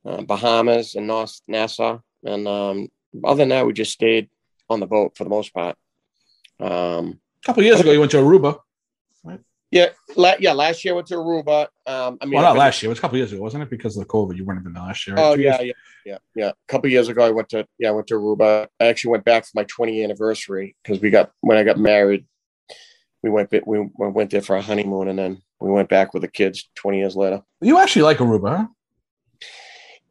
uh, 0.06 0.22
Bahamas 0.22 0.96
and 0.96 1.08
Nos- 1.08 1.42
Nassau, 1.48 2.00
and 2.24 2.48
um, 2.48 2.90
other 3.24 3.40
than 3.40 3.50
that, 3.50 3.66
we 3.66 3.74
just 3.74 3.92
stayed 3.92 4.30
on 4.70 4.80
the 4.80 4.88
boat 4.88 5.18
for 5.18 5.24
the 5.24 5.30
most 5.30 5.54
part. 5.54 5.76
Um, 6.60 7.20
a 7.44 7.46
couple 7.46 7.64
years 7.64 7.80
ago 7.80 7.92
you 7.92 8.00
went 8.00 8.12
to 8.12 8.18
Aruba. 8.18 8.60
Yeah, 9.72 9.88
la- 10.16 10.36
yeah. 10.40 10.54
Last 10.54 10.84
year 10.84 10.94
I 10.94 10.96
went 10.96 11.08
to 11.08 11.16
Aruba. 11.16 11.68
Um, 11.86 12.18
I 12.22 12.26
mean, 12.26 12.34
Well, 12.36 12.44
not 12.44 12.54
been- 12.54 12.60
last 12.60 12.82
year. 12.82 12.88
It 12.88 12.92
was 12.92 12.98
a 13.00 13.02
couple 13.02 13.18
years 13.18 13.32
ago, 13.34 13.42
wasn't 13.42 13.64
it? 13.64 13.70
Because 13.70 13.96
of 13.98 14.04
the 14.06 14.10
COVID, 14.10 14.36
you 14.38 14.46
weren't 14.46 14.62
even 14.62 14.74
there 14.74 14.84
last 14.84 15.06
year. 15.08 15.16
right? 15.16 15.24
Oh 15.26 15.36
Two 15.36 15.42
yeah, 15.44 15.62
years? 15.62 15.76
yeah, 16.06 16.12
yeah, 16.14 16.18
yeah. 16.36 16.50
A 16.50 16.54
couple 16.68 16.90
years 16.90 17.08
ago, 17.08 17.24
I 17.26 17.30
went 17.32 17.50
to 17.50 17.66
yeah, 17.78 17.90
I 17.90 17.92
went 17.92 18.08
to 18.08 18.16
Aruba. 18.16 18.68
I 18.80 18.86
actually 18.88 19.12
went 19.12 19.26
back 19.26 19.46
for 19.46 19.52
my 19.56 19.66
20th 19.66 20.04
anniversary 20.04 20.76
because 20.84 21.02
we 21.02 21.10
got 21.10 21.32
when 21.42 21.58
I 21.58 21.64
got 21.64 21.78
married, 21.78 22.26
we 23.24 23.30
went 23.30 23.50
bit- 23.50 23.68
we 23.68 23.80
we 23.80 24.08
went 24.10 24.30
there 24.32 24.42
for 24.42 24.56
a 24.56 24.62
honeymoon, 24.62 25.08
and 25.08 25.20
then 25.20 25.42
we 25.60 25.70
went 25.70 25.90
back 25.90 26.14
with 26.14 26.22
the 26.22 26.28
kids 26.30 26.70
20 26.76 26.98
years 27.00 27.16
later. 27.16 27.42
You 27.62 27.78
actually 27.80 28.04
like 28.04 28.18
Aruba, 28.18 28.58
huh? 28.58 28.68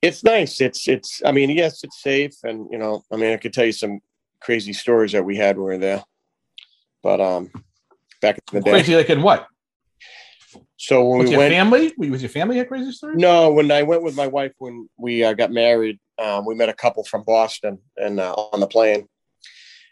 It's 0.01 0.23
nice. 0.23 0.61
It's 0.61 0.87
it's. 0.87 1.21
I 1.25 1.33
mean, 1.33 1.51
yes, 1.51 1.83
it's 1.83 2.01
safe, 2.03 2.35
and 2.45 2.69
you 2.71 2.79
know, 2.79 3.03
I 3.13 3.17
mean, 3.17 3.33
I 3.33 3.37
could 3.37 3.53
tell 3.53 3.65
you 3.65 3.73
some 3.73 3.99
crazy 4.41 4.73
stories 4.73 5.11
that 5.13 5.25
we 5.25 5.35
had 5.37 5.57
when 5.57 5.65
we 5.67 5.73
were 5.73 5.79
there. 5.79 6.05
But 7.03 7.21
um, 7.21 7.51
back 8.21 8.39
in 8.53 8.59
the 8.59 8.61
day, 8.65 8.71
Crazy 8.71 8.97
like 8.97 9.11
in 9.11 9.23
what? 9.23 9.47
so 10.77 11.05
when 11.05 11.19
With 11.19 11.27
we 11.29 11.33
your 11.33 11.39
went, 11.41 11.53
family? 11.53 11.93
Were 11.99 12.05
you 12.07 12.13
with 12.13 12.21
your 12.23 12.29
family 12.31 12.59
at 12.61 12.69
Crazy 12.69 12.93
Story? 12.93 13.17
No, 13.17 13.51
when 13.53 13.71
I 13.71 13.83
went 13.83 14.03
with 14.03 14.15
my 14.17 14.27
wife 14.27 14.53
when 14.59 14.89
we 14.99 15.25
uh, 15.25 15.33
got 15.35 15.51
married, 15.51 15.99
um, 16.19 16.45
we 16.47 16.55
met 16.55 16.69
a 16.69 16.75
couple 16.75 17.05
from 17.05 17.23
Boston 17.25 17.79
and 17.97 18.19
uh, 18.21 18.33
on 18.33 18.61
the 18.61 18.67
plane, 18.67 19.09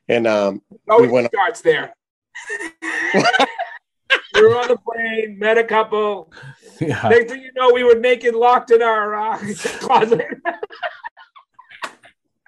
and 0.08 0.26
um, 0.26 0.62
Always 0.88 1.10
went- 1.10 1.28
starts 1.28 1.60
there. 1.62 1.94
we 4.34 4.42
were 4.42 4.58
on 4.58 4.68
the 4.68 4.76
plane, 4.76 5.38
met 5.38 5.58
a 5.58 5.64
couple. 5.64 6.32
Yeah. 6.80 7.08
Next 7.08 7.32
thing 7.32 7.42
you 7.42 7.52
know, 7.56 7.72
we 7.72 7.84
were 7.84 7.94
naked, 7.98 8.34
locked 8.34 8.70
in 8.70 8.82
our 8.82 9.14
uh, 9.14 9.38
closet. 9.80 10.26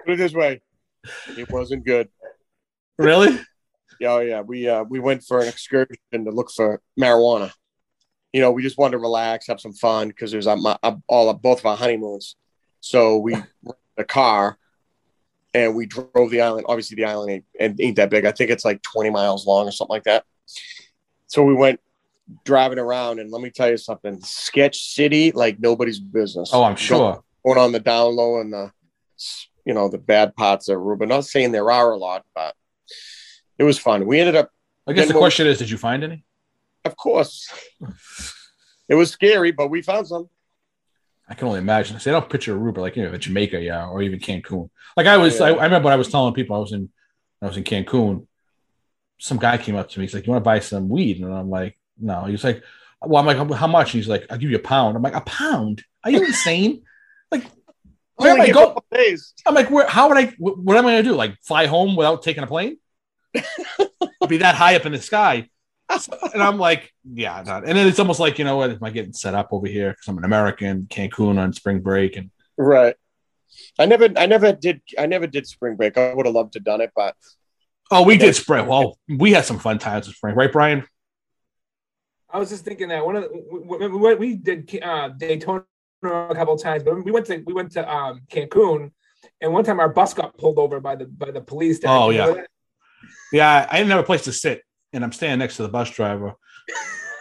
Put 0.05 0.15
it 0.15 0.17
this 0.17 0.33
way, 0.35 0.61
it 1.37 1.51
wasn't 1.51 1.85
good. 1.85 2.09
Really? 2.99 3.39
Yeah, 4.01 4.13
oh, 4.13 4.21
yeah. 4.21 4.41
We 4.41 4.69
uh, 4.69 4.85
we 4.85 4.99
went 4.99 5.25
for 5.25 5.41
an 5.41 5.49
excursion 5.49 5.97
to 6.13 6.31
look 6.31 6.51
for 6.51 6.81
marijuana. 6.99 7.53
You 8.33 8.41
know, 8.41 8.53
we 8.53 8.63
just 8.63 8.79
wanted 8.79 8.93
to 8.93 8.99
relax, 8.99 9.47
have 9.47 9.61
some 9.61 9.73
fun 9.73 10.09
because 10.09 10.35
it 10.35 10.37
was 10.37 10.47
on 10.47 10.63
my, 10.63 10.77
all 11.09 11.33
both 11.35 11.61
of 11.61 11.67
our 11.67 11.77
honeymoons. 11.77 12.37
So 12.81 13.19
we 13.19 13.37
a 13.97 14.05
car 14.05 14.59
and 15.55 15.75
we 15.75 15.87
drove 15.87 16.31
the 16.31 16.41
island. 16.41 16.67
Obviously, 16.69 16.97
the 16.97 17.07
island 17.07 17.43
ain't, 17.59 17.81
ain't 17.81 17.97
that 17.97 18.11
big. 18.11 18.27
I 18.27 18.33
think 18.33 18.51
it's 18.51 18.65
like 18.65 18.83
20 18.83 19.11
miles 19.11 19.47
long 19.47 19.67
or 19.67 19.73
something 19.73 19.95
like 19.95 20.05
that. 20.05 20.25
So 21.27 21.43
we 21.43 21.55
went 21.55 21.81
driving 22.45 22.79
around, 22.79 23.19
and 23.19 23.31
let 23.31 23.43
me 23.43 23.51
tell 23.51 23.71
you 23.71 23.77
something: 23.77 24.21
sketch 24.21 24.95
city 24.95 25.33
like 25.33 25.59
nobody's 25.59 26.01
business. 26.01 26.51
Oh, 26.53 26.65
I'm 26.65 26.77
sure. 26.77 27.23
Going 27.45 27.59
on 27.59 27.73
the 27.73 27.81
down 27.81 28.17
low 28.17 28.41
and 28.41 28.53
the 28.53 28.73
you 29.65 29.75
know 29.75 29.89
the 29.89 29.99
bad 29.99 30.35
parts 30.37 30.69
of 30.69 30.79
Aruba. 30.79 31.09
Not 31.09 31.25
saying 31.25 31.53
there 31.53 31.71
are 31.71 31.91
a 31.91 31.97
lot, 31.97 32.25
but 32.35 32.55
it 33.59 33.65
was 33.65 33.79
fun. 33.79 34.07
We 34.07 34.21
ended 34.21 34.37
up. 34.37 34.51
I 34.87 34.93
guess 34.93 35.09
the 35.09 35.15
question 35.15 35.47
is, 35.47 35.59
did 35.59 35.69
you 35.69 35.77
find 35.77 36.03
any? 36.03 36.25
Of 36.85 36.97
course. 36.97 37.53
it 38.89 38.95
was 38.95 39.11
scary, 39.11 39.51
but 39.53 39.69
we 39.69 39.83
found 39.83 40.09
some. 40.09 40.29
I 41.29 41.35
can 41.35 41.49
only 41.49 41.59
imagine. 41.59 41.99
See, 42.01 42.11
I 42.11 42.15
don't 42.15 42.31
picture 42.31 42.57
Aruba 42.57 42.79
like 42.79 42.97
you 42.97 43.03
know 43.03 43.17
Jamaica, 43.17 43.61
yeah, 43.61 43.87
or 43.87 44.01
even 44.01 44.19
Cancun. 44.19 44.71
Like 44.97 45.07
I 45.07 45.17
oh, 45.17 45.21
was, 45.21 45.39
yeah. 45.39 45.47
I, 45.47 45.51
I, 45.51 45.65
remember 45.65 45.87
when 45.87 45.93
I 45.93 45.97
was 45.97 46.09
telling 46.09 46.33
people 46.33 46.57
I 46.57 46.61
was 46.61 46.73
in, 46.73 46.89
I 47.43 47.47
was 47.47 47.57
in 47.57 47.65
Cancun. 47.65 48.27
Some 49.19 49.39
guy 49.39 49.59
came 49.59 49.77
up 49.77 49.91
to 49.91 49.99
me. 49.99 50.07
He's 50.07 50.15
like, 50.15 50.27
"You 50.27 50.33
want 50.33 50.43
to 50.43 50.49
buy 50.49 50.61
some 50.61 50.89
weed?" 50.89 51.21
And 51.21 51.35
I'm 51.35 51.51
like, 51.51 51.77
"No." 51.99 52.25
He's 52.25 52.45
like, 52.45 52.63
"Well, 53.03 53.21
I'm 53.21 53.27
like, 53.27 53.59
how 53.59 53.67
much?" 53.67 53.93
And 53.93 54.01
he's 54.01 54.09
like, 54.09 54.27
"I'll 54.31 54.39
give 54.39 54.51
you 54.51 54.57
a 54.57 54.61
pound." 54.61 54.97
I'm 54.97 55.03
like, 55.03 55.15
"A 55.15 55.21
pound? 55.21 55.85
Are 56.05 56.11
you 56.11 56.25
insane?" 56.25 56.83
like, 57.31 57.45
where 58.17 58.33
am 58.33 58.41
I 58.41 58.51
going? 58.51 58.77
I'm 59.47 59.55
like, 59.55 59.71
where? 59.71 59.87
How 59.87 60.09
would 60.09 60.17
I? 60.17 60.33
What 60.39 60.77
am 60.77 60.87
I 60.87 60.93
going 60.93 61.05
to 61.05 61.11
do? 61.11 61.15
Like, 61.15 61.37
fly 61.43 61.67
home 61.67 61.95
without 61.95 62.23
taking 62.23 62.43
a 62.43 62.47
plane? 62.47 62.79
I'll 64.21 64.29
be 64.29 64.39
that 64.39 64.55
high 64.55 64.77
up 64.77 64.87
in 64.87 64.93
the 64.93 65.01
sky 65.01 65.49
and 65.89 66.43
I'm 66.43 66.59
like, 66.59 66.93
yeah, 67.05 67.43
not. 67.47 67.67
and 67.67 67.77
then 67.77 67.87
it's 67.87 67.99
almost 67.99 68.21
like, 68.21 68.39
you 68.39 68.45
know 68.45 68.57
what, 68.57 68.71
am 68.71 68.85
I 68.85 68.91
getting 68.91 69.13
set 69.13 69.35
up 69.35 69.49
over 69.53 69.67
here 69.67 69.91
because 69.91 70.09
I'm 70.09 70.19
an 70.19 70.25
American, 70.25 70.87
Cancun 70.91 71.39
on 71.39 71.53
spring 71.53 71.81
break, 71.81 72.17
and 72.17 72.31
right. 72.57 72.95
I 73.79 73.87
never, 73.87 74.09
I 74.17 74.27
never 74.27 74.53
did, 74.53 74.83
I 74.99 75.07
never 75.07 75.27
did 75.27 75.47
spring 75.47 75.77
break. 75.77 75.97
I 75.97 76.13
would 76.13 76.27
have 76.27 76.35
loved 76.35 76.53
to 76.55 76.61
done 76.61 76.81
it, 76.81 76.93
but 76.95 77.17
oh, 77.91 78.03
we 78.03 78.19
did 78.19 78.37
spring. 78.37 78.67
Well, 78.67 78.99
we 79.09 79.33
had 79.33 79.45
some 79.45 79.59
fun 79.59 79.79
times 79.79 80.07
with 80.07 80.17
spring, 80.17 80.35
right, 80.35 80.53
Brian? 80.53 80.85
I 82.31 82.39
was 82.39 82.51
just 82.51 82.65
thinking 82.65 82.89
that 82.89 83.05
one 83.05 83.17
of 83.17 83.23
the, 83.25 83.89
we, 83.89 84.15
we 84.15 84.37
did 84.37 84.79
uh, 84.83 85.09
Daytona 85.09 85.65
a 86.03 86.35
couple 86.35 86.55
of 86.55 86.63
times, 86.63 86.83
but 86.83 87.03
we 87.03 87.11
went 87.11 87.25
to 87.27 87.43
we 87.47 87.55
went 87.55 87.73
to 87.73 87.91
um, 87.91 88.21
Cancun, 88.31 88.91
and 89.41 89.53
one 89.53 89.65
time 89.65 89.81
our 89.81 89.89
bus 89.89 90.13
got 90.13 90.37
pulled 90.37 90.59
over 90.59 90.79
by 90.79 90.95
the 90.95 91.07
by 91.07 91.31
the 91.31 91.41
police. 91.41 91.81
Oh 91.87 92.11
yeah, 92.11 92.43
yeah. 93.33 93.67
I 93.71 93.79
didn't 93.79 93.91
have 93.91 94.01
a 94.01 94.05
place 94.05 94.25
to 94.25 94.33
sit 94.33 94.63
and 94.93 95.05
I'm 95.05 95.13
standing 95.13 95.39
next 95.39 95.57
to 95.57 95.63
the 95.63 95.69
bus 95.69 95.91
driver. 95.91 96.35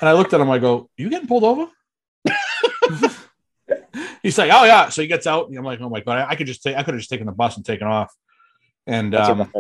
And 0.02 0.10
I 0.10 0.14
looked 0.14 0.34
at 0.34 0.42
him, 0.42 0.50
I 0.50 0.60
go, 0.60 0.90
You 0.98 1.10
getting 1.10 1.28
pulled 1.28 1.44
over? 1.44 1.68
He's 4.24 4.38
like, 4.38 4.52
Oh 4.54 4.64
yeah. 4.64 4.90
So 4.90 5.02
he 5.02 5.08
gets 5.08 5.28
out. 5.28 5.50
And 5.50 5.58
I'm 5.58 5.66
like, 5.66 5.82
Oh 5.82 5.90
my 5.90 6.02
god, 6.02 6.28
I, 6.30 6.36
could 6.36 6.48
just 6.48 6.64
take 6.64 6.76
I 6.76 6.84
could 6.84 6.94
have 6.94 7.02
just 7.02 7.10
taken 7.10 7.26
the 7.26 7.32
bus 7.32 7.58
and 7.58 7.66
taken 7.66 7.88
off. 7.88 8.14
And 8.86 9.14
um, 9.16 9.52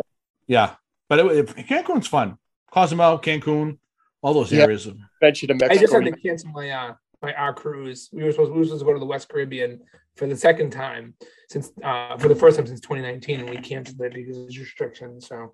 yeah, 0.48 0.76
but 1.10 1.20
it, 1.20 1.26
it, 1.26 1.68
Cancun's 1.68 2.08
fun. 2.08 2.38
Cozumel, 2.72 3.20
Cancun, 3.20 3.78
all 4.22 4.34
those 4.34 4.52
yep. 4.52 4.64
areas. 4.64 4.86
Of- 4.88 4.98
Bet 5.22 5.42
you 5.42 5.48
to 5.50 5.54
Mexico. 5.54 5.74
I 5.74 5.78
just 5.78 5.94
had 5.94 6.06
to 6.06 6.12
cancel 6.12 6.50
my 6.52 6.70
uh 6.70 6.94
my 7.22 7.34
our 7.34 7.54
cruise. 7.54 8.10
We 8.12 8.24
were 8.24 8.32
supposed 8.32 8.52
we 8.52 8.60
were 8.60 8.66
supposed 8.66 8.82
to 8.82 8.86
go 8.86 8.94
to 8.94 9.00
the 9.00 9.06
West 9.06 9.30
Caribbean 9.30 9.82
for 10.16 10.28
the 10.28 10.38
second 10.38 10.72
time 10.72 11.14
since 11.50 11.72
uh 11.84 12.18
for 12.18 12.28
the 12.28 12.36
first 12.36 12.58
time 12.58 12.68
since 12.68 12.80
2019, 12.82 13.42
and 13.42 13.50
we 13.50 13.58
canceled 13.58 14.02
it 14.02 14.14
because 14.14 14.38
of 14.38 14.48
restrictions. 14.48 15.28
So 15.28 15.54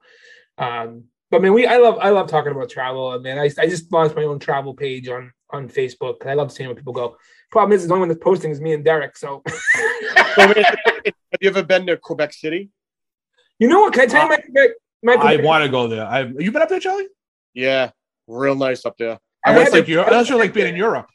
um 0.58 1.06
but 1.34 1.42
man, 1.42 1.52
we 1.54 1.66
I 1.66 1.78
love 1.78 1.98
I 2.00 2.12
love 2.12 2.28
talking 2.28 2.52
about 2.52 2.70
travel. 2.70 3.08
I 3.08 3.18
mean, 3.18 3.40
I, 3.40 3.50
I 3.58 3.68
just 3.68 3.92
launched 3.92 4.16
my 4.16 4.22
own 4.24 4.38
travel 4.38 4.76
page 4.76 5.10
on 5.10 5.34
on 5.50 5.68
Facebook. 5.68 6.28
I 6.28 6.36
love 6.36 6.52
seeing 6.52 6.70
what 6.70 6.78
people 6.78 6.94
go. 6.94 7.18
Problem 7.50 7.76
is, 7.76 7.88
the 7.88 7.92
only 7.92 8.02
one 8.02 8.10
that's 8.10 8.24
posting 8.24 8.52
is 8.52 8.62
me 8.62 8.74
and 8.74 8.86
Derek. 8.86 9.18
So, 9.18 9.42
have 10.36 10.56
you 11.42 11.50
ever 11.50 11.64
been 11.64 11.88
to 11.88 11.98
Quebec 11.98 12.34
City? 12.34 12.70
You 13.58 13.68
know 13.68 13.82
what? 13.82 13.94
Can 13.94 14.04
I 14.04 14.06
tell 14.06 14.24
you 14.24 14.30
my 14.30 14.38
Quebec? 14.38 14.70
My 15.02 15.16
Quebec? 15.16 15.40
I 15.40 15.44
want 15.44 15.64
to 15.64 15.72
go 15.72 15.88
there. 15.88 16.06
I've 16.06 16.40
you 16.40 16.52
been 16.52 16.62
up 16.62 16.70
there, 16.70 16.80
Charlie? 16.80 17.08
Yeah, 17.56 17.90
real 18.28 18.54
nice 18.54 18.86
up 18.86 18.96
there. 19.00 19.18
I, 19.44 19.54
I 19.54 19.58
went 19.58 19.72
like 19.72 19.88
Europe. 19.88 20.10
That's 20.12 20.30
like 20.30 20.54
being 20.54 20.68
in 20.68 20.76
Europe. 20.76 21.08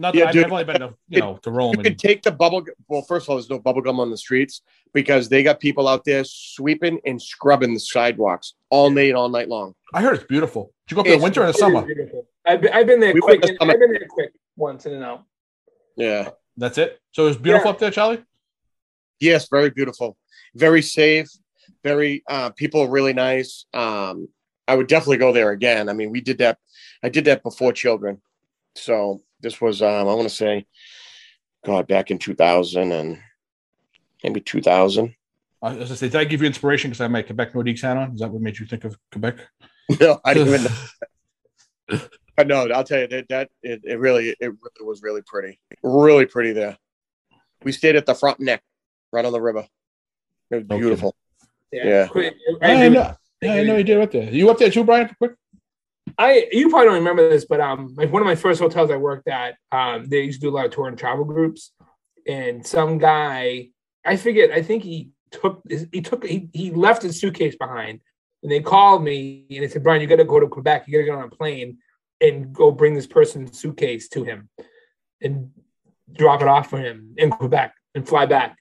Not 0.00 0.14
that 0.14 0.18
yeah, 0.18 0.26
I've, 0.26 0.32
dude, 0.32 0.50
only 0.50 0.62
been 0.62 0.80
to 0.80 0.94
you 1.08 1.20
know 1.20 1.38
to 1.42 1.50
Rome. 1.50 1.72
You 1.72 1.80
and... 1.80 1.82
could 1.82 1.98
take 1.98 2.22
the 2.22 2.30
bubble. 2.30 2.64
Well, 2.86 3.02
first 3.02 3.26
of 3.26 3.30
all, 3.30 3.36
there's 3.36 3.50
no 3.50 3.58
bubble 3.58 3.82
gum 3.82 3.98
on 3.98 4.10
the 4.10 4.16
streets 4.16 4.62
because 4.94 5.28
they 5.28 5.42
got 5.42 5.58
people 5.58 5.88
out 5.88 6.04
there 6.04 6.22
sweeping 6.24 7.00
and 7.04 7.20
scrubbing 7.20 7.74
the 7.74 7.80
sidewalks 7.80 8.54
all 8.70 8.90
night, 8.90 9.14
all 9.14 9.28
night 9.28 9.48
long. 9.48 9.74
I 9.92 10.00
heard 10.00 10.14
it's 10.14 10.24
beautiful. 10.24 10.72
Did 10.86 10.92
you 10.92 10.94
go 10.94 11.00
up 11.00 11.06
there 11.06 11.16
in 11.16 11.22
winter 11.22 11.42
or 11.42 11.46
the 11.48 11.52
summer? 11.52 11.84
I've 12.46 12.60
been, 12.60 12.72
I've 12.72 12.86
been 12.86 13.00
there 13.00 13.12
we 13.12 13.20
quick. 13.20 13.42
The 13.42 13.56
I've 13.60 13.78
been 13.78 13.92
there 13.92 14.06
quick 14.08 14.32
once 14.56 14.86
in 14.86 14.94
and 14.94 15.02
out. 15.02 15.24
Yeah, 15.96 16.30
that's 16.56 16.78
it. 16.78 17.00
So 17.10 17.26
it's 17.26 17.36
beautiful 17.36 17.66
yeah. 17.66 17.72
up 17.72 17.78
there, 17.80 17.90
Charlie. 17.90 18.22
Yes, 19.18 19.48
very 19.50 19.70
beautiful, 19.70 20.16
very 20.54 20.80
safe, 20.80 21.26
very 21.82 22.22
uh, 22.28 22.50
people 22.50 22.82
are 22.82 22.88
really 22.88 23.14
nice. 23.14 23.66
Um, 23.74 24.28
I 24.68 24.76
would 24.76 24.86
definitely 24.86 25.16
go 25.16 25.32
there 25.32 25.50
again. 25.50 25.88
I 25.88 25.92
mean, 25.92 26.10
we 26.10 26.20
did 26.20 26.38
that. 26.38 26.58
I 27.02 27.08
did 27.08 27.24
that 27.24 27.42
before 27.42 27.72
children, 27.72 28.22
so 28.76 29.22
this 29.40 29.60
was 29.60 29.82
um, 29.82 30.08
I 30.08 30.14
want 30.14 30.28
to 30.28 30.34
say, 30.34 30.66
God, 31.64 31.86
back 31.86 32.10
in 32.10 32.18
2000 32.18 32.92
and 32.92 33.18
maybe 34.22 34.40
2000. 34.40 35.14
I 35.60 35.72
was 35.74 35.88
to 35.88 35.96
say, 35.96 36.08
did 36.08 36.20
I 36.20 36.24
give 36.24 36.40
you 36.40 36.46
inspiration 36.46 36.90
because 36.90 37.00
I 37.00 37.04
had 37.04 37.12
my 37.12 37.22
Quebec 37.22 37.52
Nordiques 37.52 37.82
hat 37.82 37.96
on? 37.96 38.12
Is 38.12 38.20
that 38.20 38.30
what 38.30 38.42
made 38.42 38.58
you 38.58 38.66
think 38.66 38.84
of 38.84 38.96
Quebec? 39.12 39.36
No, 39.98 40.20
I 40.22 40.34
didn't 40.34 40.48
even. 40.48 40.72
know. 41.88 41.98
But 42.36 42.46
no, 42.46 42.68
I'll 42.68 42.84
tell 42.84 43.00
you 43.00 43.08
that 43.08 43.26
that 43.30 43.50
it, 43.62 43.80
it 43.84 43.98
really 43.98 44.36
it 44.38 44.48
really 44.48 44.86
was 44.86 45.02
really 45.02 45.22
pretty, 45.22 45.58
really 45.82 46.26
pretty 46.26 46.52
there. 46.52 46.76
We 47.64 47.72
stayed 47.72 47.96
at 47.96 48.04
the 48.04 48.12
Frontenac, 48.12 48.60
right 49.12 49.24
on 49.24 49.32
the 49.32 49.40
river. 49.40 49.66
It 50.50 50.56
was 50.56 50.64
beautiful. 50.64 51.16
Okay. 51.74 51.88
Yeah, 51.88 52.08
yeah. 52.14 52.30
I, 52.62 52.88
know. 52.90 53.14
Yeah, 53.40 53.52
I 53.54 53.64
know 53.64 53.76
you 53.76 53.84
did 53.84 53.98
up 53.98 54.12
there. 54.12 54.30
You 54.30 54.50
up 54.50 54.58
there 54.58 54.70
too, 54.70 54.84
Brian? 54.84 55.08
Quick. 55.16 55.32
I 56.16 56.48
you 56.52 56.68
probably 56.68 56.86
don't 56.86 56.94
remember 56.94 57.28
this, 57.28 57.44
but 57.44 57.60
um, 57.60 57.94
like 57.96 58.12
one 58.12 58.22
of 58.22 58.26
my 58.26 58.34
first 58.34 58.60
hotels 58.60 58.90
I 58.90 58.96
worked 58.96 59.28
at, 59.28 59.56
um, 59.72 60.06
they 60.08 60.22
used 60.22 60.40
to 60.40 60.46
do 60.46 60.50
a 60.50 60.56
lot 60.56 60.66
of 60.66 60.72
tour 60.72 60.88
and 60.88 60.98
travel 60.98 61.24
groups, 61.24 61.72
and 62.26 62.66
some 62.66 62.98
guy, 62.98 63.68
I 64.04 64.16
forget, 64.16 64.50
I 64.50 64.62
think 64.62 64.84
he 64.84 65.10
took 65.30 65.62
he 65.92 66.00
took 66.00 66.24
he, 66.24 66.48
he 66.52 66.70
left 66.70 67.02
his 67.02 67.20
suitcase 67.20 67.56
behind, 67.56 68.00
and 68.42 68.52
they 68.52 68.60
called 68.60 69.02
me 69.02 69.46
and 69.50 69.62
they 69.62 69.68
said, 69.68 69.82
Brian, 69.82 70.00
you 70.00 70.06
got 70.06 70.16
to 70.16 70.24
go 70.24 70.40
to 70.40 70.48
Quebec, 70.48 70.84
you 70.86 70.92
got 70.92 70.98
to 70.98 71.04
get 71.04 71.18
on 71.18 71.24
a 71.24 71.36
plane 71.36 71.78
and 72.20 72.52
go 72.52 72.70
bring 72.70 72.94
this 72.94 73.06
person's 73.06 73.58
suitcase 73.58 74.08
to 74.10 74.24
him, 74.24 74.48
and 75.20 75.50
drop 76.12 76.42
it 76.42 76.48
off 76.48 76.70
for 76.70 76.78
him 76.78 77.14
in 77.16 77.30
Quebec 77.30 77.74
and 77.94 78.06
fly 78.06 78.26
back. 78.26 78.56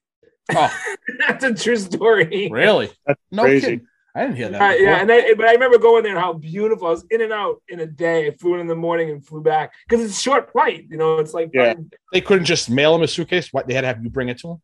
Oh, 0.54 0.74
that's 1.28 1.44
a 1.44 1.54
true 1.54 1.78
story. 1.78 2.50
Really? 2.52 2.90
That's 3.06 3.22
no 3.32 3.44
crazy. 3.44 3.62
Kidding. 3.62 3.88
I 4.18 4.22
didn't 4.22 4.38
hear 4.38 4.50
that. 4.50 4.62
Uh, 4.62 4.74
yeah, 4.74 5.00
and 5.00 5.12
I, 5.12 5.36
but 5.36 5.46
I 5.46 5.52
remember 5.52 5.78
going 5.78 6.02
there 6.02 6.14
and 6.14 6.20
how 6.20 6.34
beautiful. 6.34 6.88
I 6.88 6.90
was 6.90 7.06
in 7.12 7.22
and 7.22 7.32
out 7.32 7.62
in 7.70 7.82
a 7.82 7.86
day. 7.86 8.26
I 8.26 8.32
flew 8.32 8.56
in 8.56 8.62
in 8.62 8.66
the 8.68 8.76
morning 8.76 9.12
and 9.12 9.24
flew 9.24 9.44
back 9.44 9.74
because 9.88 10.04
it's 10.04 10.18
a 10.18 10.22
short 10.22 10.52
flight. 10.52 10.88
You 10.90 10.98
know, 10.98 11.20
it's 11.20 11.36
like 11.36 11.52
yeah. 11.54 11.76
they 12.12 12.22
couldn't 12.22 12.46
just 12.46 12.68
mail 12.68 12.96
him 12.96 13.04
a 13.04 13.08
suitcase. 13.08 13.54
What 13.54 13.68
they 13.68 13.76
had 13.76 13.82
to 13.82 13.88
have 13.88 14.04
you 14.04 14.10
bring 14.10 14.30
it 14.30 14.40
to 14.40 14.54
him? 14.54 14.62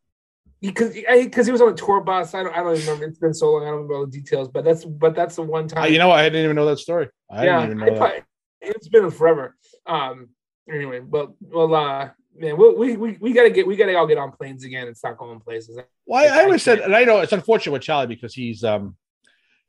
Because 0.60 0.94
because 0.94 1.46
he 1.46 1.52
was 1.52 1.62
on 1.62 1.70
a 1.70 1.76
tour 1.76 2.02
bus. 2.02 2.34
I 2.34 2.42
don't 2.42 2.52
I 2.52 2.64
don't 2.64 2.76
even 2.76 2.86
remember. 2.88 3.06
It's 3.06 3.20
been 3.20 3.36
so 3.36 3.52
long. 3.52 3.62
I 3.62 3.66
don't 3.66 3.74
remember 3.76 3.94
all 3.94 4.06
the 4.08 4.12
details. 4.12 4.48
But 4.48 4.66
that's 4.66 4.86
but 4.86 5.14
that's 5.14 5.36
the 5.36 5.44
one 5.44 5.68
time. 5.68 5.84
Uh, 5.84 5.88
you 5.88 6.00
know, 6.00 6.10
I 6.10 6.24
didn't 6.24 6.46
even 6.46 6.56
know 6.56 6.66
that 6.66 6.80
story. 6.80 7.10
I 7.30 7.46
yeah, 7.46 7.62
didn't 7.62 7.78
even 7.78 7.94
know 7.94 8.00
that. 8.00 8.24
It's 8.60 8.88
been 8.88 9.12
forever. 9.12 9.56
Um. 9.86 10.30
Anyway, 10.68 11.02
but 11.02 11.32
well, 11.42 11.76
uh, 11.76 12.10
man, 12.36 12.58
we 12.58 12.74
we 12.74 12.98
we, 12.98 13.18
we 13.22 13.34
gotta 13.34 13.52
get 13.52 13.68
we 13.68 13.76
gotta 13.76 13.96
all 13.96 14.08
get 14.08 14.18
on 14.18 14.32
planes 14.32 14.64
again 14.64 14.88
and 14.88 14.98
start 14.98 15.20
going 15.20 15.40
places. 15.40 15.78
Well, 16.08 16.24
I, 16.24 16.40
I 16.40 16.44
always 16.46 16.64
said, 16.64 16.80
and 16.80 16.96
I 16.96 17.04
know 17.04 17.20
it's 17.20 17.34
unfortunate 17.34 17.74
with 17.74 17.84
Charlie 17.84 18.08
because 18.08 18.34
he's 18.34 18.64
um 18.64 18.96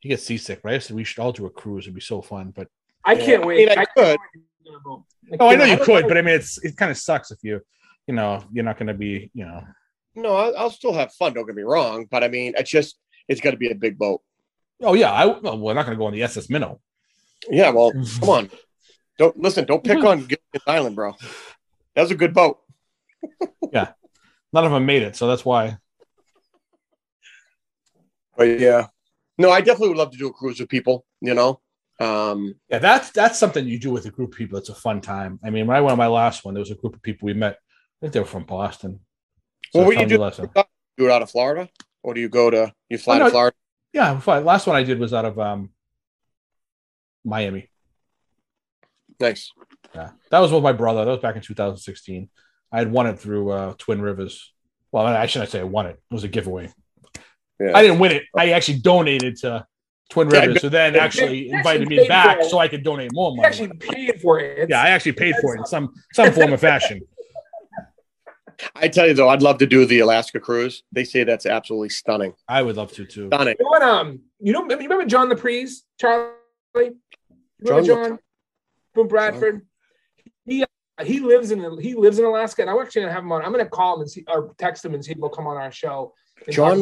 he 0.04 0.10
gets 0.10 0.24
seasick, 0.24 0.60
right? 0.64 0.82
So 0.82 0.94
we 0.94 1.02
should 1.02 1.20
all 1.20 1.32
do 1.32 1.46
a 1.46 1.50
cruise. 1.50 1.86
It'd 1.86 1.94
be 1.94 2.00
so 2.02 2.20
fun. 2.20 2.52
But 2.54 2.68
I 3.06 3.16
can't 3.16 3.46
wait. 3.46 3.70
I, 3.70 3.74
mean, 3.74 3.78
I, 3.78 3.80
I 3.80 3.84
could. 3.86 4.18
I 4.20 5.36
oh, 5.40 5.48
I 5.48 5.56
know 5.56 5.64
you 5.64 5.78
could, 5.78 6.06
but 6.06 6.18
I 6.18 6.20
mean, 6.20 6.34
it's 6.34 6.62
it 6.62 6.76
kind 6.76 6.90
of 6.90 6.98
sucks 6.98 7.30
if 7.30 7.38
you, 7.42 7.62
you 8.06 8.12
know, 8.12 8.44
you're 8.52 8.66
not 8.66 8.76
going 8.76 8.88
to 8.88 8.94
be, 8.94 9.30
you 9.32 9.46
know. 9.46 9.64
No, 10.14 10.36
I'll, 10.36 10.56
I'll, 10.58 10.70
still 10.70 10.92
have 10.92 11.10
fun. 11.14 11.32
Don't 11.32 11.46
get 11.46 11.56
me 11.56 11.62
wrong, 11.62 12.06
but 12.10 12.22
I 12.22 12.28
mean, 12.28 12.52
it's 12.58 12.70
just 12.70 12.98
it's 13.28 13.40
got 13.40 13.52
to 13.52 13.56
be 13.56 13.70
a 13.70 13.74
big 13.74 13.96
boat. 13.96 14.20
Oh 14.82 14.92
yeah, 14.92 15.10
I 15.10 15.24
well, 15.24 15.58
we're 15.58 15.72
not 15.72 15.86
going 15.86 15.96
to 15.96 15.98
go 15.98 16.04
on 16.04 16.12
the 16.12 16.22
SS 16.22 16.50
Minnow. 16.50 16.82
Yeah, 17.48 17.70
well, 17.70 17.90
come 18.20 18.28
on. 18.28 18.50
Don't 19.16 19.38
listen. 19.38 19.64
Don't 19.64 19.82
pick 19.82 20.04
on 20.04 20.18
Gilligan's 20.18 20.64
Island, 20.66 20.96
bro. 20.96 21.14
That 21.94 22.02
was 22.02 22.10
a 22.10 22.14
good 22.14 22.34
boat. 22.34 22.58
yeah, 23.72 23.92
none 24.52 24.66
of 24.66 24.70
them 24.70 24.84
made 24.84 25.02
it, 25.02 25.16
so 25.16 25.28
that's 25.28 25.46
why. 25.46 25.78
But 28.36 28.60
yeah, 28.60 28.88
no, 29.38 29.50
I 29.50 29.60
definitely 29.60 29.88
would 29.88 29.98
love 29.98 30.12
to 30.12 30.18
do 30.18 30.28
a 30.28 30.32
cruise 30.32 30.60
with 30.60 30.68
people. 30.68 31.04
You 31.20 31.34
know, 31.34 31.60
um, 32.00 32.54
yeah, 32.68 32.78
that's 32.78 33.10
that's 33.10 33.38
something 33.38 33.66
you 33.66 33.78
do 33.78 33.90
with 33.90 34.06
a 34.06 34.10
group 34.10 34.32
of 34.32 34.38
people. 34.38 34.58
It's 34.58 34.68
a 34.68 34.74
fun 34.74 35.00
time. 35.00 35.38
I 35.44 35.50
mean, 35.50 35.66
when 35.66 35.76
I 35.76 35.80
went 35.80 35.92
on 35.92 35.98
my 35.98 36.06
last 36.06 36.44
one, 36.44 36.54
there 36.54 36.60
was 36.60 36.70
a 36.70 36.74
group 36.76 36.94
of 36.94 37.02
people 37.02 37.26
we 37.26 37.34
met. 37.34 37.54
I 37.54 37.96
think 38.00 38.12
they 38.12 38.20
were 38.20 38.26
from 38.26 38.44
Boston. 38.44 39.00
So 39.72 39.80
well, 39.80 39.86
what 39.88 39.98
you 39.98 40.06
do? 40.06 40.18
Do 40.96 41.06
it 41.06 41.10
out 41.10 41.22
of 41.22 41.30
Florida. 41.30 41.68
or 42.02 42.14
do 42.14 42.20
you 42.20 42.28
go 42.28 42.50
to 42.50 42.72
you 42.88 42.98
fly 42.98 43.16
Oh, 43.16 43.18
no. 43.20 43.24
to 43.26 43.30
Florida? 43.30 43.56
Yeah, 43.92 44.20
last 44.26 44.66
one 44.66 44.76
I 44.76 44.82
did 44.82 44.98
was 44.98 45.12
out 45.14 45.24
of 45.24 45.38
um, 45.38 45.70
Miami. 47.24 47.68
Nice. 49.20 49.50
Yeah, 49.94 50.10
that 50.30 50.38
was 50.40 50.52
with 50.52 50.62
my 50.62 50.72
brother. 50.72 51.04
That 51.04 51.10
was 51.12 51.20
back 51.20 51.36
in 51.36 51.42
2016. 51.42 52.28
I 52.72 52.78
had 52.78 52.90
won 52.90 53.06
it 53.06 53.18
through 53.18 53.50
uh, 53.50 53.74
Twin 53.78 54.00
Rivers. 54.02 54.52
Well, 54.90 55.06
I 55.06 55.26
shouldn't 55.26 55.50
say 55.50 55.60
I 55.60 55.64
won 55.64 55.86
it. 55.86 56.00
It 56.10 56.14
was 56.14 56.24
a 56.24 56.28
giveaway. 56.28 56.72
Yeah. 57.64 57.76
I 57.76 57.82
didn't 57.82 57.98
win 57.98 58.12
it. 58.12 58.24
I 58.36 58.50
actually 58.50 58.78
donated 58.80 59.36
to 59.38 59.66
Twin 60.10 60.30
Yeah, 60.30 60.40
Rivers, 60.40 60.62
who 60.62 60.68
then 60.68 60.94
you 60.94 61.00
actually 61.00 61.24
actually 61.24 61.50
invited 61.50 61.88
me 61.88 62.06
back 62.08 62.42
so 62.44 62.58
I 62.58 62.68
could 62.68 62.82
donate 62.84 63.12
more 63.12 63.30
You 63.30 63.36
money. 63.36 63.46
actually 63.46 63.72
paid 63.78 64.20
for 64.20 64.38
it. 64.40 64.68
yeah, 64.68 64.82
I 64.82 64.90
actually 64.90 65.12
paid 65.12 65.34
for 65.40 65.54
it 65.56 65.60
in 65.60 65.66
some 65.66 65.92
some 66.12 66.32
form 66.32 66.52
of 66.52 66.60
fashion. 66.60 67.00
I 68.76 68.86
tell 68.88 69.06
you 69.08 69.14
though, 69.14 69.28
I'd 69.28 69.42
love 69.42 69.58
to 69.58 69.66
do 69.66 69.84
the 69.84 69.98
Alaska 70.00 70.38
cruise. 70.40 70.84
They 70.92 71.04
say 71.04 71.24
that's 71.24 71.46
absolutely 71.46 71.88
stunning. 71.88 72.34
I 72.48 72.62
would 72.62 72.76
love 72.76 72.92
to 72.92 73.04
too. 73.04 73.28
Stunning. 73.28 73.56
You 73.58 73.64
know 73.64 73.70
what? 73.70 73.82
Um, 73.82 74.20
you 74.40 74.52
know, 74.52 74.62
you 74.68 74.76
remember 74.76 75.04
John 75.06 75.28
the 75.28 75.36
Priest, 75.36 75.86
Charlie? 76.00 76.30
You 76.76 76.92
remember 77.60 77.86
John 77.86 78.08
John, 78.10 78.18
from 78.94 79.08
Bradford? 79.08 79.66
He 80.46 80.62
uh, 80.62 81.04
he 81.04 81.18
lives 81.18 81.50
in 81.50 81.80
he 81.80 81.94
lives 81.94 82.18
in 82.20 82.24
Alaska, 82.24 82.62
and 82.62 82.70
I'm 82.70 82.78
actually 82.78 83.02
gonna 83.02 83.12
have 83.14 83.24
him 83.24 83.32
on. 83.32 83.42
I'm 83.44 83.50
gonna 83.50 83.66
call 83.66 83.96
him 83.96 84.02
and 84.02 84.10
see 84.10 84.24
or 84.28 84.54
text 84.58 84.84
him 84.84 84.94
and 84.94 85.04
see 85.04 85.12
if 85.12 85.18
he'll 85.18 85.28
come 85.30 85.46
on 85.48 85.56
our 85.56 85.72
show. 85.72 86.12
and 86.46 86.54
John 86.54 86.78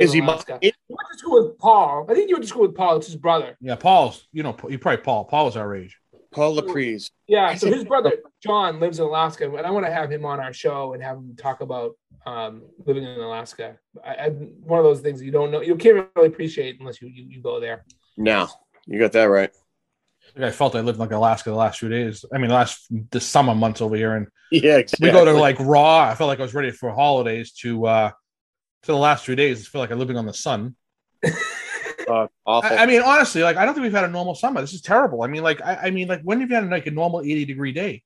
Is 0.00 0.12
he? 0.12 0.20
Alaska. 0.20 0.58
It, 0.60 0.74
You 0.88 0.96
went 0.96 1.08
to 1.12 1.18
school 1.18 1.44
with 1.44 1.58
Paul. 1.58 2.06
I 2.08 2.14
think 2.14 2.28
you 2.28 2.36
went 2.36 2.44
to 2.44 2.48
school 2.48 2.62
with 2.62 2.74
Paul. 2.74 2.96
It's 2.96 3.06
his 3.06 3.16
brother. 3.16 3.56
Yeah, 3.60 3.76
Paul's. 3.76 4.26
You 4.32 4.42
know, 4.42 4.56
you 4.68 4.78
probably 4.78 5.02
Paul. 5.02 5.24
Paul 5.24 5.46
was 5.46 5.56
our 5.56 5.74
age. 5.74 5.96
Paul 6.32 6.56
Laprise. 6.56 7.10
Yeah, 7.28 7.54
so 7.54 7.72
his 7.72 7.84
brother 7.84 8.12
John 8.42 8.78
lives 8.78 8.98
in 8.98 9.06
Alaska, 9.06 9.44
and 9.46 9.66
I 9.66 9.70
want 9.70 9.86
to 9.86 9.92
have 9.92 10.10
him 10.10 10.24
on 10.24 10.38
our 10.38 10.52
show 10.52 10.92
and 10.92 11.02
have 11.02 11.16
him 11.16 11.34
talk 11.36 11.62
about 11.62 11.92
um, 12.26 12.62
living 12.84 13.04
in 13.04 13.18
Alaska. 13.18 13.78
I, 14.04 14.14
I, 14.14 14.28
one 14.30 14.78
of 14.78 14.84
those 14.84 15.00
things 15.00 15.22
you 15.22 15.30
don't 15.30 15.50
know, 15.50 15.62
you 15.62 15.76
can't 15.76 16.08
really 16.14 16.28
appreciate 16.28 16.78
unless 16.78 17.00
you 17.00 17.08
you, 17.08 17.24
you 17.28 17.40
go 17.40 17.58
there. 17.60 17.84
No, 18.16 18.48
you 18.86 18.98
got 18.98 19.12
that 19.12 19.24
right. 19.24 19.50
I 20.38 20.50
felt 20.50 20.74
I 20.74 20.80
lived 20.80 20.98
like 20.98 21.12
Alaska 21.12 21.50
the 21.50 21.56
last 21.56 21.78
few 21.78 21.88
days. 21.88 22.24
I 22.34 22.38
mean, 22.38 22.50
last 22.50 22.86
the 23.10 23.20
summer 23.20 23.54
months 23.54 23.80
over 23.80 23.96
here, 23.96 24.14
and 24.14 24.26
Yeah, 24.50 24.76
exactly. 24.78 25.08
we 25.08 25.12
go 25.12 25.24
to 25.24 25.32
like 25.32 25.56
raw. 25.60 26.00
I 26.10 26.14
felt 26.14 26.28
like 26.28 26.38
I 26.38 26.42
was 26.42 26.54
ready 26.54 26.70
for 26.70 26.90
holidays 26.90 27.52
to 27.62 27.86
uh 27.86 28.10
to 28.82 28.92
the 28.92 28.96
last 28.98 29.24
few 29.24 29.34
days. 29.36 29.66
I 29.66 29.68
feel 29.68 29.80
like 29.80 29.90
I'm 29.90 29.98
living 29.98 30.16
on 30.16 30.26
the 30.26 30.34
sun. 30.34 30.76
uh, 32.08 32.26
awful. 32.44 32.70
I, 32.78 32.82
I 32.82 32.86
mean, 32.86 33.02
honestly, 33.02 33.42
like 33.42 33.56
I 33.56 33.64
don't 33.64 33.74
think 33.74 33.82
we've 33.84 33.92
had 33.92 34.04
a 34.04 34.08
normal 34.08 34.34
summer. 34.34 34.60
This 34.60 34.72
is 34.74 34.80
terrible. 34.82 35.22
I 35.22 35.26
mean, 35.26 35.42
like 35.42 35.60
I, 35.62 35.74
I 35.84 35.90
mean, 35.90 36.08
like 36.08 36.22
when 36.22 36.40
have 36.40 36.50
you 36.50 36.56
had 36.56 36.68
like 36.70 36.86
a 36.86 36.90
normal 36.90 37.20
80 37.20 37.44
degree 37.44 37.72
day? 37.72 38.02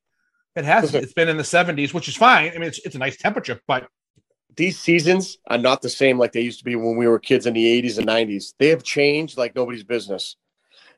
It 0.55 0.65
hasn't. 0.65 1.03
It's 1.03 1.13
been 1.13 1.29
in 1.29 1.37
the 1.37 1.43
70s, 1.43 1.93
which 1.93 2.07
is 2.07 2.15
fine. 2.17 2.49
I 2.49 2.53
mean, 2.53 2.63
it's 2.63 2.79
it's 2.79 2.95
a 2.95 2.99
nice 2.99 3.17
temperature, 3.17 3.59
but 3.67 3.87
These 4.55 4.79
seasons 4.79 5.37
are 5.47 5.57
not 5.57 5.81
the 5.81 5.89
same 5.89 6.17
like 6.19 6.33
they 6.33 6.41
used 6.41 6.59
to 6.59 6.65
be 6.65 6.75
when 6.75 6.97
we 6.97 7.07
were 7.07 7.19
kids 7.19 7.45
in 7.45 7.53
the 7.53 7.81
80s 7.81 7.97
and 7.97 8.07
90s. 8.07 8.53
They 8.59 8.67
have 8.69 8.83
changed 8.83 9.37
like 9.37 9.55
nobody's 9.55 9.83
business. 9.85 10.35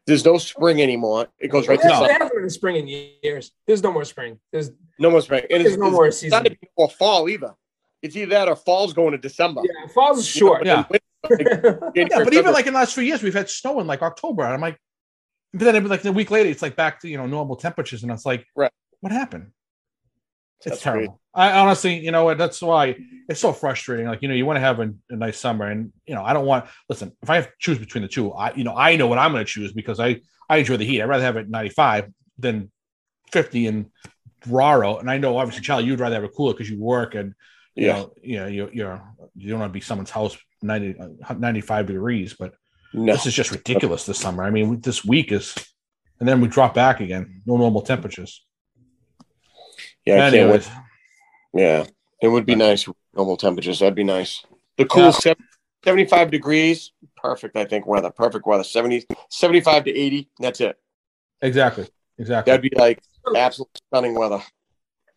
There's 0.08 0.26
no 0.26 0.38
spring 0.38 0.82
anymore. 0.82 1.28
It 1.40 1.50
goes 1.50 1.68
right 1.68 1.80
to 1.80 1.88
There 1.88 1.92
No. 1.96 2.00
summer. 2.08 2.14
hasn't 2.14 2.34
been 2.34 2.50
spring 2.50 2.76
in 2.78 2.88
years. 3.24 3.52
There's 3.68 3.84
no 3.84 3.92
more 3.92 4.04
spring. 4.06 4.40
There's 4.52 4.72
No 5.00 5.10
more 5.12 5.22
spring. 5.22 5.44
And 5.52 5.64
there's 5.64 5.74
it's, 5.76 5.80
no 5.80 5.88
it's 5.88 5.94
more 5.94 6.06
not 6.08 6.14
season. 6.14 6.46
even 6.48 6.58
or 6.76 6.90
fall 6.90 7.30
either. 7.30 7.54
It's 8.04 8.16
either 8.18 8.32
that 8.32 8.50
or 8.50 8.56
fall's 8.56 8.94
going 8.94 9.14
to 9.14 9.18
December. 9.18 9.62
Yeah, 9.64 9.88
fall's 9.88 10.20
is 10.20 10.28
short. 10.28 10.66
Yeah. 10.66 10.84
January, 10.84 11.00
yeah, 11.96 12.24
but 12.24 12.34
even 12.34 12.52
like 12.52 12.68
in 12.68 12.74
the 12.74 12.80
last 12.80 12.94
few 12.94 13.04
years, 13.04 13.24
we've 13.24 13.34
had 13.34 13.50
snow 13.50 13.80
in 13.80 13.88
like 13.88 14.02
October, 14.02 14.44
and 14.44 14.54
I'm 14.54 14.62
like, 14.62 14.78
but 15.54 15.62
then 15.62 15.70
it'd 15.70 15.84
be 15.84 15.90
like 15.90 16.04
a 16.04 16.12
week 16.12 16.30
later, 16.30 16.50
it's 16.50 16.62
like 16.62 16.76
back 16.76 17.00
to 17.02 17.08
you 17.08 17.18
know 17.18 17.26
normal 17.26 17.56
temperatures, 17.56 18.04
and 18.04 18.12
it's 18.12 18.26
like, 18.26 18.46
Right. 18.56 18.72
what 19.00 19.14
happened? 19.14 19.52
It's 20.60 20.66
That's 20.66 20.82
terrible. 20.82 21.22
I 21.34 21.52
honestly, 21.60 22.00
you 22.00 22.12
know, 22.12 22.34
that's 22.36 22.62
why 22.62 22.96
it's 23.28 23.40
so 23.40 23.54
frustrating. 23.54 24.06
Like, 24.06 24.22
you 24.22 24.28
know, 24.28 24.34
you 24.34 24.46
want 24.46 24.58
to 24.58 24.62
have 24.62 24.80
a, 24.80 24.94
a 25.10 25.16
nice 25.16 25.38
summer, 25.40 25.66
and 25.68 25.94
you 26.06 26.14
know, 26.14 26.24
I 26.24 26.34
don't 26.34 26.46
want. 26.46 26.66
Listen, 26.90 27.14
if 27.22 27.30
I 27.30 27.36
have 27.36 27.48
to 27.48 27.54
choose 27.58 27.80
between 27.80 28.02
the 28.02 28.08
two, 28.10 28.34
I, 28.34 28.54
you 28.54 28.64
know, 28.64 28.76
I 28.76 28.96
know 28.98 29.08
what 29.08 29.18
I'm 29.18 29.32
going 29.32 29.46
to 29.46 29.50
choose 29.50 29.72
because 29.72 30.00
I 30.00 30.20
I 30.50 30.58
enjoy 30.58 30.78
the 30.78 30.86
heat. 30.86 31.02
I'd 31.02 31.10
rather 31.10 31.24
have 31.24 31.38
it 31.38 31.50
95 31.50 32.12
than 32.38 32.70
50 33.32 33.68
in 33.68 33.92
Raro, 34.48 34.98
and 34.98 35.10
I 35.10 35.18
know 35.18 35.38
obviously, 35.38 35.64
Charlie, 35.64 35.86
you'd 35.86 36.00
rather 36.02 36.16
have 36.16 36.24
it 36.24 36.34
cooler 36.36 36.54
because 36.54 36.70
you 36.70 36.80
work 36.80 37.16
and 37.16 37.34
you 37.76 37.88
yeah. 37.88 37.94
know, 37.94 38.14
you 38.22 38.36
know, 38.40 38.48
you're, 38.48 38.72
you're 38.74 39.02
you 39.36 39.50
don't 39.50 39.60
want 39.60 39.72
to 39.72 39.74
be 39.74 39.82
someone's 39.82 40.12
house 40.12 40.38
90, 40.62 41.00
uh, 41.00 41.34
95 41.34 41.88
degrees, 41.88 42.34
but 42.38 42.54
No. 42.94 43.14
this 43.14 43.26
is 43.26 43.34
just 43.34 43.52
ridiculous 43.52 44.06
this 44.06 44.20
summer. 44.20 44.44
I 44.44 44.50
mean, 44.52 44.80
this 44.82 45.04
week 45.04 45.32
is, 45.32 45.56
and 46.20 46.30
then 46.30 46.40
we 46.42 46.48
drop 46.48 46.74
back 46.74 47.00
again. 47.02 47.42
No 47.46 47.58
normal 47.58 47.82
temperatures. 47.82 48.46
Yeah, 50.06 50.26
Anyways. 50.26 50.70
Yeah. 51.54 51.86
It 52.22 52.28
would 52.28 52.46
be 52.46 52.56
nice. 52.56 52.88
Normal 53.16 53.38
temperatures. 53.38 53.80
That'd 53.80 53.96
be 53.96 54.04
nice. 54.04 54.44
The 54.78 54.86
cool 54.86 55.12
Yeah. 55.26 55.34
75 55.84 56.32
degrees. 56.32 56.92
Perfect, 57.18 57.56
I 57.58 57.66
think, 57.66 57.86
weather. 57.86 58.10
Perfect 58.10 58.46
weather. 58.46 58.64
70, 58.64 59.06
75 59.30 59.86
to 59.86 59.92
80. 59.92 60.30
That's 60.40 60.62
it. 60.62 60.78
exactly, 61.42 61.88
exactly. 62.18 62.52
That'd 62.52 62.70
be 62.70 62.76
like 62.78 63.02
absolute 63.36 63.70
stunning 63.88 64.16
weather. 64.16 64.42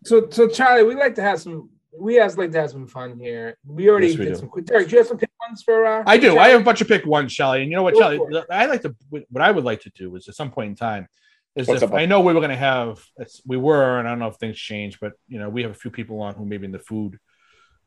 So, 0.04 0.28
so 0.30 0.48
Charlie, 0.48 0.84
we 0.84 0.94
like 0.94 1.14
to 1.16 1.22
have 1.22 1.40
some. 1.40 1.70
We 1.98 2.16
guys 2.18 2.36
like 2.36 2.52
to 2.52 2.60
have 2.60 2.70
some 2.70 2.86
fun 2.86 3.18
here. 3.18 3.56
We 3.66 3.88
already 3.88 4.08
Yes, 4.08 4.18
we 4.18 4.24
did 4.26 4.34
do. 4.34 4.40
some. 4.40 4.50
Derek, 4.64 4.88
do 4.88 4.92
you 4.92 4.98
have 4.98 5.06
some 5.06 5.18
pick 5.18 5.30
ones 5.46 5.62
for? 5.62 5.86
Uh, 5.86 6.02
I 6.06 6.16
do. 6.16 6.28
Charlie? 6.28 6.38
I 6.40 6.48
have 6.48 6.60
a 6.60 6.64
bunch 6.64 6.80
of 6.80 6.88
pick 6.88 7.06
ones, 7.06 7.32
Shelly. 7.32 7.62
And 7.62 7.70
you 7.70 7.76
know 7.76 7.82
what, 7.82 7.94
Go 7.94 8.00
Shelly? 8.00 8.42
I 8.50 8.66
like 8.66 8.82
to. 8.82 8.94
What 9.10 9.42
I 9.42 9.50
would 9.50 9.64
like 9.64 9.80
to 9.82 9.90
do 9.90 10.14
is 10.16 10.28
at 10.28 10.34
some 10.34 10.50
point 10.50 10.70
in 10.70 10.76
time, 10.76 11.08
is 11.54 11.66
What's 11.68 11.82
if 11.82 11.90
up? 11.90 11.96
I 11.96 12.06
know 12.06 12.20
we 12.20 12.32
were 12.34 12.40
going 12.40 12.50
to 12.50 12.56
have, 12.56 13.02
we 13.46 13.56
were, 13.56 13.98
and 13.98 14.06
I 14.06 14.10
don't 14.10 14.18
know 14.18 14.28
if 14.28 14.36
things 14.36 14.58
change, 14.58 15.00
but 15.00 15.12
you 15.26 15.38
know, 15.38 15.48
we 15.48 15.62
have 15.62 15.70
a 15.70 15.74
few 15.74 15.90
people 15.90 16.20
on 16.20 16.34
who 16.34 16.44
maybe 16.44 16.66
in 16.66 16.72
the 16.72 16.78
food, 16.78 17.18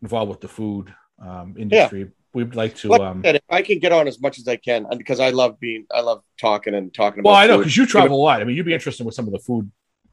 involved 0.01 0.29
with 0.29 0.41
the 0.41 0.47
food 0.47 0.93
um, 1.23 1.55
industry. 1.57 2.09
We'd 2.33 2.55
like 2.55 2.75
to. 2.77 2.89
Like 2.89 3.01
I 3.01 3.07
Um, 3.07 3.21
said, 3.23 3.35
if 3.35 3.41
I 3.49 3.61
can 3.61 3.79
get 3.79 3.91
on 3.91 4.07
as 4.07 4.21
much 4.21 4.39
as 4.39 4.47
I 4.47 4.55
can 4.55 4.85
because 4.97 5.19
I 5.19 5.31
love 5.31 5.59
being, 5.59 5.85
I 5.91 6.01
love 6.01 6.21
talking 6.39 6.73
and 6.75 6.93
talking 6.93 7.19
about 7.19 7.29
well, 7.29 7.37
I 7.37 7.47
know 7.47 7.57
because 7.57 7.75
you 7.75 7.85
travel 7.85 8.17
a 8.17 8.23
lot. 8.23 8.41
I 8.41 8.43
mean, 8.43 8.55
you'd 8.55 8.65
be 8.65 8.73
interested 8.73 9.05
with 9.05 9.15
some 9.15 9.25
of 9.25 9.33
the 9.33 9.39
food 9.39 9.71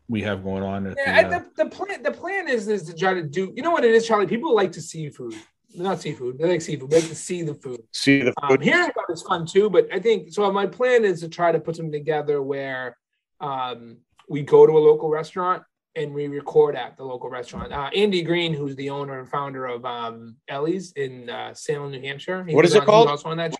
we 0.08 0.22
have 0.22 0.42
going 0.44 0.62
on. 0.62 0.86
At 0.86 0.96
Yeah, 0.98 1.28
the, 1.28 1.36
uh, 1.36 1.38
the, 1.56 1.64
the 1.64 1.70
plan 1.70 2.02
the 2.02 2.12
plan 2.12 2.48
is 2.48 2.68
is 2.68 2.84
to 2.84 2.94
try 2.94 3.14
to 3.14 3.22
do. 3.22 3.52
You 3.54 3.62
know 3.62 3.70
what 3.70 3.84
it 3.84 3.92
is, 3.94 4.06
Charlie? 4.06 4.26
People 4.26 4.54
like 4.54 4.72
to 4.72 4.80
see 4.80 5.08
food, 5.10 5.34
not 5.74 6.00
seafood. 6.00 6.38
They 6.38 6.48
like 6.48 6.62
seafood. 6.62 6.90
They 6.90 7.00
like 7.00 7.08
to 7.08 7.14
see 7.14 7.42
the 7.42 7.54
food. 7.54 7.80
see 7.92 8.22
the 8.22 8.32
Um, 8.42 8.50
food. 8.50 8.62
hearing 8.62 8.84
about 8.90 9.04
it's 9.08 9.22
fun 9.22 9.46
too, 9.46 9.68
but 9.70 9.88
I 9.92 9.98
think 9.98 10.32
so. 10.32 10.50
My 10.52 10.66
plan 10.66 11.04
is 11.04 11.20
to 11.20 11.28
try 11.28 11.52
to 11.52 11.58
put 11.60 11.76
something 11.76 11.92
together 11.92 12.42
where 12.42 12.96
um, 13.40 13.98
we 14.28 14.42
go 14.42 14.66
to 14.66 14.72
a 14.72 14.78
local 14.90 15.08
restaurant 15.10 15.62
and 15.94 16.12
we 16.14 16.26
record 16.28 16.76
at 16.76 16.96
the 16.96 17.04
local 17.04 17.30
restaurant. 17.30 17.72
Uh, 17.72 17.90
Andy 17.94 18.22
Green, 18.22 18.52
who's 18.52 18.76
the 18.76 18.90
owner 18.90 19.18
and 19.18 19.28
founder 19.28 19.66
of 19.66 19.84
um, 19.84 20.36
Ellie's 20.48 20.92
in 20.92 21.28
uh, 21.30 21.54
Salem, 21.54 21.90
New 21.90 22.00
Hampshire. 22.00 22.44
He 22.44 22.54
What 22.54 22.62
was 22.64 22.72
is 22.72 22.76
it 22.76 22.80
on- 22.80 22.86
called? 22.86 23.08
Also 23.08 23.28
on 23.30 23.38
that. 23.38 23.52
Is 23.52 23.56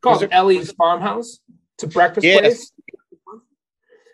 Called 0.00 0.22
it- 0.22 0.30
Ellie's 0.32 0.72
Farmhouse. 0.72 1.40
It's 1.74 1.84
a 1.84 1.88
breakfast 1.88 2.24
Yes. 2.24 2.40
place. 2.40 2.72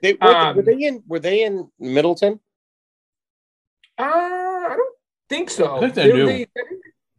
They, 0.02 0.14
were, 0.14 0.34
um, 0.36 0.56
were 0.56 0.62
they 0.62 0.82
in? 0.82 1.02
Were 1.06 1.18
they 1.18 1.44
in 1.44 1.70
Middleton? 1.78 2.40
Uh, 3.98 4.02
I 4.02 4.74
don't 4.76 4.94
think 5.28 5.50
so. 5.50 5.76
I 5.76 5.80
think 5.80 5.94
they're 5.94 6.12
new. 6.14 6.24
I, 6.28 6.36
think, 6.36 6.50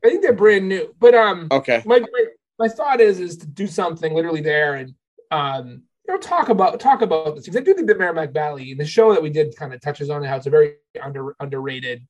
I 0.06 0.10
think 0.10 0.22
they're 0.22 0.34
brand 0.34 0.70
new. 0.70 0.94
But 1.00 1.16
um, 1.16 1.48
Okay. 1.52 1.82
my, 1.86 2.00
my 2.00 2.26
my 2.60 2.68
thought 2.68 3.02
is 3.02 3.20
is 3.20 3.38
to 3.38 3.48
do 3.48 3.68
something 3.68 4.14
literally 4.14 4.42
there 4.42 4.76
and 4.76 4.94
um 5.30 5.84
you 6.08 6.14
know 6.14 6.20
talk 6.20 6.50
about 6.50 6.80
talk 6.80 7.02
about 7.02 7.36
this 7.36 7.46
because 7.46 7.58
I 7.58 7.64
do 7.64 7.74
think 7.74 7.88
that 7.88 8.00
Merrimack 8.00 8.32
Valley 8.32 8.72
and 8.72 8.80
the 8.80 8.86
show 8.86 9.12
that 9.14 9.22
we 9.22 9.30
did 9.30 9.56
kind 9.56 9.74
of 9.74 9.82
touches 9.82 10.10
on 10.10 10.24
how 10.24 10.38
it's 10.38 10.48
a 10.48 10.50
very 10.50 10.76
under 11.02 11.36
underrated 11.40 12.08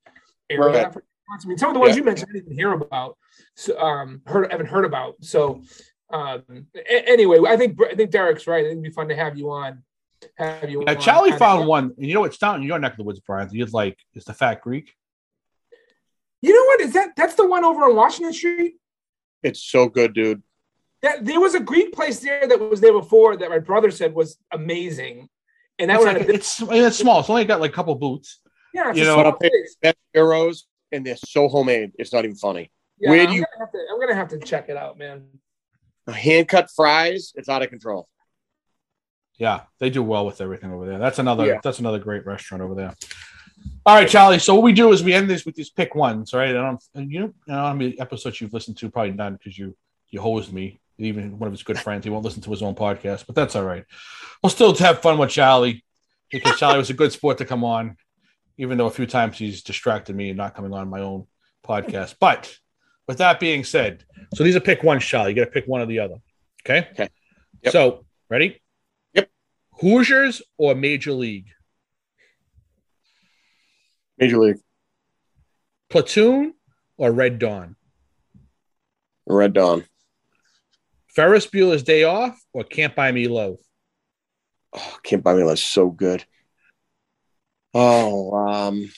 area. 0.49 0.88
Right. 0.89 0.94
I 0.95 1.48
mean, 1.48 1.57
some 1.57 1.69
of 1.69 1.73
the 1.73 1.80
ones 1.80 1.91
Yeah. 1.91 1.98
you 1.98 2.03
mentioned 2.06 2.30
I 2.30 2.34
didn't 2.34 2.45
even 2.45 2.57
hear 2.57 2.72
about, 2.72 3.18
so 3.56 3.77
um, 3.80 4.22
heard 4.26 4.49
haven't 4.52 4.68
heard 4.68 4.85
about. 4.85 5.15
So 5.22 5.61
um, 6.10 6.44
a- 6.76 7.10
anyway, 7.10 7.39
I 7.48 7.57
think 7.57 7.77
I 7.81 7.95
think 7.95 8.11
Derek's 8.11 8.48
right. 8.48 8.65
It'd 8.65 8.81
be 8.81 8.91
fun 8.91 9.10
to 9.10 9.15
have 9.15 9.38
you 9.38 9.49
on. 9.52 9.84
Have 10.38 10.69
you? 10.69 10.84
yeah, 10.85 10.94
on. 10.95 10.99
Charlie 11.02 11.30
And- 11.31 11.39
found 11.39 11.68
one, 11.68 11.94
and 11.98 12.06
you 12.06 12.14
know 12.14 12.22
what's 12.22 12.38
down 12.38 12.57
in 12.61 12.64
your 12.68 12.80
neck 12.80 12.91
of 12.94 12.98
the 12.98 13.03
woods, 13.03 13.19
Brian. 13.19 13.49
You'd 13.52 13.73
like 13.73 13.98
is 14.15 14.26
the 14.26 14.34
Fat 14.34 14.61
Greek. 14.61 14.94
You 16.41 16.53
know 16.53 16.65
what 16.65 16.81
is 16.81 16.94
that? 16.94 17.15
That's 17.15 17.35
the 17.35 17.48
one 17.48 17.65
over 17.65 17.84
on 17.85 17.95
Washington 17.95 18.34
Street. 18.34 18.76
It's 19.44 19.61
so 19.64 19.88
good, 19.89 20.14
dude. 20.14 20.44
That 21.02 21.26
there 21.26 21.39
was 21.39 21.56
a 21.56 21.60
Greek 21.60 21.94
place 21.94 22.19
there 22.19 22.48
that 22.48 22.60
was 22.60 22.81
there 22.81 22.94
before 22.94 23.38
that 23.38 23.49
my 23.49 23.60
brother 23.60 23.91
said 23.91 24.14
was 24.14 24.38
amazing, 24.52 25.30
and 25.80 25.89
that 25.89 25.95
It's, 25.99 26.06
was 26.06 26.14
like, 26.15 26.30
it's, 26.30 26.61
it's 26.88 26.98
small. 26.98 27.19
It's 27.19 27.30
only 27.30 27.45
got 27.45 27.60
like 27.61 27.72
a 27.72 27.73
couple 27.73 27.94
boots. 27.95 28.39
yeah, 28.73 28.89
it's 28.89 28.98
you 28.98 29.03
a 29.03 29.07
know- 29.07 29.14
small 29.15 29.26
I'll 29.27 29.38
pay- 29.38 29.49
place. 29.49 29.76
Best 29.81 29.98
gyros, 30.15 30.65
and 30.91 31.06
they're 31.06 31.18
so 31.18 31.48
homemade. 31.48 31.91
It's 31.99 32.14
not 32.14 32.26
even 32.26 32.35
funny. 32.38 32.72
Yeah, 32.99 33.11
Where 33.11 33.22
I'm 33.22 33.27
do 33.27 33.34
you- 33.35 33.41
Gonna 33.45 33.60
have 33.65 33.72
to, 33.72 33.80
I'm 33.94 33.99
gonna 33.99 34.15
have 34.15 34.27
to 34.30 34.39
check 34.39 34.69
it 34.69 34.77
out, 34.77 34.98
man. 34.98 35.27
Hand 36.11 36.48
cut 36.48 36.69
fries. 36.76 37.34
It's 37.35 37.49
out 37.49 37.61
of 37.61 37.69
control. 37.69 38.07
Yeah, 39.38 39.61
they 39.80 39.89
do 39.89 40.01
well 40.03 40.26
with 40.26 40.41
everything 40.41 40.72
over 40.72 40.85
there. 40.88 40.97
That's 40.97 41.19
another 41.19 41.45
Yeah. 41.45 41.59
that's 41.64 41.80
another 41.80 41.99
great 41.99 42.26
restaurant 42.26 42.64
over 42.64 42.73
there. 42.76 42.93
All 43.85 43.95
right, 43.95 44.07
Charlie. 44.07 44.39
So 44.39 44.53
what 44.55 44.64
we 44.64 44.73
do 44.73 44.91
is 44.91 45.03
we 45.03 45.14
end 45.14 45.30
this 45.30 45.45
with 45.45 45.55
these 45.55 45.69
pick 45.69 45.95
ones, 45.95 46.34
right? 46.34 46.49
I 46.49 46.53
don't, 46.53 46.84
and 46.95 47.11
you 47.11 47.19
know, 47.19 47.26
I 47.26 47.51
don't 47.51 47.57
know 47.57 47.64
how 47.68 47.73
many 47.73 47.99
episodes 47.99 48.39
you've 48.41 48.53
listened 48.53 48.77
to. 48.77 48.89
Probably 48.89 49.14
none 49.14 49.34
because 49.34 49.57
you 49.57 49.76
you 50.09 50.22
hosed 50.22 50.53
me. 50.53 50.80
Even 50.99 51.38
one 51.38 51.47
of 51.47 51.53
his 51.53 51.61
good 51.64 51.77
friends, 51.77 52.03
he 52.03 52.09
won't 52.09 52.26
listen 52.26 52.41
to 52.41 52.49
his 52.49 52.64
own 52.64 52.73
podcast, 52.73 53.27
but 53.27 53.35
that's 53.35 53.55
all 53.55 53.64
right. 53.64 53.85
We'll 54.41 54.49
still 54.49 54.73
have 54.76 54.99
fun 55.01 55.18
with 55.19 55.30
Charlie 55.30 55.84
because 56.31 56.55
Charlie 56.59 56.80
was 56.80 56.89
a 56.89 56.93
good 56.93 57.11
sport 57.11 57.38
to 57.38 57.45
come 57.45 57.64
on, 57.64 57.97
even 58.57 58.77
though 58.77 58.88
a 58.88 58.91
few 58.91 59.05
times 59.05 59.38
he's 59.38 59.61
distracted 59.61 60.15
me 60.15 60.30
and 60.30 60.38
not 60.38 60.55
coming 60.55 60.73
on 60.73 60.89
my 60.89 61.01
own 61.01 61.27
podcast. 61.65 62.15
But 62.19 62.57
with 63.07 63.19
that 63.19 63.39
being 63.39 63.64
said, 63.64 64.03
so 64.34 64.43
these 64.43 64.55
are 64.55 64.59
pick 64.59 64.81
one, 64.84 64.99
Charlie. 64.99 65.31
You 65.31 65.35
got 65.35 65.45
to 65.45 65.51
pick 65.51 65.68
one 65.68 65.81
or 65.81 65.85
the 65.85 65.99
other. 65.99 66.15
Okay. 66.65 66.88
Okay. 66.93 67.09
Yep. 67.61 67.72
So 67.73 68.05
ready? 68.30 68.59
Yep. 69.80 69.82
Hoosiers 69.82 70.41
or 70.58 70.76
Major 70.76 71.14
League? 71.14 71.48
Major 74.18 74.38
League. 74.38 74.58
Platoon 75.90 76.54
or 76.98 77.12
Red 77.12 77.40
Dawn? 77.40 77.76
Red 79.26 79.54
Dawn. 79.54 79.86
Ferris 81.10 81.48
Bueller's 81.48 81.84
Day 81.84 82.04
Off 82.04 82.40
or 82.54 82.64
Can't 82.64 82.95
Buy 82.95 83.12
Me 83.12 83.28
Love? 83.28 83.58
Oh, 84.74 84.98
Can't 85.04 85.24
Buy 85.24 85.34
Me 85.36 85.44
Love 85.44 85.60
so 85.60 85.90
good. 85.90 86.24
Oh, 87.74 88.34
um, 88.36 88.90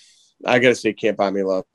I 0.45 0.60
gotta 0.60 0.76
say 0.76 0.93
Can't 0.93 1.18
Buy 1.18 1.31
Me 1.31 1.43
Love. 1.43 1.65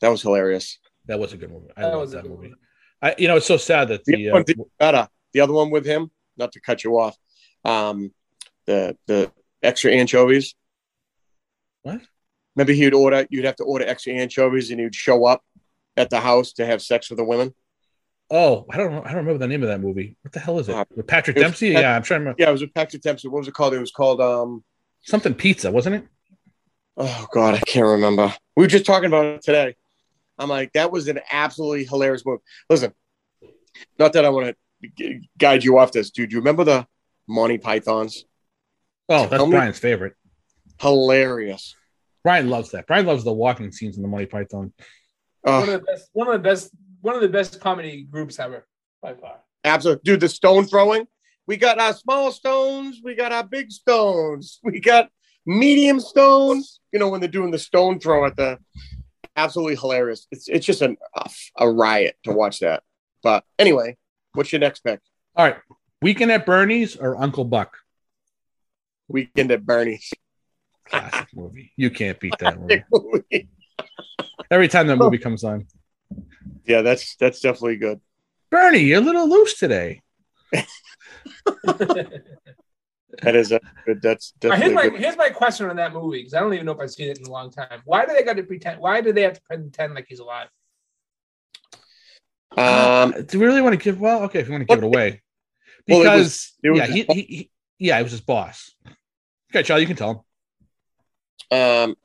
That 0.00 0.08
was 0.08 0.22
hilarious. 0.22 0.78
That 1.06 1.18
was 1.18 1.32
a 1.32 1.36
good 1.36 1.50
movie. 1.50 1.68
I 1.76 1.82
That 1.82 1.88
love 1.92 2.00
was 2.00 2.10
that 2.12 2.22
good 2.22 2.30
movie. 2.32 2.48
one. 2.48 2.58
I, 3.00 3.14
you 3.18 3.28
know, 3.28 3.36
it's 3.36 3.46
so 3.46 3.56
sad 3.56 3.88
that 3.88 4.04
The, 4.04 4.16
the 4.16 4.28
other 4.28 4.32
one 4.32 4.40
uh, 4.40 4.44
did 4.44 4.60
better. 4.78 5.08
The 5.32 5.40
other 5.40 5.52
one 5.52 5.70
with 5.70 5.84
him, 5.84 6.10
not 6.36 6.52
to 6.52 6.60
cut 6.60 6.84
you 6.84 6.98
off. 6.98 7.16
Um, 7.64 8.12
the 8.66 8.96
the 9.06 9.32
extra 9.62 9.92
anchovies. 9.92 10.54
What? 11.82 12.00
Remember, 12.56 12.72
he'd 12.72 12.94
order. 12.94 13.26
You'd 13.30 13.44
have 13.44 13.56
to 13.56 13.64
order 13.64 13.86
extra 13.86 14.12
anchovies, 14.12 14.70
and 14.70 14.80
he'd 14.80 14.94
show 14.94 15.24
up 15.24 15.42
at 15.96 16.10
the 16.10 16.20
house 16.20 16.52
to 16.54 16.66
have 16.66 16.82
sex 16.82 17.10
with 17.10 17.18
the 17.18 17.24
women. 17.24 17.54
oh, 18.30 18.64
I 18.70 18.76
don't 18.76 18.92
know. 18.92 19.02
I 19.02 19.08
don't 19.08 19.16
remember 19.24 19.38
the 19.38 19.48
name 19.48 19.62
of 19.62 19.68
that 19.68 19.80
movie. 19.80 20.16
What 20.22 20.32
the 20.32 20.40
hell 20.40 20.58
is 20.58 20.68
it? 20.68 20.74
Uh, 20.74 20.84
With 20.96 21.06
Patrick 21.06 21.36
it 21.36 21.40
Dempsey? 21.40 21.72
Pat- 21.72 21.82
yeah, 21.82 21.96
I'm 21.96 22.02
trying 22.02 22.20
to 22.20 22.22
remember. 22.24 22.42
Yeah, 22.42 22.48
it 22.48 22.52
was 22.52 22.60
with 22.62 22.74
Patrick 22.74 23.02
Dempsey. 23.02 23.28
What 23.28 23.38
was 23.40 23.48
it 23.48 23.54
called? 23.54 23.74
It 23.74 23.80
was 23.80 23.90
called 23.90 24.20
um. 24.20 24.62
Something 25.02 25.34
pizza, 25.34 25.70
wasn't 25.70 25.96
it? 25.96 26.06
Oh 26.96 27.26
God, 27.32 27.54
I 27.54 27.60
can't 27.60 27.86
remember. 27.86 28.32
We 28.56 28.64
were 28.64 28.68
just 28.68 28.86
talking 28.86 29.06
about 29.06 29.24
it 29.26 29.42
today. 29.42 29.74
I'm 30.38 30.48
like, 30.48 30.72
that 30.74 30.92
was 30.92 31.08
an 31.08 31.20
absolutely 31.30 31.84
hilarious 31.84 32.24
movie. 32.24 32.42
Listen, 32.68 32.92
not 33.98 34.12
that 34.12 34.24
I 34.24 34.28
want 34.28 34.56
to 34.98 35.20
guide 35.38 35.64
you 35.64 35.78
off 35.78 35.92
this, 35.92 36.10
dude. 36.10 36.32
You 36.32 36.38
remember 36.38 36.64
the 36.64 36.86
Monty 37.28 37.58
Pythons? 37.58 38.24
Oh, 39.08 39.22
that's 39.22 39.30
Tell 39.32 39.46
me- 39.46 39.52
Brian's 39.52 39.78
favorite. 39.78 40.14
Hilarious. 40.80 41.74
Brian 42.24 42.48
loves 42.50 42.70
that. 42.70 42.86
Brian 42.86 43.06
loves 43.06 43.24
the 43.24 43.32
walking 43.32 43.72
scenes 43.72 43.96
in 43.96 44.02
the 44.02 44.08
Monty 44.08 44.26
Python. 44.26 44.72
Oh, 45.44 45.60
One 45.60 45.68
of 45.68 45.80
the 45.80 45.86
best. 45.86 46.08
One 46.12 46.26
of 46.28 46.32
the 46.34 46.38
best. 46.48 46.70
One 47.00 47.14
of 47.16 47.20
the 47.20 47.28
best 47.28 47.60
comedy 47.60 48.04
groups 48.04 48.38
ever 48.38 48.64
by 49.02 49.14
far. 49.14 49.38
absolutely, 49.64 50.02
dude. 50.04 50.20
The 50.20 50.28
stone 50.28 50.64
throwing. 50.66 51.06
We 51.48 51.56
got 51.56 51.80
our 51.80 51.92
small 51.92 52.30
stones. 52.30 53.00
We 53.02 53.16
got 53.16 53.32
our 53.32 53.42
big 53.42 53.70
stones. 53.72 54.60
We 54.64 54.78
got 54.80 55.08
medium 55.44 55.98
stones. 55.98 56.78
You 56.92 57.00
know 57.00 57.08
when 57.08 57.20
they're 57.20 57.28
doing 57.28 57.50
the 57.50 57.58
stone 57.58 57.98
throw 57.98 58.24
at 58.26 58.36
the. 58.36 58.58
Absolutely 59.34 59.76
hilarious. 59.76 60.26
It's 60.30 60.46
it's 60.48 60.64
just 60.66 60.82
an, 60.82 60.96
a, 61.16 61.28
a 61.56 61.68
riot 61.70 62.16
to 62.24 62.32
watch 62.32 62.60
that. 62.60 62.82
But 63.22 63.44
anyway, 63.58 63.96
what's 64.34 64.52
your 64.52 64.60
next 64.60 64.80
pick? 64.80 65.00
All 65.34 65.44
right. 65.46 65.56
Weekend 66.02 66.30
at 66.30 66.44
Bernie's 66.46 66.96
or 66.96 67.16
Uncle 67.20 67.44
Buck? 67.44 67.78
Weekend 69.12 69.50
at 69.52 69.64
Bernie's. 69.64 70.10
Classic 70.88 71.28
movie. 71.34 71.72
You 71.76 71.90
can't 71.90 72.18
beat 72.18 72.34
that 72.40 72.58
movie. 72.58 72.82
Every 74.50 74.68
time 74.68 74.86
that 74.88 74.96
movie 74.96 75.18
comes 75.18 75.44
on. 75.44 75.66
yeah, 76.66 76.82
that's 76.82 77.16
that's 77.16 77.40
definitely 77.40 77.76
good. 77.76 78.00
Bernie, 78.50 78.80
you're 78.80 79.00
a 79.00 79.04
little 79.04 79.28
loose 79.28 79.58
today. 79.58 80.02
That 83.22 83.36
is 83.36 83.52
a 83.52 83.60
good. 83.84 84.00
That's 84.00 84.32
Now, 84.42 84.48
definitely 84.50 84.64
here's 84.64 84.74
my 84.74 84.88
good. 84.88 85.00
here's 85.00 85.16
my 85.18 85.28
question 85.28 85.68
on 85.68 85.76
that 85.76 85.92
movie 85.92 86.18
because 86.20 86.32
I 86.34 86.40
don't 86.40 86.54
even 86.54 86.64
know 86.64 86.72
if 86.72 86.80
I've 86.80 86.90
seen 86.90 87.10
it 87.10 87.18
in 87.18 87.26
a 87.26 87.30
long 87.30 87.50
time. 87.50 87.82
Why 87.84 88.06
do 88.06 88.14
they 88.14 88.22
got 88.24 88.36
to 88.38 88.42
pretend? 88.42 88.80
Why 88.80 89.02
do 89.02 89.12
they 89.12 89.20
have 89.22 89.34
to 89.34 89.40
pretend 89.42 89.94
like 89.94 90.06
he's 90.08 90.18
alive? 90.18 90.48
Um, 92.56 93.14
do 93.26 93.38
we 93.38 93.44
really 93.46 93.60
want 93.60 93.74
to 93.78 93.82
give? 93.82 94.00
Well, 94.00 94.22
okay, 94.24 94.40
if 94.40 94.46
you 94.46 94.52
want 94.52 94.62
to 94.62 94.66
give 94.66 94.78
it 94.82 94.84
away, 94.84 95.20
Well, 95.86 96.00
it 96.00 96.04
because 96.04 96.18
was- 96.22 96.52
it 96.62 96.70
was 96.70 96.78
yeah, 96.78 96.86
he, 96.86 97.02
he, 97.02 97.22
he, 97.22 97.50
yeah, 97.78 97.98
it 98.00 98.02
was 98.02 98.12
his 98.12 98.22
boss. 98.22 98.74
Okay, 99.52 99.62
Charlie, 99.62 99.82
you 99.82 99.86
can 99.86 99.96
tell 99.96 100.10
him. 101.50 101.58
um, 101.58 101.90
Do 101.90 101.96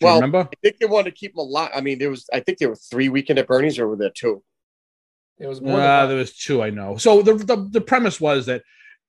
you 0.00 0.06
Well, 0.06 0.14
remember? 0.16 0.48
I 0.52 0.56
think 0.62 0.78
they 0.78 0.86
wanted 0.86 1.10
to 1.10 1.16
keep 1.16 1.32
him 1.32 1.38
alive. 1.38 1.70
I 1.74 1.80
mean, 1.80 1.98
there 1.98 2.10
was. 2.10 2.28
I 2.32 2.40
think 2.40 2.58
there 2.58 2.68
were 2.68 2.76
three 2.76 3.08
weekend 3.08 3.38
at 3.40 3.48
Bernie's, 3.48 3.78
or 3.78 3.88
were 3.88 3.96
there 3.96 4.10
two? 4.10 4.42
It 5.38 5.46
was 5.46 5.60
more 5.60 5.80
Uh, 5.80 6.06
there 6.06 6.16
was 6.16 6.36
two, 6.36 6.62
I 6.62 6.70
know. 6.70 6.96
So 6.96 7.22
the, 7.22 7.34
the 7.34 7.68
the 7.72 7.80
premise 7.80 8.20
was 8.20 8.46
that 8.46 8.62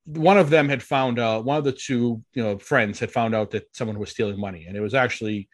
one 0.06 0.38
of 0.38 0.50
them 0.50 0.70
had 0.70 0.82
found 0.82 1.20
out, 1.20 1.46
one 1.46 1.58
of 1.58 1.64
the 1.66 1.72
two, 1.72 2.24
you 2.34 2.44
know, 2.44 2.58
friends 2.58 3.00
had 3.00 3.12
found 3.12 3.36
out 3.36 3.52
that 3.52 3.68
someone 3.76 4.00
was 4.00 4.10
stealing 4.10 4.40
money, 4.40 4.66
and 4.66 4.76
it 4.76 4.82
was 4.82 4.94
actually 4.94 5.48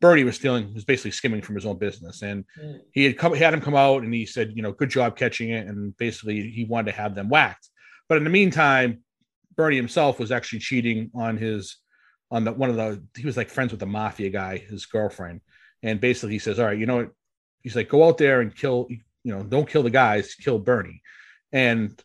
Bernie 0.00 0.24
was 0.24 0.36
stealing, 0.36 0.72
was 0.74 0.84
basically 0.84 1.10
skimming 1.12 1.40
from 1.42 1.54
his 1.54 1.66
own 1.66 1.78
business, 1.78 2.22
and 2.22 2.44
Mm. 2.60 2.80
he 2.92 3.04
had 3.04 3.16
come, 3.18 3.34
he 3.34 3.40
had 3.40 3.54
him 3.54 3.60
come 3.60 3.74
out, 3.76 4.02
and 4.02 4.12
he 4.14 4.26
said, 4.26 4.52
you 4.54 4.62
know, 4.62 4.72
good 4.72 4.90
job 4.90 5.16
catching 5.16 5.50
it, 5.50 5.66
and 5.66 5.96
basically 5.96 6.50
he 6.50 6.64
wanted 6.64 6.92
to 6.92 6.96
have 6.98 7.14
them 7.14 7.28
whacked. 7.30 7.70
But 8.08 8.18
in 8.18 8.24
the 8.24 8.30
meantime, 8.30 9.03
Bernie 9.56 9.76
himself 9.76 10.18
was 10.18 10.32
actually 10.32 10.60
cheating 10.60 11.10
on 11.14 11.36
his 11.36 11.76
on 12.30 12.44
the 12.44 12.52
one 12.52 12.70
of 12.70 12.76
the 12.76 13.02
he 13.16 13.26
was 13.26 13.36
like 13.36 13.50
friends 13.50 13.70
with 13.70 13.80
the 13.80 13.86
mafia 13.86 14.30
guy, 14.30 14.58
his 14.58 14.86
girlfriend, 14.86 15.40
and 15.82 16.00
basically 16.00 16.32
he 16.32 16.38
says, 16.38 16.58
all 16.58 16.66
right, 16.66 16.78
you 16.78 16.86
know 16.86 16.96
what? 16.96 17.10
He's 17.62 17.76
like, 17.76 17.88
go 17.88 18.06
out 18.06 18.18
there 18.18 18.40
and 18.40 18.54
kill, 18.54 18.86
you 18.90 19.00
know, 19.24 19.42
don't 19.42 19.68
kill 19.68 19.82
the 19.82 19.90
guys, 19.90 20.34
kill 20.34 20.58
Bernie, 20.58 21.02
and 21.52 22.02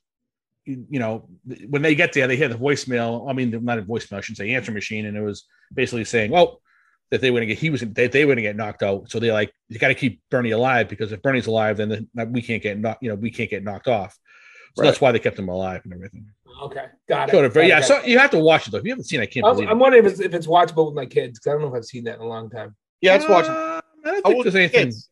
you 0.65 0.99
know 0.99 1.27
when 1.67 1.81
they 1.81 1.95
get 1.95 2.13
there, 2.13 2.27
they 2.27 2.37
hear 2.37 2.49
the 2.49 2.55
voicemail. 2.55 3.29
I 3.29 3.33
mean, 3.33 3.63
not 3.63 3.79
a 3.79 3.83
voicemail, 3.83 4.17
I 4.17 4.21
should 4.21 4.37
say 4.37 4.51
answer 4.51 4.71
machine, 4.71 5.05
and 5.05 5.17
it 5.17 5.21
was 5.21 5.45
basically 5.73 6.05
saying, 6.05 6.33
oh. 6.35 6.59
That 7.11 7.21
they 7.21 7.31
were 7.31 7.39
gonna 7.39 7.47
get, 7.47 7.57
he 7.57 7.71
was, 7.71 7.81
they, 7.81 8.05
they 8.05 8.23
were 8.23 8.33
gonna 8.33 8.43
get 8.43 8.55
knocked 8.55 8.83
out. 8.83 9.09
So 9.09 9.19
they're 9.19 9.33
like, 9.33 9.51
you 9.67 9.79
got 9.79 9.87
to 9.87 9.95
keep 9.95 10.21
Bernie 10.29 10.51
alive 10.51 10.87
because 10.87 11.11
if 11.11 11.23
Bernie's 11.23 11.47
alive, 11.47 11.77
then 11.77 12.07
the, 12.13 12.25
we 12.27 12.43
can't 12.43 12.61
get 12.61 12.77
knocked, 12.77 13.01
you 13.01 13.09
know, 13.09 13.15
we 13.15 13.31
can't 13.31 13.49
get 13.49 13.63
knocked 13.63 13.87
off. 13.87 14.15
So 14.75 14.83
that's 14.83 15.01
why 15.01 15.11
they 15.11 15.17
kept 15.17 15.39
him 15.39 15.49
alive 15.49 15.81
and 15.85 15.93
everything. 15.95 16.27
Okay, 16.63 16.85
got 17.07 17.29
it. 17.29 17.31
Sort 17.33 17.45
of, 17.45 17.53
Got 17.53 17.61
yeah. 17.67 17.79
got 17.79 17.85
So 17.87 17.97
it. 17.97 18.07
you 18.07 18.17
have 18.19 18.31
to 18.31 18.39
watch 18.39 18.67
it 18.67 18.71
though. 18.71 18.77
If 18.79 18.83
you 18.85 18.91
haven't 18.91 19.05
seen, 19.05 19.19
it, 19.19 19.23
I 19.23 19.25
can't 19.27 19.45
I'm, 19.45 19.55
believe 19.55 19.69
I'm 19.69 19.77
it. 19.77 19.81
wondering 19.81 20.05
if 20.05 20.11
it's, 20.11 20.19
if 20.21 20.33
it's 20.33 20.47
watchable 20.47 20.85
with 20.87 20.95
my 20.95 21.05
kids 21.05 21.39
because 21.39 21.47
I 21.47 21.53
don't 21.53 21.61
know 21.61 21.67
if 21.69 21.73
I've 21.75 21.85
seen 21.85 22.03
that 22.05 22.15
in 22.15 22.21
a 22.21 22.27
long 22.27 22.49
time. 22.49 22.75
Yeah, 23.01 23.15
it's 23.15 23.25
watchable. 23.25 23.49
Uh, 23.77 23.81
I 24.05 24.11
don't 24.11 24.15
How 24.15 24.21
think 24.21 24.35
old 24.35 24.45
there's 24.45 24.55
are 24.55 24.59
your 24.59 24.63
anything. 24.69 24.85
kids? 24.87 25.09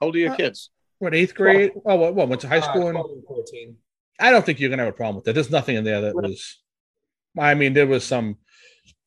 How 0.00 0.06
old 0.06 0.16
are 0.16 0.18
your 0.18 0.32
Uh, 0.32 0.36
kids? 0.36 0.70
What 0.98 1.14
eighth 1.14 1.34
grade? 1.34 1.72
Oh, 1.86 1.96
what, 1.96 2.14
what 2.14 2.28
went 2.28 2.40
to 2.42 2.48
high 2.48 2.58
Uh, 2.58 2.62
school? 2.62 2.88
and 2.88 2.96
12 2.96 3.10
and 3.12 3.24
14. 3.24 3.76
I 4.20 4.30
don't 4.30 4.44
think 4.44 4.58
you're 4.60 4.70
gonna 4.70 4.84
have 4.84 4.92
a 4.92 4.96
problem 4.96 5.16
with 5.16 5.24
that. 5.26 5.34
There's 5.34 5.50
nothing 5.50 5.76
in 5.76 5.84
there 5.84 6.00
that 6.00 6.14
was. 6.14 6.58
I 7.38 7.54
mean, 7.54 7.72
there 7.72 7.86
was 7.86 8.04
some 8.04 8.38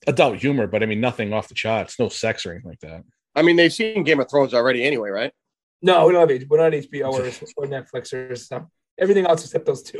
adult 0.07 0.37
humor, 0.37 0.67
but 0.67 0.83
I 0.83 0.85
mean, 0.85 1.01
nothing 1.01 1.33
off 1.33 1.47
the 1.49 1.53
charts. 1.53 1.99
No 1.99 2.07
sex 2.09 2.45
or 2.45 2.51
anything 2.53 2.69
like 2.69 2.79
that. 2.79 3.03
I 3.35 3.41
mean, 3.41 3.55
they've 3.55 3.73
seen 3.73 4.03
Game 4.03 4.19
of 4.19 4.29
Thrones 4.29 4.53
already, 4.53 4.83
anyway, 4.83 5.09
right? 5.09 5.33
No, 5.81 6.05
we 6.05 6.13
don't 6.13 6.29
have 6.29 6.49
we're 6.49 6.57
not 6.57 6.71
HBO 6.73 7.11
or, 7.11 7.25
or 7.57 7.67
Netflix 7.67 8.13
or 8.13 8.35
stuff. 8.35 8.63
Everything 8.99 9.25
else 9.25 9.43
except 9.43 9.65
those 9.65 9.81
two. 9.83 9.99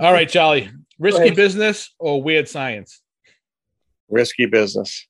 All 0.00 0.12
right, 0.12 0.28
Charlie. 0.28 0.70
Risky 0.98 1.30
business 1.30 1.94
or 1.98 2.22
weird 2.22 2.48
science? 2.48 3.00
Risky 4.08 4.46
business. 4.46 5.06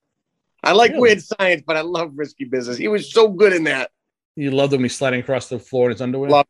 I 0.62 0.72
like 0.72 0.90
Really? 0.90 1.00
weird 1.02 1.22
science, 1.22 1.62
but 1.66 1.76
I 1.76 1.82
love 1.82 2.12
risky 2.16 2.44
business. 2.44 2.76
He 2.76 2.88
was 2.88 3.12
so 3.12 3.28
good 3.28 3.52
in 3.52 3.64
that. 3.64 3.90
You 4.36 4.50
loved 4.50 4.72
when 4.72 4.82
he's 4.82 4.96
sliding 4.96 5.20
across 5.20 5.48
the 5.48 5.58
floor 5.58 5.86
in 5.86 5.92
his 5.92 6.00
underwear. 6.02 6.30
Love- 6.30 6.46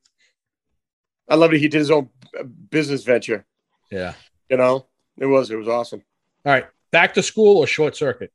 I 1.29 1.35
love 1.35 1.53
it. 1.53 1.59
he 1.61 1.69
did 1.69 1.79
his 1.79 1.91
own 1.91 2.09
uh, 2.39 2.43
business 2.45 3.05
venture. 3.05 3.45
Yeah. 3.91 4.15
You 4.49 4.57
know, 4.57 4.87
it 5.19 5.27
was 5.27 5.51
it 5.51 5.57
was 5.57 5.69
awesome. 5.69 6.03
All 6.47 6.53
right. 6.53 6.67
Back 6.91 7.13
to 7.15 7.23
school 7.23 7.59
or 7.59 7.67
short 7.67 7.97
circuit? 7.97 8.33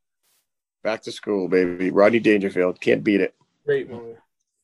Back 0.83 1.01
to 1.03 1.11
school, 1.11 1.47
baby. 1.47 1.89
Rodney 1.89 2.19
Dangerfield 2.19 2.79
can't 2.79 3.03
beat 3.03 3.19
it. 3.21 3.33
Great 3.65 3.89
movie. 3.89 4.15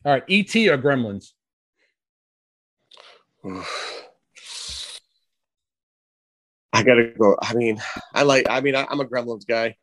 All 0.06 0.12
right. 0.12 0.24
ET 0.30 0.56
or 0.56 0.78
Gremlins? 0.78 1.32
I 6.80 6.84
gotta 6.84 7.12
go. 7.20 7.36
I 7.42 7.54
mean, 7.54 7.82
I 8.14 8.24
like. 8.24 8.48
I 8.50 8.62
mean, 8.62 8.76
I, 8.76 8.88
I'm 8.90 9.00
a 9.00 9.06
Gremlins 9.06 9.46
guy 9.46 9.76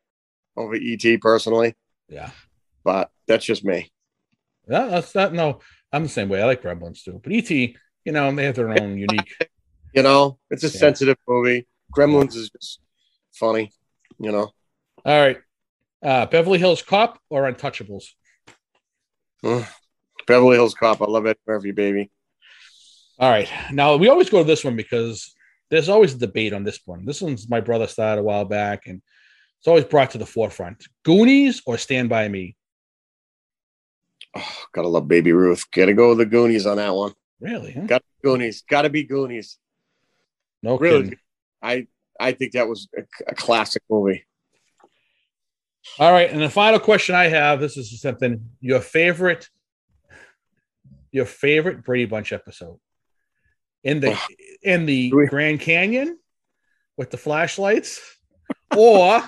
over 0.56 0.74
ET 0.74 1.18
personally, 1.20 1.74
Yeah. 2.08 2.30
but 2.84 3.10
that's 3.28 3.44
just 3.44 3.64
me. 3.64 3.90
Yeah, 4.68 4.86
that's 4.86 5.14
not. 5.14 5.32
No, 5.34 5.60
I'm 5.92 6.02
the 6.04 6.08
same 6.08 6.28
way. 6.28 6.40
I 6.42 6.46
like 6.46 6.62
Gremlins 6.62 7.02
too, 7.04 7.20
but 7.22 7.32
ET, 7.32 7.50
you 7.50 7.76
know, 8.12 8.34
they 8.34 8.44
have 8.44 8.56
their 8.56 8.70
own 8.70 8.96
unique. 8.98 9.34
You 9.92 10.02
know, 10.02 10.38
it's 10.50 10.64
a 10.64 10.68
Yeah. 10.68 10.78
sensitive 10.78 11.18
movie. 11.28 11.66
Gremlins 11.94 12.34
is 12.34 12.50
just 12.50 12.80
funny. 13.34 13.72
You 14.18 14.32
know, 14.32 14.50
All 15.04 15.20
right, 15.20 15.38
uh, 16.02 16.24
Beverly 16.26 16.58
Hills 16.58 16.80
Cop 16.82 17.18
or 17.28 17.42
Untouchables? 17.52 18.04
Beverly 20.26 20.56
Hills 20.56 20.74
Cop. 20.74 21.02
I 21.02 21.04
love 21.04 21.26
Ed 21.26 21.36
Murphy, 21.46 21.72
baby. 21.72 22.10
All 23.18 23.30
right, 23.30 23.48
now 23.72 23.96
we 23.96 24.08
always 24.08 24.30
go 24.30 24.38
to 24.38 24.44
this 24.44 24.64
one 24.64 24.74
because 24.76 25.34
there's 25.70 25.88
always 25.88 26.14
a 26.14 26.18
debate 26.18 26.52
on 26.52 26.64
this 26.64 26.80
one. 26.84 27.04
This 27.04 27.20
one's 27.20 27.48
my 27.48 27.60
brother 27.60 27.86
started 27.86 28.20
a 28.20 28.24
while 28.24 28.44
back, 28.44 28.86
and 28.86 29.02
it's 29.58 29.68
always 29.68 29.84
brought 29.84 30.12
to 30.12 30.18
the 30.18 30.26
forefront: 30.26 30.84
Goonies 31.04 31.62
or 31.66 31.78
Stand 31.78 32.08
by 32.08 32.28
Me. 32.28 32.56
Oh, 34.36 34.62
gotta 34.72 34.88
love 34.88 35.08
Baby 35.08 35.32
Ruth. 35.32 35.64
Gotta 35.70 35.94
go 35.94 36.10
with 36.10 36.18
the 36.18 36.26
Goonies 36.26 36.66
on 36.66 36.76
that 36.76 36.94
one. 36.94 37.12
Really? 37.40 37.72
Huh? 37.72 37.86
Got 37.86 38.02
Goonies. 38.22 38.62
Gotta 38.68 38.90
be 38.90 39.04
Goonies. 39.04 39.58
No 40.62 40.78
Really? 40.78 41.04
kidding. 41.04 41.18
I 41.62 41.86
I 42.18 42.32
think 42.32 42.52
that 42.52 42.68
was 42.68 42.88
a, 42.96 43.02
a 43.28 43.34
classic 43.34 43.82
movie. 43.90 44.24
All 45.98 46.12
right, 46.12 46.30
and 46.30 46.42
the 46.42 46.50
final 46.50 46.78
question 46.80 47.14
I 47.14 47.28
have: 47.28 47.60
This 47.60 47.76
is 47.76 48.00
something 48.00 48.50
your 48.60 48.80
favorite 48.80 49.48
your 51.12 51.24
favorite 51.24 51.82
Brady 51.84 52.04
Bunch 52.04 52.32
episode 52.32 52.78
in 53.86 54.00
the 54.00 54.18
in 54.62 54.84
the 54.84 55.10
Grand 55.10 55.60
Canyon 55.60 56.18
with 56.96 57.10
the 57.10 57.16
flashlights, 57.16 58.00
or 58.76 59.22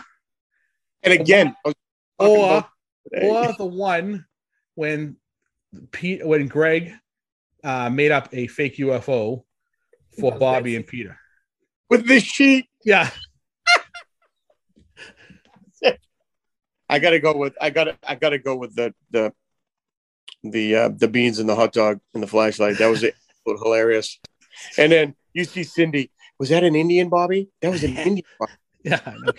and 1.02 1.14
again, 1.14 1.55
or 1.64 1.72
or 2.18 2.66
the 3.56 3.64
one 3.64 4.26
when 4.74 5.16
Pete 5.93 6.26
when 6.26 6.48
Greg 6.48 6.93
uh, 7.64 7.89
made 7.89 8.10
up 8.10 8.28
a 8.32 8.48
fake 8.48 8.76
UFO 8.78 9.44
for 10.20 10.36
Bobby 10.36 10.76
and 10.76 10.86
Peter 10.86 11.18
with 11.89 12.06
the 12.06 12.20
sheet. 12.20 12.66
Yeah. 12.85 13.10
I 16.90 16.98
gotta 16.98 17.20
go 17.20 17.36
with 17.36 17.55
I 17.60 17.70
gotta 17.70 17.97
I 18.06 18.14
gotta 18.14 18.39
go 18.39 18.56
with 18.56 18.74
the 18.74 18.94
the 19.10 19.32
the 20.43 20.74
uh, 20.74 20.89
the 20.89 21.06
beans 21.09 21.39
and 21.39 21.48
the 21.48 21.55
hot 21.55 21.72
dog 21.72 22.01
and 22.14 22.22
the 22.22 22.26
flashlight. 22.26 22.78
That 22.78 22.89
was 22.89 23.02
it. 23.02 23.14
hilarious. 23.47 24.18
And 24.76 24.93
then 24.93 25.14
you 25.32 25.44
see 25.44 25.62
Cindy. 25.62 26.10
Was 26.39 26.51
that 26.51 26.64
an 26.64 26.76
Indian, 26.76 27.09
Bobby? 27.09 27.51
That 27.60 27.70
was 27.70 27.85
an 27.85 27.97
Indian. 27.97 28.26
Bobby. 28.39 28.52
Yeah, 28.85 29.01
no 29.05 29.32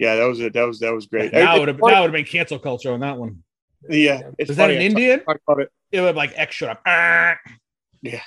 yeah, 0.00 0.16
that 0.16 0.24
was 0.24 0.40
it. 0.40 0.54
That 0.54 0.66
was 0.66 0.80
that 0.80 0.94
was 0.94 1.06
great. 1.06 1.30
That 1.30 1.58
would 1.58 1.68
have 1.68 1.76
that 1.76 1.84
would 1.84 1.92
have 1.92 2.12
been 2.12 2.24
cancel 2.24 2.58
culture 2.58 2.90
on 2.92 3.00
that 3.00 3.18
one. 3.18 3.42
Yeah, 3.88 4.30
is 4.38 4.56
that 4.56 4.70
an 4.70 4.80
Indian? 4.80 5.20
It. 5.28 5.68
it 5.92 6.00
would 6.00 6.16
like 6.16 6.32
extra. 6.36 6.78
Ah. 6.86 7.36
Yeah, 8.00 8.22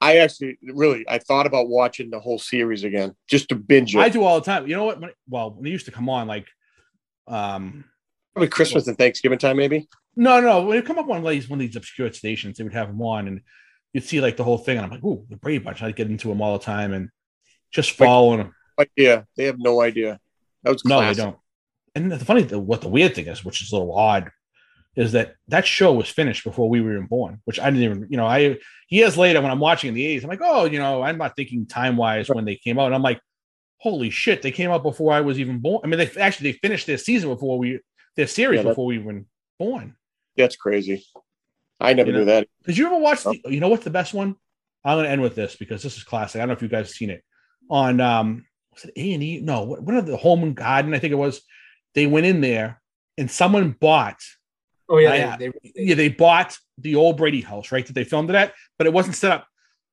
I 0.00 0.18
actually 0.18 0.56
really 0.62 1.04
I 1.06 1.18
thought 1.18 1.46
about 1.46 1.68
watching 1.68 2.08
the 2.08 2.18
whole 2.18 2.38
series 2.38 2.82
again 2.82 3.14
just 3.28 3.50
to 3.50 3.56
binge 3.56 3.94
it. 3.94 3.98
I 3.98 4.08
do 4.08 4.24
all 4.24 4.40
the 4.40 4.46
time. 4.46 4.66
You 4.66 4.76
know 4.76 4.84
what? 4.84 5.00
Well, 5.28 5.50
when 5.50 5.64
they 5.64 5.70
used 5.70 5.84
to 5.84 5.92
come 5.92 6.08
on, 6.08 6.26
like 6.26 6.46
um 7.28 7.84
probably 8.32 8.48
Christmas 8.48 8.86
well, 8.86 8.92
and 8.92 8.98
Thanksgiving 8.98 9.38
time, 9.38 9.58
maybe. 9.58 9.88
No, 10.16 10.40
no. 10.40 10.62
When 10.62 10.78
it 10.78 10.86
come 10.86 10.98
up 10.98 11.10
on 11.10 11.22
these 11.24 11.46
one 11.46 11.60
of 11.60 11.66
these 11.66 11.76
obscure 11.76 12.10
stations, 12.14 12.56
they 12.56 12.64
would 12.64 12.72
have 12.72 12.88
them 12.88 13.02
on, 13.02 13.28
and 13.28 13.42
you'd 13.92 14.04
see 14.04 14.20
like 14.20 14.36
the 14.36 14.44
whole 14.44 14.58
thing. 14.58 14.78
And 14.78 14.84
I'm 14.86 14.90
like, 14.90 15.04
"Ooh, 15.04 15.24
the 15.28 15.36
Brady 15.36 15.62
Bunch!" 15.62 15.82
I'd 15.82 15.96
get 15.96 16.08
into 16.08 16.28
them 16.28 16.40
all 16.40 16.58
the 16.58 16.64
time, 16.64 16.92
and 16.92 17.10
just 17.70 17.92
following 17.92 18.38
them. 18.38 18.54
Yeah, 18.96 19.22
they 19.36 19.44
have 19.44 19.58
no 19.58 19.80
idea. 19.80 20.18
That 20.62 20.72
was 20.72 20.82
classic. 20.82 21.18
no, 21.18 21.24
they 21.24 21.30
don't. 21.30 21.38
And 21.94 22.12
the 22.12 22.24
funny, 22.24 22.42
what 22.44 22.80
the 22.80 22.88
weird 22.88 23.14
thing 23.14 23.26
is, 23.26 23.44
which 23.44 23.62
is 23.62 23.70
a 23.72 23.76
little 23.76 23.94
odd, 23.94 24.30
is 24.96 25.12
that 25.12 25.36
that 25.48 25.66
show 25.66 25.92
was 25.92 26.08
finished 26.08 26.44
before 26.44 26.68
we 26.68 26.80
were 26.80 26.92
even 26.92 27.06
born. 27.06 27.40
Which 27.44 27.60
I 27.60 27.70
didn't 27.70 27.84
even, 27.84 28.06
you 28.10 28.16
know, 28.16 28.26
I 28.26 28.58
years 28.88 29.16
later 29.16 29.40
when 29.40 29.50
I'm 29.50 29.60
watching 29.60 29.88
in 29.88 29.94
the 29.94 30.04
80s, 30.18 30.22
I'm 30.22 30.30
like, 30.30 30.40
oh, 30.42 30.64
you 30.64 30.78
know, 30.78 31.02
I'm 31.02 31.18
not 31.18 31.36
thinking 31.36 31.66
time 31.66 31.96
wise 31.96 32.28
when 32.28 32.44
they 32.44 32.56
came 32.56 32.78
out, 32.78 32.86
and 32.86 32.94
I'm 32.94 33.02
like, 33.02 33.20
holy 33.78 34.10
shit, 34.10 34.42
they 34.42 34.52
came 34.52 34.70
out 34.70 34.82
before 34.82 35.12
I 35.12 35.20
was 35.20 35.38
even 35.38 35.58
born. 35.58 35.80
I 35.84 35.88
mean, 35.88 35.98
they 35.98 36.10
actually 36.20 36.52
they 36.52 36.58
finished 36.58 36.86
their 36.86 36.98
season 36.98 37.30
before 37.30 37.58
we 37.58 37.80
their 38.16 38.26
series 38.26 38.58
yeah, 38.58 38.70
before 38.70 38.86
we 38.86 38.98
were 38.98 39.22
born. 39.58 39.96
That's 40.36 40.56
crazy. 40.56 41.04
I 41.82 41.92
never 41.92 42.08
you 42.08 42.12
know? 42.12 42.18
knew 42.20 42.24
that. 42.26 42.48
Did 42.66 42.78
you 42.78 42.86
ever 42.86 42.96
watch? 42.96 43.24
The, 43.24 43.38
you 43.46 43.60
know 43.60 43.68
what's 43.68 43.84
the 43.84 43.90
best 43.90 44.14
one? 44.14 44.36
I'm 44.84 44.96
going 44.96 45.04
to 45.04 45.10
end 45.10 45.22
with 45.22 45.34
this 45.34 45.56
because 45.56 45.82
this 45.82 45.96
is 45.96 46.04
classic. 46.04 46.38
I 46.38 46.42
don't 46.42 46.48
know 46.48 46.54
if 46.54 46.62
you 46.62 46.68
guys 46.68 46.86
have 46.86 46.94
seen 46.94 47.10
it 47.10 47.22
on 47.70 48.00
um 48.00 48.44
was 48.72 48.84
it 48.84 48.92
A 48.96 49.14
and 49.14 49.22
E? 49.22 49.40
No, 49.40 49.62
what, 49.62 49.82
what 49.82 49.94
are 49.94 50.02
the 50.02 50.16
Home 50.16 50.42
and 50.42 50.54
Garden? 50.54 50.94
I 50.94 50.98
think 50.98 51.12
it 51.12 51.16
was. 51.16 51.42
They 51.94 52.06
went 52.06 52.26
in 52.26 52.40
there 52.40 52.80
and 53.18 53.30
someone 53.30 53.72
bought. 53.72 54.20
Oh 54.88 54.98
yeah, 54.98 55.36
they, 55.36 55.48
they, 55.48 55.52
yeah, 55.76 55.94
they 55.94 56.08
bought 56.08 56.58
the 56.78 56.96
old 56.96 57.16
Brady 57.16 57.40
house, 57.40 57.72
right? 57.72 57.86
That 57.86 57.92
they 57.92 58.04
filmed 58.04 58.30
it 58.30 58.36
at, 58.36 58.52
but 58.78 58.86
it 58.86 58.92
wasn't 58.92 59.16
set 59.16 59.32
up. 59.32 59.46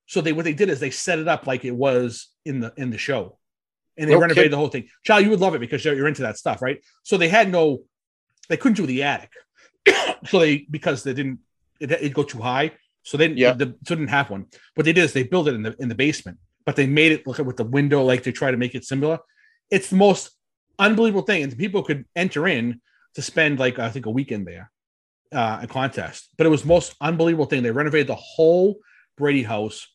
So 0.07 0.21
they 0.21 0.33
what 0.33 0.45
they 0.45 0.53
did 0.53 0.69
is 0.69 0.79
they 0.79 0.89
set 0.89 1.19
it 1.19 1.27
up 1.27 1.47
like 1.47 1.63
it 1.63 1.75
was 1.75 2.29
in 2.45 2.59
the 2.59 2.73
in 2.75 2.89
the 2.89 2.97
show, 2.97 3.37
and 3.97 4.09
they 4.09 4.15
okay. 4.15 4.21
renovated 4.21 4.51
the 4.51 4.57
whole 4.57 4.67
thing. 4.67 4.89
Charlie, 5.03 5.25
you 5.25 5.29
would 5.29 5.39
love 5.39 5.55
it 5.55 5.59
because 5.59 5.85
you're, 5.85 5.93
you're 5.93 6.07
into 6.07 6.23
that 6.23 6.37
stuff, 6.37 6.61
right? 6.61 6.83
So 7.03 7.17
they 7.17 7.29
had 7.29 7.51
no, 7.51 7.83
they 8.49 8.57
couldn't 8.57 8.77
do 8.77 8.87
the 8.87 9.03
attic, 9.03 9.31
so 10.25 10.39
they 10.39 10.65
because 10.69 11.03
they 11.03 11.13
didn't 11.13 11.39
it, 11.79 11.91
it'd 11.91 12.13
go 12.13 12.23
too 12.23 12.39
high. 12.39 12.71
So 13.03 13.17
they 13.17 13.29
yeah. 13.29 13.53
the, 13.53 13.75
so 13.85 13.95
didn't 13.95 14.09
have 14.09 14.29
one. 14.29 14.45
What 14.75 14.83
they 14.83 14.93
did 14.93 15.03
is 15.03 15.13
they 15.13 15.23
built 15.23 15.47
it 15.47 15.55
in 15.55 15.63
the 15.63 15.75
in 15.79 15.89
the 15.89 15.95
basement, 15.95 16.37
but 16.65 16.75
they 16.75 16.87
made 16.87 17.11
it 17.11 17.25
look 17.25 17.39
like 17.39 17.47
with 17.47 17.57
the 17.57 17.63
window 17.63 18.03
like 18.03 18.23
they 18.23 18.31
try 18.31 18.51
to 18.51 18.57
make 18.57 18.75
it 18.75 18.85
similar. 18.85 19.19
It's 19.71 19.89
the 19.89 19.95
most 19.95 20.31
unbelievable 20.77 21.23
thing, 21.23 21.43
and 21.43 21.57
people 21.57 21.83
could 21.83 22.05
enter 22.15 22.47
in 22.47 22.81
to 23.15 23.21
spend 23.21 23.59
like 23.59 23.79
I 23.79 23.89
think 23.89 24.05
a 24.05 24.11
weekend 24.11 24.47
there, 24.47 24.71
uh, 25.31 25.59
a 25.61 25.67
contest. 25.67 26.29
But 26.37 26.45
it 26.45 26.49
was 26.49 26.65
most 26.65 26.95
unbelievable 27.01 27.45
thing. 27.45 27.63
They 27.63 27.71
renovated 27.71 28.07
the 28.07 28.15
whole 28.15 28.79
Brady 29.17 29.43
house. 29.43 29.87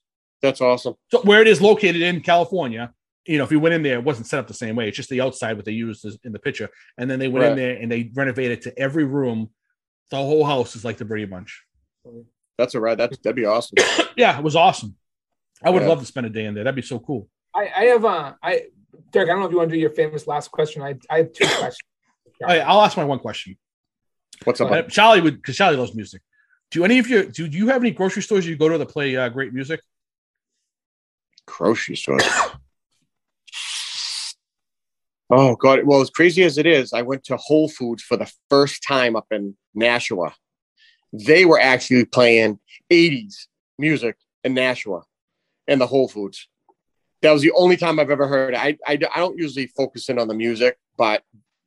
That's 0.43 0.61
awesome. 0.61 0.95
So 1.11 1.21
where 1.23 1.41
it 1.41 1.49
is 1.49 1.61
located 1.63 2.03
in 2.03 2.21
California, 2.21 2.93
you 3.27 3.39
know, 3.39 3.45
if 3.45 3.51
you 3.51 3.61
went 3.61 3.75
in 3.75 3.83
there, 3.83 3.99
it 3.99 4.05
wasn't 4.05 4.27
set 4.27 4.41
up 4.41 4.47
the 4.47 4.55
same 4.55 4.77
way. 4.77 4.89
It's 4.89 4.97
just 4.97 5.09
the 5.09 5.21
outside 5.21 5.57
what 5.57 5.65
they 5.65 5.73
used 5.73 6.05
in 6.25 6.33
the 6.33 6.39
picture, 6.39 6.69
and 6.99 7.11
then 7.11 7.19
they 7.19 7.29
went 7.29 7.43
right. 7.43 7.53
in 7.53 7.57
there 7.57 7.77
and 7.77 7.91
they 7.91 8.11
renovated 8.15 8.63
to 8.63 8.79
every 8.79 9.05
room 9.05 9.51
the 10.11 10.17
whole 10.17 10.45
house 10.45 10.77
is 10.77 10.85
like 10.85 10.99
the 10.99 11.05
Brady 11.05 11.25
Bunch. 11.25 11.63
That's 12.59 12.75
a 12.75 12.81
ride. 12.81 12.99
That's 12.99 13.19
that'd 13.19 13.37
be 13.37 13.45
awesome. 13.45 13.77
yeah, 14.17 14.39
it 14.39 14.45
was 14.45 14.57
awesome. 14.57 14.97
I 15.63 15.71
would 15.71 15.83
yeah. 15.83 15.89
love 15.89 16.01
to 16.01 16.07
spend 16.07 16.27
a 16.27 16.31
day 16.31 16.45
in 16.45 16.55
there. 16.55 16.65
That'd 16.65 16.77
be 16.77 16.83
so 16.83 16.99
cool. 16.99 17.29
I, 17.55 17.71
I 17.75 17.85
have 17.85 18.05
uh 18.05 18.33
I 18.43 18.67
Derek, 19.11 19.29
I 19.29 19.33
don't 19.33 19.41
know 19.41 19.47
if 19.47 19.53
you 19.53 19.59
want 19.59 19.71
to 19.71 19.77
do 19.77 19.81
your 19.81 19.91
famous 19.91 20.27
last 20.27 20.51
question. 20.51 20.83
I 20.83 20.97
I 21.11 21.19
have 21.19 21.33
two 21.33 21.45
questions. 21.59 21.79
right, 22.41 22.61
I'll 22.61 22.83
ask 22.83 22.97
my 22.97 23.05
one 23.05 23.19
question. 23.19 23.57
What's 24.45 24.61
up? 24.61 24.71
Uh, 24.71 24.83
Charlie 24.83 25.21
would 25.21 25.37
because 25.37 25.57
Charlie 25.57 25.77
loves 25.77 25.95
music. 25.95 26.23
Do 26.71 26.85
any 26.85 26.99
of 26.99 27.09
you 27.09 27.31
do, 27.31 27.49
do 27.49 27.57
you 27.57 27.69
have 27.69 27.83
any 27.83 27.93
grocery 27.93 28.23
stores 28.23 28.47
you 28.47 28.57
go 28.57 28.69
to 28.69 28.79
that 28.79 28.89
play 28.89 29.17
uh, 29.17 29.29
great 29.29 29.53
music? 29.53 29.81
Grocery 31.47 31.97
store. 31.97 32.19
Oh 35.31 35.57
God! 35.57 35.85
Well, 35.85 36.01
as 36.01 36.11
crazy 36.11 36.43
as 36.43 36.59
it 36.59 36.67
is, 36.67 36.93
I 36.93 37.03
went 37.03 37.25
to 37.25 37.37
Whole 37.37 37.69
Foods 37.69 38.03
for 38.03 38.17
the 38.17 38.31
first 38.51 38.83
time 38.83 39.17
up 39.17 39.27
in 39.31 39.57
Nashua. 39.75 40.35
They 41.15 41.45
were 41.45 41.61
actually 41.61 42.05
playing 42.05 42.59
'80s 42.91 43.47
music 43.79 44.17
in 44.43 44.55
Nashua, 44.55 45.03
in 45.69 45.79
the 45.79 45.87
Whole 45.87 46.09
Foods. 46.09 46.49
That 47.23 47.33
was 47.33 47.43
the 47.43 47.53
only 47.53 47.77
time 47.77 47.99
I've 47.99 48.11
ever 48.11 48.27
heard. 48.27 48.55
I, 48.55 48.77
I 48.87 48.93
I 48.93 48.97
don't 48.97 49.39
usually 49.39 49.69
focus 49.69 50.09
in 50.09 50.19
on 50.19 50.29
the 50.29 50.35
music, 50.35 50.77
but 50.97 51.23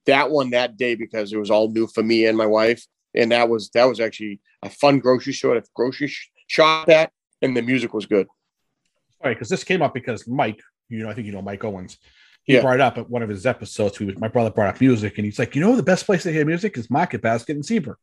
that 0.05 0.29
one 0.29 0.51
that 0.51 0.77
day 0.77 0.95
because 0.95 1.31
it 1.31 1.37
was 1.37 1.49
all 1.49 1.69
new 1.69 1.87
for 1.87 2.03
me 2.03 2.25
and 2.25 2.37
my 2.37 2.45
wife, 2.45 2.85
and 3.15 3.31
that 3.31 3.49
was 3.49 3.69
that 3.69 3.85
was 3.85 3.99
actually 3.99 4.39
a 4.63 4.69
fun 4.69 4.99
grocery 4.99 5.33
store 5.33 5.55
to 5.55 5.63
grocery 5.73 6.11
shop 6.47 6.89
at, 6.89 7.11
and 7.41 7.55
the 7.55 7.61
music 7.61 7.93
was 7.93 8.05
good. 8.05 8.27
All 9.19 9.29
right, 9.29 9.33
because 9.33 9.49
this 9.49 9.63
came 9.63 9.81
up 9.81 9.93
because 9.93 10.27
Mike, 10.27 10.61
you 10.89 10.99
know, 10.99 11.09
I 11.09 11.13
think 11.13 11.25
you 11.25 11.33
know 11.33 11.41
Mike 11.41 11.63
Owens 11.63 11.97
he 12.47 12.53
yeah. 12.53 12.61
brought 12.61 12.79
up 12.79 12.97
at 12.97 13.09
one 13.09 13.21
of 13.21 13.29
his 13.29 13.45
episodes. 13.45 13.99
We, 13.99 14.13
my 14.13 14.29
brother 14.29 14.49
brought 14.49 14.73
up 14.73 14.81
music, 14.81 15.17
and 15.17 15.25
he's 15.25 15.37
like, 15.37 15.53
you 15.53 15.61
know, 15.61 15.75
the 15.75 15.83
best 15.83 16.05
place 16.05 16.23
to 16.23 16.31
hear 16.31 16.45
music 16.45 16.77
is 16.77 16.89
Market 16.89 17.21
Basket 17.21 17.57
and 17.57 17.65
Seabrook. 17.65 17.99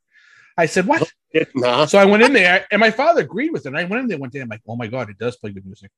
I 0.56 0.66
said, 0.66 0.86
what? 0.86 1.10
Nah. 1.56 1.85
So 1.86 1.98
I 1.98 2.05
went 2.05 2.22
in 2.22 2.32
there, 2.32 2.64
and 2.70 2.78
my 2.78 2.93
father 2.93 3.22
agreed 3.22 3.51
with 3.51 3.66
it. 3.66 3.68
And 3.68 3.76
I 3.76 3.82
went 3.82 4.02
in 4.02 4.09
there 4.09 4.18
one 4.18 4.31
day. 4.31 4.39
I'm 4.39 4.48
like, 4.48 4.62
oh 4.68 4.76
my 4.76 4.86
god, 4.86 5.10
it 5.10 5.18
does 5.18 5.36
play 5.36 5.51
good 5.51 5.66
music. 5.66 5.90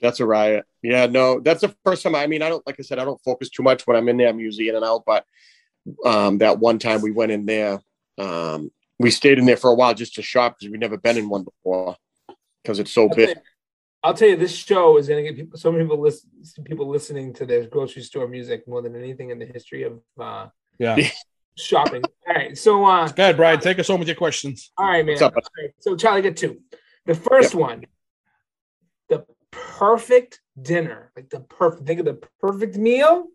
That's 0.00 0.18
a 0.20 0.24
riot. 0.24 0.64
Yeah, 0.82 1.04
no, 1.04 1.40
that's 1.40 1.60
the 1.60 1.74
first 1.84 2.02
time. 2.02 2.14
I 2.14 2.26
mean, 2.26 2.40
I 2.40 2.48
don't 2.48 2.66
like 2.66 2.76
I 2.78 2.82
said, 2.82 2.98
I 2.98 3.04
don't 3.04 3.20
focus 3.22 3.50
too 3.50 3.62
much 3.62 3.86
when 3.86 3.98
I'm 3.98 4.08
in 4.08 4.16
there. 4.16 4.28
I'm 4.28 4.40
usually 4.40 4.70
in 4.70 4.76
and 4.76 4.84
out, 4.84 5.02
but 5.04 5.26
um, 6.06 6.38
that 6.38 6.58
one 6.58 6.78
time 6.78 7.02
we 7.02 7.10
went 7.10 7.32
in 7.32 7.44
there, 7.44 7.80
um, 8.16 8.70
we 8.98 9.10
stayed 9.10 9.38
in 9.38 9.44
there 9.44 9.58
for 9.58 9.70
a 9.70 9.74
while 9.74 9.92
just 9.92 10.14
to 10.14 10.22
shop 10.22 10.56
because 10.58 10.70
we've 10.70 10.80
never 10.80 10.96
been 10.96 11.18
in 11.18 11.28
one 11.28 11.44
before 11.44 11.96
because 12.62 12.78
it's 12.78 12.92
so 12.92 13.08
big. 13.08 13.36
I'll 14.02 14.14
tell 14.14 14.28
you, 14.28 14.36
this 14.36 14.54
show 14.54 14.96
is 14.96 15.08
going 15.08 15.22
to 15.22 15.30
get 15.30 15.36
people, 15.36 15.58
so 15.58 15.70
many 15.70 15.84
people 15.84 16.00
listen, 16.00 16.30
people 16.64 16.88
listening 16.88 17.34
to 17.34 17.44
their 17.44 17.66
grocery 17.66 18.02
store 18.02 18.26
music 18.26 18.66
more 18.66 18.80
than 18.80 18.96
anything 18.96 19.28
in 19.28 19.38
the 19.38 19.44
history 19.44 19.82
of 19.82 20.00
uh, 20.18 20.48
yeah 20.78 20.96
shopping. 21.62 22.02
all 22.26 22.34
right, 22.34 22.56
so 22.56 22.84
uh, 22.84 23.08
go 23.08 23.22
ahead, 23.24 23.36
Brian. 23.36 23.60
Take 23.60 23.78
us 23.78 23.88
home 23.88 24.00
with 24.00 24.08
your 24.08 24.16
questions. 24.16 24.70
All 24.76 24.86
right, 24.86 25.04
man. 25.04 25.22
All 25.22 25.30
right, 25.30 25.70
so 25.78 25.96
Charlie, 25.96 26.22
get 26.22 26.36
two. 26.36 26.60
The 27.06 27.14
first 27.14 27.54
yep. 27.54 27.60
one, 27.60 27.86
the 29.08 29.24
perfect 29.50 30.40
dinner, 30.60 31.10
like 31.16 31.30
the 31.30 31.40
perfect. 31.40 31.86
Think 31.86 32.00
of 32.00 32.06
the 32.06 32.20
perfect 32.40 32.76
meal 32.76 33.26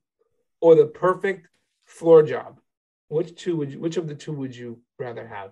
or 0.62 0.76
the 0.76 0.86
perfect 0.86 1.48
floor 1.86 2.24
job. 2.24 2.60
Which 3.08 3.36
two 3.36 3.58
would 3.58 3.72
you? 3.72 3.80
Which 3.80 3.98
of 3.98 4.08
the 4.08 4.16
two 4.16 4.34
would 4.34 4.56
you 4.56 4.80
rather 4.98 5.28
have? 5.28 5.52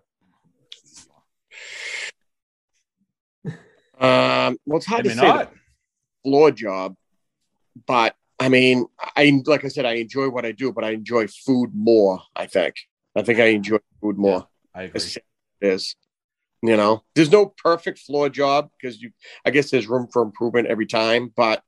Um, 4.00 4.58
well, 4.66 4.78
it's 4.78 4.86
hard 4.86 5.06
to 5.06 5.12
say 5.12 5.16
not. 5.16 5.54
floor 6.24 6.52
job, 6.52 6.96
but 7.86 8.16
I 8.44 8.50
mean, 8.50 8.88
I 9.00 9.42
like 9.46 9.64
I 9.64 9.70
said, 9.70 9.86
I 9.86 9.94
enjoy 9.94 10.28
what 10.30 10.46
I 10.46 10.52
do, 10.52 10.74
but 10.74 10.84
I 10.84 10.90
enjoy 10.90 11.28
food 11.28 11.72
more. 11.74 12.20
I 12.36 12.46
think. 12.46 12.76
I 13.16 13.22
think 13.22 13.40
I 13.40 13.46
enjoy 13.46 13.78
food 14.02 14.18
more. 14.18 14.48
Yeah, 14.76 14.82
I 14.82 14.84
agree. 14.84 15.02
It 15.02 15.24
is. 15.62 15.96
You 16.62 16.76
know, 16.76 17.04
there's 17.16 17.32
no 17.32 17.46
perfect 17.46 18.00
floor 18.00 18.28
job 18.28 18.70
because 18.76 19.02
you. 19.02 19.12
I 19.46 19.52
guess 19.52 19.72
there's 19.72 19.88
room 19.88 20.08
for 20.12 20.22
improvement 20.22 20.68
every 20.68 20.86
time, 20.86 21.32
but 21.34 21.64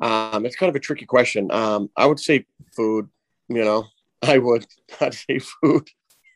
um, 0.00 0.46
it's 0.46 0.56
kind 0.56 0.70
of 0.70 0.76
a 0.76 0.80
tricky 0.80 1.04
question. 1.04 1.52
Um, 1.52 1.90
I 1.94 2.06
would 2.06 2.20
say 2.20 2.46
food. 2.74 3.10
You 3.48 3.62
know, 3.62 3.84
I 4.22 4.38
would. 4.38 4.64
I'd 5.00 5.12
say 5.12 5.40
food 5.40 5.90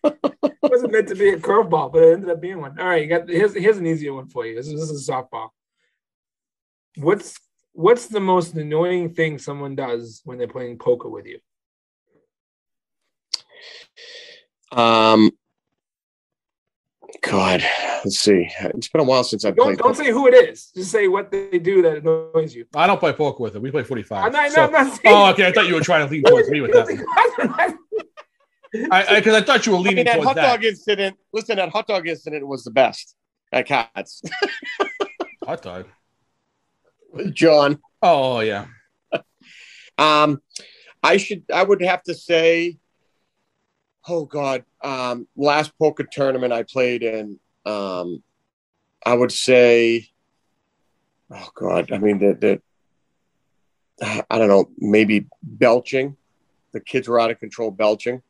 it 0.04 0.56
wasn't 0.62 0.92
meant 0.92 1.08
to 1.08 1.14
be 1.14 1.30
a 1.30 1.38
curveball, 1.38 1.92
but 1.92 2.02
it 2.02 2.12
ended 2.12 2.30
up 2.30 2.40
being 2.40 2.60
one. 2.60 2.78
All 2.78 2.86
right, 2.86 3.02
you 3.02 3.08
got 3.08 3.28
here's 3.28 3.54
here's 3.54 3.78
an 3.78 3.86
easier 3.86 4.12
one 4.12 4.28
for 4.28 4.46
you. 4.46 4.54
This 4.54 4.68
is, 4.68 4.74
this 4.74 4.90
is 4.90 5.08
a 5.08 5.12
softball. 5.12 5.48
What's 6.96 7.38
what's 7.72 8.06
the 8.06 8.20
most 8.20 8.54
annoying 8.54 9.10
thing 9.14 9.38
someone 9.38 9.74
does 9.74 10.20
when 10.24 10.38
they're 10.38 10.48
playing 10.48 10.78
poker 10.78 11.08
with 11.08 11.26
you? 11.26 11.38
Um, 14.72 15.30
God, 17.22 17.62
let's 18.04 18.18
see. 18.20 18.48
It's 18.60 18.88
been 18.88 19.00
a 19.00 19.04
while 19.04 19.24
since 19.24 19.44
I've 19.44 19.56
Don't, 19.56 19.66
played. 19.66 19.78
don't 19.78 19.96
say 19.96 20.10
who 20.10 20.28
it 20.28 20.34
is. 20.34 20.70
Just 20.74 20.90
say 20.92 21.08
what 21.08 21.30
they 21.30 21.58
do 21.58 21.82
that 21.82 21.98
annoys 21.98 22.54
you. 22.54 22.64
I 22.74 22.86
don't 22.86 22.98
play 23.00 23.12
poker 23.12 23.42
with 23.42 23.52
them. 23.54 23.62
We 23.62 23.70
play 23.70 23.82
45. 23.82 24.24
I'm 24.26 24.32
not, 24.32 24.50
So- 24.52 24.64
I'm 24.64 24.72
not 24.72 24.86
saying. 24.94 25.14
oh, 25.16 25.30
okay. 25.32 25.46
I 25.48 25.52
thought 25.52 25.66
you 25.66 25.74
were 25.74 25.80
trying 25.80 26.06
to 26.06 26.10
lean 26.12 26.22
towards 26.22 26.48
me 26.50 26.60
with 26.60 26.72
that. 26.72 26.86
I 28.92 29.16
because 29.16 29.34
I, 29.34 29.40
thought 29.42 29.66
you 29.66 29.72
were 29.72 29.78
I 29.78 29.80
mean, 29.80 29.88
leaning 29.88 30.04
that 30.04 30.12
towards 30.14 30.28
hot 30.28 30.36
that. 30.36 30.46
dog 30.46 30.64
incident. 30.64 31.16
Listen, 31.32 31.56
that 31.56 31.70
hot 31.70 31.88
dog 31.88 32.06
incident 32.06 32.46
was 32.46 32.62
the 32.62 32.70
best 32.70 33.16
at 33.52 33.66
Cats. 33.66 34.22
Hot 35.44 35.60
dog. 35.62 35.86
John. 37.32 37.78
Oh 38.02 38.40
yeah. 38.40 38.66
Um, 39.98 40.40
I 41.02 41.18
should. 41.18 41.44
I 41.52 41.62
would 41.62 41.82
have 41.82 42.02
to 42.04 42.14
say. 42.14 42.78
Oh 44.08 44.24
God. 44.24 44.64
Um, 44.82 45.28
last 45.36 45.78
poker 45.78 46.04
tournament 46.04 46.54
I 46.54 46.62
played 46.62 47.02
in. 47.02 47.38
Um, 47.66 48.22
I 49.04 49.12
would 49.12 49.30
say. 49.30 50.08
Oh 51.30 51.48
God. 51.54 51.92
I 51.92 51.98
mean 51.98 52.18
that 52.20 52.40
that. 52.40 52.62
I 54.30 54.38
don't 54.38 54.48
know. 54.48 54.70
Maybe 54.78 55.26
belching. 55.42 56.16
The 56.72 56.80
kids 56.80 57.06
were 57.06 57.20
out 57.20 57.30
of 57.30 57.38
control 57.38 57.70
belching. 57.70 58.22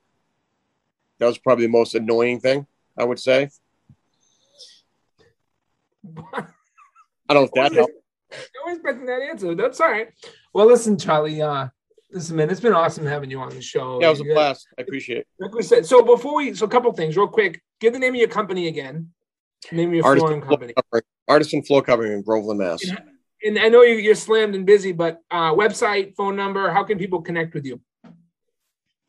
That 1.20 1.26
was 1.26 1.38
probably 1.38 1.66
the 1.66 1.72
most 1.72 1.94
annoying 1.94 2.40
thing. 2.40 2.66
I 2.98 3.04
would 3.04 3.20
say. 3.20 3.50
I 6.34 7.34
don't 7.34 7.42
know 7.42 7.44
if 7.44 7.52
that 7.52 7.72
helped. 7.74 7.99
I 8.32 8.36
was 8.66 8.76
expecting 8.76 9.06
that 9.06 9.22
answer. 9.22 9.54
That's 9.54 9.80
all 9.80 9.90
right. 9.90 10.08
Well, 10.54 10.66
listen, 10.66 10.96
Charlie. 10.98 11.40
Uh, 11.42 11.68
listen, 12.12 12.36
man, 12.36 12.50
it's 12.50 12.60
been 12.60 12.72
awesome 12.74 13.06
having 13.06 13.30
you 13.30 13.40
on 13.40 13.50
the 13.50 13.60
show. 13.62 14.00
Yeah, 14.00 14.08
it 14.08 14.10
was 14.10 14.20
a 14.20 14.24
blast. 14.24 14.66
I 14.78 14.82
appreciate 14.82 15.18
it. 15.18 15.26
Like 15.38 15.54
we 15.54 15.62
said, 15.62 15.86
so 15.86 16.02
before 16.02 16.36
we, 16.36 16.54
so 16.54 16.66
a 16.66 16.68
couple 16.68 16.92
things, 16.92 17.16
real 17.16 17.28
quick. 17.28 17.62
Give 17.80 17.92
the 17.92 17.98
name 17.98 18.14
of 18.14 18.20
your 18.20 18.28
company 18.28 18.68
again. 18.68 19.10
Name 19.72 19.88
of 19.88 19.94
your 19.94 20.02
flooring 20.02 20.20
Artisan 20.22 20.40
floor, 20.42 20.50
company. 20.50 20.74
covering, 20.74 21.02
Artisan 21.28 21.62
floor 21.62 21.82
covering 21.82 22.12
in 22.12 22.22
Groveland, 22.22 22.58
Mass. 22.58 22.82
And 23.42 23.58
I 23.58 23.68
know 23.68 23.82
you- 23.82 23.94
you're 23.96 24.14
slammed 24.14 24.54
and 24.54 24.66
busy, 24.66 24.92
but 24.92 25.22
uh, 25.30 25.54
website, 25.54 26.14
phone 26.14 26.36
number. 26.36 26.70
How 26.70 26.84
can 26.84 26.98
people 26.98 27.22
connect 27.22 27.54
with 27.54 27.64
you? 27.64 27.80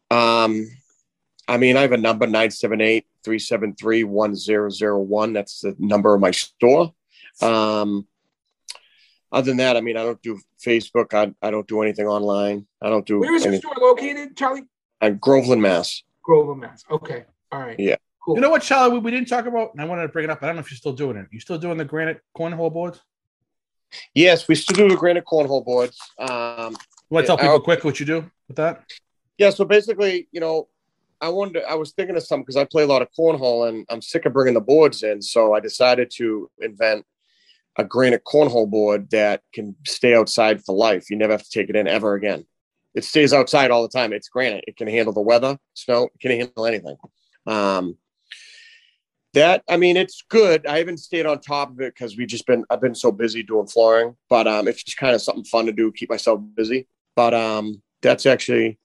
Um, 0.09 0.67
I 1.47 1.57
mean, 1.57 1.75
I 1.77 1.81
have 1.81 1.91
a 1.91 1.97
number 1.97 2.25
978 2.27 3.05
373 3.23 4.03
1001. 4.05 5.33
That's 5.33 5.61
the 5.61 5.75
number 5.79 6.13
of 6.13 6.21
my 6.21 6.31
store. 6.31 6.93
Um, 7.41 8.07
other 9.31 9.45
than 9.51 9.57
that, 9.57 9.77
I 9.77 9.81
mean, 9.81 9.97
I 9.97 10.03
don't 10.03 10.21
do 10.21 10.39
Facebook. 10.63 11.13
I, 11.13 11.33
I 11.45 11.51
don't 11.51 11.67
do 11.67 11.81
anything 11.81 12.05
online. 12.07 12.65
I 12.81 12.89
don't 12.89 13.05
do 13.05 13.19
Where 13.19 13.33
is 13.35 13.43
your 13.43 13.53
anything. 13.53 13.69
store 13.71 13.87
located, 13.89 14.35
Charlie? 14.35 14.63
I'm 15.01 15.17
Groveland, 15.17 15.61
Mass. 15.61 16.03
Groveland, 16.23 16.61
Mass. 16.61 16.83
Okay, 16.91 17.25
all 17.51 17.59
right. 17.59 17.79
Yeah. 17.79 17.95
cool. 18.23 18.35
You 18.35 18.41
know 18.41 18.49
what, 18.49 18.61
Charlie? 18.61 18.93
We, 18.93 18.99
we 18.99 19.11
didn't 19.11 19.27
talk 19.29 19.45
about, 19.45 19.71
and 19.73 19.81
I 19.81 19.85
wanted 19.85 20.03
to 20.03 20.07
bring 20.09 20.25
it 20.25 20.29
up. 20.29 20.43
I 20.43 20.47
don't 20.47 20.55
know 20.55 20.61
if 20.61 20.69
you're 20.71 20.77
still 20.77 20.93
doing 20.93 21.17
it. 21.17 21.27
You 21.31 21.39
still 21.39 21.57
doing 21.57 21.77
the 21.77 21.85
granite 21.85 22.21
cornhole 22.37 22.71
boards? 22.71 22.99
Yes, 24.13 24.47
we 24.47 24.55
still 24.55 24.75
do 24.75 24.89
the 24.93 24.95
granite 24.99 25.25
cornhole 25.25 25.65
boards. 25.65 25.97
Um, 26.19 26.75
You 27.09 27.15
want 27.15 27.23
to 27.23 27.27
tell 27.27 27.37
people 27.37 27.51
I'll- 27.51 27.59
quick 27.61 27.83
what 27.83 27.99
you 27.99 28.05
do 28.05 28.29
with 28.47 28.57
that? 28.57 28.83
yeah, 29.37 29.49
so 29.49 29.65
basically, 29.65 30.27
you 30.31 30.39
know, 30.39 30.67
I 31.19 31.29
wanted 31.29 31.53
to, 31.59 31.69
I 31.69 31.75
was 31.75 31.91
thinking 31.91 32.15
of 32.15 32.23
something 32.23 32.43
because 32.43 32.55
I 32.57 32.63
play 32.65 32.83
a 32.83 32.87
lot 32.87 33.01
of 33.01 33.09
cornhole 33.17 33.67
and 33.69 33.85
I'm 33.89 34.01
sick 34.01 34.25
of 34.25 34.33
bringing 34.33 34.53
the 34.55 34.61
boards 34.61 35.03
in. 35.03 35.21
So 35.21 35.53
I 35.53 35.59
decided 35.59 36.09
to 36.17 36.49
invent 36.59 37.05
a 37.77 37.83
granite 37.83 38.23
cornhole 38.25 38.69
board 38.69 39.09
that 39.11 39.41
can 39.53 39.75
stay 39.85 40.13
outside 40.13 40.63
for 40.63 40.75
life. 40.75 41.09
You 41.09 41.15
never 41.15 41.33
have 41.33 41.43
to 41.43 41.49
take 41.49 41.69
it 41.69 41.75
in 41.75 41.87
ever 41.87 42.15
again. 42.15 42.45
It 42.93 43.05
stays 43.05 43.31
outside 43.33 43.71
all 43.71 43.83
the 43.83 43.89
time. 43.89 44.11
It's 44.11 44.27
granite. 44.27 44.65
It 44.67 44.75
can 44.75 44.87
handle 44.87 45.13
the 45.13 45.21
weather, 45.21 45.57
snow, 45.73 46.09
it 46.13 46.19
can 46.19 46.31
handle 46.31 46.65
anything. 46.65 46.97
Um, 47.47 47.97
that 49.33 49.63
I 49.69 49.77
mean, 49.77 49.95
it's 49.95 50.23
good. 50.27 50.67
I 50.67 50.79
haven't 50.79 50.97
stayed 50.97 51.25
on 51.25 51.39
top 51.39 51.71
of 51.71 51.79
it 51.79 51.93
because 51.95 52.17
we 52.17 52.25
just 52.25 52.45
been 52.45 52.65
I've 52.69 52.81
been 52.81 52.93
so 52.95 53.13
busy 53.13 53.43
doing 53.43 53.67
flooring, 53.67 54.17
but 54.29 54.45
um, 54.45 54.67
it's 54.67 54.83
just 54.83 54.97
kind 54.97 55.15
of 55.15 55.21
something 55.21 55.45
fun 55.45 55.67
to 55.67 55.71
do, 55.71 55.89
keep 55.93 56.09
myself 56.09 56.41
busy. 56.53 56.87
But 57.15 57.33
um, 57.33 57.81
that's 58.01 58.25
actually 58.25 58.77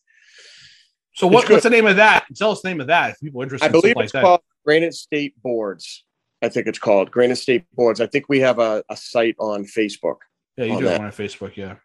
So 1.17 1.27
what, 1.27 1.51
what's 1.51 1.65
the 1.65 1.71
name 1.71 1.87
of 1.87 1.97
that? 1.97 2.27
Tell 2.37 2.53
us 2.53 2.63
the 2.63 2.69
name 2.69 2.81
of 2.81 2.87
that 2.87 3.11
if 3.11 3.21
people 3.21 3.41
are 3.41 3.45
interested 3.45 3.65
I 3.65 3.69
in 3.69 3.73
believe 3.73 3.97
like 3.97 4.05
it's 4.05 4.13
that. 4.13 4.23
called 4.23 4.43
Granite 4.65 4.95
State 4.95 5.35
Boards. 5.43 6.05
I 6.43 6.49
think 6.49 6.67
it's 6.67 6.79
called 6.79 7.11
Granite 7.11 7.37
State 7.37 7.65
Boards. 7.75 8.01
I 8.01 8.07
think 8.07 8.27
we 8.29 8.41
have 8.41 8.59
a, 8.59 8.85
a 8.91 8.97
site 8.97 9.37
on 9.39 9.65
Facebook. 9.65 10.17
yeah, 10.57 10.65
you 10.65 10.73
on 10.73 10.81
do 10.81 10.87
have 10.87 10.99
one 10.99 11.07
on 11.07 11.13
Facebook. 11.13 11.57
Yeah. 11.57 11.77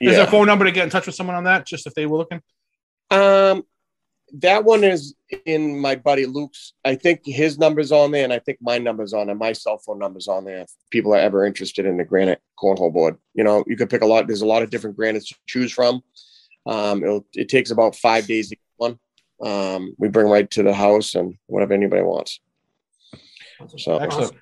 Is 0.00 0.16
there 0.16 0.26
a 0.26 0.30
phone 0.30 0.46
number 0.46 0.64
to 0.64 0.72
get 0.72 0.84
in 0.84 0.90
touch 0.90 1.06
with 1.06 1.14
someone 1.14 1.36
on 1.36 1.44
that? 1.44 1.66
Just 1.66 1.86
if 1.86 1.94
they 1.94 2.06
were 2.06 2.18
looking. 2.18 2.40
Um, 3.10 3.64
that 4.34 4.64
one 4.64 4.84
is 4.84 5.14
in 5.44 5.78
my 5.78 5.96
buddy 5.96 6.26
Luke's. 6.26 6.72
I 6.84 6.94
think 6.94 7.22
his 7.24 7.58
number's 7.58 7.92
on 7.92 8.12
there, 8.12 8.24
and 8.24 8.32
I 8.32 8.38
think 8.38 8.58
my 8.60 8.78
number's 8.78 9.12
on 9.12 9.26
there. 9.26 9.36
My 9.36 9.52
cell 9.52 9.78
phone 9.78 9.98
number's 9.98 10.28
on 10.28 10.44
there. 10.44 10.60
If 10.60 10.70
people 10.90 11.12
are 11.14 11.18
ever 11.18 11.44
interested 11.44 11.86
in 11.86 11.96
the 11.96 12.04
granite 12.04 12.40
cornhole 12.58 12.92
board, 12.92 13.16
you 13.34 13.44
know, 13.44 13.64
you 13.66 13.76
could 13.76 13.90
pick 13.90 14.02
a 14.02 14.06
lot. 14.06 14.26
There's 14.26 14.42
a 14.42 14.46
lot 14.46 14.62
of 14.62 14.70
different 14.70 14.96
granites 14.96 15.28
to 15.28 15.34
choose 15.46 15.72
from. 15.72 16.02
Um, 16.66 17.02
it'll, 17.02 17.26
it 17.34 17.48
takes 17.48 17.70
about 17.70 17.96
five 17.96 18.26
days 18.26 18.50
to 18.50 18.56
get 18.56 18.62
one. 18.76 18.98
Um, 19.42 19.94
we 19.98 20.08
bring 20.08 20.28
right 20.28 20.50
to 20.52 20.62
the 20.62 20.74
house 20.74 21.14
and 21.14 21.34
whatever 21.46 21.74
anybody 21.74 22.02
wants. 22.02 22.40
So 23.76 23.98
Excellent. 23.98 24.32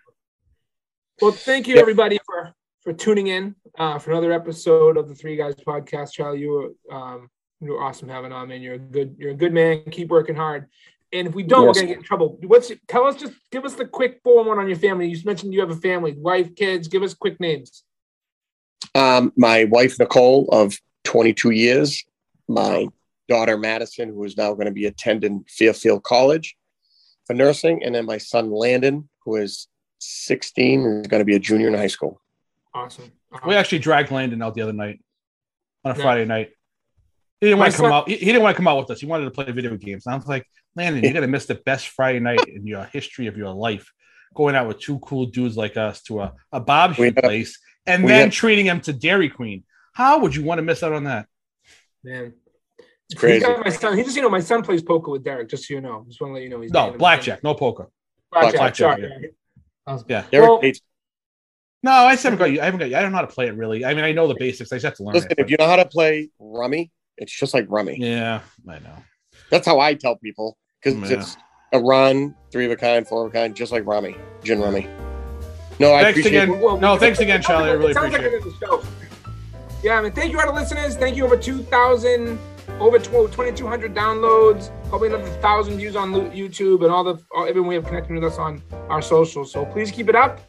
Well, 1.21 1.33
thank 1.33 1.67
you 1.67 1.75
Yeah. 1.75 1.81
everybody 1.81 2.19
for 2.25 2.53
for 2.83 2.93
tuning 2.93 3.27
in 3.27 3.55
uh, 3.79 3.99
for 3.99 4.13
another 4.13 4.33
episode 4.33 4.97
of 4.97 5.09
the 5.09 5.15
Three 5.15 5.37
Guys 5.37 5.55
Podcast. 5.57 6.13
Charlie, 6.13 6.41
you 6.41 6.51
were 6.91 6.97
um, 6.97 7.29
you 7.61 7.73
were 7.73 7.83
awesome 7.83 8.09
having 8.09 8.33
on, 8.33 8.49
man. 8.49 8.63
You're 8.63 8.75
a 8.75 8.79
good 8.79 9.17
you're 9.19 9.33
a 9.33 9.35
good 9.35 9.53
man. 9.53 9.83
Keep 9.91 10.09
working 10.09 10.37
hard. 10.37 10.67
And 11.13 11.27
if 11.27 11.35
we 11.35 11.43
don't, 11.43 11.67
Yes. 11.67 11.77
we're 11.77 11.81
gonna 11.81 11.87
get 11.89 11.99
in 11.99 12.05
trouble. 12.05 12.39
What's 12.45 12.71
tell 12.87 13.05
us? 13.05 13.17
Just 13.17 13.35
give 13.51 13.65
us 13.65 13.75
the 13.75 13.87
quick 13.87 14.21
four 14.23 14.45
one 14.45 14.59
on 14.59 14.69
your 14.69 14.77
family. 14.79 15.09
You 15.09 15.19
mentioned 15.25 15.53
you 15.53 15.61
have 15.61 15.71
a 15.71 15.77
family, 15.77 16.13
wife, 16.13 16.55
kids. 16.55 16.87
Give 16.89 17.03
us 17.03 17.15
quick 17.15 17.41
names. 17.41 17.83
Um, 18.95 19.33
my 19.37 19.65
wife 19.65 19.99
Nicole 19.99 20.49
of 20.51 20.79
22 21.05 21.51
years, 21.51 22.05
my 22.49 22.89
daughter 23.29 23.57
Madison, 23.59 24.09
who 24.11 24.23
is 24.25 24.37
now 24.37 24.55
going 24.55 24.67
to 24.67 24.73
be 24.73 24.87
attending 24.87 25.45
Fairfield 25.49 26.03
College 26.05 26.57
for 27.29 27.35
nursing, 27.35 27.85
and 27.85 27.95
then 27.95 28.07
my 28.07 28.19
son 28.19 28.51
Landon, 28.51 29.09
who 29.25 29.37
is 29.37 29.69
16 30.01 30.81
and 30.85 31.01
is 31.05 31.09
going 31.09 31.21
to 31.21 31.25
be 31.25 31.37
a 31.37 31.39
junior 31.39 31.69
in 31.69 31.75
high 31.75 31.87
school. 31.87 32.21
Awesome. 32.75 33.13
We 33.47 33.55
actually 33.55 33.79
dragged 33.81 34.11
Landon 34.11 34.43
out 34.43 34.55
the 34.55 34.63
other 34.63 34.73
night 34.73 35.01
on 35.85 35.93
a 35.95 35.97
Yeah. 35.99 36.03
Friday 36.03 36.25
night. 36.25 36.51
He 37.41 37.47
didn't 37.47 37.59
want 37.61 37.71
to 37.73 37.77
come 37.77 37.85
son- 37.85 37.93
out. 37.93 38.09
He, 38.09 38.17
he 38.17 38.25
didn't 38.27 38.43
want 38.43 38.55
to 38.55 38.57
come 38.57 38.67
out 38.67 38.79
with 38.79 38.91
us. 38.91 39.01
He 39.01 39.07
wanted 39.07 39.27
to 39.27 39.31
play 39.31 39.45
video 39.53 39.77
games. 39.77 40.07
And 40.07 40.15
I 40.15 40.17
was 40.19 40.27
like, 40.27 40.47
Landon, 40.75 41.05
you're 41.05 41.13
gonna 41.13 41.27
miss 41.29 41.47
the 41.47 41.55
best 41.55 41.89
Friday 41.89 42.19
night 42.21 42.41
in 42.49 42.67
your 42.67 42.85
history 42.85 43.27
of 43.27 43.37
your 43.37 43.53
life. 43.53 43.93
Going 44.35 44.55
out 44.57 44.67
with 44.69 44.81
two 44.81 44.99
cool 45.01 45.27
dudes 45.27 45.57
like 45.57 45.77
us 45.77 46.03
to 46.05 46.21
a, 46.23 46.35
a 46.53 46.61
barbecue 46.61 47.05
We 47.07 47.13
place 47.13 47.59
and 47.87 48.09
then 48.09 48.27
have- 48.29 48.33
treating 48.33 48.67
him 48.67 48.81
to 48.83 48.93
Dairy 48.93 49.29
Queen. 49.29 49.65
How 49.93 50.19
would 50.21 50.35
you 50.35 50.43
want 50.45 50.59
to 50.59 50.63
miss 50.63 50.83
out 50.83 50.93
on 50.93 51.05
that? 51.05 51.27
man. 52.03 52.33
It's 53.11 53.19
crazy. 53.19 53.35
He 53.39 53.41
got 53.53 53.65
my 53.65 53.71
son. 53.71 53.97
He 53.97 54.05
just 54.05 54.17
you 54.17 54.23
know 54.23 54.29
my 54.29 54.41
son 54.41 54.63
plays 54.63 54.83
poker 54.83 55.11
with 55.11 55.25
Derek. 55.25 55.49
Just 55.49 55.67
so 55.67 55.75
you 55.75 55.81
know, 55.81 56.05
just 56.09 56.21
want 56.21 56.31
to 56.31 56.35
let 56.35 56.43
you 56.43 56.51
know 56.51 56.61
he's 56.61 56.71
No, 56.73 56.91
blackjack, 56.93 57.43
no 57.43 57.55
poker. 57.55 57.89
Blackjack. 58.31 58.55
Blackjack, 58.55 58.77
sorry. 58.77 59.33
Yeah. 60.09 60.25
Derek 60.31 60.49
Well- 60.49 60.61
hates- 60.61 60.81
No, 61.83 61.93
I 61.93 62.13
just 62.13 62.25
haven't 62.25 62.39
got 62.39 62.51
you. 62.51 62.61
I 62.61 62.65
haven't 62.67 62.81
got 62.81 62.91
you. 62.91 62.97
I 62.97 63.01
don't 63.01 63.13
know 63.13 63.17
how 63.17 63.23
to 63.23 63.33
play 63.33 63.47
it 63.47 63.55
really. 63.55 63.85
I 63.85 63.95
mean, 63.95 64.05
I 64.05 64.13
know 64.13 64.27
the 64.27 64.35
basics. 64.39 64.73
I 64.73 64.77
just 64.77 64.85
have 64.85 64.95
to 64.97 65.05
learn 65.05 65.15
listen, 65.15 65.31
it. 65.33 65.39
if 65.39 65.49
you 65.51 65.57
know 65.59 65.67
how 65.67 65.77
to 65.77 65.87
play 65.87 66.29
rummy, 66.39 66.91
it's 67.17 67.33
just 67.33 67.55
like 67.55 67.65
rummy. 67.69 67.97
yeah, 67.99 68.41
I 68.69 68.79
know. 68.81 68.97
That's 69.51 69.67
how 69.67 69.81
I 69.81 69.95
tell 69.95 70.17
people 70.17 70.59
because 70.83 71.11
Yeah. 71.11 71.19
it's 71.21 71.37
a 71.73 71.79
run, 71.81 72.35
three 72.53 72.67
of 72.67 72.73
a 72.73 72.77
kind, 72.77 73.07
four 73.09 73.25
of 73.25 73.31
a 73.31 73.33
kind, 73.35 73.55
just 73.57 73.73
like 73.73 73.87
rummy, 73.87 74.17
gin 74.45 74.61
rummy. 74.61 74.87
No, 75.81 75.95
I 75.95 76.03
Thanks 76.03 76.19
appreciate 76.19 76.43
again. 76.43 76.61
Well, 76.61 76.77
No, 76.79 76.97
thanks 76.99 77.21
again, 77.21 77.41
Charlie. 77.41 77.71
I 77.71 77.73
really 77.73 77.93
It 77.93 77.95
sounds 77.95 78.13
like 78.13 78.23
appreciate 78.23 78.43
it 78.43 78.53
is 78.53 78.59
show. 78.59 78.83
Yeah, 79.85 79.99
I 79.99 80.03
mean, 80.03 80.13
thank 80.13 80.33
you, 80.33 80.39
our 80.41 80.53
listeners. 80.53 80.97
Thank 80.97 81.17
you, 81.17 81.25
over 81.25 81.37
2,000, 81.37 82.37
over 82.81 82.99
2,200 82.99 83.95
downloads, 83.95 84.71
probably 84.89 85.09
another 85.09 85.29
1,000 85.31 85.77
views 85.77 85.97
on 85.97 86.13
YouTube, 86.13 86.83
and 86.83 86.93
all 86.93 87.05
the 87.05 87.23
all, 87.35 87.47
everyone 87.47 87.69
we 87.69 87.75
have 87.75 87.85
connecting 87.85 88.15
with 88.15 88.25
us 88.25 88.39
on 88.39 88.63
our 88.89 89.03
socials. 89.03 89.53
So 89.53 89.65
please 89.65 89.91
keep 89.91 90.09
it 90.09 90.15
up. 90.15 90.41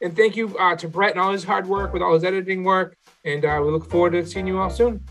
And 0.00 0.16
thank 0.16 0.36
you 0.36 0.56
uh, 0.58 0.76
to 0.76 0.88
Brett 0.88 1.12
and 1.12 1.20
all 1.20 1.32
his 1.32 1.42
hard 1.42 1.66
work 1.66 1.92
with 1.92 2.02
all 2.02 2.14
his 2.14 2.22
editing 2.22 2.62
work. 2.62 2.96
And 3.24 3.44
uh, 3.44 3.60
we 3.64 3.70
look 3.70 3.90
forward 3.90 4.12
to 4.12 4.24
seeing 4.24 4.46
you 4.46 4.58
all 4.58 4.70
soon. 4.70 5.04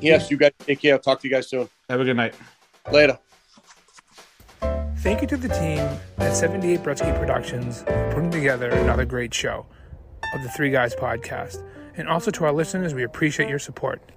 Yes, 0.00 0.30
you 0.30 0.36
guys 0.36 0.52
take 0.58 0.80
care. 0.80 0.94
I'll 0.94 1.00
talk 1.00 1.20
to 1.20 1.28
you 1.28 1.34
guys 1.34 1.48
soon. 1.48 1.68
Have 1.88 2.00
a 2.00 2.04
good 2.04 2.16
night. 2.16 2.34
Later. 2.90 3.18
Thank 4.98 5.20
you 5.20 5.26
to 5.28 5.36
the 5.36 5.48
team 5.48 5.80
at 6.16 6.34
78 6.34 6.80
Brettzky 6.80 7.18
Productions 7.18 7.82
for 7.82 8.12
putting 8.14 8.30
together 8.30 8.70
another 8.70 9.04
great 9.04 9.34
show 9.34 9.66
of 10.34 10.42
the 10.42 10.48
Three 10.50 10.70
Guys 10.70 10.94
podcast. 10.94 11.62
And 11.96 12.08
also 12.08 12.30
to 12.30 12.44
our 12.46 12.52
listeners, 12.52 12.94
we 12.94 13.02
appreciate 13.02 13.50
your 13.50 13.58
support. 13.58 14.13